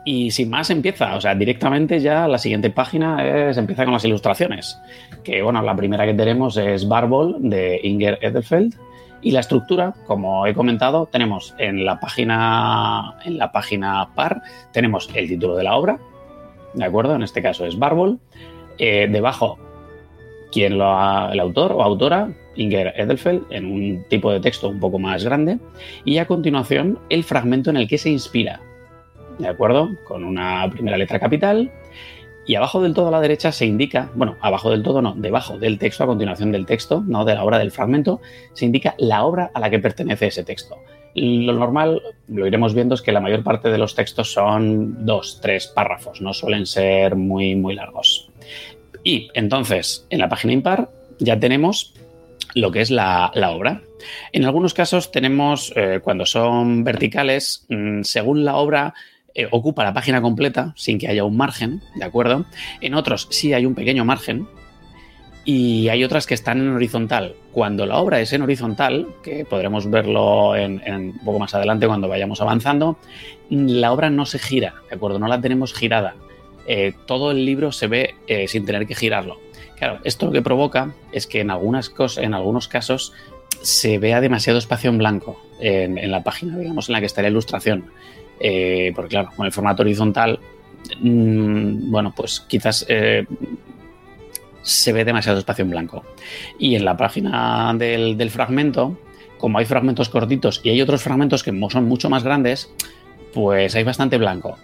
[0.06, 4.06] Y sin más empieza, o sea, directamente ya la siguiente página es, empieza con las
[4.06, 4.80] ilustraciones.
[5.23, 8.75] Que bueno, la primera que tenemos es Barbol de Inger Edelfeld.
[9.21, 15.09] Y la estructura, como he comentado, tenemos en la página, en la página par, tenemos
[15.13, 15.99] el título de la obra,
[16.73, 17.15] ¿de acuerdo?
[17.15, 18.19] En este caso es Barbol.
[18.77, 19.57] Eh, debajo
[20.51, 24.79] quien lo ha, el autor o autora, Inger Edelfeld, en un tipo de texto un
[24.79, 25.59] poco más grande,
[26.05, 28.61] y a continuación el fragmento en el que se inspira,
[29.39, 29.89] ¿de acuerdo?
[30.07, 31.71] Con una primera letra capital,
[32.48, 35.59] y abajo del todo a la derecha se indica, bueno, abajo del todo no, debajo
[35.59, 38.22] del texto, a continuación del texto, no de la obra del fragmento,
[38.53, 40.77] se indica la obra a la que pertenece ese texto.
[41.14, 45.40] Lo normal, lo iremos viendo, es que la mayor parte de los textos son dos,
[45.42, 48.30] tres párrafos, no suelen ser muy, muy largos.
[49.03, 51.93] Y entonces, en la página impar ya tenemos
[52.56, 53.82] lo que es la, obra.
[54.32, 58.93] En algunos casos tenemos, eh, cuando son verticales, mm, según la obra,
[59.38, 62.45] eh, ocupa la página completa sin que haya un margen, ¿de acuerdo?
[62.82, 64.48] En otros sí hay un pequeño margen.
[65.45, 67.35] Y hay otras que están en horizontal.
[67.53, 72.09] Cuando la obra es en horizontal, que podremos verlo en, un poco más adelante cuando
[72.09, 72.98] vayamos avanzando,
[73.49, 75.19] la obra no se gira, ¿de acuerdo?
[75.19, 76.16] No la tenemos girada.
[76.67, 79.40] Eh, todo el libro se ve eh, sin tener que girarlo.
[79.77, 83.14] Claro, esto lo que provoca es que en, algunas cosas, en algunos casos
[83.61, 87.30] se vea demasiado espacio en blanco en, la página, digamos, en la que está la
[87.30, 87.85] ilustración.
[88.40, 90.40] Eh, porque claro, con el formato horizontal,
[91.01, 92.85] mm, bueno, pues quizás
[94.67, 96.03] se ve demasiado espacio en blanco.
[96.59, 98.98] Y en la página del, fragmento,
[99.38, 102.69] como hay fragmentos cortitos y hay otros fragmentos que son mucho más grandes,
[103.33, 104.57] pues hay bastante blanco.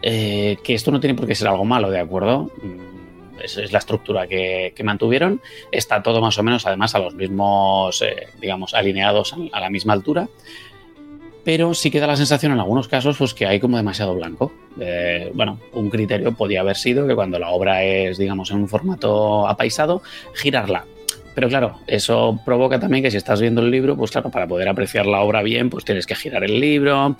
[0.00, 2.50] Eh, que esto no tiene por qué ser algo malo, ¿de acuerdo?
[2.62, 5.42] Mm, esa es la estructura que, mantuvieron.
[5.70, 9.92] Está todo más o menos, además, a los mismos, eh, digamos, alineados a la misma
[9.92, 10.26] altura.
[11.50, 14.52] Pero sí queda la sensación en algunos casos pues, que hay como demasiado blanco.
[14.78, 18.68] Eh, bueno, un criterio podía haber sido que cuando la obra es, digamos, en un
[18.68, 20.00] formato apaisado,
[20.32, 20.84] girarla.
[21.34, 24.68] Pero claro, eso provoca también que si estás viendo el libro, pues claro, para poder
[24.68, 27.16] apreciar la obra bien, pues tienes que girar el libro.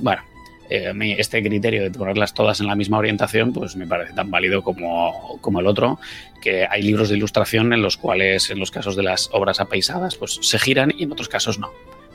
[0.00, 0.22] bueno,
[0.70, 4.62] eh, este criterio de ponerlas todas en la misma orientación, pues me parece tan válido
[4.62, 6.00] como, el otro,
[6.40, 10.16] que hay libros de ilustración en los cuales, en los casos de las obras apaisadas,
[10.16, 11.70] pues se giran y en otros casos no.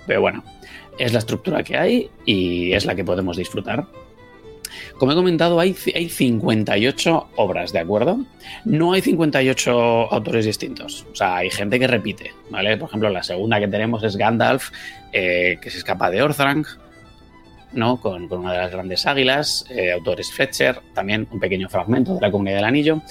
[0.07, 0.43] Pero bueno,
[0.97, 3.85] es la estructura que hay y es la que podemos disfrutar.
[4.97, 8.19] Como he comentado, hay, hay 58 obras, ¿de acuerdo?
[8.65, 11.05] No hay 58 autores distintos.
[11.11, 12.77] O sea, hay gente que repite, ¿vale?
[12.77, 14.69] Por ejemplo, la segunda que tenemos es Gandalf,
[15.11, 16.65] eh, que se escapa de Orthrang.
[17.73, 18.01] ¿no?
[18.01, 22.29] Con, una de las grandes águilas, eh, autores Fletcher, también un pequeño fragmento de la
[22.29, 23.01] Comunidad del Anillo.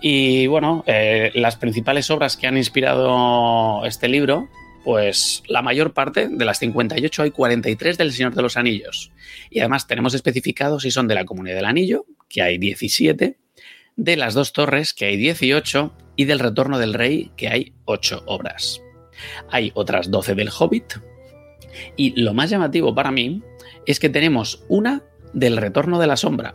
[0.00, 4.48] Y bueno, eh, las principales obras que han inspirado este libro,
[4.84, 9.12] pues la mayor parte, de las 58, hay 43 del Señor de los Anillos.
[9.50, 13.38] Y además tenemos especificados si son de la Comunidad del Anillo, que hay 17,
[13.96, 18.24] de las dos torres, que hay 18, y del Retorno del Rey, que hay 8
[18.26, 18.80] obras.
[19.50, 20.94] Hay otras 12 del Hobbit.
[21.96, 23.42] Y lo más llamativo para mí
[23.86, 25.02] es que tenemos una
[25.32, 26.54] del retorno de la sombra.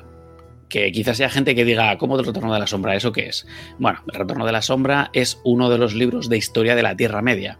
[0.69, 2.95] Que quizás haya gente que diga, ¿cómo del retorno de la sombra?
[2.95, 3.47] ¿Eso qué es?
[3.80, 6.95] Bueno, el retorno de la sombra es uno de los libros de historia de la
[6.95, 7.57] Tierra Media.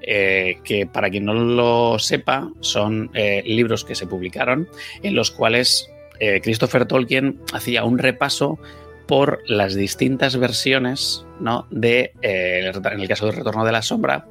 [0.00, 4.68] Eh, que para quien no lo sepa, son eh, libros que se publicaron
[5.02, 8.58] en los cuales eh, Christopher Tolkien hacía un repaso
[9.06, 11.66] por las distintas versiones ¿no?
[11.70, 14.26] de, en el caso del retorno de la sombra,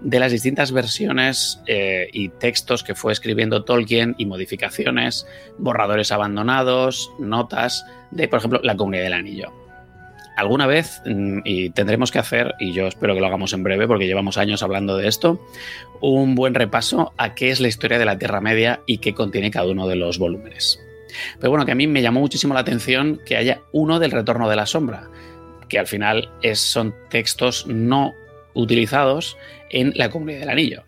[0.00, 7.86] de las distintas versiones y textos que fue escribiendo Tolkien y modificaciones, borradores abandonados, notas
[8.10, 9.67] de, por ejemplo, la Comunidad del Anillo.
[10.38, 13.88] Alguna vez, mm, y tendremos que hacer, y yo espero que lo hagamos en breve
[13.88, 15.44] porque llevamos años hablando de esto,
[16.00, 19.50] un buen repaso a qué es la historia de la Tierra Media y qué contiene
[19.50, 20.80] cada uno de los volúmenes.
[21.40, 24.48] Pero bueno, que a mí me llamó muchísimo la atención que haya uno del retorno
[24.48, 25.08] de la sombra,
[25.68, 28.14] que al final es, son textos no
[28.54, 29.36] utilizados
[29.70, 30.84] en la comunidad del anillo.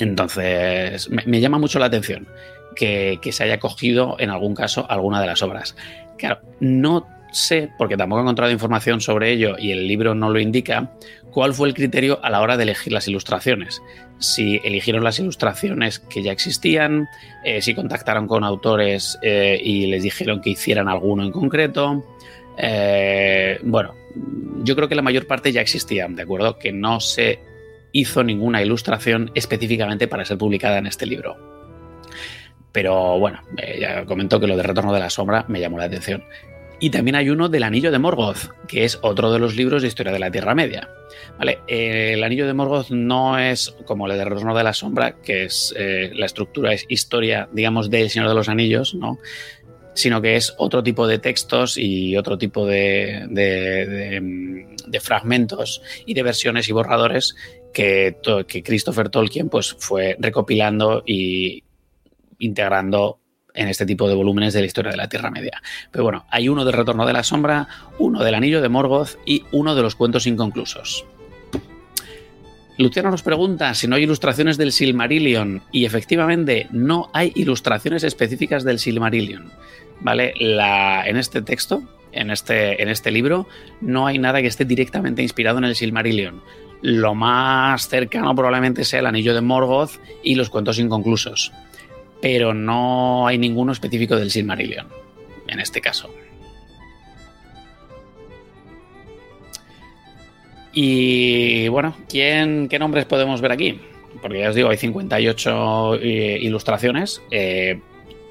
[0.00, 2.26] Entonces, me, llama mucho la atención
[2.74, 5.76] que, que, se haya cogido en algún caso alguna de las obras.
[6.18, 10.40] Claro, no sé, porque tampoco he encontrado información sobre ello y el libro no lo
[10.40, 10.92] indica,
[11.36, 13.82] cuál fue el criterio a la hora de elegir las ilustraciones.
[14.18, 17.08] Si eligieron las ilustraciones que ya existían,
[17.44, 22.02] eh, si contactaron con autores eh, y les dijeron que hicieran alguno en concreto.
[22.56, 23.94] Eh, bueno,
[24.64, 26.58] yo creo que la mayor parte ya existían, ¿de acuerdo?
[26.58, 27.38] Que no se
[27.92, 31.36] hizo ninguna ilustración específicamente para ser publicada en este libro.
[32.72, 33.42] Pero bueno,
[33.78, 36.24] ya comentó que lo de Retorno de la Sombra me llamó la atención.
[36.78, 39.88] Y también hay uno del Anillo de Morgoth, que es otro de los libros de
[39.88, 40.88] historia de la Tierra Media.
[41.38, 41.58] ¿Vale?
[41.66, 45.74] el Anillo de Morgoth no es como el de Retorno de la Sombra, que es
[45.76, 49.18] eh, la estructura, es historia, digamos, del Señor de los Anillos, ¿no?
[49.96, 56.22] sino que es otro tipo de textos y otro tipo de, de, fragmentos y de
[56.22, 57.34] versiones y borradores
[57.72, 61.64] que, que Christopher Tolkien pues, fue recopilando y
[62.38, 63.20] integrando
[63.56, 65.60] en este tipo de volúmenes de la historia de la Tierra Media.
[65.90, 67.66] Pero bueno, hay uno del Retorno de la Sombra,
[67.98, 71.04] uno del Anillo de Morgoth y uno de los cuentos inconclusos.
[72.78, 78.64] Luciano nos pregunta si no hay ilustraciones del Silmarillion y efectivamente no hay ilustraciones específicas
[78.64, 79.50] del Silmarillion.
[80.00, 80.34] ¿Vale?
[80.38, 83.48] En este texto, en este, en este libro,
[83.80, 86.42] no hay nada que esté directamente inspirado en el Silmarillion.
[86.82, 91.52] Lo más cercano probablemente sea el Anillo de Morgoth y los cuentos inconclusos
[92.20, 94.86] pero no hay ninguno específico del Silmarillion,
[95.48, 96.10] en este caso.
[100.72, 103.80] Y bueno, ¿quién, ¿qué nombres podemos ver aquí?
[104.20, 107.80] Porque ya os digo, hay 58 eh, ilustraciones, eh,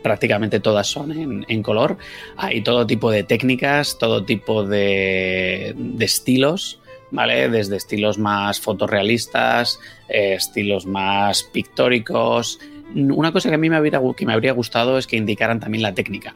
[0.03, 1.97] prácticamente todas son en, color.
[2.37, 7.49] Hay todo tipo de técnicas, todo tipo de, estilos, ¿vale?
[7.49, 12.59] Desde estilos más fotorrealistas, eh, estilos más pictóricos,
[12.93, 15.93] una cosa que a mí me, que me habría gustado es que indicaran también la
[15.93, 16.35] técnica.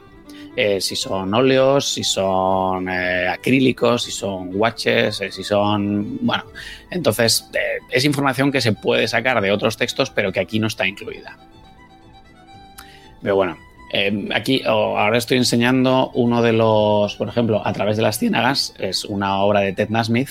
[0.56, 6.18] Eh, si son óleos, si son eh, acrílicos, si son watches, eh, si son...
[6.20, 6.44] Bueno,
[6.90, 7.48] entonces
[7.90, 11.38] es información que se puede sacar de otros textos, pero que aquí no está incluida.
[13.22, 13.56] Pero bueno,
[14.34, 19.04] aquí ahora estoy enseñando uno de los, por ejemplo, A través de las ciénagas, es
[19.04, 20.30] una obra de Ted Nasmith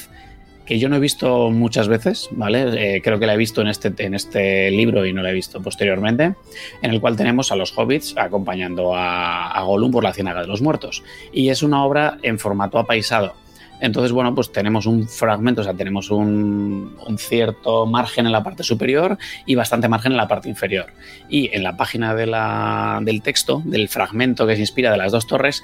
[0.70, 2.98] que yo no he visto muchas veces, ¿vale?
[2.98, 5.34] Eh, creo que la he visto en este, en este libro y no la he
[5.34, 6.36] visto posteriormente,
[6.84, 10.48] en el cual tenemos a los hobbits acompañando a, a Gollum por la Ciénaga de
[10.48, 11.04] los Muertos.
[11.34, 13.34] Y es una obra en formato apaisado.
[13.80, 18.62] Entonces, bueno, pues tenemos un fragmento, o sea, tenemos un, cierto margen en la parte
[18.62, 19.18] superior
[19.48, 20.94] y bastante margen en la parte inferior.
[21.30, 25.64] Y en la página del texto, del fragmento que se inspira de las dos torres,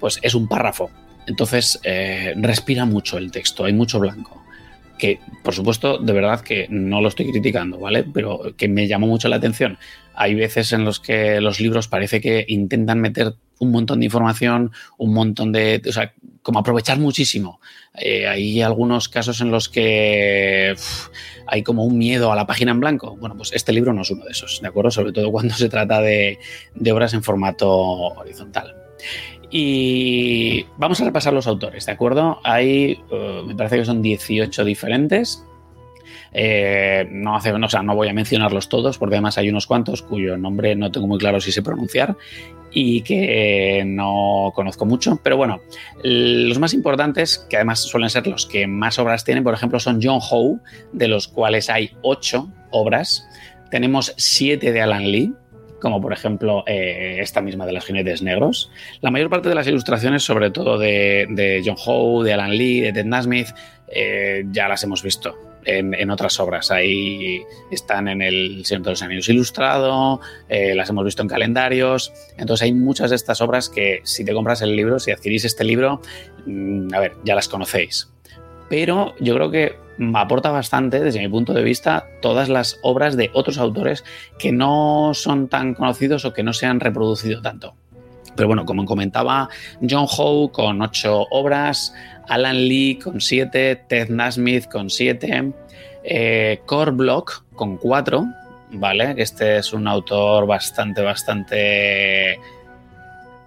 [0.00, 0.90] pues es un párrafo.
[1.26, 4.45] Entonces, eh, respira mucho el texto, hay mucho blanco
[4.98, 8.04] que por supuesto, de verdad que no lo estoy criticando, ¿vale?
[8.04, 9.78] Pero que me llamó mucho la atención.
[10.14, 14.72] Hay veces en los que los libros parece que intentan meter un montón de información,
[14.98, 15.80] un montón de...
[15.88, 17.60] O sea, como aprovechar muchísimo.
[17.94, 20.74] Eh, hay algunos casos en los que
[21.46, 23.16] hay como un miedo a la página en blanco.
[23.16, 24.90] Bueno, pues este libro no es uno de esos, ¿de acuerdo?
[24.90, 26.38] Sobre todo cuando se trata de,
[26.74, 28.74] de obras en formato horizontal.
[29.50, 32.40] Y vamos a repasar los autores, ¿de acuerdo?
[32.42, 35.44] Hay, eh, me parece que son 18 diferentes.
[36.32, 40.36] Eh, no, hace, no, no voy a mencionarlos todos porque además hay unos cuantos cuyo
[40.36, 42.14] nombre no tengo muy claro si sé pronunciar
[42.72, 45.18] y que no conozco mucho.
[45.22, 45.60] Pero bueno,
[46.02, 50.00] los más importantes, que además suelen ser los que más obras tienen, por ejemplo, son
[50.02, 50.60] John Howe,
[50.92, 53.26] de los cuales hay 8 obras.
[53.70, 55.32] Tenemos 7 de Alan Lee,
[55.80, 58.70] como por ejemplo eh, esta misma de los jinetes negros.
[59.00, 62.92] La mayor parte de las ilustraciones, sobre todo de, John Howe, de Alan Lee, de
[62.92, 63.48] Ted Nasmith,
[63.88, 66.70] eh, ya las hemos visto en, otras obras.
[66.70, 72.12] Ahí están en el Señor de los Anillos ilustrado, eh, las hemos visto en calendarios.
[72.38, 75.64] Entonces hay muchas de estas obras que si te compras el libro, si adquirís este
[75.64, 76.00] libro,
[76.46, 78.08] mm, a ver, ya las conocéis.
[78.68, 79.76] Pero yo creo que
[80.14, 84.04] aporta bastante, desde mi punto de vista, todas las obras de otros autores
[84.38, 87.74] que no son tan conocidos o que no se han reproducido tanto.
[88.34, 89.48] Pero bueno, como comentaba,
[89.88, 91.94] John Howe con ocho obras,
[92.28, 95.52] Alan Lee con siete, Ted Nasmith con siete,
[96.04, 98.26] eh, Core Block con cuatro,
[98.72, 99.14] ¿vale?
[99.16, 102.38] Este es un autor bastante, bastante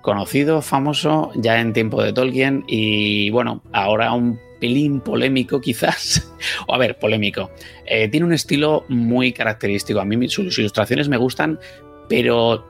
[0.02, 6.32] conocido, famoso, ya en tiempo de Tolkien y bueno, ahora un pelín polémico quizás,
[6.68, 7.52] o a ver, polémico.
[7.86, 10.00] Eh, tiene un estilo muy característico.
[10.00, 11.60] A mí sus ilustraciones me gustan,
[12.08, 12.68] pero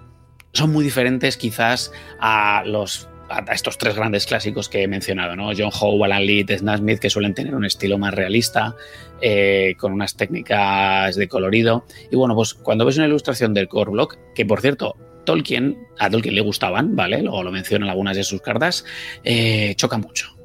[0.54, 5.52] son muy diferentes quizás a los a estos tres grandes clásicos que he mencionado, ¿no?
[5.56, 8.76] John Howe, Alan Lee, Ted Smith, que suelen tener un estilo más realista,
[9.22, 11.86] eh, con unas técnicas de colorido.
[12.12, 14.96] Y bueno, pues cuando ves una ilustración del core block, que por cierto,
[15.30, 17.22] Tolkien, a Tolkien le gustaban, ¿vale?
[17.22, 18.84] Luego lo mencionan algunas de sus cartas,
[19.24, 20.36] eh, choca mucho.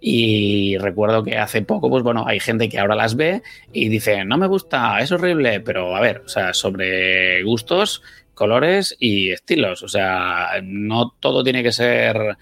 [0.00, 4.24] Y recuerdo que hace poco, pues bueno, hay gente que ahora las ve y dice,
[4.24, 8.02] no me gusta, es horrible, pero a ver, o sea, sobre gustos,
[8.34, 9.84] colores y estilos.
[9.84, 12.36] O sea, no todo tiene que ser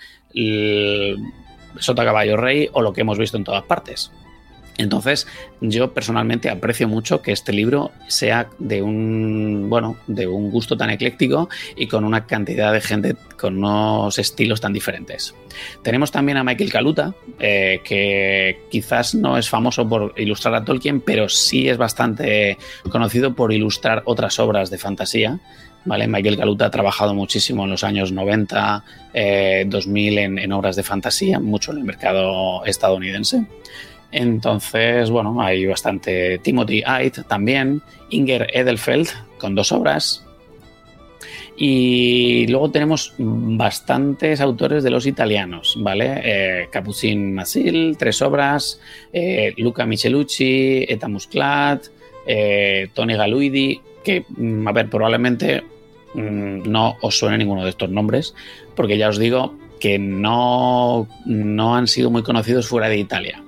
[1.78, 4.10] Sota Caballo Rey o lo que hemos visto en todas partes.
[4.80, 5.26] Entonces,
[5.60, 10.88] yo personalmente aprecio mucho que este libro sea de un, bueno, de un gusto tan
[10.88, 15.34] ecléctico y con una cantidad de gente con unos estilos tan diferentes.
[15.82, 21.02] Tenemos también a Michael Kaluta, eh, que quizás no es famoso por ilustrar a Tolkien,
[21.02, 22.56] pero sí es bastante
[22.88, 25.38] conocido por ilustrar otras obras de fantasía.
[25.82, 26.06] ¿Vale?
[26.06, 28.84] Michael Kaluta ha trabajado muchísimo en los años 90,
[29.66, 33.46] 2000 eh, en, en obras de fantasía, mucho en el mercado estadounidense.
[34.12, 36.38] Entonces, bueno, hay bastante.
[36.38, 39.08] Timothy Ait también, Inger Edelfeld
[39.38, 40.24] con dos obras.
[41.56, 46.20] Y luego tenemos bastantes autores de los italianos, ¿vale?
[46.24, 48.80] Eh, Capucin Masil, tres obras,
[49.12, 51.84] eh, Luca Michelucci, Eta Musclat,
[52.26, 55.62] eh, Tony Galuidi, que, mm, a ver, probablemente
[56.14, 58.34] mm, no os suene ninguno de estos nombres,
[58.74, 63.42] porque ya os digo que no, no han sido muy conocidos fuera de Italia.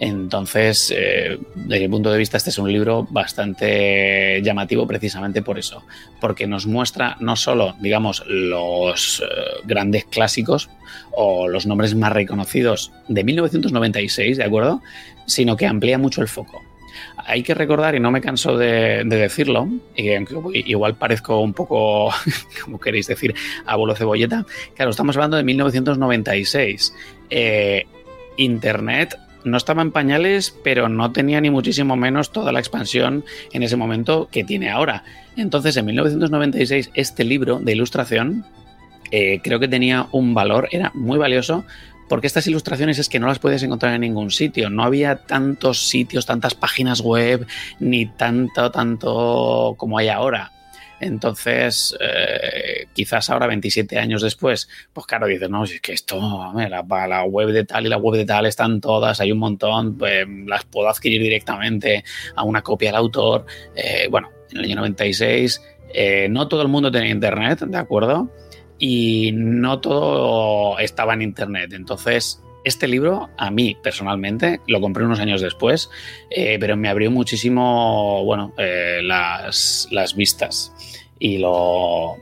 [0.00, 5.58] Entonces, eh, desde mi punto de vista, este es un libro bastante llamativo precisamente por
[5.58, 5.84] eso,
[6.20, 10.68] porque nos muestra no solo, digamos, los eh, grandes clásicos
[11.12, 14.82] o los nombres más reconocidos de 1996, ¿de acuerdo?
[15.26, 16.62] Sino que amplía mucho el foco.
[17.16, 22.10] Hay que recordar, y no me canso de, decirlo, y igual parezco un poco,
[22.64, 26.94] como queréis decir, abuelo cebolleta, claro, estamos hablando de 1996.
[27.30, 27.86] Eh,
[28.36, 33.62] Internet no estaba en pañales, pero no tenía ni muchísimo menos toda la expansión en
[33.62, 35.04] ese momento que tiene ahora.
[35.36, 38.44] Entonces, en 1996, este libro de ilustración
[39.10, 41.64] eh, creo que tenía un valor, era muy valioso,
[42.08, 44.70] porque estas ilustraciones es que no las puedes encontrar en ningún sitio.
[44.70, 47.46] No había tantos sitios, tantas páginas web,
[47.80, 50.52] ni tanto, tanto como hay ahora.
[51.00, 57.24] Entonces, eh, quizás ahora, 27 años después, pues claro, dices, no, es que esto, la,
[57.24, 60.64] web de tal y la web de tal están todas, hay un montón, pues las
[60.64, 63.46] puedo adquirir directamente a una copia del autor.
[63.74, 68.30] Eh, bueno, en el año 96, eh, no todo el mundo tenía internet, ¿de acuerdo?
[68.78, 71.72] Y no todo estaba en internet.
[71.72, 75.90] Entonces, este libro, a mí personalmente, lo compré unos años después,
[76.30, 78.52] pero me abrió muchísimo, bueno,
[79.02, 80.72] las, las vistas
[81.18, 82.16] y, lo,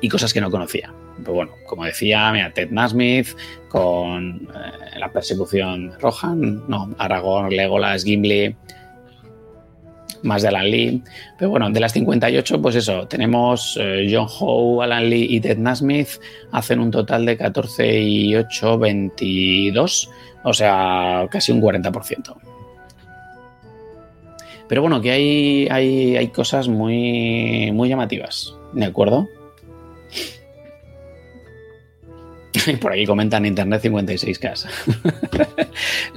[0.00, 0.92] y cosas que no conocía.
[1.24, 3.28] Pues bueno, como decía, mira, Ted Nasmith
[3.68, 8.54] con eh, la persecución Rohan, no, Aragorn, Legolas, Gimli,
[10.22, 11.02] más de Alan Lee.
[11.38, 15.58] Pero bueno, de las 58, pues eso, tenemos eh, John Howe, Alan Lee y Ted
[15.58, 16.20] Nasmith,
[16.52, 20.10] hacen un total de 14 y 8, 22,
[20.44, 22.34] o sea, casi un 40%.
[24.68, 29.28] Pero bueno, que hay, hay, hay cosas muy, muy llamativas, ¿de acuerdo?
[32.80, 34.66] Por aquí comentan Internet 56K.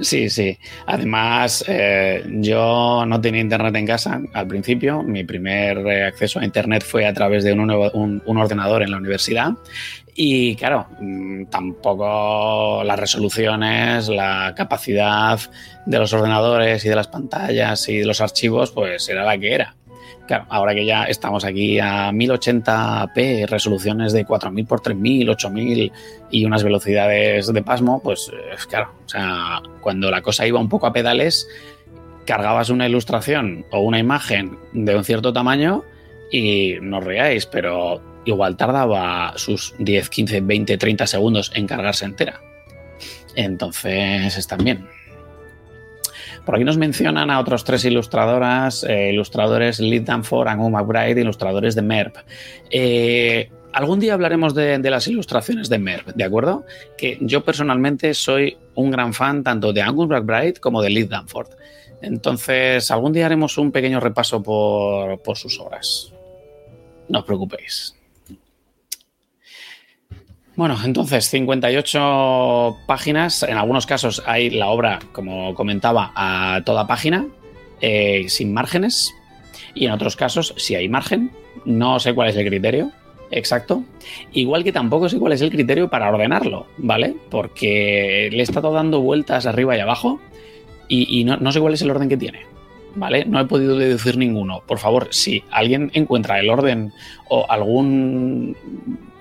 [0.00, 0.58] sí, sí.
[0.86, 5.02] Además, eh, yo no tenía Internet en casa al principio.
[5.02, 9.52] Mi primer eh, acceso a Internet fue a través de un, ordenador en la universidad
[10.14, 15.38] y claro, mm, tampoco las resoluciones, la capacidad
[15.86, 19.54] de los ordenadores y de las pantallas y de los archivos, pues era la que
[19.54, 19.74] era.
[20.32, 25.92] Claro, ahora que ya estamos aquí a 1080p, resoluciones de 4000 por 3000, 8000
[26.30, 30.70] y unas velocidades de pasmo, pues eh, claro, o sea, cuando la cosa iba un
[30.70, 31.46] poco a pedales,
[32.24, 35.84] cargabas una ilustración o una imagen de un cierto tamaño
[36.30, 42.06] y no os reáis, pero igual tardaba sus 10, 15, 20, 30 segundos en cargarse
[42.06, 42.40] entera.
[43.36, 44.88] Entonces están bien.
[46.44, 51.76] Por aquí nos mencionan a otros tres ilustradoras, eh, ilustradores Lee Danford, Angu McBride, ilustradores
[51.76, 52.16] de MERP.
[52.70, 56.64] Eh, algún día hablaremos de, las ilustraciones de MERP, ¿de acuerdo?
[56.98, 61.50] Que yo personalmente soy un gran fan tanto de Angus McBride como de Lee Danford.
[62.00, 66.12] Entonces, algún día haremos un pequeño repaso por, por sus obras.
[67.08, 67.94] No os preocupéis.
[70.54, 77.26] Bueno, entonces 58 páginas, en algunos casos hay la obra, como comentaba, a toda página,
[77.80, 79.14] eh, sin márgenes,
[79.74, 81.30] y en otros casos si hay margen,
[81.64, 82.92] no sé cuál es el criterio
[83.32, 83.82] exacto,
[84.32, 87.16] igual que tampoco sé cuál es el criterio para ordenarlo, ¿vale?
[87.30, 90.20] Porque le he estado dando vueltas arriba y abajo
[90.86, 92.40] y, no, no sé cuál es el orden que tiene.
[92.94, 93.24] ¿vale?
[93.24, 94.62] No he podido deducir ninguno.
[94.66, 96.92] Por favor, si alguien encuentra el orden
[97.28, 98.54] o algún,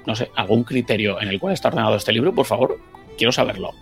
[0.05, 2.79] no sé, algún criterio en el cual está ordenado este libro, por favor,
[3.17, 3.73] quiero saberlo.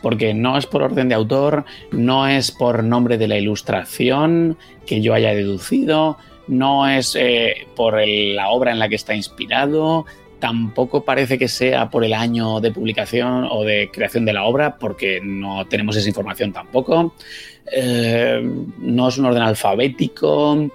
[0.00, 5.00] Porque no es por orden de autor, no es por nombre de la ilustración que
[5.00, 6.18] yo haya deducido,
[6.48, 10.04] no es eh, por la obra en la que está inspirado,
[10.42, 14.76] tampoco parece que sea por el año de publicación o de creación de la obra,
[14.76, 17.14] porque no tenemos esa información tampoco.
[17.70, 18.42] Eh,
[18.78, 20.68] no es un orden alfabético,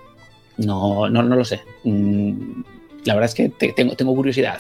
[0.56, 1.60] no, no, lo sé.
[1.84, 2.62] Mm,
[3.08, 4.60] la verdad es que tengo, curiosidad.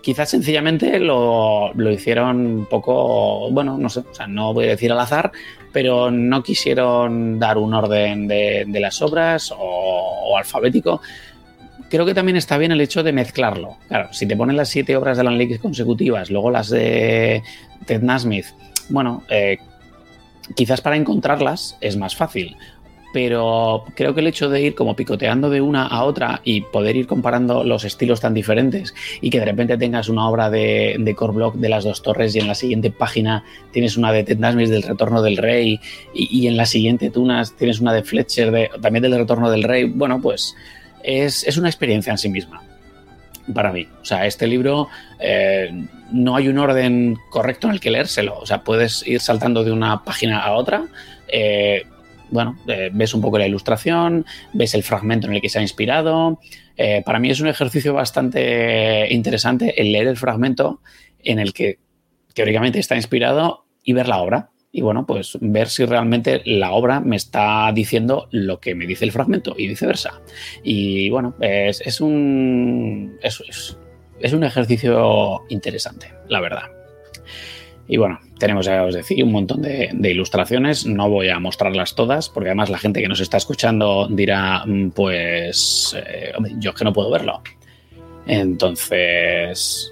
[0.00, 4.92] Quizás sencillamente lo, hicieron un poco, bueno, no sé, o sea, no voy a decir
[4.92, 5.32] al azar,
[5.72, 11.00] pero no quisieron dar un orden de, las obras o, alfabético.
[11.90, 13.78] Creo que también está bien el hecho de mezclarlo.
[13.88, 17.42] Claro, si te ponen las siete obras de Alan Leakes consecutivas, luego las de
[17.86, 18.46] Ted Nasmith,
[18.90, 19.58] bueno, eh,
[20.54, 22.56] quizás para encontrarlas es más fácil
[23.12, 26.96] pero creo que el hecho de ir como picoteando de una a otra y poder
[26.96, 31.14] ir comparando los estilos tan diferentes y que de repente tengas una obra de, de
[31.14, 34.38] Core Block de las dos torres y en la siguiente página tienes una de Ted
[34.38, 35.80] Nasmith del Retorno del Rey
[36.12, 39.84] y, en la siguiente tunas tienes una de Fletcher de, también del Retorno del Rey,
[39.84, 40.54] bueno, pues
[41.02, 42.62] es, es una experiencia en sí misma
[43.54, 43.86] para mí.
[44.00, 44.88] O sea, este libro
[45.18, 45.70] eh,
[46.12, 48.38] no hay un orden correcto en el que leérselo.
[48.38, 50.84] O sea, puedes ir saltando de una página a otra.
[51.28, 51.86] Eh,
[52.30, 55.62] bueno, eh, ves un poco la ilustración, ves el fragmento en el que se ha
[55.62, 56.40] inspirado.
[56.76, 60.80] Eh, para mí es un ejercicio bastante interesante el leer el fragmento
[61.22, 61.78] en el que
[62.34, 64.50] teóricamente está inspirado y ver la obra.
[64.70, 69.04] Y bueno, pues ver si realmente la obra me está diciendo lo que me dice
[69.04, 70.20] el fragmento y viceversa.
[70.62, 76.77] Y bueno, es, un, es un ejercicio interesante, la verdad.
[77.88, 80.84] Y bueno, tenemos, ya os decía, un montón de, ilustraciones.
[80.84, 84.90] No voy a mostrarlas todas, porque además la gente que nos está escuchando dirá, mm,
[84.90, 87.42] pues, eh, yo es que no puedo verlo.
[88.26, 89.90] Entonces,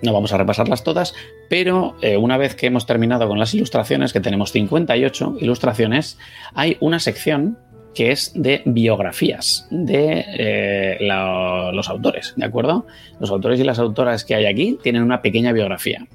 [0.00, 1.14] no vamos a repasarlas todas,
[1.50, 6.18] pero eh, una vez que hemos terminado con las ilustraciones, que tenemos 58 ilustraciones,
[6.54, 7.58] hay una sección
[7.94, 12.86] que es de biografías de eh, los autores, ¿de acuerdo?
[13.20, 16.06] Los autores y las autoras que hay aquí tienen una pequeña biografía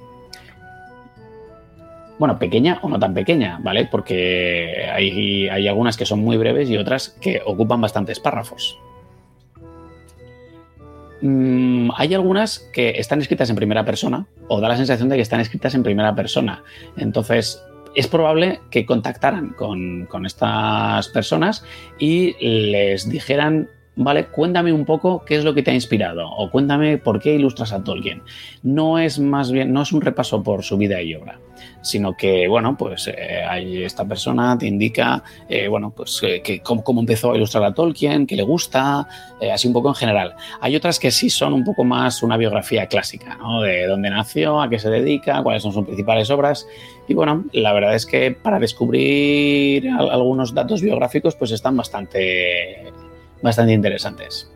[2.23, 3.85] bueno, pequeña o no tan pequeña, ¿vale?
[3.91, 8.79] Porque hay, algunas que son muy breves y otras que ocupan bastantes párrafos.
[11.19, 15.21] Mm, hay algunas que están escritas en primera persona o da la sensación de que
[15.21, 16.63] están escritas en primera persona.
[16.95, 17.61] Entonces,
[17.93, 21.65] es probable que contactaran con, con estas personas
[21.99, 24.27] y les dijeran ¿vale?
[24.27, 27.73] Cuéntame un poco qué es lo que te ha inspirado o cuéntame por qué ilustras
[27.73, 28.23] a Tolkien.
[28.63, 31.39] No es más bien, no es un repaso por su vida y obra,
[31.81, 36.99] sino que, bueno, pues eh, esta persona te indica, eh, bueno, pues eh, que cómo,
[36.99, 39.07] empezó a ilustrar a Tolkien, qué le gusta,
[39.53, 40.35] así un poco en general.
[40.61, 43.61] Hay otras que sí son un poco más una biografía clásica, ¿no?
[43.61, 46.67] De dónde nació, a qué se dedica, cuáles son sus principales obras.
[47.07, 52.93] Y bueno, la verdad es que para descubrir algunos datos biográficos, pues están bastante
[53.43, 54.49] bastante interesantes.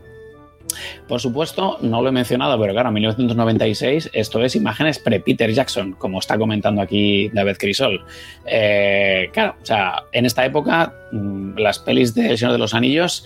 [1.07, 6.19] Por supuesto, no lo he mencionado, pero claro, 1996, esto es imágenes pre-Peter Jackson, como
[6.19, 8.03] está comentando aquí David Crisol.
[8.45, 12.73] Eh, claro, o sea, en esta época, mm, las pelis de El Señor de los
[12.73, 13.23] Anillos,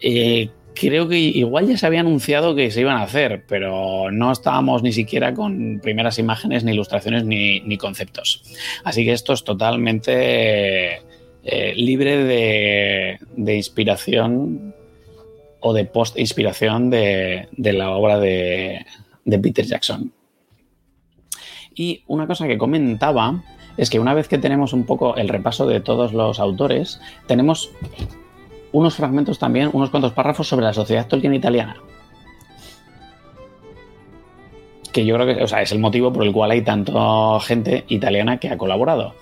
[0.00, 4.32] eh, creo que igual ya se había anunciado que se iban a hacer, pero no
[4.32, 8.42] estábamos ni siquiera con primeras imágenes, ni ilustraciones, ni, conceptos.
[8.84, 11.00] Así que esto es totalmente
[11.44, 14.74] eh, libre de, de inspiración
[15.62, 18.84] o de post-inspiración de, la obra de,
[19.24, 20.12] Peter Jackson.
[21.74, 23.42] Y una cosa que comentaba
[23.76, 27.70] es que una vez que tenemos un poco el repaso de todos los autores, tenemos
[28.72, 31.76] unos fragmentos también, unos cuantos párrafos sobre la sociedad Tolkien italiana.
[34.92, 38.50] Que yo creo que es el motivo por el cual hay tanta gente italiana que
[38.50, 39.14] ha colaborado.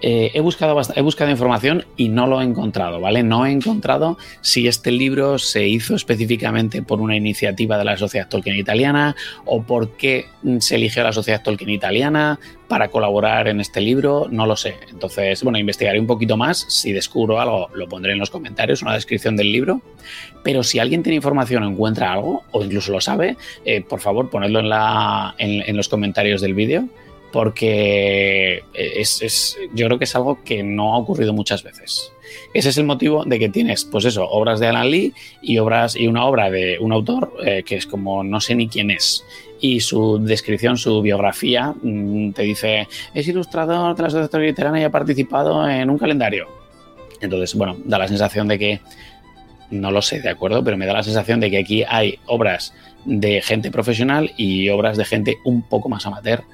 [0.00, 3.22] Eh, he, buscado he buscado información y no lo he encontrado, ¿vale?
[3.22, 8.28] No he encontrado si este libro se hizo específicamente por una iniciativa de la Sociedad
[8.28, 10.26] Tolkien Italiana o por qué
[10.60, 14.76] se eligió la Sociedad Tolkien Italiana para colaborar en este libro, no lo sé.
[14.90, 16.66] Entonces, bueno, investigaré un poquito más.
[16.68, 19.80] Si descubro algo, lo pondré en los comentarios, una descripción del libro.
[20.44, 24.28] Pero si alguien tiene información o encuentra algo, o incluso lo sabe, eh, por favor,
[24.28, 26.88] ponedlo en, la, en los comentarios del vídeo
[27.32, 32.12] porque es, yo creo que es algo que no ha ocurrido muchas veces.
[32.54, 35.96] Ese es el motivo de que tienes, pues eso, obras de Alan Lee y obras
[35.96, 39.24] y una obra de un autor eh, que es como no sé ni quién es.
[39.60, 44.84] Y su descripción, su biografía, mm, te dice, es ilustrador de la Sociedad Literana y
[44.84, 46.48] ha participado en un calendario.
[47.20, 48.80] Entonces, bueno, da la sensación de que,
[49.70, 52.72] no lo sé, de acuerdo, pero me da la sensación de que aquí hay obras
[53.04, 56.44] de gente profesional y obras de gente un poco más amateur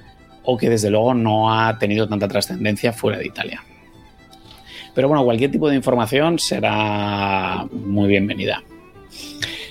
[0.45, 3.63] o que desde luego no ha tenido tanta trascendencia fuera de Italia.
[4.95, 8.63] Pero bueno, cualquier tipo de información será muy bienvenida.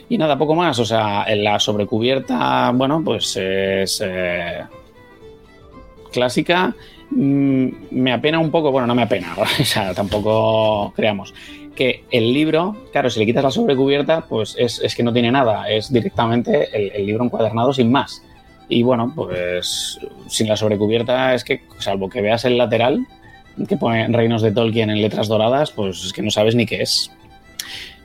[0.09, 0.77] Y nada, poco más.
[0.79, 4.63] O sea, en la sobrecubierta, bueno, pues es eh,
[6.11, 6.75] clásica.
[7.11, 11.33] Mm, me apena un poco, bueno, no me apena, o sea, tampoco creamos
[11.75, 15.69] que el libro, claro, si le quitas la sobrecubierta, pues es, que no tiene nada,
[15.69, 18.23] es directamente el, el libro encuadernado sin más.
[18.69, 23.05] Y bueno, pues sin la sobrecubierta es que, salvo que veas el lateral,
[23.67, 26.81] que pone Reinos de Tolkien en letras doradas, pues es que no sabes ni qué
[26.81, 27.11] es.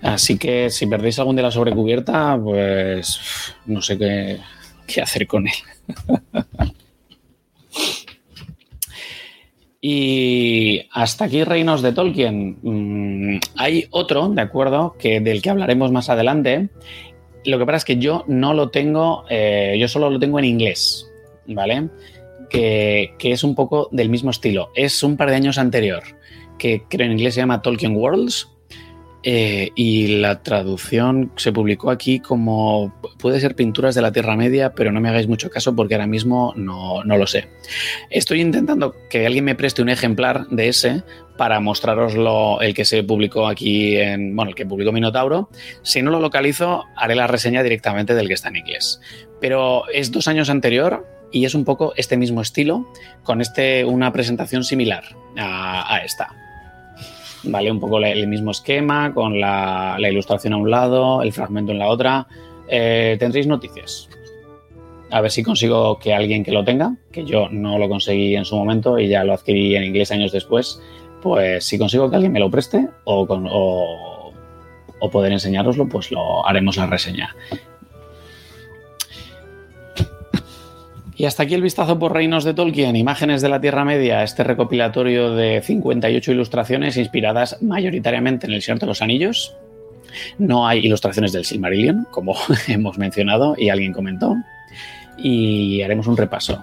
[0.02, 3.20] Así que si perdéis algún de la sobrecubierta, pues
[3.66, 4.38] no sé qué,
[4.86, 5.54] qué hacer con él.
[9.80, 12.58] y hasta aquí Reinos de Tolkien.
[12.62, 14.96] Mm, hay otro, ¿de acuerdo?
[14.98, 16.68] Que del que hablaremos más adelante,
[17.48, 20.44] lo que pasa es que yo no lo tengo, eh, yo solo lo tengo en
[20.44, 21.10] inglés,
[21.46, 21.88] ¿vale?
[22.50, 24.70] Que, es un poco del mismo estilo.
[24.74, 26.02] Es un par de años anterior,
[26.58, 28.48] que creo en inglés se llama Tolkien Worlds.
[29.24, 34.72] Eh, y la traducción se publicó aquí como puede ser pinturas de la Tierra Media,
[34.74, 37.48] pero no me hagáis mucho caso porque ahora mismo no, no lo sé.
[38.10, 41.02] Estoy intentando que alguien me preste un ejemplar de ese
[41.36, 45.48] para mostraroslo el que se publicó aquí en, bueno, el que publicó Minotauro.
[45.82, 49.00] Si no lo localizo, haré la reseña directamente del que está en inglés.
[49.40, 54.12] Pero es dos años anterior y es un poco este mismo estilo, con este, una
[54.12, 55.04] presentación similar
[55.36, 56.34] a, esta.
[57.44, 61.78] Vale, un poco el mismo esquema, con la, ilustración a un lado, el fragmento en
[61.78, 62.26] la otra.
[62.68, 64.08] Eh, tendréis noticias.
[65.10, 68.44] A ver si consigo que alguien que lo tenga, que yo no lo conseguí en
[68.44, 70.82] su momento y ya lo adquirí en inglés años después,
[71.22, 73.26] pues si consigo que alguien me lo preste o,
[75.00, 77.34] o, poder enseñároslo, pues lo haremos la reseña.
[81.18, 84.44] Y hasta aquí el vistazo por Reinos de Tolkien, Imágenes de la Tierra Media, este
[84.44, 89.56] recopilatorio de 58 ilustraciones inspiradas mayoritariamente en El Señor de los Anillos.
[90.38, 92.36] No hay ilustraciones del Silmarillion, como
[92.68, 94.36] hemos mencionado y alguien comentó.
[95.16, 96.62] Y haremos un repaso.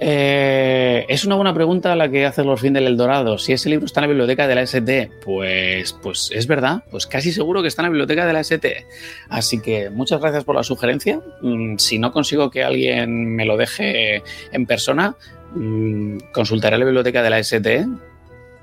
[0.00, 3.38] Eh, es una buena pregunta la que hace los fin del Eldorado.
[3.38, 7.06] Si ese libro está en la biblioteca de la ST, pues, pues es verdad, pues
[7.06, 8.86] casi seguro que está en la biblioteca de la ST.
[9.28, 11.20] Así que muchas gracias por la sugerencia.
[11.42, 15.16] Mm, si no consigo que alguien me lo deje en persona,
[15.54, 17.86] mm, consultaré la biblioteca de la ST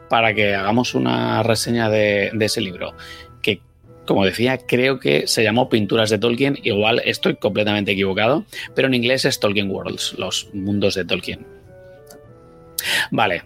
[0.10, 2.93] para que hagamos una reseña de ese libro
[4.05, 8.93] como decía, creo que se llamó Pinturas de Tolkien, igual estoy completamente equivocado, pero en
[8.93, 11.45] inglés es Tolkien Worlds, los mundos de Tolkien.
[13.11, 13.43] Vale.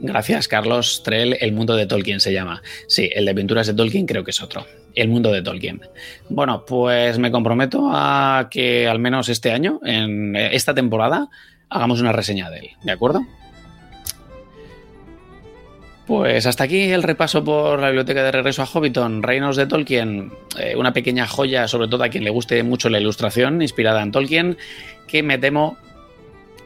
[0.00, 1.36] Gracias, Carlos Trell.
[1.40, 2.62] El mundo de Tolkien se llama.
[2.86, 4.64] Sí, el de Pinturas de Tolkien creo que es otro.
[4.94, 5.80] El mundo de Tolkien.
[6.28, 11.28] Bueno, pues me comprometo a que al menos este año, en esta temporada,
[11.68, 12.70] hagamos una reseña de él.
[12.82, 13.22] ¿De acuerdo?
[16.08, 20.32] Pues hasta aquí el repaso por la biblioteca de regreso a Hobbiton, Reinos de Tolkien,
[20.58, 24.10] eh, una pequeña joya, sobre todo a quien le guste mucho la ilustración inspirada en
[24.10, 24.56] Tolkien,
[25.06, 25.76] que me temo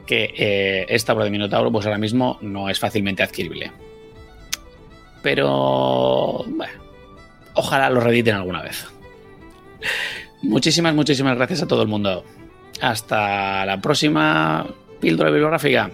[0.07, 3.73] que eh, esta obra de Minotauro pues ahora mismo no es fácilmente adquirible.
[5.23, 6.81] Pero bueno,
[7.55, 8.87] ojalá lo rediten alguna vez.
[10.43, 12.25] Muchísimas, muchísimas gracias a todo el mundo.
[12.81, 14.65] Hasta la próxima
[15.01, 15.91] píldora bibliográfica.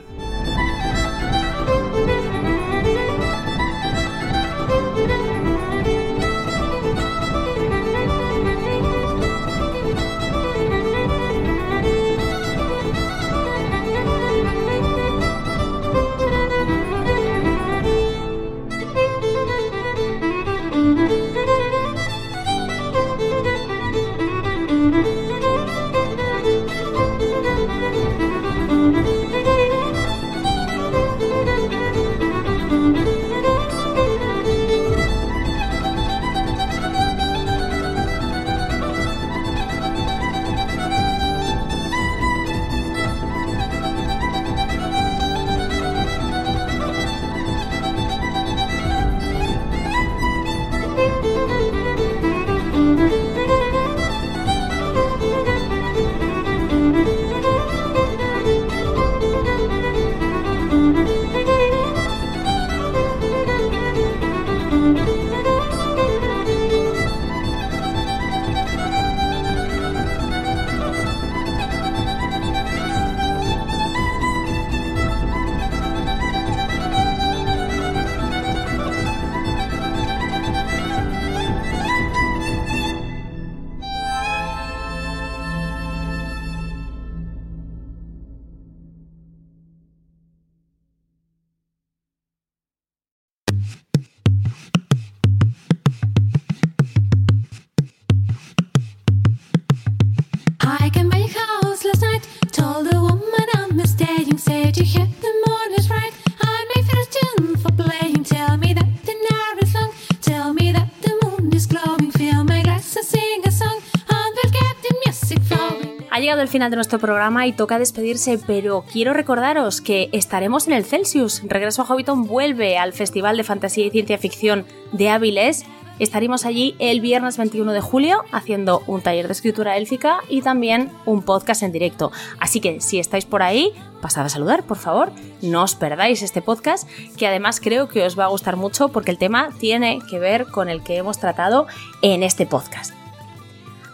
[116.38, 120.84] Llegado final de nuestro programa y toca despedirse, pero quiero recordaros que estaremos en el
[120.84, 121.42] Celsius.
[121.44, 125.64] Regreso a Hobbiton vuelve al Festival de Fantasía y Ciencia Ficción de Áviles.
[125.98, 130.92] Estaremos allí el viernes 21 de julio haciendo un taller de escritura élfica y también
[131.06, 132.12] un podcast en directo.
[132.38, 135.10] Así que si estáis por ahí, pasad a saludar, por favor.
[135.42, 139.10] No os perdáis este podcast, que además creo que os va a gustar mucho porque
[139.10, 141.66] el tema tiene que ver con el que hemos tratado
[142.00, 142.97] en este podcast.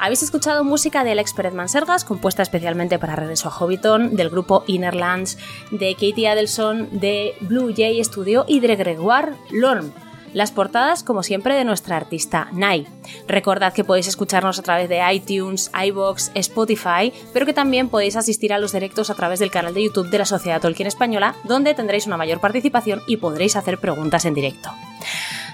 [0.05, 4.62] Habéis escuchado música de Alex Pérez Mansergas, compuesta especialmente para Regreso a Hobbiton, del grupo
[4.66, 5.39] Innerlands,
[5.70, 9.92] de Katie Adelson, de Blue Jay Studio y de Gregoire Lorne.
[10.34, 12.86] Las portadas, como siempre, de nuestra artista Nai.
[13.26, 18.52] Recordad que podéis escucharnos a través de iTunes, iBox, Spotify, pero que también podéis asistir
[18.52, 21.73] a los directos a través del canal de YouTube de la Sociedad Tolkien Española, donde
[21.73, 24.68] tendréis una mayor participación y podréis hacer preguntas en directo.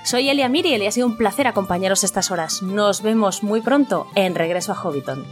[0.05, 2.63] Soy Elia Miriel y ha sido un placer acompañaros estas horas.
[2.63, 5.25] Nos vemos muy pronto en Regreso a Hobbiton.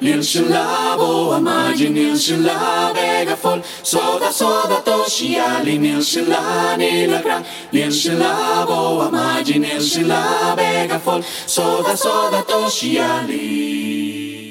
[0.00, 9.64] Il shalabo amajin il shalabe gafol soda soda toshiali il shalani lagran il shalabo amajin
[9.64, 14.47] il shalabe gafol soda soda toshiali.